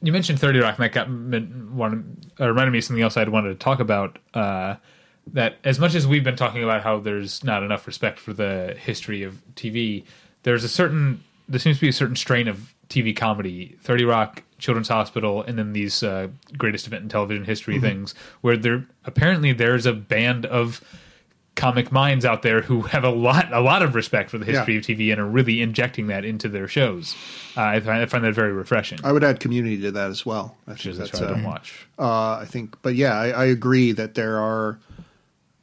You 0.00 0.12
mentioned 0.12 0.40
Thirty 0.40 0.60
Rock, 0.60 0.78
and 0.78 0.84
that 0.84 0.92
got 0.92 1.08
one, 1.10 2.16
uh, 2.40 2.48
reminded 2.48 2.70
me 2.70 2.78
of 2.78 2.84
something 2.84 3.02
else 3.02 3.18
I'd 3.18 3.28
wanted 3.28 3.50
to 3.50 3.54
talk 3.56 3.80
about. 3.80 4.18
Uh, 4.32 4.76
that 5.34 5.58
as 5.62 5.78
much 5.78 5.94
as 5.94 6.06
we've 6.06 6.24
been 6.24 6.36
talking 6.36 6.64
about 6.64 6.82
how 6.82 7.00
there's 7.00 7.44
not 7.44 7.62
enough 7.62 7.86
respect 7.86 8.18
for 8.18 8.32
the 8.32 8.74
history 8.78 9.22
of 9.22 9.42
TV, 9.56 10.04
there's 10.44 10.64
a 10.64 10.70
certain 10.70 11.22
there 11.50 11.60
seems 11.60 11.76
to 11.76 11.82
be 11.82 11.88
a 11.88 11.92
certain 11.92 12.16
strain 12.16 12.48
of 12.48 12.74
TV 12.88 13.14
comedy, 13.14 13.76
Thirty 13.82 14.06
Rock, 14.06 14.42
Children's 14.58 14.88
Hospital, 14.88 15.42
and 15.42 15.58
then 15.58 15.72
these 15.72 16.02
uh, 16.02 16.28
greatest 16.56 16.86
event 16.86 17.02
in 17.04 17.08
television 17.08 17.44
history 17.44 17.80
things, 17.80 18.14
where 18.40 18.56
there 18.56 18.86
apparently 19.04 19.52
there's 19.52 19.86
a 19.86 19.92
band 19.92 20.44
of 20.46 20.82
comic 21.54 21.90
minds 21.90 22.24
out 22.24 22.42
there 22.42 22.60
who 22.62 22.82
have 22.82 23.02
a 23.02 23.10
lot 23.10 23.52
a 23.52 23.60
lot 23.60 23.82
of 23.82 23.96
respect 23.96 24.30
for 24.30 24.38
the 24.38 24.44
history 24.44 24.74
Yeah. 24.74 24.78
of 24.80 24.86
TV 24.86 25.10
and 25.10 25.20
are 25.20 25.26
really 25.26 25.60
injecting 25.60 26.06
that 26.06 26.24
into 26.24 26.48
their 26.48 26.68
shows. 26.68 27.16
Uh, 27.56 27.62
I, 27.62 27.80
find, 27.80 28.00
I 28.02 28.06
find 28.06 28.22
that 28.24 28.32
very 28.34 28.52
refreshing. 28.52 29.00
I 29.02 29.10
would 29.10 29.24
add 29.24 29.40
community 29.40 29.80
to 29.82 29.90
that 29.92 30.10
as 30.10 30.24
well. 30.24 30.56
I 30.68 30.74
think 30.74 30.96
that's 30.96 31.20
I 31.20 31.24
uh, 31.24 31.28
don't 31.30 31.42
watch. 31.42 31.86
Uh, 31.98 32.34
I 32.40 32.44
think, 32.46 32.80
but 32.82 32.94
yeah, 32.94 33.14
I, 33.18 33.28
I 33.30 33.44
agree 33.46 33.90
that 33.92 34.14
there 34.14 34.38
are 34.38 34.78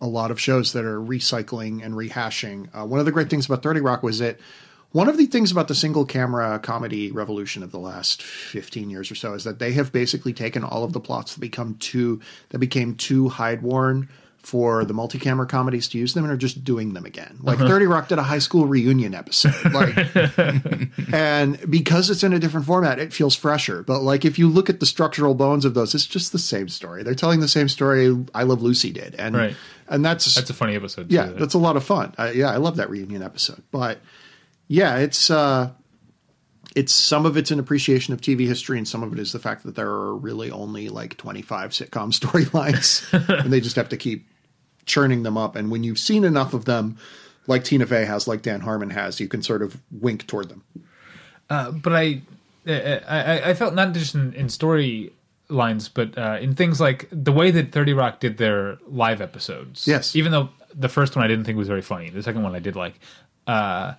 a 0.01 0.07
lot 0.07 0.31
of 0.31 0.39
shows 0.39 0.73
that 0.73 0.83
are 0.83 0.99
recycling 0.99 1.83
and 1.83 1.93
rehashing. 1.93 2.67
Uh, 2.77 2.85
one 2.85 2.99
of 2.99 3.05
the 3.05 3.11
great 3.13 3.29
things 3.29 3.45
about 3.45 3.63
Thirty 3.63 3.79
Rock 3.79 4.03
was 4.03 4.19
that 4.19 4.37
one 4.95 5.09
of 5.09 5.17
the 5.17 5.25
things 5.25 5.51
about 5.51 5.67
the 5.67 5.75
single 5.75 6.05
camera 6.05 6.57
comedy 6.57 7.11
revolution 7.11 7.63
of 7.63 7.71
the 7.71 7.77
last 7.77 8.23
15 8.23 8.89
years 8.89 9.11
or 9.11 9.15
so 9.15 9.33
is 9.33 9.43
that 9.43 9.59
they 9.59 9.73
have 9.73 9.91
basically 9.91 10.31
taken 10.31 10.63
all 10.63 10.85
of 10.85 10.93
the 10.93 11.01
plots 11.01 11.33
that 11.33 11.41
become 11.41 11.75
too 11.79 12.21
that 12.51 12.59
became 12.59 12.95
too 12.95 13.27
hide 13.27 13.61
worn 13.61 14.07
for 14.37 14.85
the 14.85 14.93
multi-camera 14.93 15.47
comedies 15.47 15.89
to 15.89 15.97
use 15.97 16.13
them 16.13 16.23
and 16.23 16.31
are 16.31 16.37
just 16.37 16.63
doing 16.63 16.93
them 16.93 17.03
again. 17.03 17.39
Like 17.41 17.59
uh-huh. 17.59 17.67
30 17.67 17.87
Rock 17.87 18.07
did 18.07 18.19
a 18.19 18.23
high 18.23 18.39
school 18.39 18.67
reunion 18.67 19.13
episode. 19.13 19.53
Like 19.73 19.97
and 21.13 21.59
because 21.69 22.09
it's 22.09 22.23
in 22.23 22.31
a 22.31 22.39
different 22.39 22.65
format, 22.65 22.97
it 22.97 23.11
feels 23.11 23.35
fresher. 23.35 23.83
But 23.83 23.99
like 23.99 24.23
if 24.23 24.39
you 24.39 24.47
look 24.47 24.69
at 24.69 24.79
the 24.79 24.85
structural 24.85 25.33
bones 25.33 25.65
of 25.65 25.73
those, 25.73 25.93
it's 25.93 26.05
just 26.05 26.31
the 26.31 26.39
same 26.39 26.69
story. 26.69 27.03
They're 27.03 27.15
telling 27.15 27.41
the 27.41 27.49
same 27.49 27.67
story 27.67 28.15
I 28.33 28.43
Love 28.43 28.61
Lucy 28.61 28.93
did, 28.93 29.15
and 29.15 29.35
Right. 29.35 29.55
and 29.89 30.05
that's 30.05 30.33
That's 30.35 30.49
a 30.49 30.53
funny 30.53 30.77
episode. 30.77 31.11
yeah, 31.11 31.25
too. 31.25 31.33
that's 31.33 31.53
a 31.53 31.59
lot 31.59 31.75
of 31.75 31.83
fun. 31.83 32.13
I, 32.17 32.31
yeah, 32.31 32.49
I 32.49 32.57
love 32.57 32.77
that 32.77 32.89
reunion 32.89 33.23
episode. 33.23 33.61
But 33.71 33.99
yeah, 34.67 34.97
it's 34.97 35.29
uh, 35.29 35.71
it's 36.75 36.91
some 36.93 37.25
of 37.25 37.37
it's 37.37 37.51
an 37.51 37.59
appreciation 37.59 38.13
of 38.13 38.21
TV 38.21 38.47
history, 38.47 38.77
and 38.77 38.87
some 38.87 39.03
of 39.03 39.13
it 39.13 39.19
is 39.19 39.31
the 39.31 39.39
fact 39.39 39.63
that 39.63 39.75
there 39.75 39.89
are 39.89 40.15
really 40.15 40.51
only 40.51 40.89
like 40.89 41.17
twenty 41.17 41.41
five 41.41 41.71
sitcom 41.71 42.11
storylines, 42.19 43.05
and 43.43 43.51
they 43.51 43.59
just 43.59 43.75
have 43.75 43.89
to 43.89 43.97
keep 43.97 44.27
churning 44.85 45.23
them 45.23 45.37
up. 45.37 45.55
And 45.55 45.71
when 45.71 45.83
you've 45.83 45.99
seen 45.99 46.23
enough 46.23 46.53
of 46.53 46.65
them, 46.65 46.97
like 47.47 47.63
Tina 47.63 47.85
Fey 47.85 48.05
has, 48.05 48.27
like 48.27 48.41
Dan 48.41 48.61
Harmon 48.61 48.91
has, 48.91 49.19
you 49.19 49.27
can 49.27 49.41
sort 49.41 49.61
of 49.61 49.81
wink 49.91 50.27
toward 50.27 50.49
them. 50.49 50.63
Uh, 51.49 51.71
but 51.71 51.93
I, 51.93 52.21
I, 52.67 53.01
I- 53.07 53.49
I 53.49 53.53
felt 53.53 53.73
not 53.75 53.93
just 53.93 54.15
in, 54.15 54.33
in 54.33 54.49
story 54.49 55.11
lines, 55.47 55.89
but 55.89 56.17
uh, 56.17 56.37
in 56.41 56.55
things 56.55 56.81
like 56.81 57.07
the 57.11 57.31
way 57.31 57.51
that 57.51 57.71
Thirty 57.71 57.93
Rock 57.93 58.19
did 58.19 58.37
their 58.37 58.77
live 58.87 59.21
episodes. 59.21 59.87
Yes. 59.87 60.15
even 60.15 60.31
though 60.31 60.49
the 60.73 60.89
first 60.89 61.15
one 61.15 61.23
I 61.23 61.27
didn't 61.27 61.45
think 61.45 61.57
was 61.57 61.67
very 61.67 61.81
funny, 61.83 62.09
the 62.09 62.23
second 62.23 62.41
one 62.43 62.55
I 62.55 62.59
did 62.59 62.75
like. 62.75 62.99
Uh, 63.47 63.93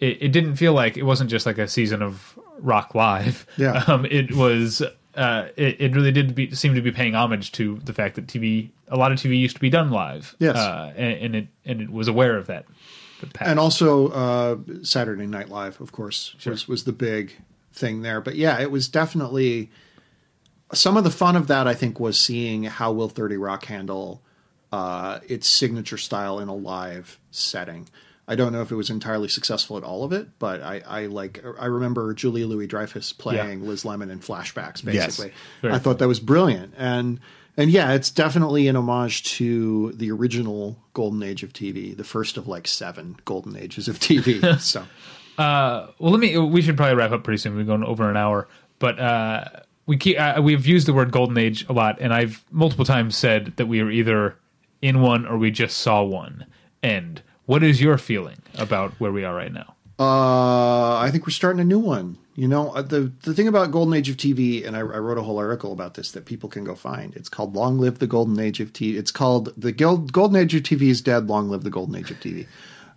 it, 0.00 0.22
it 0.22 0.28
didn't 0.32 0.56
feel 0.56 0.72
like 0.72 0.96
it 0.96 1.04
wasn't 1.04 1.30
just 1.30 1.46
like 1.46 1.58
a 1.58 1.68
season 1.68 2.02
of 2.02 2.38
Rock 2.58 2.94
Live. 2.94 3.46
Yeah. 3.56 3.84
um, 3.86 4.06
it 4.06 4.34
was. 4.34 4.82
Uh, 5.14 5.48
it, 5.56 5.80
it 5.80 5.94
really 5.94 6.12
did 6.12 6.34
be, 6.36 6.54
seem 6.54 6.74
to 6.74 6.80
be 6.80 6.92
paying 6.92 7.16
homage 7.16 7.50
to 7.50 7.80
the 7.84 7.92
fact 7.92 8.14
that 8.14 8.28
TV, 8.28 8.70
a 8.86 8.96
lot 8.96 9.10
of 9.10 9.18
TV 9.18 9.36
used 9.38 9.56
to 9.56 9.60
be 9.60 9.68
done 9.68 9.90
live. 9.90 10.36
Yes. 10.38 10.56
uh, 10.56 10.92
and, 10.96 11.18
and 11.18 11.36
it 11.36 11.48
and 11.64 11.80
it 11.80 11.90
was 11.90 12.06
aware 12.06 12.36
of 12.36 12.46
that. 12.46 12.66
And 13.40 13.58
also 13.58 14.08
uh, 14.08 14.56
Saturday 14.82 15.26
Night 15.26 15.48
Live, 15.48 15.80
of 15.80 15.92
course, 15.92 16.36
was 16.46 16.68
was 16.68 16.84
the 16.84 16.92
big 16.92 17.36
thing 17.72 18.02
there. 18.02 18.20
But 18.20 18.36
yeah, 18.36 18.60
it 18.60 18.70
was 18.70 18.88
definitely 18.88 19.70
some 20.72 20.96
of 20.96 21.04
the 21.04 21.10
fun 21.10 21.36
of 21.36 21.48
that, 21.48 21.66
I 21.66 21.74
think, 21.74 22.00
was 22.00 22.18
seeing 22.18 22.62
how 22.64 22.92
will 22.92 23.08
Thirty 23.08 23.36
Rock 23.36 23.66
handle 23.66 24.22
uh, 24.72 25.18
its 25.28 25.48
signature 25.48 25.98
style 25.98 26.38
in 26.38 26.48
a 26.48 26.54
live 26.54 27.18
setting. 27.30 27.88
I 28.30 28.36
don't 28.36 28.52
know 28.52 28.62
if 28.62 28.70
it 28.70 28.76
was 28.76 28.90
entirely 28.90 29.26
successful 29.26 29.76
at 29.76 29.82
all 29.82 30.04
of 30.04 30.12
it, 30.12 30.38
but 30.38 30.62
I, 30.62 30.80
I 30.86 31.06
like 31.06 31.44
I 31.58 31.66
remember 31.66 32.14
Julia 32.14 32.46
Louis 32.46 32.68
Dreyfus 32.68 33.12
playing 33.12 33.66
Liz 33.66 33.84
Lemon 33.84 34.08
in 34.08 34.20
flashbacks. 34.20 34.84
Basically, 34.84 35.32
Very 35.62 35.74
I 35.74 35.80
thought 35.80 35.98
that 35.98 36.06
was 36.06 36.20
brilliant, 36.20 36.72
and 36.78 37.18
and 37.56 37.72
yeah, 37.72 37.92
it's 37.92 38.08
definitely 38.08 38.68
an 38.68 38.76
homage 38.76 39.24
to 39.38 39.90
the 39.94 40.12
original 40.12 40.78
golden 40.94 41.24
age 41.24 41.42
of 41.42 41.52
TV, 41.52 41.96
the 41.96 42.04
first 42.04 42.36
of 42.36 42.46
like 42.46 42.68
seven 42.68 43.16
golden 43.24 43.56
ages 43.56 43.88
of 43.88 43.98
TV. 43.98 44.60
so 44.60 44.86
Well, 45.98 46.12
let 46.12 46.20
me. 46.20 46.38
We 46.38 46.62
should 46.62 46.76
probably 46.76 46.94
wrap 46.94 47.10
up 47.10 47.24
pretty 47.24 47.38
soon. 47.38 47.56
We're 47.56 47.64
going 47.64 47.82
over 47.82 48.08
an 48.08 48.16
hour, 48.16 48.46
but 48.78 49.00
uh, 49.00 49.44
we 49.86 49.96
keep. 49.96 50.20
Uh, 50.20 50.40
we've 50.40 50.68
used 50.68 50.86
the 50.86 50.92
word 50.92 51.10
golden 51.10 51.36
age 51.36 51.68
a 51.68 51.72
lot, 51.72 51.98
and 52.00 52.14
I've 52.14 52.44
multiple 52.52 52.84
times 52.84 53.16
said 53.16 53.54
that 53.56 53.66
we 53.66 53.80
are 53.80 53.90
either 53.90 54.36
in 54.80 55.00
one 55.00 55.26
or 55.26 55.36
we 55.36 55.50
just 55.50 55.78
saw 55.78 56.04
one. 56.04 56.46
And 56.80 57.20
what 57.50 57.64
is 57.64 57.82
your 57.82 57.98
feeling 57.98 58.40
about 58.58 58.92
where 59.00 59.10
we 59.10 59.24
are 59.24 59.34
right 59.34 59.52
now? 59.52 59.74
Uh, 59.98 60.98
I 60.98 61.08
think 61.10 61.26
we're 61.26 61.32
starting 61.32 61.58
a 61.58 61.64
new 61.64 61.80
one. 61.80 62.16
You 62.36 62.46
know, 62.46 62.70
uh, 62.70 62.82
the 62.82 63.12
the 63.22 63.34
thing 63.34 63.48
about 63.48 63.72
Golden 63.72 63.92
Age 63.92 64.08
of 64.08 64.16
TV, 64.16 64.64
and 64.64 64.76
I, 64.76 64.78
I 64.78 64.82
wrote 64.82 65.18
a 65.18 65.22
whole 65.22 65.38
article 65.38 65.72
about 65.72 65.94
this 65.94 66.12
that 66.12 66.26
people 66.26 66.48
can 66.48 66.62
go 66.62 66.76
find. 66.76 67.12
It's 67.16 67.28
called 67.28 67.56
"Long 67.56 67.76
Live 67.76 67.98
the 67.98 68.06
Golden 68.06 68.38
Age 68.38 68.60
of 68.60 68.72
TV." 68.72 68.94
It's 68.96 69.10
called 69.10 69.52
"The 69.56 69.72
Gold, 69.72 70.12
Golden 70.12 70.36
Age 70.36 70.54
of 70.54 70.62
TV 70.62 70.82
is 70.82 71.02
Dead. 71.02 71.26
Long 71.26 71.50
Live 71.50 71.64
the 71.64 71.70
Golden 71.70 71.96
Age 71.96 72.12
of 72.12 72.20
TV." 72.20 72.46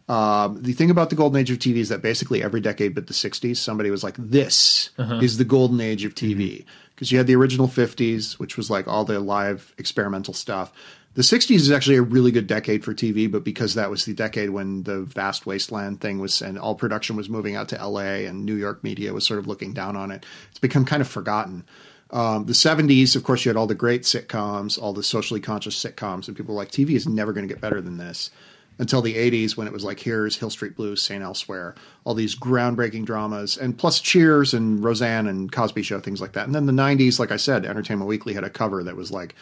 Um, 0.08 0.62
the 0.62 0.74
thing 0.74 0.92
about 0.92 1.10
the 1.10 1.16
golden 1.16 1.40
age 1.40 1.50
of 1.50 1.60
TV 1.60 1.78
is 1.78 1.88
that 1.88 2.02
basically 2.02 2.44
every 2.44 2.60
decade 2.60 2.94
but 2.94 3.08
the 3.08 3.14
60s, 3.14 3.56
somebody 3.56 3.90
was 3.90 4.04
like, 4.04 4.16
this 4.18 4.90
is 4.98 5.38
the 5.38 5.46
golden 5.46 5.80
age 5.80 6.04
of 6.04 6.14
TV. 6.14 6.66
Because 6.94 7.10
you 7.10 7.18
had 7.18 7.26
the 7.26 7.38
original 7.38 7.70
50s, 7.70 8.34
which 8.34 8.58
was 8.58 8.70
like 8.70 8.86
all 8.86 9.06
the 9.06 9.22
live 9.22 9.74
experimental 9.78 10.34
stuff. 10.34 10.74
The 11.16 11.22
60s 11.22 11.58
is 11.58 11.72
actually 11.72 11.98
a 11.98 12.02
really 12.02 12.32
good 12.32 12.48
decade 12.48 12.84
for 12.84 12.94
TV, 12.94 13.32
but 13.32 13.44
because 13.44 13.76
that 13.76 13.92
was 13.92 14.06
the 14.06 14.16
decade 14.16 14.50
when 14.50 14.82
the 14.84 15.02
vast 15.02 15.46
wasteland 15.46 16.02
thing 16.02 16.18
was 16.18 16.42
and 16.42 16.58
all 16.58 16.74
production 16.74 17.16
was 17.16 17.30
moving 17.30 17.56
out 17.56 17.70
to 17.70 17.88
LA 17.88 18.26
and 18.26 18.46
New 18.46 18.56
York 18.56 18.84
media 18.84 19.14
was 19.14 19.24
sort 19.24 19.40
of 19.40 19.46
looking 19.46 19.74
down 19.74 19.96
on 19.96 20.10
it, 20.10 20.26
it's 20.50 20.60
become 20.60 20.86
kind 20.86 21.02
of 21.02 21.08
forgotten. 21.08 21.66
Um, 22.10 22.46
the 22.46 22.54
70s, 22.54 23.16
of 23.16 23.24
course, 23.24 23.46
you 23.46 23.50
had 23.50 23.58
all 23.58 23.68
the 23.68 23.76
great 23.76 24.04
sitcoms, 24.04 24.82
all 24.82 24.94
the 24.94 25.04
socially 25.04 25.40
conscious 25.40 25.82
sitcoms, 25.82 26.28
and 26.28 26.36
people 26.36 26.56
were 26.56 26.62
like, 26.62 26.72
TV 26.72 26.92
is 26.92 27.08
never 27.08 27.32
going 27.32 27.48
to 27.48 27.54
get 27.54 27.62
better 27.62 27.82
than 27.82 27.98
this 27.98 28.32
until 28.80 29.02
the 29.04 29.14
80s 29.16 29.56
when 29.56 29.68
it 29.68 29.74
was 29.74 29.84
like 29.84 30.00
here's 30.00 30.38
hill 30.38 30.50
street 30.50 30.76
blues 30.76 31.00
st 31.00 31.22
elsewhere 31.22 31.76
all 32.06 32.16
these 32.16 32.36
groundbreaking 32.36 33.06
dramas 33.06 33.56
and 33.56 33.78
plus 33.78 34.00
cheers 34.00 34.52
and 34.52 34.84
roseanne 34.84 35.28
and 35.28 35.52
cosby 35.52 35.84
show 35.84 36.00
things 36.00 36.20
like 36.20 36.34
that 36.34 36.48
and 36.48 36.56
then 36.56 36.66
the 36.66 36.74
90s 36.74 37.20
like 37.20 37.32
i 37.32 37.38
said 37.38 37.66
entertainment 37.66 38.10
weekly 38.10 38.34
had 38.34 38.44
a 38.44 38.50
cover 38.50 38.84
that 38.84 38.96
was 38.96 39.12
like 39.12 39.36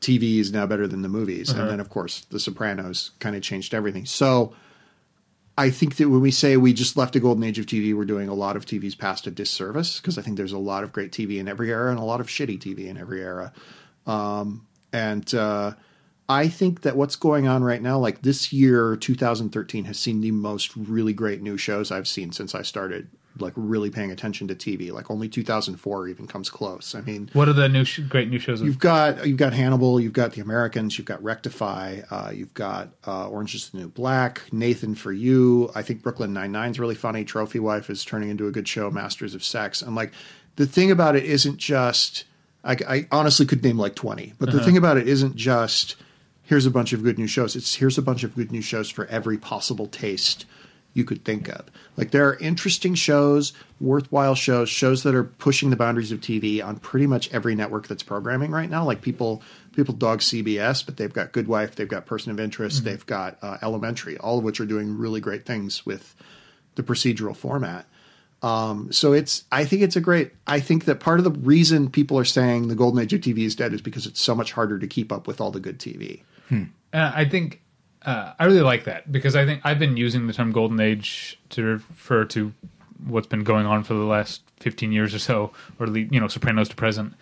tv 0.00 0.38
is 0.38 0.52
now 0.52 0.66
better 0.66 0.86
than 0.86 1.02
the 1.02 1.08
movies. 1.08 1.50
And 1.50 1.68
then 1.68 1.80
of 1.80 1.88
course 1.88 2.26
the 2.30 2.40
sopranos 2.40 3.12
kind 3.18 3.36
of 3.36 3.42
changed 3.42 3.74
everything. 3.74 4.06
So 4.06 4.54
i 5.58 5.70
think 5.70 5.96
that 5.96 6.10
when 6.10 6.20
we 6.20 6.30
say 6.30 6.58
we 6.58 6.74
just 6.74 6.98
left 6.98 7.16
a 7.16 7.20
golden 7.20 7.42
age 7.42 7.58
of 7.58 7.64
tv 7.64 7.96
we're 7.96 8.04
doing 8.04 8.28
a 8.28 8.34
lot 8.34 8.56
of 8.56 8.66
tv's 8.66 8.94
past 8.94 9.26
a 9.26 9.30
disservice 9.30 9.98
because 9.98 10.18
i 10.18 10.20
think 10.20 10.36
there's 10.36 10.52
a 10.52 10.58
lot 10.58 10.84
of 10.84 10.92
great 10.92 11.10
tv 11.10 11.38
in 11.38 11.48
every 11.48 11.70
era 11.70 11.90
and 11.90 11.98
a 11.98 12.04
lot 12.04 12.20
of 12.20 12.26
shitty 12.26 12.58
tv 12.58 12.88
in 12.88 12.98
every 12.98 13.22
era. 13.22 13.54
Um, 14.06 14.66
and 14.92 15.34
uh, 15.34 15.72
I 16.28 16.48
think 16.48 16.82
that 16.82 16.96
what's 16.96 17.16
going 17.16 17.46
on 17.46 17.62
right 17.62 17.82
now, 17.82 17.98
like 17.98 18.22
this 18.22 18.52
year, 18.52 18.96
2013, 18.96 19.84
has 19.84 19.98
seen 19.98 20.20
the 20.20 20.30
most 20.30 20.74
really 20.76 21.12
great 21.12 21.42
new 21.42 21.56
shows 21.56 21.90
I've 21.90 22.08
seen 22.08 22.32
since 22.32 22.54
I 22.54 22.62
started 22.62 23.08
like 23.38 23.52
really 23.56 23.90
paying 23.90 24.10
attention 24.10 24.48
to 24.48 24.54
TV. 24.54 24.92
Like 24.92 25.10
only 25.10 25.28
2004 25.28 26.08
even 26.08 26.26
comes 26.26 26.50
close. 26.50 26.94
I 26.94 27.00
mean, 27.00 27.30
What 27.32 27.48
are 27.48 27.52
the 27.52 27.68
new 27.68 27.84
sh- 27.84 28.00
great 28.00 28.28
new 28.28 28.38
shows? 28.38 28.62
you've 28.62 28.78
got 28.78 29.26
you've 29.26 29.36
got 29.36 29.52
Hannibal, 29.52 30.00
you've 30.00 30.12
got 30.12 30.32
The 30.32 30.40
Americans, 30.40 30.98
you've 30.98 31.06
got 31.06 31.22
Rectify, 31.22 32.00
uh, 32.10 32.30
you've 32.34 32.54
got 32.54 32.90
uh, 33.06 33.28
Orange 33.28 33.54
Is 33.54 33.70
the 33.70 33.78
New 33.78 33.88
Black, 33.88 34.42
Nathan 34.52 34.94
for 34.94 35.12
You. 35.12 35.70
I 35.74 35.82
think 35.82 36.02
Brooklyn 36.02 36.32
Nine 36.32 36.52
Nine 36.52 36.70
is 36.70 36.80
really 36.80 36.94
funny. 36.94 37.24
Trophy 37.24 37.58
Wife 37.58 37.90
is 37.90 38.04
turning 38.04 38.28
into 38.30 38.46
a 38.46 38.50
good 38.52 38.68
show. 38.68 38.90
Masters 38.90 39.34
of 39.34 39.42
Sex. 39.44 39.82
And 39.82 39.94
like 39.94 40.12
the 40.56 40.66
thing 40.66 40.90
about 40.90 41.16
it 41.16 41.24
isn't 41.24 41.58
just. 41.58 42.24
I, 42.64 42.76
I 42.88 43.06
honestly 43.12 43.46
could 43.46 43.62
name 43.62 43.78
like 43.78 43.94
20, 43.94 44.32
but 44.40 44.50
the 44.50 44.60
thing 44.60 44.76
about 44.76 44.96
it 44.96 45.06
isn't 45.06 45.36
just 45.36 45.94
here's 46.42 46.66
a 46.66 46.70
bunch 46.70 46.92
of 46.92 47.04
good 47.04 47.16
new 47.16 47.28
shows. 47.28 47.54
It's 47.54 47.76
here's 47.76 47.96
a 47.96 48.02
bunch 48.02 48.24
of 48.24 48.34
good 48.34 48.50
new 48.50 48.60
shows 48.62 48.90
for 48.90 49.06
every 49.06 49.38
possible 49.38 49.86
taste 49.86 50.46
you 50.96 51.04
could 51.04 51.26
think 51.26 51.48
of. 51.48 51.66
Like 51.98 52.10
there 52.10 52.26
are 52.26 52.36
interesting 52.38 52.94
shows, 52.94 53.52
worthwhile 53.80 54.34
shows, 54.34 54.70
shows 54.70 55.02
that 55.02 55.14
are 55.14 55.24
pushing 55.24 55.68
the 55.68 55.76
boundaries 55.76 56.10
of 56.10 56.22
TV 56.22 56.64
on 56.64 56.78
pretty 56.78 57.06
much 57.06 57.30
every 57.34 57.54
network 57.54 57.86
that's 57.86 58.02
programming 58.02 58.50
right 58.50 58.70
now. 58.70 58.82
Like 58.82 59.02
people 59.02 59.42
people 59.74 59.94
dog 59.94 60.20
CBS, 60.20 60.84
but 60.86 60.96
they've 60.96 61.12
got 61.12 61.32
Good 61.32 61.48
Wife, 61.48 61.76
they've 61.76 61.86
got 61.86 62.06
Person 62.06 62.32
of 62.32 62.40
Interest, 62.40 62.82
they've 62.82 63.04
got 63.04 63.36
uh, 63.42 63.58
Elementary, 63.60 64.16
all 64.16 64.38
of 64.38 64.44
which 64.44 64.58
are 64.58 64.64
doing 64.64 64.96
really 64.96 65.20
great 65.20 65.44
things 65.44 65.84
with 65.84 66.14
the 66.76 66.82
procedural 66.82 67.36
format. 67.36 67.86
Um, 68.40 68.90
so 68.90 69.12
it's 69.12 69.44
I 69.52 69.66
think 69.66 69.82
it's 69.82 69.96
a 69.96 70.00
great 70.00 70.32
I 70.46 70.60
think 70.60 70.86
that 70.86 70.98
part 70.98 71.20
of 71.20 71.24
the 71.24 71.30
reason 71.30 71.90
people 71.90 72.18
are 72.18 72.24
saying 72.24 72.68
the 72.68 72.74
golden 72.74 73.02
age 73.02 73.12
of 73.12 73.20
TV 73.20 73.40
is 73.40 73.54
dead 73.54 73.74
is 73.74 73.82
because 73.82 74.06
it's 74.06 74.20
so 74.20 74.34
much 74.34 74.52
harder 74.52 74.78
to 74.78 74.86
keep 74.86 75.12
up 75.12 75.26
with 75.26 75.42
all 75.42 75.50
the 75.50 75.60
good 75.60 75.78
TV. 75.78 76.22
Uh, 76.94 77.12
I 77.14 77.26
think 77.26 77.60
uh, 78.06 78.32
I 78.38 78.44
really 78.44 78.60
like 78.62 78.84
that 78.84 79.10
because 79.12 79.36
I 79.36 79.44
think 79.44 79.60
I've 79.64 79.78
been 79.78 79.96
using 79.96 80.26
the 80.26 80.32
term 80.32 80.52
golden 80.52 80.80
age 80.80 81.38
to 81.50 81.62
refer 81.64 82.24
to 82.26 82.52
what's 83.06 83.26
been 83.26 83.44
going 83.44 83.66
on 83.66 83.84
for 83.84 83.92
the 83.94 84.04
last 84.04 84.40
15 84.60 84.90
years 84.92 85.14
or 85.14 85.18
so, 85.18 85.52
or 85.78 85.86
you 85.88 86.18
know, 86.20 86.28
Sopranos 86.28 86.68
to 86.70 86.76
present, 86.76 87.12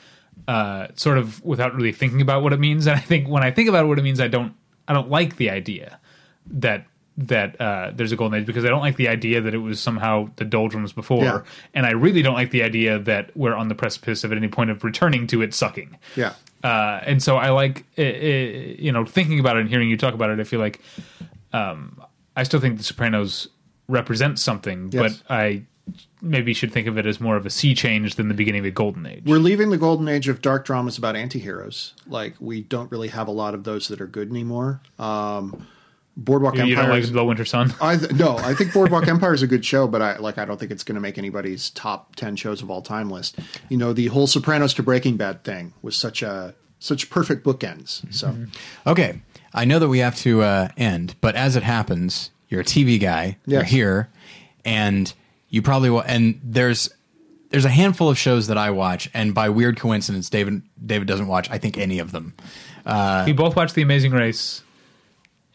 uh, 0.47 0.89
sort 0.95 1.18
of 1.18 1.45
without 1.45 1.74
really 1.74 1.93
thinking 1.93 2.20
about 2.20 2.43
what 2.43 2.53
it 2.53 2.61
means. 2.61 2.87
And 2.87 2.97
I 2.97 3.01
think 3.01 3.28
when 3.28 3.43
I 3.43 3.51
think 3.51 3.68
about 3.68 3.89
what 3.89 3.99
it 3.99 4.03
means, 4.03 4.20
I 4.20 4.28
don't 4.28 4.55
I 4.87 4.93
don't 4.93 5.11
like 5.11 5.37
the 5.37 5.51
idea 5.51 5.99
that 6.47 6.87
that 7.16 7.61
uh, 7.61 7.93
there's 7.95 8.11
a 8.12 8.16
golden 8.16 8.41
age 8.41 8.47
because 8.47 8.64
I 8.64 8.68
don't 8.68 8.80
like 8.80 8.97
the 8.97 9.09
idea 9.09 9.41
that 9.41 9.55
it 9.55 9.59
was 9.59 9.80
somehow 9.80 10.28
the 10.37 10.45
doldrums 10.45 10.93
before, 10.93 11.22
Yeah. 11.22 11.41
and 11.72 11.87
I 11.87 11.93
really 11.93 12.22
don't 12.22 12.35
like 12.35 12.51
the 12.51 12.62
idea 12.64 12.99
that 12.99 13.30
we're 13.37 13.55
on 13.55 13.68
the 13.68 13.74
precipice 13.76 14.24
of 14.24 14.32
at 14.32 14.39
any 14.39 14.49
point 14.49 14.70
of 14.70 14.82
returning 14.82 15.26
to 15.28 15.41
it 15.41 15.55
sucking. 15.55 15.97
Yeah. 16.16 16.35
Uh, 16.64 17.00
and 17.04 17.22
so 17.22 17.36
I 17.36 17.50
like, 17.50 17.84
uh, 17.98 18.02
uh, 18.02 18.04
you 18.04 18.90
know, 18.90 19.04
thinking 19.04 19.38
about 19.38 19.56
it 19.56 19.60
and 19.60 19.68
hearing 19.68 19.88
you 19.90 19.96
talk 19.98 20.14
about 20.14 20.30
it. 20.30 20.40
I 20.40 20.44
feel 20.44 20.60
like 20.60 20.80
um, 21.52 22.02
I 22.36 22.42
still 22.42 22.58
think 22.58 22.78
The 22.78 22.84
Sopranos 22.84 23.48
represents 23.86 24.42
something, 24.42 24.88
Yes. 24.90 25.22
but 25.22 25.32
I 25.34 25.64
maybe 26.22 26.54
should 26.54 26.72
think 26.72 26.86
of 26.86 26.96
it 26.96 27.04
as 27.04 27.20
more 27.20 27.36
of 27.36 27.44
a 27.44 27.50
sea 27.50 27.74
change 27.74 28.14
than 28.14 28.28
the 28.28 28.34
beginning 28.34 28.60
of 28.60 28.64
the 28.64 28.70
golden 28.70 29.04
age. 29.04 29.22
We're 29.26 29.36
leaving 29.36 29.68
the 29.68 29.76
golden 29.76 30.08
age 30.08 30.26
of 30.28 30.40
dark 30.40 30.64
dramas 30.64 30.96
about 30.96 31.14
antiheroes. 31.16 31.92
Like 32.06 32.34
we 32.40 32.62
don't 32.62 32.90
really 32.90 33.08
have 33.08 33.28
a 33.28 33.32
lot 33.32 33.52
of 33.52 33.64
those 33.64 33.88
that 33.88 34.00
are 34.00 34.06
good 34.06 34.30
anymore. 34.30 34.80
Um, 34.98 35.66
Boardwalk 36.16 36.54
you, 36.56 36.64
you 36.64 36.74
don't 36.76 36.84
Empire. 36.84 36.94
like 36.94 37.02
is- 37.04 37.12
The 37.12 37.24
Winter 37.24 37.44
Sun? 37.44 37.74
I 37.80 37.96
th- 37.96 38.12
no, 38.12 38.36
I 38.38 38.54
think 38.54 38.72
Boardwalk 38.72 39.08
Empire 39.08 39.34
is 39.34 39.42
a 39.42 39.46
good 39.48 39.64
show, 39.64 39.88
but 39.88 40.00
I 40.00 40.16
like 40.18 40.38
I 40.38 40.44
don't 40.44 40.58
think 40.60 40.70
it's 40.70 40.84
going 40.84 40.94
to 40.94 41.00
make 41.00 41.18
anybody's 41.18 41.70
top 41.70 42.14
ten 42.16 42.36
shows 42.36 42.62
of 42.62 42.70
all 42.70 42.82
time 42.82 43.10
list. 43.10 43.38
You 43.68 43.76
know, 43.76 43.92
the 43.92 44.06
whole 44.06 44.26
Sopranos 44.26 44.74
to 44.74 44.82
Breaking 44.82 45.16
Bad 45.16 45.42
thing 45.44 45.74
was 45.82 45.96
such 45.96 46.22
a 46.22 46.54
such 46.78 47.10
perfect 47.10 47.44
bookends. 47.44 48.04
So 48.14 48.36
Okay, 48.86 49.22
I 49.52 49.64
know 49.64 49.78
that 49.78 49.88
we 49.88 49.98
have 50.00 50.16
to 50.18 50.42
uh, 50.42 50.68
end, 50.76 51.14
but 51.20 51.34
as 51.34 51.56
it 51.56 51.62
happens, 51.62 52.30
you're 52.48 52.60
a 52.60 52.64
TV 52.64 53.00
guy. 53.00 53.38
You're 53.46 53.62
here, 53.64 54.08
and 54.64 55.12
you 55.48 55.62
probably 55.62 55.90
will. 55.90 56.01
And 56.06 56.40
there's 56.44 56.90
there's 57.51 57.64
a 57.64 57.70
handful 57.70 58.09
of 58.09 58.18
shows 58.18 58.48
that 58.48 58.59
I 58.59 58.70
watch, 58.70 59.09
and 59.14 59.34
by 59.34 59.48
weird 59.48 59.78
coincidence, 59.78 60.28
David 60.30 60.62
David 60.84 61.09
doesn't 61.09 61.26
watch. 61.26 61.48
I 61.51 61.59
think 61.59 61.78
any 61.78 61.98
of 61.98 62.12
them. 62.12 62.34
we 63.26 63.32
both 63.32 63.56
watched 63.56 63.74
The 63.74 63.82
Amazing 63.82 64.12
Race, 64.12 64.62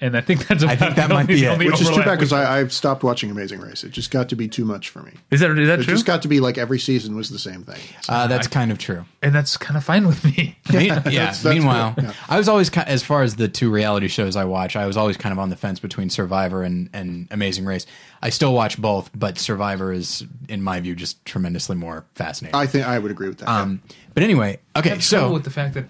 and 0.02 0.16
I 0.16 0.22
think 0.22 0.48
that's. 0.48 0.64
About 0.64 0.78
think 0.78 0.96
that 0.96 1.08
the 1.08 1.14
might 1.14 1.22
only- 1.22 1.34
be 1.36 1.42
the 1.42 1.52
it. 1.54 1.58
which 1.58 1.82
is 1.82 1.90
too 1.90 1.98
bad 2.04 2.16
because 2.16 2.32
I 2.34 2.60
I've 2.60 2.72
stopped 2.72 3.04
watching 3.04 3.30
Amazing 3.32 3.60
Race. 3.62 3.84
It 3.84 3.92
just 3.92 4.12
got 4.12 4.30
to 4.30 4.36
be 4.36 4.48
too 4.48 4.66
much 4.66 4.90
for 4.90 5.02
me. 5.02 5.12
is 5.32 5.40
that 5.42 5.52
is 5.58 5.68
that 5.68 5.76
true? 5.76 5.84
It 5.84 5.86
true? 5.86 5.94
just 5.94 6.06
got 6.06 6.22
to 6.22 6.28
be 6.28 6.40
like 6.40 6.58
every 6.58 6.80
season 6.80 7.16
was 7.16 7.30
the 7.30 7.40
same 7.40 7.64
thing. 7.64 7.80
Uh, 8.08 8.28
that's 8.28 8.48
kind 8.48 8.72
of 8.72 8.78
true. 8.78 9.06
and 9.22 9.34
that's 9.36 9.58
kind 9.58 9.78
of 9.78 9.84
fine 9.84 10.08
with 10.08 10.24
me. 10.24 10.58
Me- 10.72 10.88
yeah. 10.90 11.00
that's 11.00 11.44
meanwhile, 11.44 11.96
yeah. 11.98 12.14
I 12.28 12.38
was 12.38 12.48
always 12.48 12.70
ki 12.70 12.82
as 12.86 13.04
far 13.04 13.24
as 13.24 13.36
the 13.36 13.48
two 13.48 13.70
reality 13.72 14.08
shows 14.08 14.36
I 14.36 14.46
watch, 14.46 14.76
I 14.76 14.86
was 14.88 14.98
always 14.98 15.18
kind 15.18 15.34
of 15.34 15.40
on 15.40 15.50
the 15.50 15.56
fence 15.56 15.80
between 15.80 16.10
Survivor 16.10 16.64
and, 16.64 16.90
and 16.94 17.28
Amazing 17.32 17.66
Race. 17.66 17.86
I 18.22 18.30
still 18.30 18.54
watch 18.54 18.78
both, 18.82 19.10
but 19.14 19.38
Survivor 19.38 19.94
is, 19.94 20.26
in 20.48 20.62
my 20.62 20.80
view, 20.80 20.96
just 20.96 21.24
tremendously 21.26 21.76
more 21.76 22.06
fascinating. 22.16 22.56
I 22.60 22.66
think 22.68 22.86
I 22.88 23.00
would 23.00 23.12
agree 23.12 23.30
with 23.30 23.40
that. 23.40 23.50
um, 23.50 23.82
but 24.14 24.24
anyway, 24.24 24.60
okay, 24.76 24.90
have 24.90 25.00
trouble 25.02 25.28
so 25.30 25.34
with 25.34 25.44
the 25.44 25.50
fact 25.52 25.74
that 25.76 25.86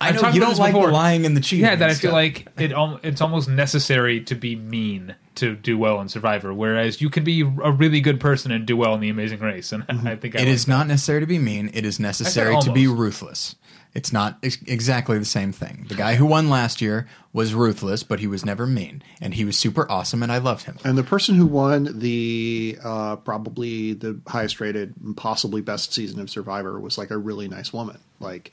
I 0.00 0.12
know 0.12 0.28
you 0.28 0.40
don't 0.40 0.50
this 0.50 0.58
like 0.58 0.72
before. 0.72 0.88
the 0.88 0.92
lying 0.92 1.26
and 1.26 1.36
the 1.36 1.40
cheating. 1.40 1.64
Yeah, 1.64 1.74
that 1.76 1.90
I 1.90 1.94
feel 1.94 2.12
like 2.12 2.46
it. 2.56 2.72
It's 3.02 3.20
almost 3.20 3.48
necessary 3.48 4.20
to 4.22 4.34
be 4.34 4.54
mean 4.54 5.16
to 5.36 5.56
do 5.56 5.76
well 5.78 6.00
in 6.00 6.08
Survivor, 6.08 6.52
whereas 6.54 7.00
you 7.00 7.10
can 7.10 7.24
be 7.24 7.40
a 7.40 7.70
really 7.72 8.00
good 8.00 8.20
person 8.20 8.52
and 8.52 8.66
do 8.66 8.76
well 8.76 8.94
in 8.94 9.00
The 9.00 9.08
Amazing 9.08 9.40
Race. 9.40 9.72
And 9.72 9.84
I 9.88 10.16
think 10.16 10.36
I 10.36 10.40
It 10.40 10.42
like 10.42 10.48
is 10.48 10.68
not 10.68 10.86
necessary 10.86 11.20
to 11.20 11.26
be 11.26 11.38
mean. 11.38 11.70
It 11.74 11.84
is 11.84 11.98
necessary 11.98 12.60
to 12.60 12.72
be 12.72 12.86
ruthless. 12.86 13.56
It's 13.94 14.12
not 14.12 14.38
ex- 14.42 14.58
exactly 14.66 15.18
the 15.18 15.24
same 15.24 15.50
thing. 15.50 15.86
The 15.88 15.94
guy 15.94 16.14
who 16.16 16.26
won 16.26 16.50
last 16.50 16.80
year 16.80 17.08
was 17.32 17.54
ruthless, 17.54 18.02
but 18.02 18.20
he 18.20 18.26
was 18.26 18.44
never 18.44 18.66
mean, 18.66 19.02
and 19.20 19.34
he 19.34 19.44
was 19.44 19.58
super 19.58 19.90
awesome, 19.90 20.22
and 20.22 20.30
I 20.30 20.38
loved 20.38 20.64
him. 20.64 20.76
And 20.84 20.96
the 20.96 21.02
person 21.02 21.34
who 21.34 21.46
won 21.46 21.98
the 21.98 22.78
uh, 22.84 23.16
probably 23.16 23.94
the 23.94 24.20
highest 24.26 24.60
rated, 24.60 24.94
possibly 25.16 25.62
best 25.62 25.92
season 25.92 26.20
of 26.20 26.28
Survivor 26.30 26.78
was 26.78 26.98
like 26.98 27.10
a 27.10 27.18
really 27.18 27.48
nice 27.48 27.72
woman. 27.72 27.98
Like 28.20 28.52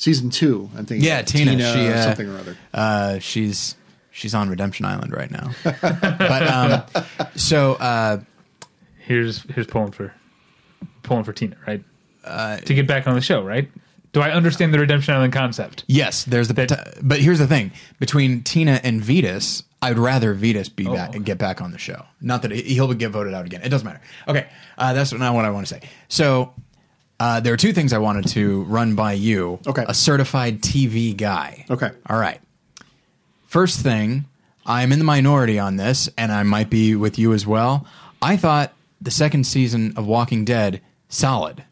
season 0.00 0.30
two, 0.30 0.70
I'm 0.76 0.86
thinking. 0.86 1.06
Yeah, 1.06 1.20
of 1.20 1.26
Tina, 1.26 1.52
she, 1.58 1.88
uh, 1.88 2.02
something 2.04 2.28
or 2.28 2.38
other. 2.38 2.56
Uh, 2.72 3.18
she's 3.18 3.76
she's 4.10 4.34
on 4.34 4.48
Redemption 4.48 4.86
Island 4.86 5.12
right 5.12 5.30
now. 5.30 5.50
but 5.62 6.46
um, 6.48 6.82
so 7.36 7.74
uh, 7.74 8.20
Here's 8.98 9.42
here's 9.52 9.66
pulling 9.66 9.90
for 9.92 10.12
pulling 11.02 11.24
for 11.24 11.32
Tina, 11.32 11.56
right? 11.66 11.82
to 12.24 12.74
get 12.74 12.86
back 12.86 13.06
on 13.06 13.14
the 13.14 13.20
show, 13.20 13.42
right? 13.44 13.68
Do 14.12 14.20
I 14.20 14.30
understand 14.32 14.74
the 14.74 14.78
Redemption 14.78 15.14
Island 15.14 15.32
concept? 15.32 15.84
yes, 15.86 16.24
there's 16.24 16.48
the. 16.48 16.54
That- 16.54 16.94
but 17.02 17.20
here's 17.20 17.38
the 17.38 17.46
thing: 17.46 17.72
between 17.98 18.42
Tina 18.42 18.80
and 18.84 19.00
Vytas, 19.02 19.62
I'd 19.82 19.98
rather 19.98 20.34
Vytas 20.34 20.74
be 20.74 20.86
Oh. 20.86 20.94
back 20.94 21.14
and 21.14 21.24
get 21.24 21.38
back 21.38 21.60
on 21.60 21.70
the 21.72 21.78
show. 21.78 22.04
Not 22.20 22.42
that 22.42 22.50
he- 22.50 22.74
he'll 22.74 22.92
get 22.94 23.10
voted 23.10 23.34
out 23.34 23.46
again. 23.46 23.62
It 23.62 23.68
doesn't 23.68 23.84
matter. 23.86 24.00
Okay, 24.28 24.46
uh, 24.78 24.92
that's 24.92 25.12
not 25.12 25.34
what 25.34 25.44
I 25.44 25.50
want 25.50 25.66
to 25.66 25.74
say. 25.74 25.80
So. 26.08 26.54
Uh, 27.20 27.38
there 27.38 27.52
are 27.52 27.56
two 27.58 27.72
things 27.74 27.92
I 27.92 27.98
wanted 27.98 28.26
to 28.28 28.62
run 28.62 28.94
by 28.94 29.12
you. 29.12 29.60
Okay. 29.66 29.84
A 29.86 29.92
certified 29.94 30.62
TV 30.62 31.14
guy. 31.16 31.66
Okay. 31.70 31.90
All 32.08 32.18
right. 32.18 32.40
First 33.46 33.80
thing, 33.80 34.24
I'm 34.64 34.90
in 34.90 34.98
the 34.98 35.04
minority 35.04 35.58
on 35.58 35.76
this, 35.76 36.08
and 36.16 36.32
I 36.32 36.42
might 36.44 36.70
be 36.70 36.96
with 36.96 37.18
you 37.18 37.32
as 37.34 37.46
well. 37.46 37.86
I 38.22 38.36
thought 38.36 38.72
the 39.02 39.10
second 39.10 39.44
season 39.44 39.92
of 39.96 40.06
Walking 40.06 40.44
Dead 40.44 40.80
solid. 41.08 41.64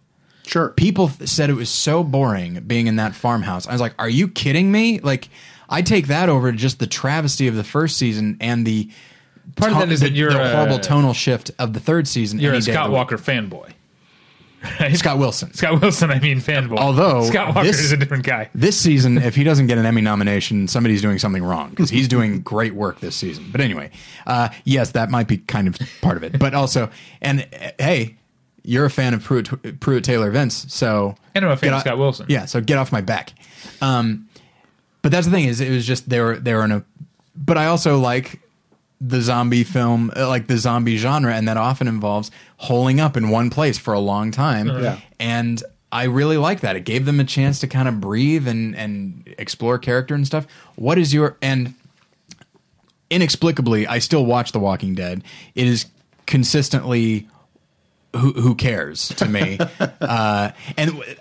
Sure. 0.46 0.70
People 0.70 1.08
th- 1.08 1.28
said 1.28 1.50
it 1.50 1.54
was 1.54 1.70
so 1.70 2.02
boring 2.04 2.60
being 2.66 2.86
in 2.86 2.96
that 2.96 3.14
farmhouse. 3.14 3.66
I 3.66 3.72
was 3.72 3.80
like, 3.80 3.94
"Are 3.98 4.08
you 4.08 4.28
kidding 4.28 4.70
me?" 4.72 4.98
Like, 4.98 5.28
I 5.68 5.82
take 5.82 6.06
that 6.08 6.28
over 6.28 6.52
just 6.52 6.78
the 6.78 6.86
travesty 6.86 7.48
of 7.48 7.54
the 7.54 7.64
first 7.64 7.96
season 7.96 8.36
and 8.40 8.66
the 8.66 8.90
Part 9.56 9.72
of 9.72 9.78
that 9.78 9.90
is 9.90 10.00
the, 10.00 10.08
that 10.08 10.14
you're 10.14 10.30
the 10.32 10.42
a- 10.52 10.54
horrible 10.56 10.78
tonal 10.78 11.14
shift 11.14 11.50
of 11.58 11.72
the 11.72 11.80
third 11.80 12.06
season. 12.06 12.38
You're 12.38 12.54
a 12.54 12.60
Scott. 12.62 12.90
Walker 12.90 13.16
fanboy. 13.16 13.72
Right? 14.80 14.96
Scott 14.96 15.18
Wilson. 15.18 15.52
Scott 15.54 15.80
Wilson, 15.80 16.10
I 16.10 16.18
mean 16.20 16.38
fanboy. 16.40 16.78
Although, 16.78 17.24
Scott 17.24 17.54
Walker 17.54 17.66
this- 17.66 17.78
is 17.80 17.92
a 17.92 17.96
different 17.96 18.24
guy. 18.24 18.50
This 18.54 18.76
season, 18.78 19.18
if 19.18 19.34
he 19.36 19.44
doesn't 19.44 19.66
get 19.68 19.78
an 19.78 19.86
Emmy 19.86 20.00
nomination, 20.00 20.66
somebody's 20.68 21.00
doing 21.02 21.18
something 21.18 21.42
wrong 21.44 21.70
because 21.70 21.90
he's 21.90 22.08
doing 22.08 22.40
great 22.40 22.74
work 22.74 23.00
this 23.00 23.14
season. 23.16 23.48
But 23.52 23.60
anyway, 23.60 23.90
uh, 24.26 24.48
yes, 24.64 24.90
that 24.92 25.10
might 25.10 25.28
be 25.28 25.38
kind 25.38 25.68
of 25.68 25.78
part 26.00 26.16
of 26.16 26.22
it. 26.24 26.38
But 26.38 26.54
also, 26.54 26.90
and 27.20 27.46
uh, 27.60 27.70
hey, 27.78 28.16
you're 28.64 28.84
a 28.84 28.90
fan 28.90 29.14
of 29.14 29.22
Pruitt, 29.24 29.78
Pruitt 29.80 30.04
Taylor 30.04 30.30
Vince, 30.30 30.66
so 30.72 31.14
And 31.34 31.44
I'm 31.44 31.52
a 31.52 31.56
fan 31.56 31.70
of 31.70 31.76
off- 31.76 31.80
Scott 31.82 31.98
Wilson. 31.98 32.26
Yeah, 32.28 32.44
so 32.44 32.60
get 32.60 32.78
off 32.78 32.90
my 32.92 33.00
back. 33.00 33.32
Um, 33.80 34.28
but 35.02 35.12
that's 35.12 35.26
the 35.26 35.32
thing 35.32 35.44
is, 35.44 35.60
it 35.60 35.70
was 35.70 35.86
just 35.86 36.08
they 36.08 36.20
were 36.20 36.36
they 36.36 36.52
were 36.54 36.64
in 36.64 36.72
a. 36.72 36.84
But 37.36 37.56
I 37.56 37.66
also 37.66 37.98
like 37.98 38.40
the 39.00 39.20
zombie 39.20 39.64
film, 39.64 40.10
uh, 40.16 40.26
like 40.28 40.46
the 40.46 40.58
zombie 40.58 40.96
genre, 40.96 41.34
and 41.34 41.46
that 41.46 41.56
often 41.56 41.86
involves 41.86 42.30
holing 42.56 43.00
up 43.00 43.16
in 43.16 43.30
one 43.30 43.50
place 43.50 43.78
for 43.78 43.94
a 43.94 44.00
long 44.00 44.30
time. 44.30 44.68
Yeah. 44.68 45.00
And 45.20 45.62
I 45.90 46.04
really 46.04 46.36
like 46.36 46.60
that. 46.60 46.76
It 46.76 46.84
gave 46.84 47.06
them 47.06 47.20
a 47.20 47.24
chance 47.24 47.60
to 47.60 47.66
kind 47.66 47.88
of 47.88 48.00
breathe 48.00 48.46
and 48.48 48.76
and 48.76 49.34
explore 49.38 49.78
character 49.78 50.14
and 50.14 50.26
stuff. 50.26 50.46
What 50.76 50.98
is 50.98 51.14
your 51.14 51.36
and 51.40 51.74
inexplicably, 53.10 53.86
I 53.86 53.98
still 53.98 54.24
watch 54.26 54.52
The 54.52 54.58
Walking 54.58 54.94
Dead. 54.94 55.22
It 55.54 55.66
is 55.66 55.86
consistently 56.26 57.28
who 58.14 58.32
who 58.32 58.54
cares 58.54 59.08
to 59.08 59.26
me, 59.26 59.58
uh, 60.00 60.50
and 60.76 60.90
w- 60.90 61.14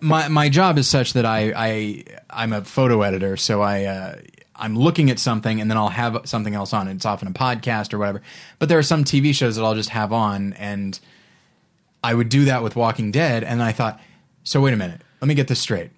my 0.00 0.28
my 0.28 0.48
job 0.48 0.78
is 0.78 0.88
such 0.88 1.12
that 1.12 1.26
I 1.26 1.52
I 1.54 2.04
I'm 2.30 2.52
a 2.52 2.64
photo 2.64 3.02
editor, 3.02 3.36
so 3.36 3.60
I. 3.60 3.84
Uh, 3.84 4.16
I'm 4.58 4.76
looking 4.76 5.10
at 5.10 5.18
something 5.18 5.60
and 5.60 5.70
then 5.70 5.78
I'll 5.78 5.88
have 5.88 6.22
something 6.24 6.54
else 6.54 6.72
on. 6.72 6.88
It's 6.88 7.06
often 7.06 7.28
a 7.28 7.32
podcast 7.32 7.94
or 7.94 7.98
whatever. 7.98 8.22
But 8.58 8.68
there 8.68 8.78
are 8.78 8.82
some 8.82 9.04
TV 9.04 9.34
shows 9.34 9.56
that 9.56 9.64
I'll 9.64 9.74
just 9.74 9.90
have 9.90 10.12
on 10.12 10.52
and 10.54 10.98
I 12.02 12.14
would 12.14 12.28
do 12.28 12.44
that 12.44 12.62
with 12.62 12.76
Walking 12.76 13.10
Dead, 13.10 13.42
and 13.42 13.62
I 13.62 13.72
thought, 13.72 14.00
so 14.44 14.60
wait 14.60 14.74
a 14.74 14.76
minute, 14.76 15.00
let 15.20 15.28
me 15.28 15.34
get 15.34 15.48
this 15.48 15.60
straight. 15.60 15.90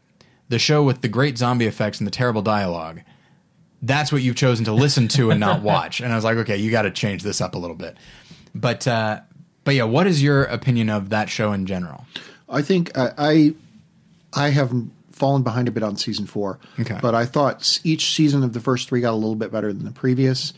The 0.49 0.59
show 0.59 0.83
with 0.83 1.03
the 1.03 1.09
great 1.09 1.39
zombie 1.39 1.67
effects 1.67 2.01
and 2.01 2.07
the 2.07 2.11
terrible 2.11 2.43
dialogue, 2.43 3.03
that's 3.83 4.11
what 4.11 4.23
you've 4.23 4.37
chosen 4.37 4.65
to 4.65 4.73
listen 4.73 5.09
to 5.09 5.31
and 5.31 5.39
not 5.41 5.63
watch. 5.63 6.01
And 6.01 6.13
I 6.13 6.17
was 6.17 6.25
like, 6.25 6.37
okay, 6.39 6.57
you 6.57 6.71
got 6.71 6.83
to 6.83 6.91
change 6.91 7.23
this 7.23 7.41
up 7.41 7.55
a 7.55 7.59
little 7.59 7.77
bit. 7.77 7.97
But 8.55 8.87
uh, 8.87 9.21
but 9.65 9.75
yeah, 9.75 9.85
what 9.85 10.07
is 10.07 10.23
your 10.23 10.45
opinion 10.45 10.91
of 10.91 11.11
that 11.11 11.29
show 11.29 11.53
in 11.53 11.67
general? 11.67 12.05
I 12.49 12.63
think 12.63 12.97
I, 12.99 13.13
I 13.17 13.55
I 14.33 14.51
have 14.51 14.73
fallen 15.21 15.45
behind 15.45 15.69
a 15.69 15.71
bit 15.71 15.85
on 15.85 15.97
season 15.97 16.27
four. 16.27 16.59
Okay. 16.81 16.99
But 17.01 17.15
I 17.15 17.25
thought 17.27 17.79
each 17.85 18.13
season 18.15 18.43
of 18.43 18.53
the 18.55 18.61
first 18.61 18.89
three 18.89 19.01
got 19.01 19.13
a 19.13 19.15
little 19.15 19.37
bit 19.37 19.53
better 19.53 19.73
than 19.73 19.85
the 19.85 19.93
previous. 19.93 20.53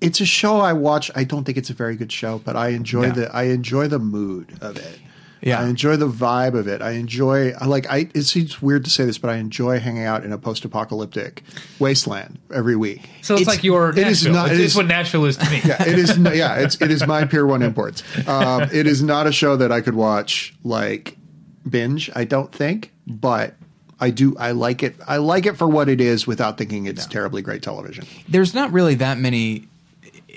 It's 0.00 0.20
a 0.20 0.26
show 0.26 0.58
I 0.60 0.72
watch. 0.72 1.10
I 1.14 1.24
don't 1.24 1.44
think 1.44 1.56
it's 1.56 1.70
a 1.70 1.74
very 1.74 1.94
good 1.96 2.10
show, 2.10 2.38
but 2.44 2.56
I 2.56 2.68
enjoy 2.70 3.04
Yeah. 3.06 3.12
the 3.12 3.34
I 3.36 3.44
enjoy 3.44 3.86
the 3.88 3.98
mood 4.00 4.52
of 4.60 4.76
it. 4.76 4.98
Yeah. 5.40 5.60
I 5.60 5.66
enjoy 5.68 5.96
the 5.96 6.08
vibe 6.08 6.54
of 6.54 6.66
it. 6.68 6.80
I 6.80 6.92
enjoy. 6.92 7.50
I 7.52 7.66
like. 7.66 7.86
I. 7.90 8.08
It 8.14 8.22
seems 8.22 8.62
weird 8.62 8.84
to 8.86 8.90
say 8.90 9.04
this, 9.04 9.18
but 9.18 9.28
I 9.28 9.36
enjoy 9.36 9.78
hanging 9.78 10.04
out 10.04 10.24
in 10.24 10.32
a 10.32 10.38
post-apocalyptic 10.38 11.42
wasteland 11.78 12.38
every 12.52 12.76
week. 12.76 13.02
So 13.20 13.34
it's, 13.34 13.42
It's- 13.42 13.46
like 13.56 13.62
your 13.62 13.90
it 13.90 13.98
is 13.98 14.24
Nashville. 14.24 14.32
not- 14.32 14.50
it's, 14.52 14.58
it 14.58 14.64
it's 14.64 14.74
what 14.74 14.86
Nashville 14.86 15.26
is 15.26 15.36
to 15.36 15.50
me. 15.50 15.60
yeah, 15.64 15.82
it 15.86 15.98
is 15.98 16.16
yeah, 16.18 16.54
it's 16.56 16.80
it 16.80 16.90
is 16.90 17.06
my 17.06 17.26
Pier 17.26 17.46
One 17.46 17.62
imports. 17.62 18.02
Um, 18.26 18.62
it 18.72 18.86
is 18.86 19.02
not 19.02 19.26
a 19.26 19.32
show 19.32 19.54
that 19.56 19.70
I 19.70 19.82
could 19.82 19.94
watch 19.94 20.54
like 20.64 21.18
binge. 21.68 22.10
I 22.14 22.24
don't 22.24 22.52
think, 22.52 22.92
but 23.06 23.54
I 24.00 24.10
do. 24.10 24.36
I 24.38 24.50
like 24.52 24.82
it. 24.82 24.96
I 25.06 25.16
like 25.18 25.46
it 25.46 25.56
for 25.56 25.66
what 25.68 25.88
it 25.88 26.00
is, 26.00 26.26
without 26.26 26.58
thinking 26.58 26.86
it's 26.86 27.06
terribly 27.06 27.42
great 27.42 27.62
television. 27.62 28.06
There's 28.28 28.54
not 28.54 28.72
really 28.72 28.94
that 28.96 29.18
many, 29.18 29.68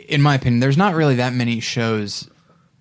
in 0.08 0.22
my 0.22 0.36
opinion, 0.36 0.60
there's 0.60 0.78
not 0.78 0.94
really 0.96 1.16
that 1.16 1.34
many 1.34 1.60
shows 1.60 2.30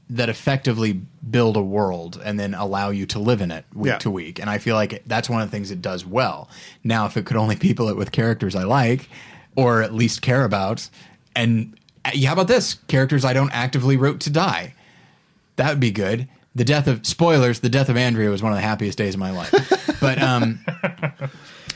that 0.09 0.29
effectively 0.29 1.01
build 1.29 1.57
a 1.57 1.63
world 1.63 2.21
and 2.25 2.39
then 2.39 2.55
allow 2.55 2.91
you 2.91 3.07
to 3.07 3.19
live 3.19 3.41
in 3.41 3.51
it 3.51 3.65
week 3.75 3.89
Yeah. 3.91 3.99
to 3.99 4.11
week. 4.11 4.39
And 4.39 4.49
I 4.49 4.59
feel 4.59 4.77
like 4.77 5.03
that's 5.05 5.29
one 5.29 5.43
of 5.43 5.51
the 5.51 5.57
things 5.57 5.73
it 5.73 5.83
does 5.83 6.07
well. 6.07 6.49
Now, 6.85 7.07
if 7.07 7.17
it 7.17 7.27
could 7.27 7.37
only 7.37 7.57
people 7.57 7.89
it 7.89 7.97
with 7.97 8.13
characters 8.13 8.55
I 8.55 8.63
like 8.63 9.09
or 9.57 9.83
at 9.83 9.93
least 9.93 10.23
care 10.23 10.45
about, 10.45 10.89
and 11.35 11.77
uh, 12.05 12.11
yeah, 12.15 12.29
how 12.29 12.35
about 12.35 12.47
this? 12.47 12.75
Characters 12.87 13.25
I 13.25 13.33
don't 13.33 13.51
actively 13.53 13.97
root 13.97 14.21
to 14.21 14.31
die. 14.31 14.75
That 15.57 15.71
would 15.71 15.81
be 15.81 15.91
good. 15.91 16.29
The 16.57 16.65
death 16.65 16.89
of 16.89 17.07
spoilers. 17.07 17.61
The 17.61 17.69
death 17.69 17.89
of 17.89 17.97
Andrea 17.97 18.31
was 18.31 18.43
one 18.43 18.51
of 18.51 18.57
the 18.57 18.63
happiest 18.63 18.99
days 18.99 19.15
of 19.15 19.21
my 19.21 19.31
life. 19.31 19.53
but 20.01 20.21
um, 20.21 20.59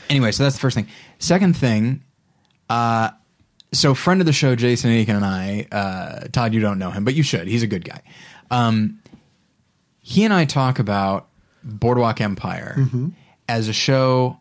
anyway, 0.09 0.31
so 0.31 0.43
that's 0.43 0.55
the 0.55 0.61
first 0.61 0.75
thing. 0.75 0.87
Second 1.19 1.55
thing, 1.55 2.03
uh, 2.69 3.11
so 3.71 3.93
friend 3.93 4.19
of 4.21 4.25
the 4.25 4.33
show, 4.33 4.55
Jason 4.55 4.91
Aiken 4.91 5.15
and 5.15 5.25
I, 5.25 5.67
uh, 5.71 6.27
Todd, 6.31 6.53
you 6.53 6.59
don't 6.59 6.79
know 6.79 6.91
him, 6.91 7.05
but 7.05 7.13
you 7.13 7.23
should. 7.23 7.47
He's 7.47 7.63
a 7.63 7.67
good 7.67 7.85
guy. 7.85 8.01
Um, 8.49 8.99
he 10.01 10.25
and 10.25 10.33
I 10.33 10.45
talk 10.45 10.79
about 10.79 11.27
Boardwalk 11.63 12.19
Empire 12.19 12.75
as 13.47 13.67
a 13.67 13.73
show 13.73 14.39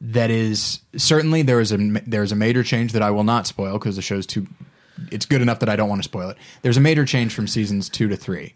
that 0.00 0.30
is 0.30 0.80
certainly 0.96 1.42
there 1.42 1.60
is 1.60 1.72
a 1.72 1.76
there 2.06 2.22
is 2.22 2.30
a 2.30 2.36
major 2.36 2.62
change 2.62 2.92
that 2.92 3.02
I 3.02 3.10
will 3.10 3.24
not 3.24 3.46
spoil 3.46 3.74
because 3.74 3.96
the 3.96 4.02
show's 4.02 4.26
too. 4.26 4.46
It's 5.10 5.26
good 5.26 5.42
enough 5.42 5.60
that 5.60 5.68
I 5.68 5.76
don't 5.76 5.88
want 5.88 6.02
to 6.02 6.08
spoil 6.08 6.30
it. 6.30 6.36
There's 6.62 6.76
a 6.76 6.80
major 6.80 7.04
change 7.04 7.34
from 7.34 7.46
seasons 7.46 7.88
two 7.88 8.08
to 8.08 8.16
3 8.16 8.54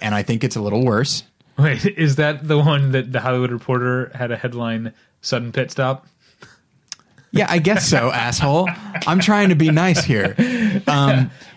and 0.00 0.14
I 0.14 0.22
think 0.22 0.44
it's 0.44 0.56
a 0.56 0.60
little 0.60 0.84
worse. 0.84 1.24
Wait, 1.58 1.84
is 1.98 2.16
that 2.16 2.46
the 2.46 2.58
one 2.58 2.92
that 2.92 3.12
the 3.12 3.20
Hollywood 3.20 3.50
Reporter 3.50 4.10
had 4.14 4.30
a 4.30 4.36
headline 4.36 4.94
"Sudden 5.20 5.52
Pit 5.52 5.70
Stop"? 5.70 6.06
Yeah, 7.32 7.46
I 7.48 7.58
guess 7.58 7.86
so, 7.88 8.10
asshole. 8.14 8.68
I'm 9.06 9.20
trying 9.20 9.50
to 9.50 9.54
be 9.54 9.70
nice 9.70 10.04
here. 10.04 10.34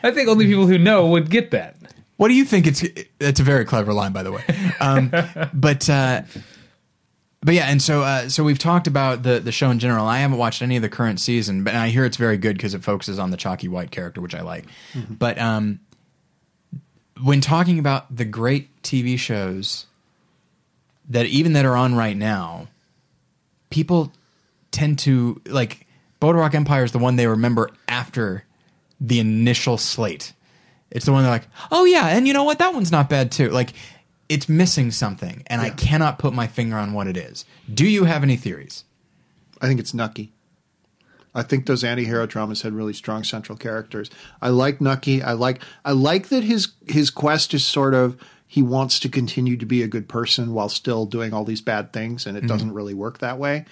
I 0.03 0.11
think 0.11 0.29
only 0.29 0.45
people 0.45 0.67
who 0.67 0.77
know 0.77 1.07
would 1.07 1.29
get 1.29 1.51
that. 1.51 1.75
What 2.17 2.27
do 2.27 2.35
you 2.35 2.45
think? 2.45 2.67
It's 2.67 2.83
it's 3.19 3.39
a 3.39 3.43
very 3.43 3.65
clever 3.65 3.91
line, 3.93 4.11
by 4.13 4.23
the 4.23 4.31
way. 4.31 4.43
Um, 4.79 5.11
but 5.53 5.89
uh, 5.89 6.21
but 7.43 7.53
yeah, 7.53 7.65
and 7.65 7.81
so 7.81 8.01
uh, 8.01 8.29
so 8.29 8.43
we've 8.43 8.59
talked 8.59 8.87
about 8.87 9.23
the 9.23 9.39
the 9.39 9.51
show 9.51 9.69
in 9.69 9.79
general. 9.79 10.05
I 10.05 10.19
haven't 10.19 10.37
watched 10.37 10.61
any 10.61 10.75
of 10.77 10.81
the 10.81 10.89
current 10.89 11.19
season, 11.19 11.63
but 11.63 11.75
I 11.75 11.89
hear 11.89 12.05
it's 12.05 12.17
very 12.17 12.37
good 12.37 12.55
because 12.57 12.73
it 12.73 12.83
focuses 12.83 13.19
on 13.19 13.31
the 13.31 13.37
Chalky 13.37 13.67
White 13.67 13.91
character, 13.91 14.21
which 14.21 14.33
I 14.35 14.41
like. 14.41 14.65
But 15.09 15.37
um, 15.39 15.79
when 17.21 17.41
talking 17.41 17.79
about 17.79 18.15
the 18.15 18.25
great 18.25 18.81
TV 18.81 19.17
shows 19.19 19.85
that 21.09 21.25
even 21.25 21.53
that 21.53 21.65
are 21.65 21.75
on 21.75 21.95
right 21.95 22.15
now, 22.15 22.67
people 23.69 24.11
tend 24.71 24.99
to 24.99 25.41
like 25.45 25.85
Boardwalk 26.19 26.55
Empire 26.55 26.83
is 26.83 26.93
the 26.93 26.99
one 26.99 27.17
they 27.17 27.27
remember 27.27 27.69
after 27.87 28.45
the 29.01 29.19
initial 29.19 29.77
slate. 29.77 30.33
It's 30.91 31.05
the 31.05 31.11
one 31.11 31.23
they're 31.23 31.31
like, 31.31 31.47
oh 31.71 31.85
yeah, 31.85 32.07
and 32.07 32.27
you 32.27 32.33
know 32.33 32.43
what? 32.43 32.59
That 32.59 32.73
one's 32.73 32.91
not 32.91 33.09
bad 33.09 33.31
too. 33.31 33.49
Like, 33.49 33.73
it's 34.33 34.49
missing 34.49 34.89
something, 34.89 35.43
and 35.45 35.61
I 35.61 35.69
cannot 35.69 36.17
put 36.17 36.33
my 36.33 36.47
finger 36.47 36.75
on 36.75 36.93
what 36.93 37.05
it 37.05 37.15
is. 37.15 37.45
Do 37.71 37.85
you 37.85 38.05
have 38.05 38.23
any 38.23 38.35
theories? 38.35 38.83
I 39.61 39.67
think 39.67 39.79
it's 39.79 39.93
Nucky. 39.93 40.33
I 41.35 41.43
think 41.43 41.67
those 41.67 41.83
anti-hero 41.83 42.25
dramas 42.25 42.63
had 42.63 42.73
really 42.73 42.93
strong 42.93 43.23
central 43.23 43.55
characters. 43.55 44.09
I 44.41 44.49
like 44.49 44.81
Nucky. 44.81 45.21
I 45.21 45.33
like 45.33 45.61
I 45.85 45.91
like 45.91 46.29
that 46.29 46.43
his 46.43 46.73
his 46.87 47.11
quest 47.11 47.53
is 47.53 47.63
sort 47.63 47.93
of 47.93 48.19
he 48.47 48.63
wants 48.63 48.99
to 49.01 49.09
continue 49.09 49.55
to 49.55 49.65
be 49.67 49.83
a 49.83 49.87
good 49.87 50.09
person 50.09 50.53
while 50.53 50.69
still 50.69 51.05
doing 51.05 51.31
all 51.31 51.45
these 51.45 51.61
bad 51.61 51.93
things, 51.93 52.25
and 52.25 52.35
it 52.35 52.41
mm-hmm. 52.41 52.47
doesn't 52.47 52.73
really 52.73 52.95
work 52.95 53.19
that 53.19 53.37
way. 53.37 53.65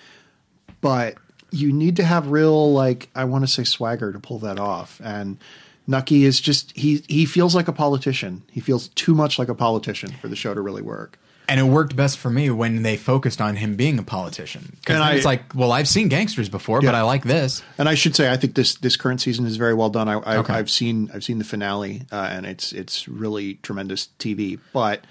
But 0.79 1.15
you 1.49 1.73
need 1.73 1.95
to 1.97 2.03
have 2.03 2.27
real, 2.27 2.71
like, 2.71 3.09
I 3.15 3.25
want 3.25 3.43
to 3.43 3.47
say 3.47 3.63
swagger 3.63 4.13
to 4.13 4.19
pull 4.19 4.39
that 4.39 4.59
off. 4.59 5.01
And 5.03 5.37
Nucky 5.87 6.23
is 6.25 6.39
just 6.39 6.71
he 6.77 7.03
he 7.07 7.25
feels 7.25 7.55
like 7.55 7.67
a 7.67 7.73
politician. 7.73 8.43
He 8.51 8.59
feels 8.61 8.89
too 8.89 9.13
much 9.15 9.37
like 9.39 9.49
a 9.49 9.55
politician 9.55 10.11
for 10.21 10.27
the 10.27 10.35
show 10.35 10.53
to 10.53 10.61
really 10.61 10.81
work. 10.81 11.17
And 11.49 11.59
it 11.59 11.63
worked 11.63 11.97
best 11.97 12.17
for 12.17 12.29
me 12.29 12.49
when 12.49 12.81
they 12.83 12.95
focused 12.95 13.41
on 13.41 13.57
him 13.57 13.75
being 13.75 13.99
a 13.99 14.03
politician. 14.03 14.77
Because 14.79 14.95
And 14.95 15.03
I- 15.03 15.15
it's 15.15 15.25
like, 15.25 15.53
well, 15.53 15.73
I've 15.73 15.87
seen 15.87 16.07
gangsters 16.07 16.47
before, 16.47 16.81
but 16.81 16.95
I 16.95 17.01
like 17.01 17.23
this. 17.25 17.61
And 17.77 17.89
I 17.89 17.95
should 17.95 18.15
say, 18.15 18.31
I 18.31 18.37
think 18.37 18.55
this 18.55 18.75
this 18.75 18.95
current 18.95 19.19
season 19.19 19.45
is 19.45 19.57
very 19.57 19.73
well 19.73 19.89
done. 19.89 20.07
I, 20.07 20.13
I, 20.19 20.37
Okay. 20.37 20.53
I've 20.53 20.69
seen 20.69 21.09
I've 21.13 21.23
seen 21.25 21.39
the 21.39 21.43
finale, 21.43 22.03
uh, 22.11 22.29
and 22.31 22.45
it's 22.45 22.71
it's 22.71 23.07
really 23.07 23.55
tremendous 23.63 24.07
TV. 24.17 24.59
But 24.71 25.03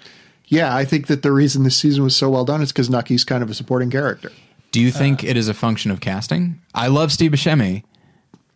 yeah, 0.47 0.75
I 0.75 0.83
think 0.83 1.07
that 1.07 1.21
the 1.21 1.31
reason 1.31 1.63
this 1.63 1.77
season 1.77 2.03
was 2.03 2.15
so 2.15 2.29
well 2.29 2.45
done 2.45 2.61
is 2.63 2.71
because 2.71 2.89
Nucky's 2.89 3.23
kind 3.23 3.43
of 3.43 3.49
a 3.51 3.53
supporting 3.53 3.91
character. 3.91 4.31
Do 4.71 4.79
you 4.79 4.89
think 4.89 5.23
it 5.23 5.35
is 5.37 5.47
a 5.49 5.53
function 5.53 5.91
of 5.91 5.99
casting? 5.99 6.59
I 6.73 6.87
love 6.87 7.11
Steve 7.11 7.31
Buscemi, 7.33 7.83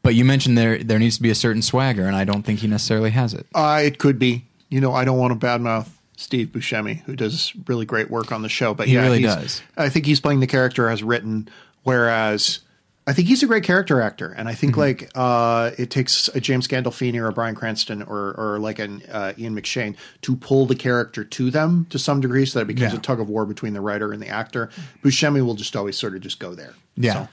but 0.06 0.16
you 0.16 0.24
mentioned 0.24 0.58
there 0.58 0.82
there 0.82 1.00
needs 1.00 1.18
to 1.18 1.22
be 1.22 1.30
a 1.32 1.36
certain 1.36 1.62
swagger, 1.62 2.06
and 2.08 2.16
I 2.16 2.24
don't 2.24 2.44
think 2.44 2.60
he 2.60 2.68
necessarily 2.68 3.10
has 3.12 3.34
it. 3.34 3.46
Uh, 3.54 3.82
it 3.84 3.98
could 3.98 4.18
be. 4.18 4.46
You 4.70 4.80
know, 4.80 4.94
I 4.94 5.04
don't 5.04 5.18
want 5.18 5.40
to 5.40 5.46
badmouth 5.46 5.88
Steve 6.18 6.48
Buscemi, 6.50 7.02
who 7.04 7.16
does 7.16 7.54
really 7.68 7.86
great 7.86 8.10
work 8.10 8.32
on 8.32 8.42
the 8.42 8.50
show. 8.50 8.74
But 8.74 8.88
He 8.88 8.94
yeah, 8.94 9.02
really 9.04 9.22
does. 9.22 9.62
I 9.76 9.90
think 9.90 10.06
he's 10.06 10.22
playing 10.22 10.40
the 10.40 10.48
character 10.48 10.88
as 10.90 11.04
written, 11.04 11.50
whereas 11.84 12.60
I 13.08 13.14
think 13.14 13.28
he's 13.28 13.44
a 13.44 13.46
great 13.48 13.64
character 13.64 14.02
actor, 14.02 14.34
and 14.36 14.48
I 14.50 14.54
think 14.56 14.72
Mm-hmm. 14.74 14.80
like 14.82 15.12
uh, 15.14 15.72
it 15.78 15.92
takes 15.92 16.28
a 16.30 16.40
James 16.40 16.68
Gandolfini 16.68 17.20
or 17.22 17.28
a 17.28 17.34
Bryan 17.34 17.54
Cranston 17.56 18.02
or 18.02 18.34
or 18.38 18.60
like 18.60 18.80
an 18.80 19.04
uh, 19.12 19.34
Ian 19.38 19.56
McShane 19.56 19.96
to 20.22 20.36
pull 20.36 20.66
the 20.66 20.76
character 20.76 21.24
to 21.24 21.52
them 21.52 21.86
to 21.92 22.00
some 22.00 22.20
degree, 22.22 22.46
so 22.46 22.60
that 22.60 22.64
it 22.64 22.76
becomes 22.76 22.94
Yeah. 22.94 23.00
a 23.00 23.02
tug 23.02 23.20
of 23.20 23.30
war 23.30 23.46
between 23.46 23.74
the 23.74 23.82
writer 23.82 24.12
and 24.12 24.22
the 24.22 24.28
actor. 24.30 24.70
Buscemi 25.04 25.46
will 25.46 25.56
just 25.56 25.76
always 25.76 25.98
sort 25.98 26.16
of 26.16 26.22
just 26.22 26.40
go 26.40 26.56
there. 26.56 26.74
Yeah. 26.96 27.14
So, 27.14 27.28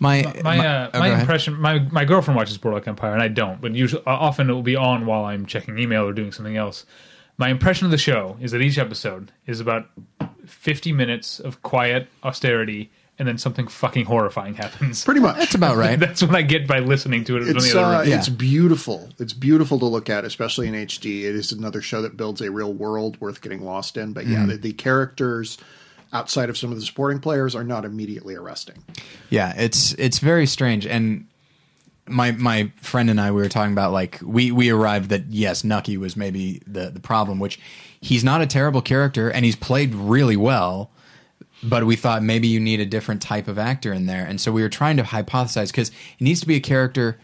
My 0.00 0.22
my 0.42 0.66
uh, 0.66 0.90
oh, 0.94 0.98
my 0.98 1.10
go 1.10 1.14
impression 1.16 1.60
my 1.60 1.78
my 1.78 2.06
girlfriend 2.06 2.36
watches 2.36 2.56
Boardwalk 2.56 2.88
Empire 2.88 3.12
and 3.12 3.22
I 3.22 3.28
don't, 3.28 3.60
but 3.60 3.74
usually 3.74 4.02
uh, 4.06 4.10
often 4.10 4.48
it 4.48 4.52
will 4.54 4.62
be 4.62 4.74
on 4.74 5.04
while 5.04 5.26
I'm 5.26 5.44
checking 5.46 5.78
email 5.78 6.08
or 6.08 6.12
doing 6.12 6.32
something 6.32 6.56
else. 6.56 6.86
My 7.36 7.50
impression 7.50 7.84
of 7.84 7.90
the 7.90 7.98
show 7.98 8.36
is 8.40 8.50
that 8.52 8.62
each 8.62 8.78
episode 8.78 9.30
is 9.46 9.60
about 9.60 9.88
50 10.46 10.92
minutes 10.92 11.38
of 11.38 11.62
quiet 11.62 12.08
austerity 12.24 12.90
and 13.18 13.28
then 13.28 13.36
something 13.36 13.66
fucking 13.68 14.06
horrifying 14.06 14.54
happens. 14.54 15.04
pretty 15.04 15.20
much. 15.20 15.36
That's 15.36 15.54
about 15.54 15.76
right. 15.76 16.00
That's 16.00 16.22
what 16.22 16.34
I 16.34 16.40
get 16.40 16.66
by 16.66 16.78
listening 16.78 17.24
to 17.24 17.36
it. 17.36 17.40
from 17.44 17.56
It's 17.56 17.72
the 17.72 17.80
other 17.82 17.96
uh. 17.96 18.02
Yeah. 18.02 18.16
it's 18.16 18.30
beautiful. 18.30 19.10
It's 19.18 19.34
beautiful 19.34 19.78
to 19.78 19.84
look 19.84 20.08
at, 20.08 20.24
especially 20.24 20.68
in 20.68 20.74
HD. 20.74 21.24
It 21.24 21.34
is 21.34 21.52
another 21.52 21.82
show 21.82 22.00
that 22.00 22.16
builds 22.16 22.40
a 22.40 22.50
real 22.50 22.72
world 22.72 23.20
worth 23.20 23.42
getting 23.42 23.62
lost 23.62 23.98
in. 23.98 24.14
But 24.14 24.26
yeah, 24.26 24.46
the, 24.46 24.56
the 24.56 24.72
characters 24.72 25.58
outside 26.12 26.50
of 26.50 26.58
some 26.58 26.70
of 26.70 26.78
the 26.78 26.84
supporting 26.84 27.20
players 27.20 27.54
are 27.54 27.64
not 27.64 27.84
immediately 27.84 28.34
arresting. 28.34 28.82
Yeah, 29.28 29.54
it's 29.56 29.92
it's 29.94 30.18
very 30.18 30.46
strange. 30.46 30.86
And 30.86 31.26
my 32.06 32.32
my 32.32 32.72
friend 32.76 33.08
and 33.08 33.20
I 33.20 33.30
we 33.30 33.40
were 33.40 33.48
talking 33.48 33.72
about 33.72 33.92
like 33.92 34.18
we 34.22 34.50
we 34.52 34.70
arrived 34.70 35.10
that 35.10 35.26
yes, 35.28 35.64
Nucky 35.64 35.96
was 35.96 36.16
maybe 36.16 36.60
the 36.66 36.90
the 36.90 37.00
problem, 37.00 37.38
which 37.38 37.58
he's 38.00 38.24
not 38.24 38.40
a 38.40 38.46
terrible 38.46 38.82
character 38.82 39.30
and 39.30 39.44
he's 39.44 39.56
played 39.56 39.94
really 39.94 40.36
well. 40.36 40.90
But 41.62 41.84
we 41.84 41.94
thought 41.94 42.22
maybe 42.22 42.48
you 42.48 42.58
need 42.58 42.80
a 42.80 42.86
different 42.86 43.20
type 43.20 43.46
of 43.46 43.58
actor 43.58 43.92
in 43.92 44.06
there, 44.06 44.24
and 44.24 44.40
so 44.40 44.50
we 44.50 44.62
were 44.62 44.70
trying 44.70 44.96
to 44.96 45.02
hypothesize 45.02 45.66
because 45.66 45.90
it 45.90 46.20
needs 46.20 46.40
to 46.40 46.46
be 46.46 46.56
a 46.56 46.60
character. 46.60 47.20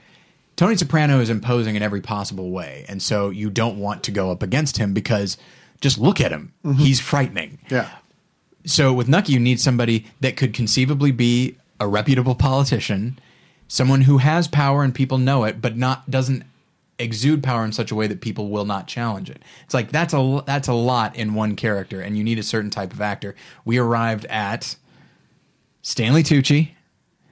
Tony 0.57 0.77
Soprano 0.77 1.21
is 1.21 1.31
imposing 1.31 1.75
in 1.75 1.83
every 1.83 2.03
possible 2.03 2.51
way, 2.51 2.85
and 2.87 3.03
so 3.03 3.31
you 3.31 3.49
don't 3.49 3.79
want 3.79 4.03
to 4.05 4.11
go 4.11 4.31
up 4.31 4.43
against 4.43 4.77
him 4.77 4.93
because 4.93 5.39
just 5.81 5.97
look 5.97 6.21
at 6.21 6.33
him; 6.33 6.53
mm-hmm. 6.63 6.79
he's 6.79 7.01
frightening. 7.01 7.61
Yeah. 7.71 7.89
So 8.67 8.93
with 8.93 9.09
Nucky, 9.09 9.33
you 9.33 9.41
need 9.41 9.61
somebody 9.61 10.07
that 10.21 10.37
could 10.37 10.53
conceivably 10.53 11.13
be 11.13 11.57
a 11.81 11.87
reputable 11.87 12.35
politician, 12.35 13.19
someone 13.69 14.03
who 14.03 14.19
has 14.19 14.49
power 14.49 14.83
and 14.83 14.95
people 14.95 15.19
know 15.19 15.45
it, 15.45 15.63
but 15.63 15.77
not 15.77 16.11
doesn't 16.11 16.45
exude 16.99 17.43
power 17.43 17.65
in 17.65 17.73
such 17.73 17.91
a 17.91 17.95
way 17.95 18.07
that 18.07 18.21
people 18.21 18.49
will 18.49 18.65
not 18.65 18.87
challenge 18.87 19.31
it. 19.31 19.41
It's 19.65 19.75
like 19.75 19.93
that's 19.93 20.13
a 20.13 20.43
that's 20.47 20.69
a 20.69 20.73
lot 20.73 21.15
in 21.17 21.35
one 21.35 21.55
character, 21.57 22.01
and 22.01 22.19
you 22.19 22.25
need 22.25 22.39
a 22.39 22.43
certain 22.43 22.71
type 22.71 22.93
of 22.93 23.01
actor. 23.01 23.35
We 23.65 23.79
arrived 23.79 24.25
at 24.27 24.77
Stanley 25.83 26.23
Tucci 26.23 26.71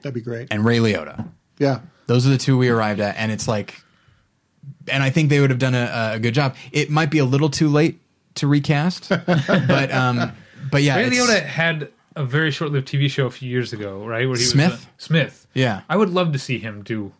That'd 0.01 0.13
be 0.13 0.21
great. 0.21 0.47
and 0.51 0.63
Ray 0.63 0.77
Liotta. 0.77 1.27
yeah. 1.59 1.81
Those 2.07 2.27
are 2.27 2.29
the 2.29 2.37
two 2.37 2.55
we 2.55 2.69
arrived 2.69 2.99
at, 2.99 3.17
and 3.17 3.31
it's 3.31 3.47
like, 3.47 3.81
and 4.91 5.01
I 5.01 5.09
think 5.09 5.29
they 5.29 5.39
would 5.39 5.49
have 5.49 5.57
done 5.57 5.73
a, 5.73 6.11
a 6.13 6.19
good 6.19 6.35
job. 6.35 6.55
It 6.71 6.91
might 6.91 7.09
be 7.09 7.17
a 7.17 7.25
little 7.25 7.49
too 7.49 7.67
late 7.67 7.99
to 8.35 8.45
recast, 8.45 9.09
but 9.25 9.91
um, 9.91 10.31
but 10.71 10.83
yeah, 10.83 10.95
Ray 10.97 11.07
it's- 11.07 11.19
Liotta 11.29 11.43
had 11.43 11.89
a 12.15 12.23
very 12.23 12.49
short-lived 12.51 12.87
TV 12.87 13.09
show 13.09 13.25
a 13.25 13.31
few 13.31 13.49
years 13.49 13.73
ago, 13.73 14.05
right? 14.05 14.27
Where 14.27 14.37
he 14.37 14.43
Smith? 14.43 14.71
was 14.71 14.85
uh, 14.85 14.89
Smith. 14.97 15.47
Yeah. 15.53 15.81
I 15.89 15.97
would 15.97 16.09
love 16.09 16.31
to 16.31 16.39
see 16.39 16.59
him 16.59 16.81
do 16.83 17.11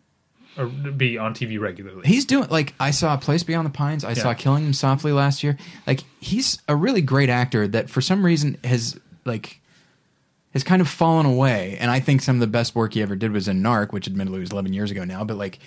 or 0.58 0.68
be 0.68 1.18
on 1.18 1.34
TV 1.34 1.60
regularly. 1.60 2.08
he's 2.08 2.24
doing 2.24 2.48
like 2.50 2.74
I 2.80 2.92
saw 2.92 3.18
Place 3.18 3.44
Beyond 3.44 3.66
the 3.66 3.72
Pines. 3.72 4.06
I 4.06 4.14
saw 4.14 4.34
Killing 4.34 4.64
Him 4.66 4.72
Softly 4.74 5.12
last 5.12 5.44
year. 5.44 5.58
Like 5.86 6.02
he's 6.22 6.62
a 6.70 6.76
really 6.78 7.02
great 7.02 7.30
actor 7.30 7.68
that 7.68 7.90
for 7.90 8.00
some 8.00 8.26
reason 8.26 8.58
has 8.64 8.98
like 9.26 9.60
has 10.54 10.64
kind 10.64 10.82
of 10.82 10.88
fallen 10.88 11.26
away. 11.26 11.76
And 11.78 11.92
I 11.92 12.00
think 12.00 12.22
some 12.22 12.38
of 12.38 12.40
the 12.40 12.48
best 12.48 12.74
work 12.74 12.94
he 12.94 13.02
ever 13.02 13.18
did 13.18 13.34
was 13.34 13.50
in 13.50 13.62
Narc, 13.62 13.92
which 13.92 14.08
admittedly 14.08 14.40
was 14.40 14.52
11 14.52 14.72
years 14.72 14.92
ago 14.92 15.04
now. 15.04 15.26
But 15.26 15.36
like 15.36 15.60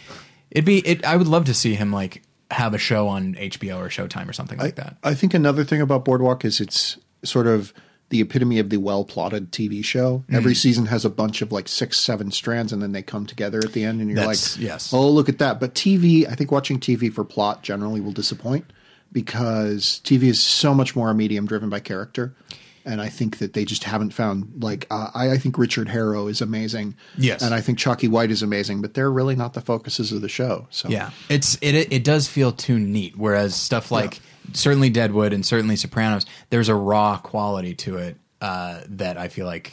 it'd 0.50 0.64
be 0.64 0.78
it. 0.78 1.04
I 1.04 1.16
would 1.16 1.28
love 1.28 1.44
to 1.46 1.54
see 1.54 1.74
him 1.74 1.92
like 1.92 2.22
have 2.50 2.72
a 2.72 2.78
show 2.78 3.08
on 3.08 3.34
HBO 3.34 3.76
or 3.78 3.88
Showtime 3.90 4.26
or 4.26 4.32
something 4.32 4.58
like 4.58 4.76
that. 4.76 4.96
I 5.04 5.12
think 5.12 5.34
another 5.34 5.64
thing 5.64 5.82
about 5.82 6.06
Boardwalk 6.06 6.46
is 6.46 6.62
it's 6.62 6.96
sort 7.24 7.46
of 7.46 7.72
the 8.10 8.20
epitome 8.22 8.58
of 8.58 8.70
the 8.70 8.78
well 8.78 9.04
plotted 9.04 9.52
TV 9.52 9.84
show. 9.84 10.24
Mm. 10.30 10.34
Every 10.36 10.54
season 10.54 10.86
has 10.86 11.04
a 11.04 11.10
bunch 11.10 11.42
of 11.42 11.52
like 11.52 11.68
six, 11.68 11.98
seven 12.00 12.30
strands, 12.30 12.72
and 12.72 12.82
then 12.82 12.92
they 12.92 13.02
come 13.02 13.26
together 13.26 13.58
at 13.62 13.72
the 13.72 13.84
end, 13.84 14.00
and 14.00 14.08
you're 14.08 14.16
That's- 14.16 14.56
like, 14.56 14.64
yes. 14.64 14.92
oh, 14.94 15.10
look 15.10 15.28
at 15.28 15.38
that. 15.38 15.60
But 15.60 15.74
TV, 15.74 16.26
I 16.26 16.34
think 16.34 16.50
watching 16.50 16.80
TV 16.80 17.12
for 17.12 17.22
plot 17.24 17.62
generally 17.62 18.00
will 18.00 18.12
disappoint 18.12 18.64
because 19.12 20.00
TV 20.04 20.24
is 20.24 20.40
so 20.40 20.74
much 20.74 20.94
more 20.96 21.10
a 21.10 21.14
medium 21.14 21.46
driven 21.46 21.68
by 21.68 21.80
character. 21.80 22.34
And 22.84 23.02
I 23.02 23.10
think 23.10 23.36
that 23.38 23.52
they 23.52 23.66
just 23.66 23.84
haven't 23.84 24.14
found 24.14 24.62
like 24.62 24.86
uh, 24.90 25.10
I, 25.14 25.32
I 25.32 25.36
think 25.38 25.58
Richard 25.58 25.88
Harrow 25.90 26.26
is 26.26 26.40
amazing, 26.40 26.94
Yes. 27.18 27.42
and 27.42 27.52
I 27.52 27.60
think 27.60 27.76
Chalky 27.78 28.08
White 28.08 28.30
is 28.30 28.40
amazing, 28.42 28.80
but 28.80 28.94
they're 28.94 29.10
really 29.12 29.36
not 29.36 29.52
the 29.52 29.60
focuses 29.60 30.10
of 30.10 30.22
the 30.22 30.28
show. 30.30 30.66
So 30.70 30.88
Yeah, 30.88 31.10
it's 31.28 31.58
it 31.60 31.74
it 31.92 32.02
does 32.02 32.28
feel 32.28 32.50
too 32.50 32.78
neat. 32.78 33.14
Whereas 33.18 33.54
stuff 33.54 33.90
like 33.90 34.20
certainly 34.52 34.90
Deadwood 34.90 35.32
and 35.32 35.44
certainly 35.44 35.76
Sopranos, 35.76 36.26
there's 36.50 36.68
a 36.68 36.74
raw 36.74 37.18
quality 37.18 37.74
to 37.76 37.96
it 37.98 38.16
uh, 38.40 38.80
that 38.88 39.16
I 39.16 39.28
feel 39.28 39.46
like 39.46 39.72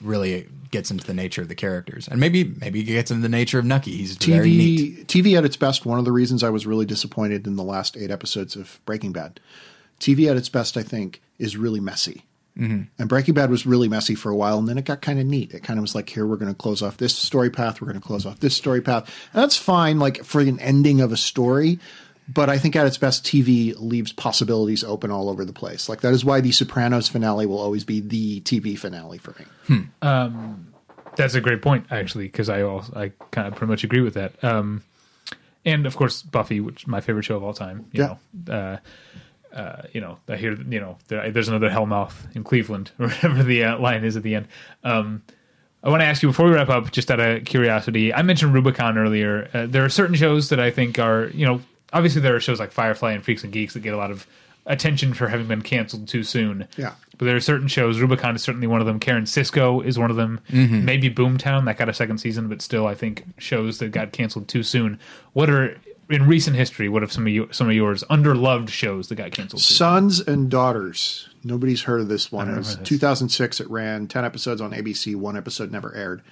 really 0.00 0.48
gets 0.70 0.90
into 0.90 1.04
the 1.04 1.14
nature 1.14 1.42
of 1.42 1.48
the 1.48 1.54
characters, 1.54 2.08
and 2.08 2.20
maybe 2.20 2.44
maybe 2.44 2.80
it 2.80 2.84
gets 2.84 3.10
into 3.10 3.22
the 3.22 3.28
nature 3.28 3.58
of 3.58 3.64
Nucky. 3.64 3.96
He's 3.96 4.16
very 4.16 4.50
neat. 4.50 5.06
TV 5.06 5.32
TV 5.32 5.38
at 5.38 5.44
its 5.44 5.56
best. 5.56 5.86
One 5.86 5.98
of 5.98 6.04
the 6.04 6.12
reasons 6.12 6.42
I 6.42 6.50
was 6.50 6.66
really 6.66 6.86
disappointed 6.86 7.46
in 7.46 7.56
the 7.56 7.64
last 7.64 7.96
eight 7.96 8.10
episodes 8.10 8.56
of 8.56 8.80
Breaking 8.84 9.12
Bad. 9.12 9.40
TV 10.00 10.30
at 10.30 10.36
its 10.36 10.48
best, 10.48 10.76
I 10.76 10.82
think, 10.82 11.22
is 11.38 11.56
really 11.56 11.80
messy. 11.80 12.24
Mm-hmm. 12.58 12.82
And 12.98 13.08
Breaking 13.08 13.34
Bad 13.34 13.50
was 13.50 13.66
really 13.66 13.88
messy 13.88 14.14
for 14.14 14.30
a 14.30 14.36
while, 14.36 14.58
and 14.58 14.66
then 14.66 14.78
it 14.78 14.86
got 14.86 15.02
kind 15.02 15.18
of 15.18 15.26
neat. 15.26 15.52
It 15.52 15.62
kind 15.62 15.78
of 15.78 15.82
was 15.82 15.94
like, 15.94 16.08
here 16.08 16.26
we're 16.26 16.36
going 16.36 16.52
to 16.52 16.56
close 16.56 16.82
off 16.82 16.96
this 16.96 17.14
story 17.14 17.50
path, 17.50 17.80
we're 17.80 17.86
going 17.86 18.00
to 18.00 18.06
close 18.06 18.24
off 18.24 18.40
this 18.40 18.56
story 18.56 18.80
path, 18.80 19.04
and 19.32 19.42
that's 19.42 19.56
fine, 19.56 19.98
like 19.98 20.24
for 20.24 20.40
an 20.40 20.58
ending 20.60 21.00
of 21.00 21.12
a 21.12 21.16
story. 21.16 21.78
But 22.28 22.50
I 22.50 22.58
think 22.58 22.74
at 22.74 22.86
its 22.86 22.98
best, 22.98 23.24
TV 23.24 23.74
leaves 23.78 24.12
possibilities 24.12 24.82
open 24.82 25.10
all 25.12 25.28
over 25.28 25.44
the 25.44 25.52
place. 25.52 25.88
Like 25.88 26.00
that 26.00 26.12
is 26.12 26.24
why 26.24 26.40
the 26.40 26.50
Sopranos 26.52 27.08
finale 27.08 27.46
will 27.46 27.58
always 27.60 27.84
be 27.84 28.00
the 28.00 28.40
TV 28.40 28.76
finale 28.78 29.18
for 29.18 29.34
me. 29.70 29.86
That's 31.16 31.34
a 31.34 31.40
great 31.40 31.62
point, 31.62 31.86
actually, 31.90 32.26
because 32.26 32.48
I 32.50 32.62
also 32.62 32.92
I 32.94 33.12
kind 33.30 33.48
of 33.48 33.54
pretty 33.54 33.70
much 33.70 33.84
agree 33.84 34.00
with 34.02 34.14
that. 34.14 34.42
Um, 34.44 34.82
and 35.64 35.86
of 35.86 35.96
course, 35.96 36.22
Buffy, 36.22 36.60
which 36.60 36.82
is 36.82 36.86
my 36.86 37.00
favorite 37.00 37.22
show 37.24 37.36
of 37.36 37.42
all 37.42 37.54
time. 37.54 37.86
You 37.92 38.02
Yeah. 38.02 38.16
know, 38.46 38.52
uh, 38.52 39.56
uh, 39.56 39.82
you 39.92 40.00
know, 40.02 40.18
I 40.28 40.36
hear 40.36 40.52
you 40.60 40.78
know 40.80 40.98
there, 41.08 41.30
there's 41.30 41.48
another 41.48 41.70
Hellmouth 41.70 42.34
in 42.36 42.44
Cleveland, 42.44 42.90
or 42.98 43.06
whatever 43.08 43.42
the 43.42 43.64
uh, 43.64 43.78
line 43.78 44.04
is 44.04 44.16
at 44.16 44.22
the 44.24 44.34
end. 44.34 44.48
Um, 44.84 45.22
I 45.82 45.88
want 45.88 46.00
to 46.02 46.04
ask 46.06 46.22
you 46.22 46.28
before 46.28 46.46
we 46.46 46.52
wrap 46.52 46.68
up, 46.68 46.90
just 46.92 47.10
out 47.10 47.20
of 47.20 47.44
curiosity. 47.44 48.12
I 48.12 48.22
mentioned 48.22 48.52
Rubicon 48.52 48.98
earlier. 48.98 49.48
Uh, 49.54 49.66
there 49.66 49.84
are 49.84 49.88
certain 49.88 50.16
shows 50.16 50.48
that 50.50 50.58
I 50.60 50.70
think 50.70 50.98
are, 50.98 51.26
you 51.32 51.46
know, 51.46 51.60
obviously 51.92 52.20
there 52.20 52.36
are 52.36 52.40
shows 52.40 52.60
like 52.60 52.72
Firefly 52.72 53.12
and 53.12 53.24
Freaks 53.24 53.44
and 53.44 53.52
Geeks 53.52 53.74
that 53.74 53.80
get 53.80 53.94
a 53.94 53.96
lot 53.96 54.10
of 54.10 54.26
attention 54.66 55.14
for 55.14 55.28
having 55.28 55.46
been 55.46 55.62
canceled 55.62 56.08
too 56.08 56.24
soon. 56.24 56.66
Yeah. 56.76 56.94
But 57.18 57.26
there 57.26 57.36
are 57.36 57.40
certain 57.40 57.68
shows. 57.68 58.00
Rubicon 58.00 58.34
is 58.34 58.42
certainly 58.42 58.66
one 58.66 58.80
of 58.80 58.86
them. 58.86 58.98
Karen 59.00 59.24
Sisco 59.24 59.84
is 59.84 59.98
one 59.98 60.10
of 60.10 60.16
them. 60.16 60.40
Maybe 60.50 61.08
Boomtown 61.08 61.64
that 61.66 61.78
got 61.78 61.88
a 61.88 61.94
second 61.94 62.18
season, 62.18 62.48
but 62.48 62.60
still, 62.60 62.86
I 62.86 62.94
think 62.94 63.24
shows 63.38 63.78
that 63.78 63.90
got 63.92 64.12
canceled 64.12 64.48
too 64.48 64.62
soon. 64.62 64.98
What 65.32 65.48
are 65.48 65.78
in 66.10 66.26
recent 66.26 66.56
history? 66.56 66.88
What 66.88 67.02
have 67.02 67.12
some 67.12 67.26
of 67.26 67.32
you, 67.32 67.48
some 67.52 67.68
of 67.68 67.74
yours 67.74 68.04
underloved 68.10 68.68
shows 68.68 69.08
that 69.08 69.14
got 69.14 69.32
canceled? 69.32 69.62
Too 69.62 69.64
soon? 69.64 69.76
Sons 69.76 70.20
and 70.20 70.50
Daughters. 70.50 71.28
Nobody's 71.42 71.82
heard 71.82 72.00
of 72.00 72.08
this 72.08 72.30
one. 72.30 72.50
It 72.52 72.58
was 72.58 72.76
this. 72.76 72.88
2006. 72.88 73.60
It 73.60 73.70
ran 73.70 74.08
10 74.08 74.24
episodes 74.24 74.60
on 74.60 74.72
ABC. 74.72 75.16
One 75.16 75.36
episode 75.36 75.72
never 75.72 75.94
aired. 75.94 76.22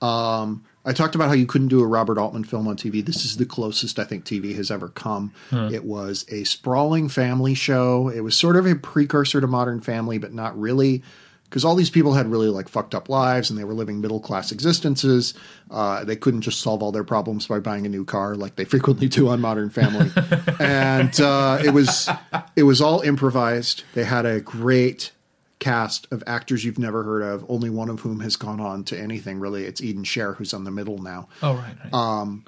Um, 0.00 0.64
I 0.84 0.92
talked 0.92 1.14
about 1.14 1.28
how 1.28 1.34
you 1.34 1.46
couldn't 1.46 1.68
do 1.68 1.80
a 1.80 1.86
Robert 1.86 2.18
Altman 2.18 2.44
film 2.44 2.68
on 2.68 2.76
TV. 2.76 3.04
This 3.04 3.24
is 3.24 3.38
the 3.38 3.46
closest 3.46 3.98
I 3.98 4.04
think 4.04 4.24
TV 4.24 4.54
has 4.56 4.70
ever 4.70 4.88
come. 4.88 5.32
It 5.72 5.84
was 5.84 6.26
a 6.28 6.44
sprawling 6.44 7.08
family 7.08 7.54
show. 7.54 8.08
It 8.10 8.20
was 8.20 8.36
sort 8.36 8.56
of 8.56 8.66
a 8.66 8.74
precursor 8.74 9.40
to 9.40 9.46
Modern 9.46 9.80
Family, 9.80 10.18
but 10.18 10.34
not 10.34 10.58
really, 10.60 11.02
because 11.44 11.64
all 11.64 11.74
these 11.74 11.88
people 11.88 12.12
had 12.12 12.26
really 12.26 12.48
like 12.48 12.68
fucked 12.68 12.94
up 12.94 13.08
lives 13.08 13.48
and 13.48 13.58
they 13.58 13.64
were 13.64 13.72
living 13.72 14.02
middle 14.02 14.20
class 14.20 14.52
existences. 14.52 15.32
Uh, 15.70 16.04
they 16.04 16.16
couldn't 16.16 16.42
just 16.42 16.60
solve 16.60 16.82
all 16.82 16.92
their 16.92 17.04
problems 17.04 17.46
by 17.46 17.60
buying 17.60 17.86
a 17.86 17.88
new 17.88 18.04
car 18.04 18.34
like 18.34 18.56
they 18.56 18.64
frequently 18.66 19.08
do 19.08 19.28
on 19.28 19.40
Modern 19.40 19.70
Family, 19.70 20.10
and 20.60 21.18
uh, 21.18 21.60
it 21.64 21.70
was 21.70 22.10
it 22.56 22.64
was 22.64 22.82
all 22.82 23.00
improvised. 23.00 23.84
They 23.94 24.04
had 24.04 24.26
a 24.26 24.40
great 24.40 25.12
cast 25.64 26.06
of 26.12 26.22
actors 26.26 26.62
you've 26.62 26.78
never 26.78 27.02
heard 27.02 27.22
of, 27.22 27.46
only 27.48 27.70
one 27.70 27.88
of 27.88 28.00
whom 28.00 28.20
has 28.20 28.36
gone 28.36 28.60
on 28.60 28.84
to 28.84 28.98
anything 29.00 29.40
really. 29.40 29.64
It's 29.64 29.80
Eden 29.80 30.04
Sher, 30.04 30.34
who's 30.34 30.52
on 30.52 30.64
the 30.64 30.70
middle 30.70 30.98
now. 30.98 31.28
Oh 31.42 31.54
right. 31.54 31.74
right. 31.82 31.94
Um, 31.94 32.44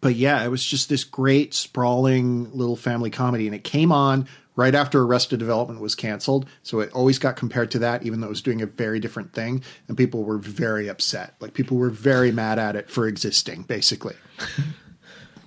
but 0.00 0.16
yeah, 0.16 0.42
it 0.42 0.48
was 0.48 0.64
just 0.64 0.88
this 0.88 1.04
great, 1.04 1.54
sprawling 1.54 2.50
little 2.52 2.74
family 2.74 3.10
comedy. 3.10 3.46
And 3.46 3.54
it 3.54 3.62
came 3.62 3.92
on 3.92 4.26
right 4.56 4.74
after 4.74 5.02
Arrested 5.02 5.38
Development 5.38 5.80
was 5.80 5.94
canceled. 5.94 6.48
So 6.64 6.80
it 6.80 6.90
always 6.92 7.20
got 7.20 7.36
compared 7.36 7.70
to 7.72 7.78
that, 7.78 8.02
even 8.02 8.20
though 8.20 8.26
it 8.26 8.30
was 8.30 8.42
doing 8.42 8.60
a 8.60 8.66
very 8.66 8.98
different 8.98 9.32
thing. 9.32 9.62
And 9.86 9.96
people 9.96 10.24
were 10.24 10.38
very 10.38 10.88
upset. 10.88 11.34
Like 11.38 11.54
people 11.54 11.76
were 11.76 11.90
very 11.90 12.32
mad 12.32 12.58
at 12.58 12.74
it 12.74 12.90
for 12.90 13.06
existing, 13.06 13.62
basically. 13.62 14.16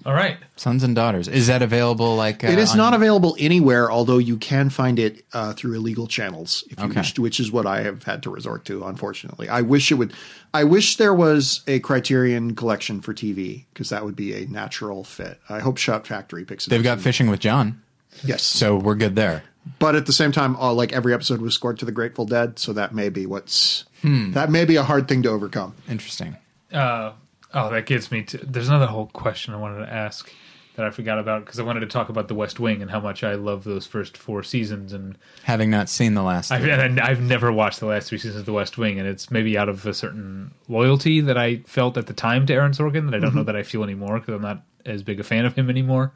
All 0.06 0.14
right. 0.14 0.38
Sons 0.58 0.84
and 0.84 0.94
Daughters. 0.96 1.28
Is 1.30 1.48
that 1.48 1.62
available? 1.62 2.16
Like 2.18 2.44
uh, 2.44 2.48
It 2.48 2.60
is 2.60 2.72
on- 2.72 2.78
not 2.78 2.94
available 2.94 3.36
anywhere, 3.40 3.90
although 3.92 4.18
you 4.18 4.38
can 4.38 4.70
find 4.70 5.00
it 5.00 5.24
uh, 5.34 5.54
through 5.54 5.76
illegal 5.76 6.08
channels, 6.08 6.64
if 6.70 6.78
you 6.80 6.86
Okay. 6.88 7.00
wish 7.00 7.14
to, 7.14 7.22
which 7.22 7.40
is 7.40 7.52
what 7.52 7.66
I 7.66 7.82
have 7.84 8.04
had 8.04 8.22
to 8.24 8.30
resort 8.30 8.66
to. 8.66 8.84
Unfortunately, 8.86 9.48
I 9.48 9.62
wish 9.62 9.92
it 9.92 9.96
would. 9.96 10.12
I 10.54 10.66
wish 10.66 10.98
there 10.98 11.14
was 11.14 11.62
a 11.68 11.80
Criterion 11.80 12.54
collection 12.56 13.00
for 13.02 13.14
TV 13.14 13.66
because 13.74 13.90
that 13.90 14.04
would 14.04 14.16
be 14.16 14.34
a 14.34 14.46
natural 14.48 15.04
fit. 15.04 15.40
I 15.50 15.60
hope 15.60 15.78
Shout 15.78 16.06
Factory 16.06 16.44
picks 16.46 16.66
it. 16.66 16.68
Up. 16.68 16.72
They've 16.72 16.84
got 16.84 16.98
soon. 16.98 17.04
Fishing 17.04 17.30
with 17.30 17.40
John, 17.40 17.82
yes, 18.24 18.44
so 18.44 18.76
we're 18.76 18.96
good 18.96 19.16
there. 19.16 19.44
but 19.80 19.96
at 19.96 20.06
the 20.06 20.14
same 20.14 20.32
time, 20.34 20.58
uh, 20.58 20.74
like 20.74 20.92
every 20.92 21.14
episode 21.14 21.40
was 21.42 21.54
scored 21.56 21.80
to 21.80 21.86
the 21.86 21.92
Grateful 21.94 22.26
Dead, 22.26 22.60
so 22.60 22.74
that 22.74 22.94
may 22.94 23.08
be 23.10 23.26
what's 23.26 23.86
that 24.04 24.52
may 24.52 24.66
be 24.66 24.76
a 24.76 24.84
hard 24.84 25.08
thing 25.08 25.24
to 25.24 25.30
overcome. 25.30 25.74
Interesting. 25.90 26.36
Uh, 26.74 27.14
oh, 27.54 27.70
that 27.70 27.86
gets 27.86 28.12
me 28.12 28.24
to. 28.24 28.38
There's 28.38 28.70
another 28.70 28.88
whole 28.88 29.08
question 29.08 29.54
I 29.54 29.58
wanted 29.58 29.86
to 29.86 29.92
ask 29.92 30.32
that 30.76 30.86
I 30.86 30.90
forgot 30.90 31.20
about 31.20 31.46
because 31.46 31.60
I 31.60 31.64
wanted 31.64 31.82
to 31.82 31.86
talk 31.86 32.10
about 32.10 32.28
The 32.28 32.34
West 32.34 32.60
Wing 32.60 32.82
and 32.82 32.90
how 32.90 33.00
much 33.00 33.24
I 33.24 33.36
love 33.36 33.64
those 33.64 33.86
first 33.86 34.18
four 34.18 34.44
seasons, 34.44 34.92
and 34.94 35.18
Having 35.44 35.70
not 35.70 35.90
seen 35.90 36.14
the 36.16 36.24
last, 36.24 36.52
I've 36.52 36.66
and 36.66 37.00
I've 37.00 37.22
never 37.22 37.52
watched 37.52 37.80
the 37.80 37.86
last 37.86 38.10
three 38.10 38.18
seasons 38.18 38.42
of 38.42 38.46
The 38.46 38.54
West 38.54 38.78
Wing, 38.78 39.00
and 39.00 39.08
it's 39.08 39.30
maybe 39.30 39.58
out 39.58 39.70
of 39.70 39.86
a 39.86 39.94
certain 39.94 40.52
loyalty 40.68 41.22
that 41.22 41.38
I 41.38 41.58
felt 41.66 41.98
at 41.98 42.08
the 42.08 42.14
time 42.14 42.46
to 42.48 42.54
Aaron 42.54 42.72
Sorkin 42.72 43.06
that 43.06 43.16
I 43.16 43.20
don't 43.20 43.30
mm-hmm. 43.30 43.40
know 43.40 43.44
that 43.44 43.56
I 43.56 43.64
feel 43.64 43.84
anymore 43.84 44.20
because 44.20 44.34
I'm 44.34 44.42
not 44.42 44.64
as 44.86 45.04
big 45.04 45.20
a 45.20 45.24
fan 45.24 45.46
of 45.46 45.56
him 45.56 45.70
anymore. 45.70 46.12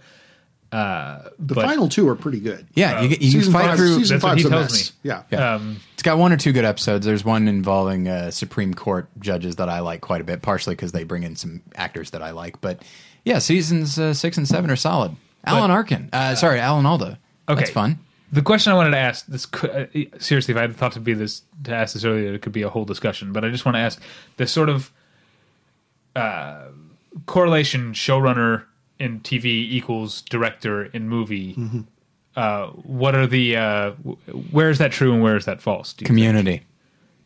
Uh, 0.71 1.29
The 1.39 1.55
but, 1.55 1.65
final 1.65 1.87
two 1.87 2.07
are 2.09 2.15
pretty 2.15 2.39
good. 2.41 2.67
yeah, 2.73 3.01
you, 3.01 3.07
get- 3.09 3.21
you 3.21 3.31
season 3.31 3.53
fight 3.53 3.65
five, 3.67 3.77
through. 3.77 3.95
season 3.99 4.15
That's 4.15 4.23
what 4.23 4.29
five's 4.31 4.45
a 4.45 4.49
tells 4.49 4.63
mess. 4.71 4.91
me. 4.91 4.97
Yeah. 5.09 5.23
Yeah. 5.31 5.53
Um, 5.55 5.79
It's 5.93 6.03
got 6.03 6.17
one 6.17 6.33
or 6.33 6.37
two 6.37 6.51
good 6.51 6.65
episodes. 6.65 7.05
There's 7.05 7.23
one 7.23 7.47
involving 7.47 8.07
uh, 8.09 8.31
Supreme 8.31 8.73
Court 8.73 9.07
judges 9.19 9.55
that 9.57 9.69
I 9.69 9.79
like 9.79 10.01
quite 10.01 10.19
a 10.21 10.25
bit, 10.25 10.41
partially 10.41 10.75
because 10.75 10.91
they 10.91 11.03
bring 11.05 11.23
in 11.23 11.35
some 11.37 11.61
actors 11.75 12.11
that 12.11 12.21
I 12.21 12.31
like. 12.31 12.59
But 12.59 12.81
yeah, 13.23 13.39
seasons 13.39 13.97
uh, 13.97 14.13
six 14.13 14.37
and 14.37 14.47
seven 14.47 14.69
are 14.69 14.75
solid. 14.75 15.15
Alan 15.45 15.71
Arkin, 15.71 16.09
uh, 16.11 16.35
sorry, 16.35 16.59
Alan 16.59 16.85
Alda. 16.85 17.17
Okay. 17.47 17.59
That's 17.61 17.69
fun. 17.71 17.99
The 18.33 18.41
question 18.41 18.73
I 18.73 18.75
wanted 18.75 18.91
to 18.91 18.97
ask 18.97 19.25
this 19.27 19.45
could, 19.45 19.69
uh, 19.71 20.19
seriously, 20.19 20.51
if 20.53 20.57
I 20.57 20.61
had 20.63 20.75
thought 20.75 20.91
to 20.93 20.99
be 20.99 21.13
this 21.13 21.43
to 21.63 21.73
ask 21.73 21.93
this 21.93 22.03
earlier, 22.03 22.33
it 22.33 22.41
could 22.41 22.51
be 22.51 22.63
a 22.63 22.69
whole 22.69 22.83
discussion. 22.83 23.31
But 23.31 23.45
I 23.45 23.49
just 23.49 23.63
want 23.63 23.75
to 23.75 23.79
ask 23.79 24.01
this 24.35 24.51
sort 24.51 24.67
of 24.67 24.91
uh, 26.13 26.65
correlation: 27.25 27.93
showrunner 27.93 28.63
in 28.99 29.19
TV 29.21 29.45
equals 29.45 30.21
director 30.23 30.85
in 30.85 31.07
movie. 31.09 31.53
Mm-hmm. 31.55 31.81
Uh, 32.35 32.67
what 32.67 33.15
are 33.15 33.25
the 33.27 33.55
uh, 33.57 33.91
where 34.51 34.69
is 34.69 34.77
that 34.77 34.91
true 34.91 35.13
and 35.13 35.23
where 35.23 35.35
is 35.35 35.45
that 35.45 35.61
false? 35.61 35.93
do 35.93 36.03
you 36.03 36.07
think? 36.07 36.15
Community. 36.17 36.63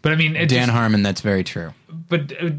But 0.01 0.13
I 0.13 0.15
mean, 0.15 0.35
it 0.35 0.47
Dan 0.49 0.67
just- 0.67 0.71
Harmon. 0.71 1.03
That's 1.03 1.21
very 1.21 1.43
true. 1.43 1.73
but 2.09 2.31
uh, 2.41 2.51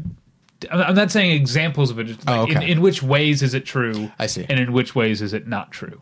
I'm 0.71 0.81
I'm 0.81 0.95
not 0.95 1.11
saying 1.11 1.31
examples 1.31 1.89
of 1.91 1.99
it. 1.99 2.05
Just 2.05 2.21
Oh, 2.29 2.41
like, 2.43 2.51
in, 2.51 2.57
okay. 2.57 2.71
in 2.71 2.81
which 2.81 3.01
ways 3.03 3.41
is 3.41 3.53
it 3.53 3.65
true? 3.65 4.11
I 4.19 4.27
see. 4.27 4.45
And 4.49 4.59
in 4.59 4.71
which 4.71 4.95
ways 4.95 5.21
is 5.21 5.33
it 5.33 5.47
not 5.47 5.71
true? 5.71 6.01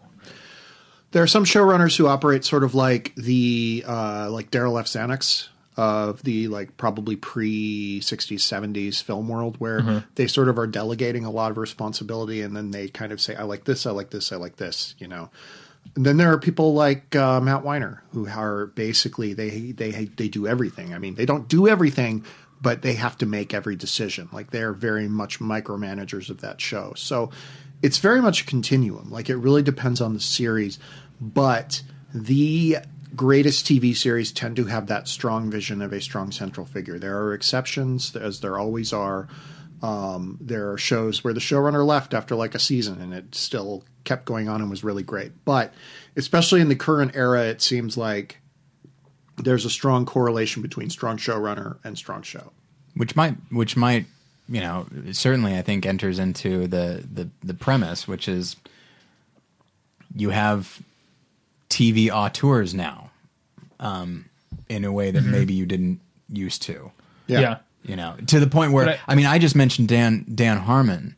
There 1.11 1.23
are 1.23 1.27
some 1.27 1.43
showrunners 1.45 1.97
who 1.97 2.07
operate 2.07 2.45
sort 2.45 2.63
of 2.63 2.73
like 2.75 3.13
the 3.15 3.83
uh, 3.88 4.29
like 4.31 4.51
Darryl 4.51 4.79
F. 4.79 4.85
Zanuck 4.85 5.47
of 5.77 6.23
the 6.23 6.48
like 6.48 6.77
probably 6.77 7.15
pre 7.15 7.99
'60s 8.02 8.39
'70s 8.39 9.02
film 9.02 9.27
world, 9.27 9.56
where 9.57 9.81
they 10.15 10.27
sort 10.27 10.49
of 10.49 10.57
are 10.57 10.68
delegating 10.68 11.26
a 11.26 11.31
lot 11.31 11.52
of 11.52 11.57
responsibility, 11.57 12.41
and 12.41 12.56
then 12.56 12.72
they 12.72 12.88
kind 12.88 13.11
of 13.11 13.22
say, 13.22 13.35
"I 13.35 13.43
like 13.43 13.64
this, 13.64 13.85
I 13.85 13.91
like 13.91 14.10
this, 14.10 14.31
I 14.31 14.35
like 14.35 14.57
this," 14.57 14.95
you 14.98 15.07
know. 15.07 15.30
And 15.95 16.06
then 16.06 16.18
there 16.18 16.31
are 16.31 16.38
people 16.38 16.73
like 16.73 17.15
uh, 17.15 17.41
Matt 17.41 17.64
Weiner 17.64 18.03
who 18.11 18.27
are 18.27 18.68
basically 18.68 19.34
they 19.34 19.72
they 19.72 19.91
they 19.91 20.27
do 20.27 20.48
everything. 20.48 20.93
I 20.93 20.99
mean, 20.99 21.15
they 21.15 21.26
don't 21.26 21.48
do 21.48 21.68
everything, 21.68 22.26
but 22.61 22.81
they 22.81 22.93
have 22.93 23.18
to 23.19 23.26
make 23.26 23.53
every 23.53 23.76
decision. 23.76 24.30
Like 24.31 24.52
they're 24.52 24.73
very 24.73 25.07
much 25.07 25.39
micromanagers 25.39 26.30
of 26.30 26.41
that 26.41 26.61
show. 26.61 26.93
So 26.95 27.31
it's 27.81 27.98
very 27.98 28.22
much 28.22 28.43
a 28.43 28.45
continuum. 28.45 29.10
Like 29.10 29.30
it 29.30 29.38
really 29.38 29.64
depends 29.64 30.02
on 30.02 30.14
the 30.14 30.19
series, 30.19 30.80
but 31.19 31.81
the 32.14 32.77
greatest 33.15 33.65
TV 33.65 33.95
series 33.95 34.31
tend 34.31 34.55
to 34.55 34.65
have 34.65 34.88
that 34.88 35.07
strong 35.07 35.49
vision 35.49 35.81
of 35.81 35.93
a 35.93 36.01
strong 36.01 36.31
central 36.31 36.65
figure. 36.65 36.97
There 36.97 37.17
are 37.23 37.33
exceptions, 37.33 38.15
as 38.15 38.39
there 38.39 38.57
always 38.57 38.93
are. 38.93 39.27
Um, 39.81 40.38
there 40.39 40.71
are 40.71 40.77
shows 40.77 41.23
where 41.23 41.33
the 41.33 41.39
showrunner 41.39 41.85
left 41.85 42.13
after 42.13 42.35
like 42.35 42.53
a 42.53 42.59
season 42.59 43.01
and 43.01 43.13
it 43.13 43.33
still 43.33 43.83
kept 44.03 44.25
going 44.25 44.47
on 44.47 44.61
and 44.61 44.69
was 44.69 44.83
really 44.83 45.01
great. 45.01 45.31
But 45.43 45.73
especially 46.15 46.61
in 46.61 46.69
the 46.69 46.75
current 46.75 47.15
era, 47.15 47.45
it 47.45 47.61
seems 47.61 47.97
like 47.97 48.38
there's 49.38 49.65
a 49.65 49.69
strong 49.69 50.05
correlation 50.05 50.61
between 50.61 50.89
strong 50.89 51.17
showrunner 51.17 51.77
and 51.83 51.97
strong 51.97 52.21
show. 52.21 52.51
which 52.95 53.15
might 53.15 53.35
which 53.49 53.75
might 53.75 54.05
you 54.47 54.61
know 54.61 54.85
certainly 55.11 55.57
I 55.57 55.61
think 55.61 55.85
enters 55.85 56.19
into 56.19 56.67
the 56.67 57.03
the 57.11 57.29
the 57.43 57.53
premise, 57.53 58.07
which 58.07 58.27
is 58.27 58.55
you 60.15 60.29
have 60.29 60.81
TV 61.72 62.11
auteurs 62.11 62.73
now, 62.73 63.10
um, 63.80 64.26
in 64.69 64.85
a 64.85 64.91
way 64.91 65.10
that 65.10 65.23
maybe 65.23 65.53
you 65.53 65.65
didn't 65.65 65.99
used 66.30 66.61
to. 66.64 66.91
yeah. 67.27 67.39
yeah. 67.39 67.57
You 67.84 67.95
know, 67.95 68.15
to 68.27 68.39
the 68.39 68.45
point 68.45 68.73
where 68.73 68.85
But 68.85 68.99
I, 69.07 69.15
mean, 69.15 69.26
I 69.26 69.39
just 69.39 69.56
mentioned 69.56 69.88
Dan 69.88 70.23
Dan 70.35 70.57
Harmon. 70.57 71.15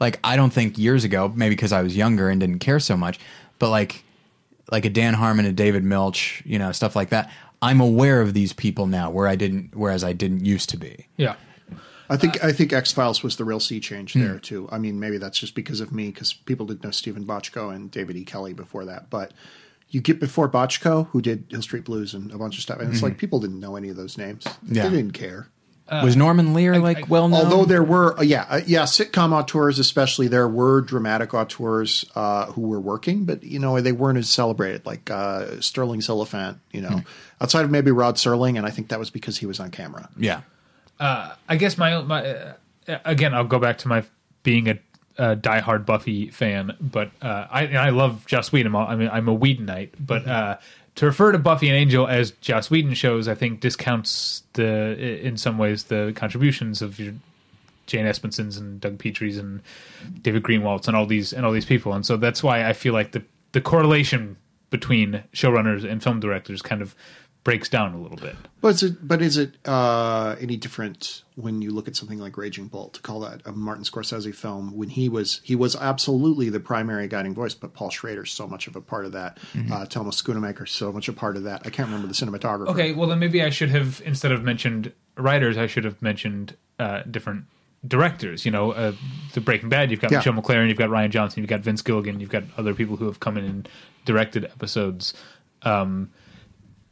Like, 0.00 0.18
I 0.24 0.36
don't 0.36 0.50
think 0.50 0.78
years 0.78 1.04
ago, 1.04 1.30
maybe 1.34 1.54
because 1.54 1.70
I 1.70 1.82
was 1.82 1.94
younger 1.94 2.30
and 2.30 2.40
didn't 2.40 2.60
care 2.60 2.80
so 2.80 2.96
much, 2.96 3.20
but 3.58 3.68
like, 3.68 4.02
like 4.70 4.86
a 4.86 4.90
Dan 4.90 5.12
Harmon, 5.12 5.44
a 5.44 5.52
David 5.52 5.84
Milch, 5.84 6.42
you 6.46 6.58
know, 6.58 6.72
stuff 6.72 6.96
like 6.96 7.10
that. 7.10 7.30
I'm 7.60 7.80
aware 7.80 8.22
of 8.22 8.32
these 8.32 8.54
people 8.54 8.86
now, 8.86 9.10
where 9.10 9.28
I 9.28 9.36
didn't, 9.36 9.76
whereas 9.76 10.02
I 10.02 10.14
didn't 10.14 10.46
used 10.46 10.70
to 10.70 10.78
be. 10.78 11.08
yeah. 11.18 11.34
I 12.08 12.16
think 12.16 12.44
I 12.44 12.52
think 12.52 12.74
X 12.74 12.92
Files 12.92 13.22
was 13.22 13.36
the 13.36 13.44
real 13.44 13.60
sea 13.60 13.80
change 13.80 14.12
there 14.12 14.38
too. 14.38 14.68
I 14.70 14.76
mean, 14.76 15.00
maybe 15.00 15.16
that's 15.16 15.38
just 15.38 15.54
because 15.54 15.80
of 15.80 15.92
me, 15.92 16.08
because 16.08 16.32
people 16.34 16.66
didn't 16.66 16.84
know 16.84 16.90
Steven 16.90 17.24
Bochco 17.24 17.74
and 17.74 17.90
David 17.90 18.16
E. 18.16 18.24
Kelley 18.24 18.52
before 18.52 18.84
that. 18.84 19.08
But 19.08 19.32
you 19.92 20.00
get 20.00 20.18
before 20.18 20.48
Bochco, 20.48 21.06
who 21.08 21.22
did 21.22 21.44
Hill 21.50 21.62
Street 21.62 21.84
Blues 21.84 22.12
and 22.14 22.32
a 22.32 22.38
bunch 22.38 22.56
of 22.56 22.62
stuff, 22.62 22.80
and 22.80 22.92
it's 22.92 23.02
like 23.02 23.18
people 23.18 23.38
didn't 23.38 23.60
know 23.60 23.76
any 23.76 23.88
of 23.90 23.96
those 23.96 24.18
names. 24.18 24.44
Yeah. 24.66 24.88
They 24.88 24.96
didn't 24.96 25.12
care. 25.12 25.48
was 25.90 26.16
Norman 26.16 26.54
Lear 26.54 26.78
like 26.78 26.98
I- 26.98 27.04
well 27.08 27.28
known? 27.28 27.44
Although 27.44 27.64
there 27.66 27.82
were, 27.84 28.18
uh, 28.18 28.22
yeah, 28.22 28.46
uh, 28.48 28.60
yeah, 28.66 28.84
sitcom 28.84 29.32
auteurs, 29.32 29.78
especially 29.78 30.26
there 30.28 30.48
were 30.48 30.80
dramatic 30.80 31.34
auteurs 31.34 32.04
uh, 32.14 32.46
who 32.52 32.62
were 32.62 32.80
working, 32.80 33.24
but 33.26 33.42
you 33.44 33.58
know 33.58 33.78
they 33.80 33.92
weren't 33.92 34.16
as 34.18 34.30
celebrated, 34.30 34.86
like 34.86 35.10
uh, 35.10 35.60
Stirling 35.60 36.00
Silliphant. 36.00 36.56
You 36.72 36.80
know, 36.80 37.02
outside 37.40 37.64
of 37.66 37.70
maybe 37.70 37.90
Rod 37.90 38.16
Serling, 38.16 38.56
and 38.56 38.64
I 38.66 38.70
think 38.70 38.88
that 38.88 38.98
was 38.98 39.10
because 39.10 39.38
he 39.38 39.46
was 39.46 39.60
on 39.60 39.70
camera. 39.70 40.08
yeah, 40.16 40.40
I 40.98 41.56
guess 41.58 41.76
my 41.76 42.00
my 42.02 42.24
uh, 42.26 42.52
again, 43.04 43.34
I'll 43.34 43.44
go 43.44 43.58
back 43.58 43.76
to 43.78 43.88
my 43.88 44.04
being 44.42 44.68
a, 44.68 44.78
a 45.18 45.36
diehard 45.36 45.86
Buffy 45.86 46.30
fan, 46.30 46.76
but 46.80 47.10
uh, 47.20 47.46
I 47.50 47.64
and 47.64 47.78
I 47.78 47.90
love 47.90 48.26
Joss 48.26 48.52
Whedon. 48.52 48.74
I'm 48.74 48.74
a, 48.74 48.86
I 48.86 48.96
mean, 48.96 49.08
I'm 49.12 49.28
a 49.28 49.36
Whedonite, 49.36 49.90
but 50.00 50.26
uh, 50.26 50.58
to 50.96 51.06
refer 51.06 51.32
to 51.32 51.38
Buffy 51.38 51.68
and 51.68 51.76
Angel 51.76 52.06
as 52.06 52.32
Joss 52.40 52.70
Whedon 52.70 52.94
shows, 52.94 53.28
I 53.28 53.34
think 53.34 53.60
discounts 53.60 54.42
the 54.54 55.24
in 55.24 55.36
some 55.36 55.58
ways 55.58 55.84
the 55.84 56.12
contributions 56.16 56.82
of 56.82 56.98
your 56.98 57.14
Jane 57.86 58.06
Espensons 58.06 58.58
and 58.58 58.80
Doug 58.80 58.98
Petrie's 58.98 59.38
and 59.38 59.60
David 60.22 60.42
Greenwalt's 60.42 60.88
and 60.88 60.96
all 60.96 61.06
these 61.06 61.32
and 61.32 61.44
all 61.44 61.52
these 61.52 61.66
people, 61.66 61.92
and 61.92 62.04
so 62.06 62.16
that's 62.16 62.42
why 62.42 62.66
I 62.68 62.72
feel 62.72 62.92
like 62.92 63.12
the 63.12 63.22
the 63.52 63.60
correlation 63.60 64.36
between 64.70 65.22
showrunners 65.34 65.88
and 65.88 66.02
film 66.02 66.18
directors 66.18 66.62
kind 66.62 66.80
of 66.80 66.96
breaks 67.44 67.68
down 67.68 67.92
a 67.92 68.00
little 68.00 68.16
bit. 68.16 68.36
But 68.60 68.74
is 68.74 68.82
it, 68.84 69.08
but 69.08 69.20
is 69.20 69.36
it 69.36 69.54
uh, 69.66 70.36
any 70.40 70.56
different 70.56 71.24
when 71.34 71.60
you 71.62 71.72
look 71.72 71.88
at 71.88 71.96
something 71.96 72.18
like 72.18 72.36
Raging 72.36 72.68
Bull 72.68 72.88
to 72.90 73.00
call 73.00 73.20
that 73.20 73.40
a 73.44 73.50
Martin 73.52 73.84
Scorsese 73.84 74.32
film 74.34 74.76
when 74.76 74.90
he 74.90 75.08
was 75.08 75.40
he 75.42 75.56
was 75.56 75.74
absolutely 75.74 76.48
the 76.50 76.60
primary 76.60 77.08
guiding 77.08 77.34
voice, 77.34 77.54
but 77.54 77.74
Paul 77.74 77.90
Schrader's 77.90 78.30
so 78.30 78.46
much 78.46 78.66
of 78.68 78.76
a 78.76 78.80
part 78.80 79.04
of 79.04 79.12
that. 79.12 79.38
Uh, 79.72 79.86
Thomas 79.86 80.16
Schoonmaker's 80.22 80.70
so 80.70 80.92
much 80.92 81.08
a 81.08 81.12
part 81.12 81.36
of 81.36 81.42
that. 81.44 81.62
I 81.64 81.70
can't 81.70 81.88
remember 81.88 82.06
the 82.06 82.14
cinematographer. 82.14 82.68
Okay, 82.68 82.92
well 82.92 83.08
then 83.08 83.18
maybe 83.18 83.42
I 83.42 83.50
should 83.50 83.70
have 83.70 84.00
instead 84.04 84.30
of 84.32 84.42
mentioned 84.44 84.92
writers, 85.16 85.58
I 85.58 85.66
should 85.66 85.84
have 85.84 86.00
mentioned 86.00 86.56
uh, 86.78 87.02
different 87.10 87.46
directors. 87.86 88.44
You 88.44 88.52
know, 88.52 88.70
uh, 88.70 88.92
the 89.34 89.40
Breaking 89.40 89.68
Bad. 89.68 89.90
You've 89.90 90.00
got 90.00 90.12
Yeah. 90.12 90.18
Michelle 90.18 90.34
MacLaren, 90.34 90.68
you've 90.68 90.78
got 90.78 90.90
Rian 90.90 91.10
Johnson, 91.10 91.42
you've 91.42 91.50
got 91.50 91.60
Vince 91.60 91.82
Gilligan, 91.82 92.20
you've 92.20 92.30
got 92.30 92.44
other 92.56 92.74
people 92.74 92.94
who 92.96 93.06
have 93.06 93.18
come 93.18 93.36
in 93.36 93.44
and 93.44 93.68
directed 94.04 94.44
episodes. 94.44 95.14
Um, 95.62 96.10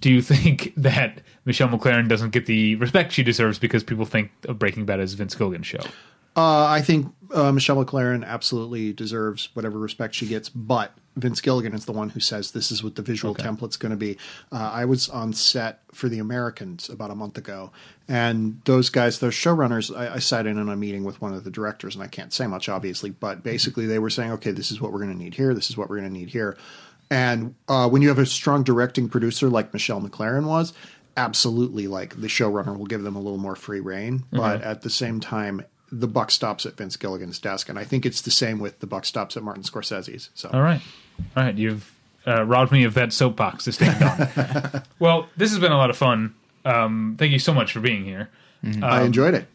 do 0.01 0.11
you 0.11 0.23
think 0.23 0.73
that 0.77 1.21
Michelle 1.45 1.69
MacLaren 1.69 2.09
doesn't 2.09 2.31
get 2.31 2.47
the 2.47 2.77
respect 2.77 3.13
she 3.13 3.23
deserves 3.23 3.59
because 3.59 3.83
people 3.83 4.05
think 4.05 4.31
of 4.47 4.59
Breaking 4.59 4.85
Bad 4.85 5.01
as 5.01 5.15
Vince 5.15 5.35
Gilligan's 5.35 5.67
show? 5.67 5.81
Uh, 6.37 6.67
I 6.67 6.81
think 6.81 7.13
uh, 7.35 7.51
Michelle 7.51 7.85
MacLaren 7.85 8.25
absolutely 8.25 8.93
deserves 8.93 9.49
whatever 9.55 9.79
respect 9.79 10.15
she 10.15 10.27
gets, 10.27 10.49
but 10.49 10.93
Vince 11.17 11.41
Gilligan 11.41 11.75
is 11.75 11.87
the 11.87 11.93
one 11.93 12.11
who 12.11 12.21
says 12.21 12.53
this 12.53 12.71
is 12.71 12.85
what 12.85 12.95
the 12.95 13.03
visual 13.03 13.35
template's 13.35 13.77
going 13.77 13.91
to 13.91 13.97
be. 13.97 14.17
Uh, 14.53 14.71
I 14.73 14.85
was 14.85 15.09
on 15.09 15.33
set 15.33 15.81
for 15.93 16.09
The 16.09 16.21
Americans 16.21 16.89
about 16.89 17.11
a 17.11 17.17
month 17.17 17.37
ago, 17.37 17.73
and 18.09 18.61
those 18.65 18.91
guys, 18.91 19.19
those 19.19 19.35
showrunners, 19.35 19.95
I, 19.95 20.15
I 20.15 20.19
sat 20.21 20.47
in 20.47 20.57
on 20.57 20.69
a 20.69 20.77
meeting 20.77 21.03
with 21.03 21.21
one 21.21 21.35
of 21.35 21.43
the 21.43 21.51
directors, 21.51 21.97
and 21.97 22.05
I 22.05 22.07
can't 22.07 22.33
say 22.33 22.47
much, 22.47 22.69
obviously, 22.69 23.11
but 23.11 23.43
basically 23.43 23.87
they 23.87 23.99
were 23.99 24.11
saying, 24.11 24.31
okay, 24.33 24.53
this 24.53 24.71
is 24.71 24.81
what 24.81 24.93
we're 24.93 25.01
going 25.01 25.13
to 25.13 25.19
need 25.19 25.35
here, 25.35 25.53
this 25.53 25.69
is 25.69 25.77
what 25.77 25.91
we're 25.91 25.99
going 25.99 26.13
to 26.13 26.19
need 26.19 26.31
here. 26.31 26.57
And 27.11 27.55
uh, 27.69 27.89
when 27.89 28.03
you 28.03 28.09
have 28.09 28.19
a 28.19 28.27
strong 28.27 28.63
directing 28.63 29.09
producer 29.09 29.49
like 29.49 29.73
Michelle 29.73 30.01
MacLaren 30.01 30.47
was, 30.47 30.73
absolutely, 31.17 31.89
like 31.89 32.21
the 32.21 32.29
showrunner 32.29 32.77
will 32.77 32.87
give 32.87 33.03
them 33.03 33.17
a 33.17 33.21
little 33.21 33.39
more 33.39 33.57
free 33.57 33.81
reign. 33.81 34.25
But 34.31 34.63
at 34.63 34.83
the 34.83 34.91
same 34.91 35.19
time, 35.19 35.65
the 35.91 36.07
buck 36.07 36.31
stops 36.31 36.67
at 36.67 36.77
Vince 36.77 36.97
Gilligan's 36.97 37.41
desk, 37.41 37.69
and 37.69 37.79
I 37.79 37.85
think 37.85 38.07
it's 38.07 38.21
the 38.21 38.31
same 38.31 38.61
with 38.61 38.79
the 38.79 38.87
buck 38.87 39.05
stops 39.05 39.37
at 39.37 39.43
Martin 39.43 39.65
Scorsese's. 39.65 40.31
So 40.35 40.51
All 40.53 40.63
right. 40.63 40.81
All 41.37 41.43
right. 41.43 41.57
You've 41.57 41.93
uh, 42.27 42.45
robbed 42.45 42.71
me 42.71 42.85
of 42.85 42.95
that 42.95 43.13
soapbox 43.13 43.65
to 43.65 43.73
stand 43.73 44.03
on. 44.03 44.83
well, 44.99 45.29
this 45.37 45.51
has 45.51 45.59
been 45.59 45.73
a 45.73 45.77
lot 45.77 45.91
of 45.91 45.97
fun. 45.97 46.35
Um, 46.65 47.17
thank 47.19 47.33
you 47.33 47.39
so 47.39 47.53
much 47.53 47.73
for 47.73 47.81
being 47.81 48.05
here. 48.05 48.31
I 48.83 49.03
enjoyed 49.03 49.35
it. 49.35 49.47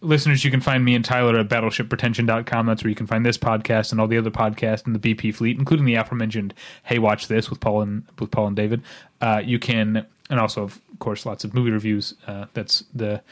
Listeners, 0.00 0.44
you 0.44 0.50
can 0.50 0.60
find 0.60 0.84
me 0.84 0.94
and 0.94 1.04
Tyler 1.04 1.38
at 1.38 1.48
battleshippretension.com. 1.48 2.66
That's 2.66 2.84
where 2.84 2.88
you 2.88 2.94
can 2.94 3.06
find 3.06 3.24
this 3.24 3.38
podcast 3.38 3.90
and 3.90 4.00
all 4.00 4.06
the 4.06 4.18
other 4.18 4.30
podcasts 4.30 4.86
in 4.86 4.92
the 4.92 4.98
BP 4.98 5.34
fleet, 5.34 5.58
including 5.58 5.86
the 5.86 5.94
aforementioned 5.94 6.54
Hey 6.84 6.98
Watch 6.98 7.28
This 7.28 7.50
with 7.50 7.60
Paul 7.60 7.82
and 7.82 8.04
with 8.18 8.30
Paul 8.30 8.48
and 8.48 8.56
David. 8.56 8.82
Uh, 9.20 9.42
you 9.44 9.58
can 9.58 10.06
and 10.30 10.40
also 10.40 10.62
of 10.62 10.80
course 10.98 11.26
lots 11.26 11.44
of 11.44 11.54
movie 11.54 11.70
reviews. 11.70 12.14
Uh, 12.26 12.46
that's 12.54 12.84
the 12.94 13.22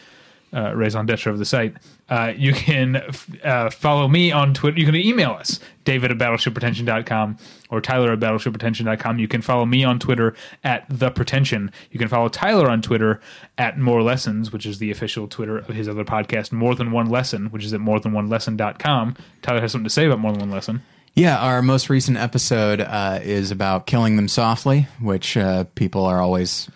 uh, 0.55 0.75
raison 0.75 1.07
d'etre 1.07 1.31
of 1.33 1.39
the 1.39 1.45
site. 1.45 1.75
Uh, 2.09 2.33
you 2.37 2.53
can 2.53 2.97
f- 2.97 3.45
uh, 3.45 3.71
follow 3.71 4.07
me 4.09 4.31
on 4.33 4.53
Twitter. 4.53 4.79
You 4.79 4.87
can 4.87 4.97
email 4.97 5.31
us, 5.31 5.61
david 5.85 6.11
at 6.11 6.19
battleshippretension.com 6.19 7.39
or 7.71 7.81
tyler 7.81 8.13
at 8.13 8.21
battleshippretension.com. 8.21 9.19
You 9.19 9.29
can 9.29 9.41
follow 9.43 9.65
me 9.65 9.83
on 9.85 9.99
Twitter 9.99 10.35
at 10.63 10.85
The 10.91 11.11
Pretension. 11.11 11.71
You 11.91 11.99
can 11.99 12.09
follow 12.09 12.29
Tyler 12.29 12.69
on 12.69 12.83
Twitter 12.83 13.21
at 13.57 13.79
More 13.79 14.03
Lessons, 14.03 14.53
which 14.53 14.67
is 14.67 14.79
the 14.79 14.91
official 14.91 15.27
Twitter 15.27 15.59
of 15.59 15.69
his 15.69 15.89
other 15.89 16.05
podcast, 16.05 16.53
More 16.53 16.75
Than 16.75 16.93
One 16.93 17.09
Lesson, 17.09 17.47
which 17.47 17.65
is 17.65 17.73
at 17.73 17.81
more 17.81 17.99
than 18.01 18.13
one 18.13 18.29
morethanonelesson.com. 18.29 19.17
Tyler 19.43 19.61
has 19.61 19.73
something 19.73 19.85
to 19.85 19.91
say 19.91 20.07
about 20.07 20.19
More 20.19 20.33
Than 20.33 20.41
One 20.41 20.51
Lesson. 20.51 20.83
Yeah, 21.15 21.39
our 21.39 21.61
most 21.61 21.91
recent 21.91 22.17
episode 22.17 22.81
uh, 22.81 23.21
is 23.23 23.51
about 23.51 23.87
killing 23.87 24.17
them 24.17 24.29
softly, 24.29 24.87
which 25.01 25.37
uh, 25.37 25.65
people 25.75 26.05
are 26.07 26.21
always. 26.21 26.71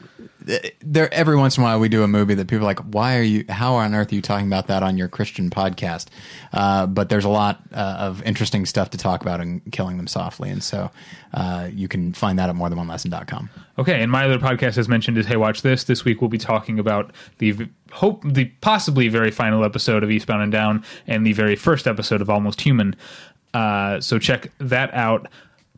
There, 0.81 1.12
every 1.12 1.36
once 1.36 1.56
in 1.56 1.62
a 1.62 1.66
while, 1.66 1.81
we 1.81 1.89
do 1.89 2.05
a 2.05 2.09
movie 2.09 2.35
that 2.35 2.47
people 2.47 2.64
are 2.64 2.66
like, 2.66 2.78
"Why 2.78 3.18
are 3.18 3.23
you? 3.23 3.44
How 3.48 3.74
on 3.74 3.94
earth 3.94 4.12
are 4.12 4.14
you 4.14 4.23
talking 4.23 4.47
about 4.47 4.68
that 4.68 4.82
on 4.82 4.97
your 4.97 5.09
Christian 5.09 5.51
podcast?" 5.51 6.06
Uh, 6.52 6.86
but 6.86 7.09
there's 7.09 7.24
a 7.24 7.28
lot 7.28 7.60
uh, 7.74 7.97
of 7.98 8.23
interesting 8.23 8.64
stuff 8.64 8.90
to 8.90 8.98
talk 8.98 9.23
about 9.23 9.40
in 9.40 9.60
killing 9.73 9.97
them 9.97 10.06
softly, 10.06 10.48
and 10.48 10.62
so 10.62 10.90
uh, 11.35 11.68
you 11.73 11.89
can 11.89 12.12
find 12.12 12.39
that 12.39 12.48
at 12.48 12.55
morethanonelesson.com. 12.55 13.51
Okay, 13.78 14.01
and 14.01 14.12
my 14.12 14.24
other 14.24 14.39
podcast, 14.39 14.78
as 14.78 14.89
mentioned, 14.89 15.18
is 15.18 15.27
Hey 15.27 15.36
Watch 15.36 15.62
This. 15.62 15.85
This 15.85 16.05
week 16.05 16.20
we'll 16.20 16.31
be 16.31 16.39
talking 16.39 16.78
about 16.78 17.12
the 17.39 17.68
hope, 17.90 18.23
the 18.24 18.44
possibly 18.60 19.09
very 19.09 19.32
final 19.32 19.64
episode 19.64 20.05
of 20.05 20.10
Eastbound 20.12 20.43
and 20.43 20.52
Down, 20.52 20.85
and 21.09 21.27
the 21.27 21.32
very 21.32 21.56
first 21.56 21.89
episode 21.89 22.20
of 22.20 22.31
Almost 22.31 22.60
Human. 22.60 22.94
Uh, 23.52 24.01
so 24.01 24.18
check 24.18 24.52
that 24.59 24.93
out. 24.93 25.28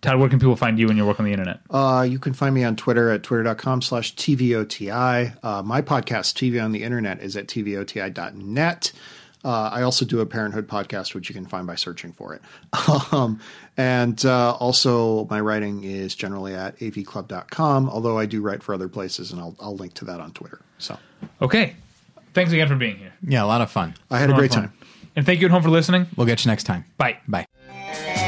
Todd, 0.00 0.18
where 0.18 0.28
can 0.28 0.38
people 0.38 0.56
find 0.56 0.78
you 0.78 0.88
and 0.88 0.96
your 0.96 1.06
work 1.06 1.18
on 1.18 1.26
the 1.26 1.32
internet? 1.32 1.60
Uh, 1.70 2.06
you 2.08 2.18
can 2.18 2.32
find 2.32 2.54
me 2.54 2.64
on 2.64 2.76
Twitter 2.76 3.10
at 3.10 3.22
twitter.com 3.22 3.82
slash 3.82 4.14
TVOTI. 4.14 5.36
Uh, 5.42 5.62
my 5.62 5.82
podcast, 5.82 6.34
TV 6.34 6.62
on 6.62 6.72
the 6.72 6.82
Internet, 6.82 7.20
is 7.20 7.36
at 7.36 7.46
TVOTI.net. 7.46 8.92
Uh, 9.44 9.70
I 9.72 9.82
also 9.82 10.04
do 10.04 10.20
a 10.20 10.26
parenthood 10.26 10.66
podcast, 10.68 11.14
which 11.14 11.28
you 11.28 11.34
can 11.34 11.46
find 11.46 11.66
by 11.66 11.76
searching 11.76 12.12
for 12.12 12.34
it. 12.34 12.42
Um, 13.12 13.40
and 13.76 14.24
uh, 14.26 14.54
also, 14.54 15.24
my 15.26 15.40
writing 15.40 15.84
is 15.84 16.14
generally 16.16 16.52
at 16.54 16.76
avclub.com, 16.78 17.88
although 17.88 18.18
I 18.18 18.26
do 18.26 18.42
write 18.42 18.62
for 18.62 18.74
other 18.74 18.88
places, 18.88 19.30
and 19.30 19.40
I'll, 19.40 19.54
I'll 19.60 19.76
link 19.76 19.94
to 19.94 20.04
that 20.06 20.20
on 20.20 20.32
Twitter. 20.32 20.60
So 20.78 20.98
Okay, 21.40 21.76
thanks 22.34 22.52
again 22.52 22.66
for 22.68 22.74
being 22.74 22.96
here. 22.96 23.12
Yeah, 23.22 23.44
a 23.44 23.46
lot 23.46 23.60
of 23.60 23.70
fun. 23.70 23.94
I 24.10 24.18
had 24.18 24.30
a 24.30 24.34
great 24.34 24.50
time. 24.50 24.72
And 25.16 25.24
thank 25.24 25.40
you 25.40 25.46
at 25.46 25.52
home 25.52 25.62
for 25.62 25.70
listening. 25.70 26.06
We'll 26.16 26.26
get 26.26 26.44
you 26.44 26.50
next 26.50 26.64
time. 26.64 26.84
Bye. 26.96 27.18
Bye. 27.28 28.27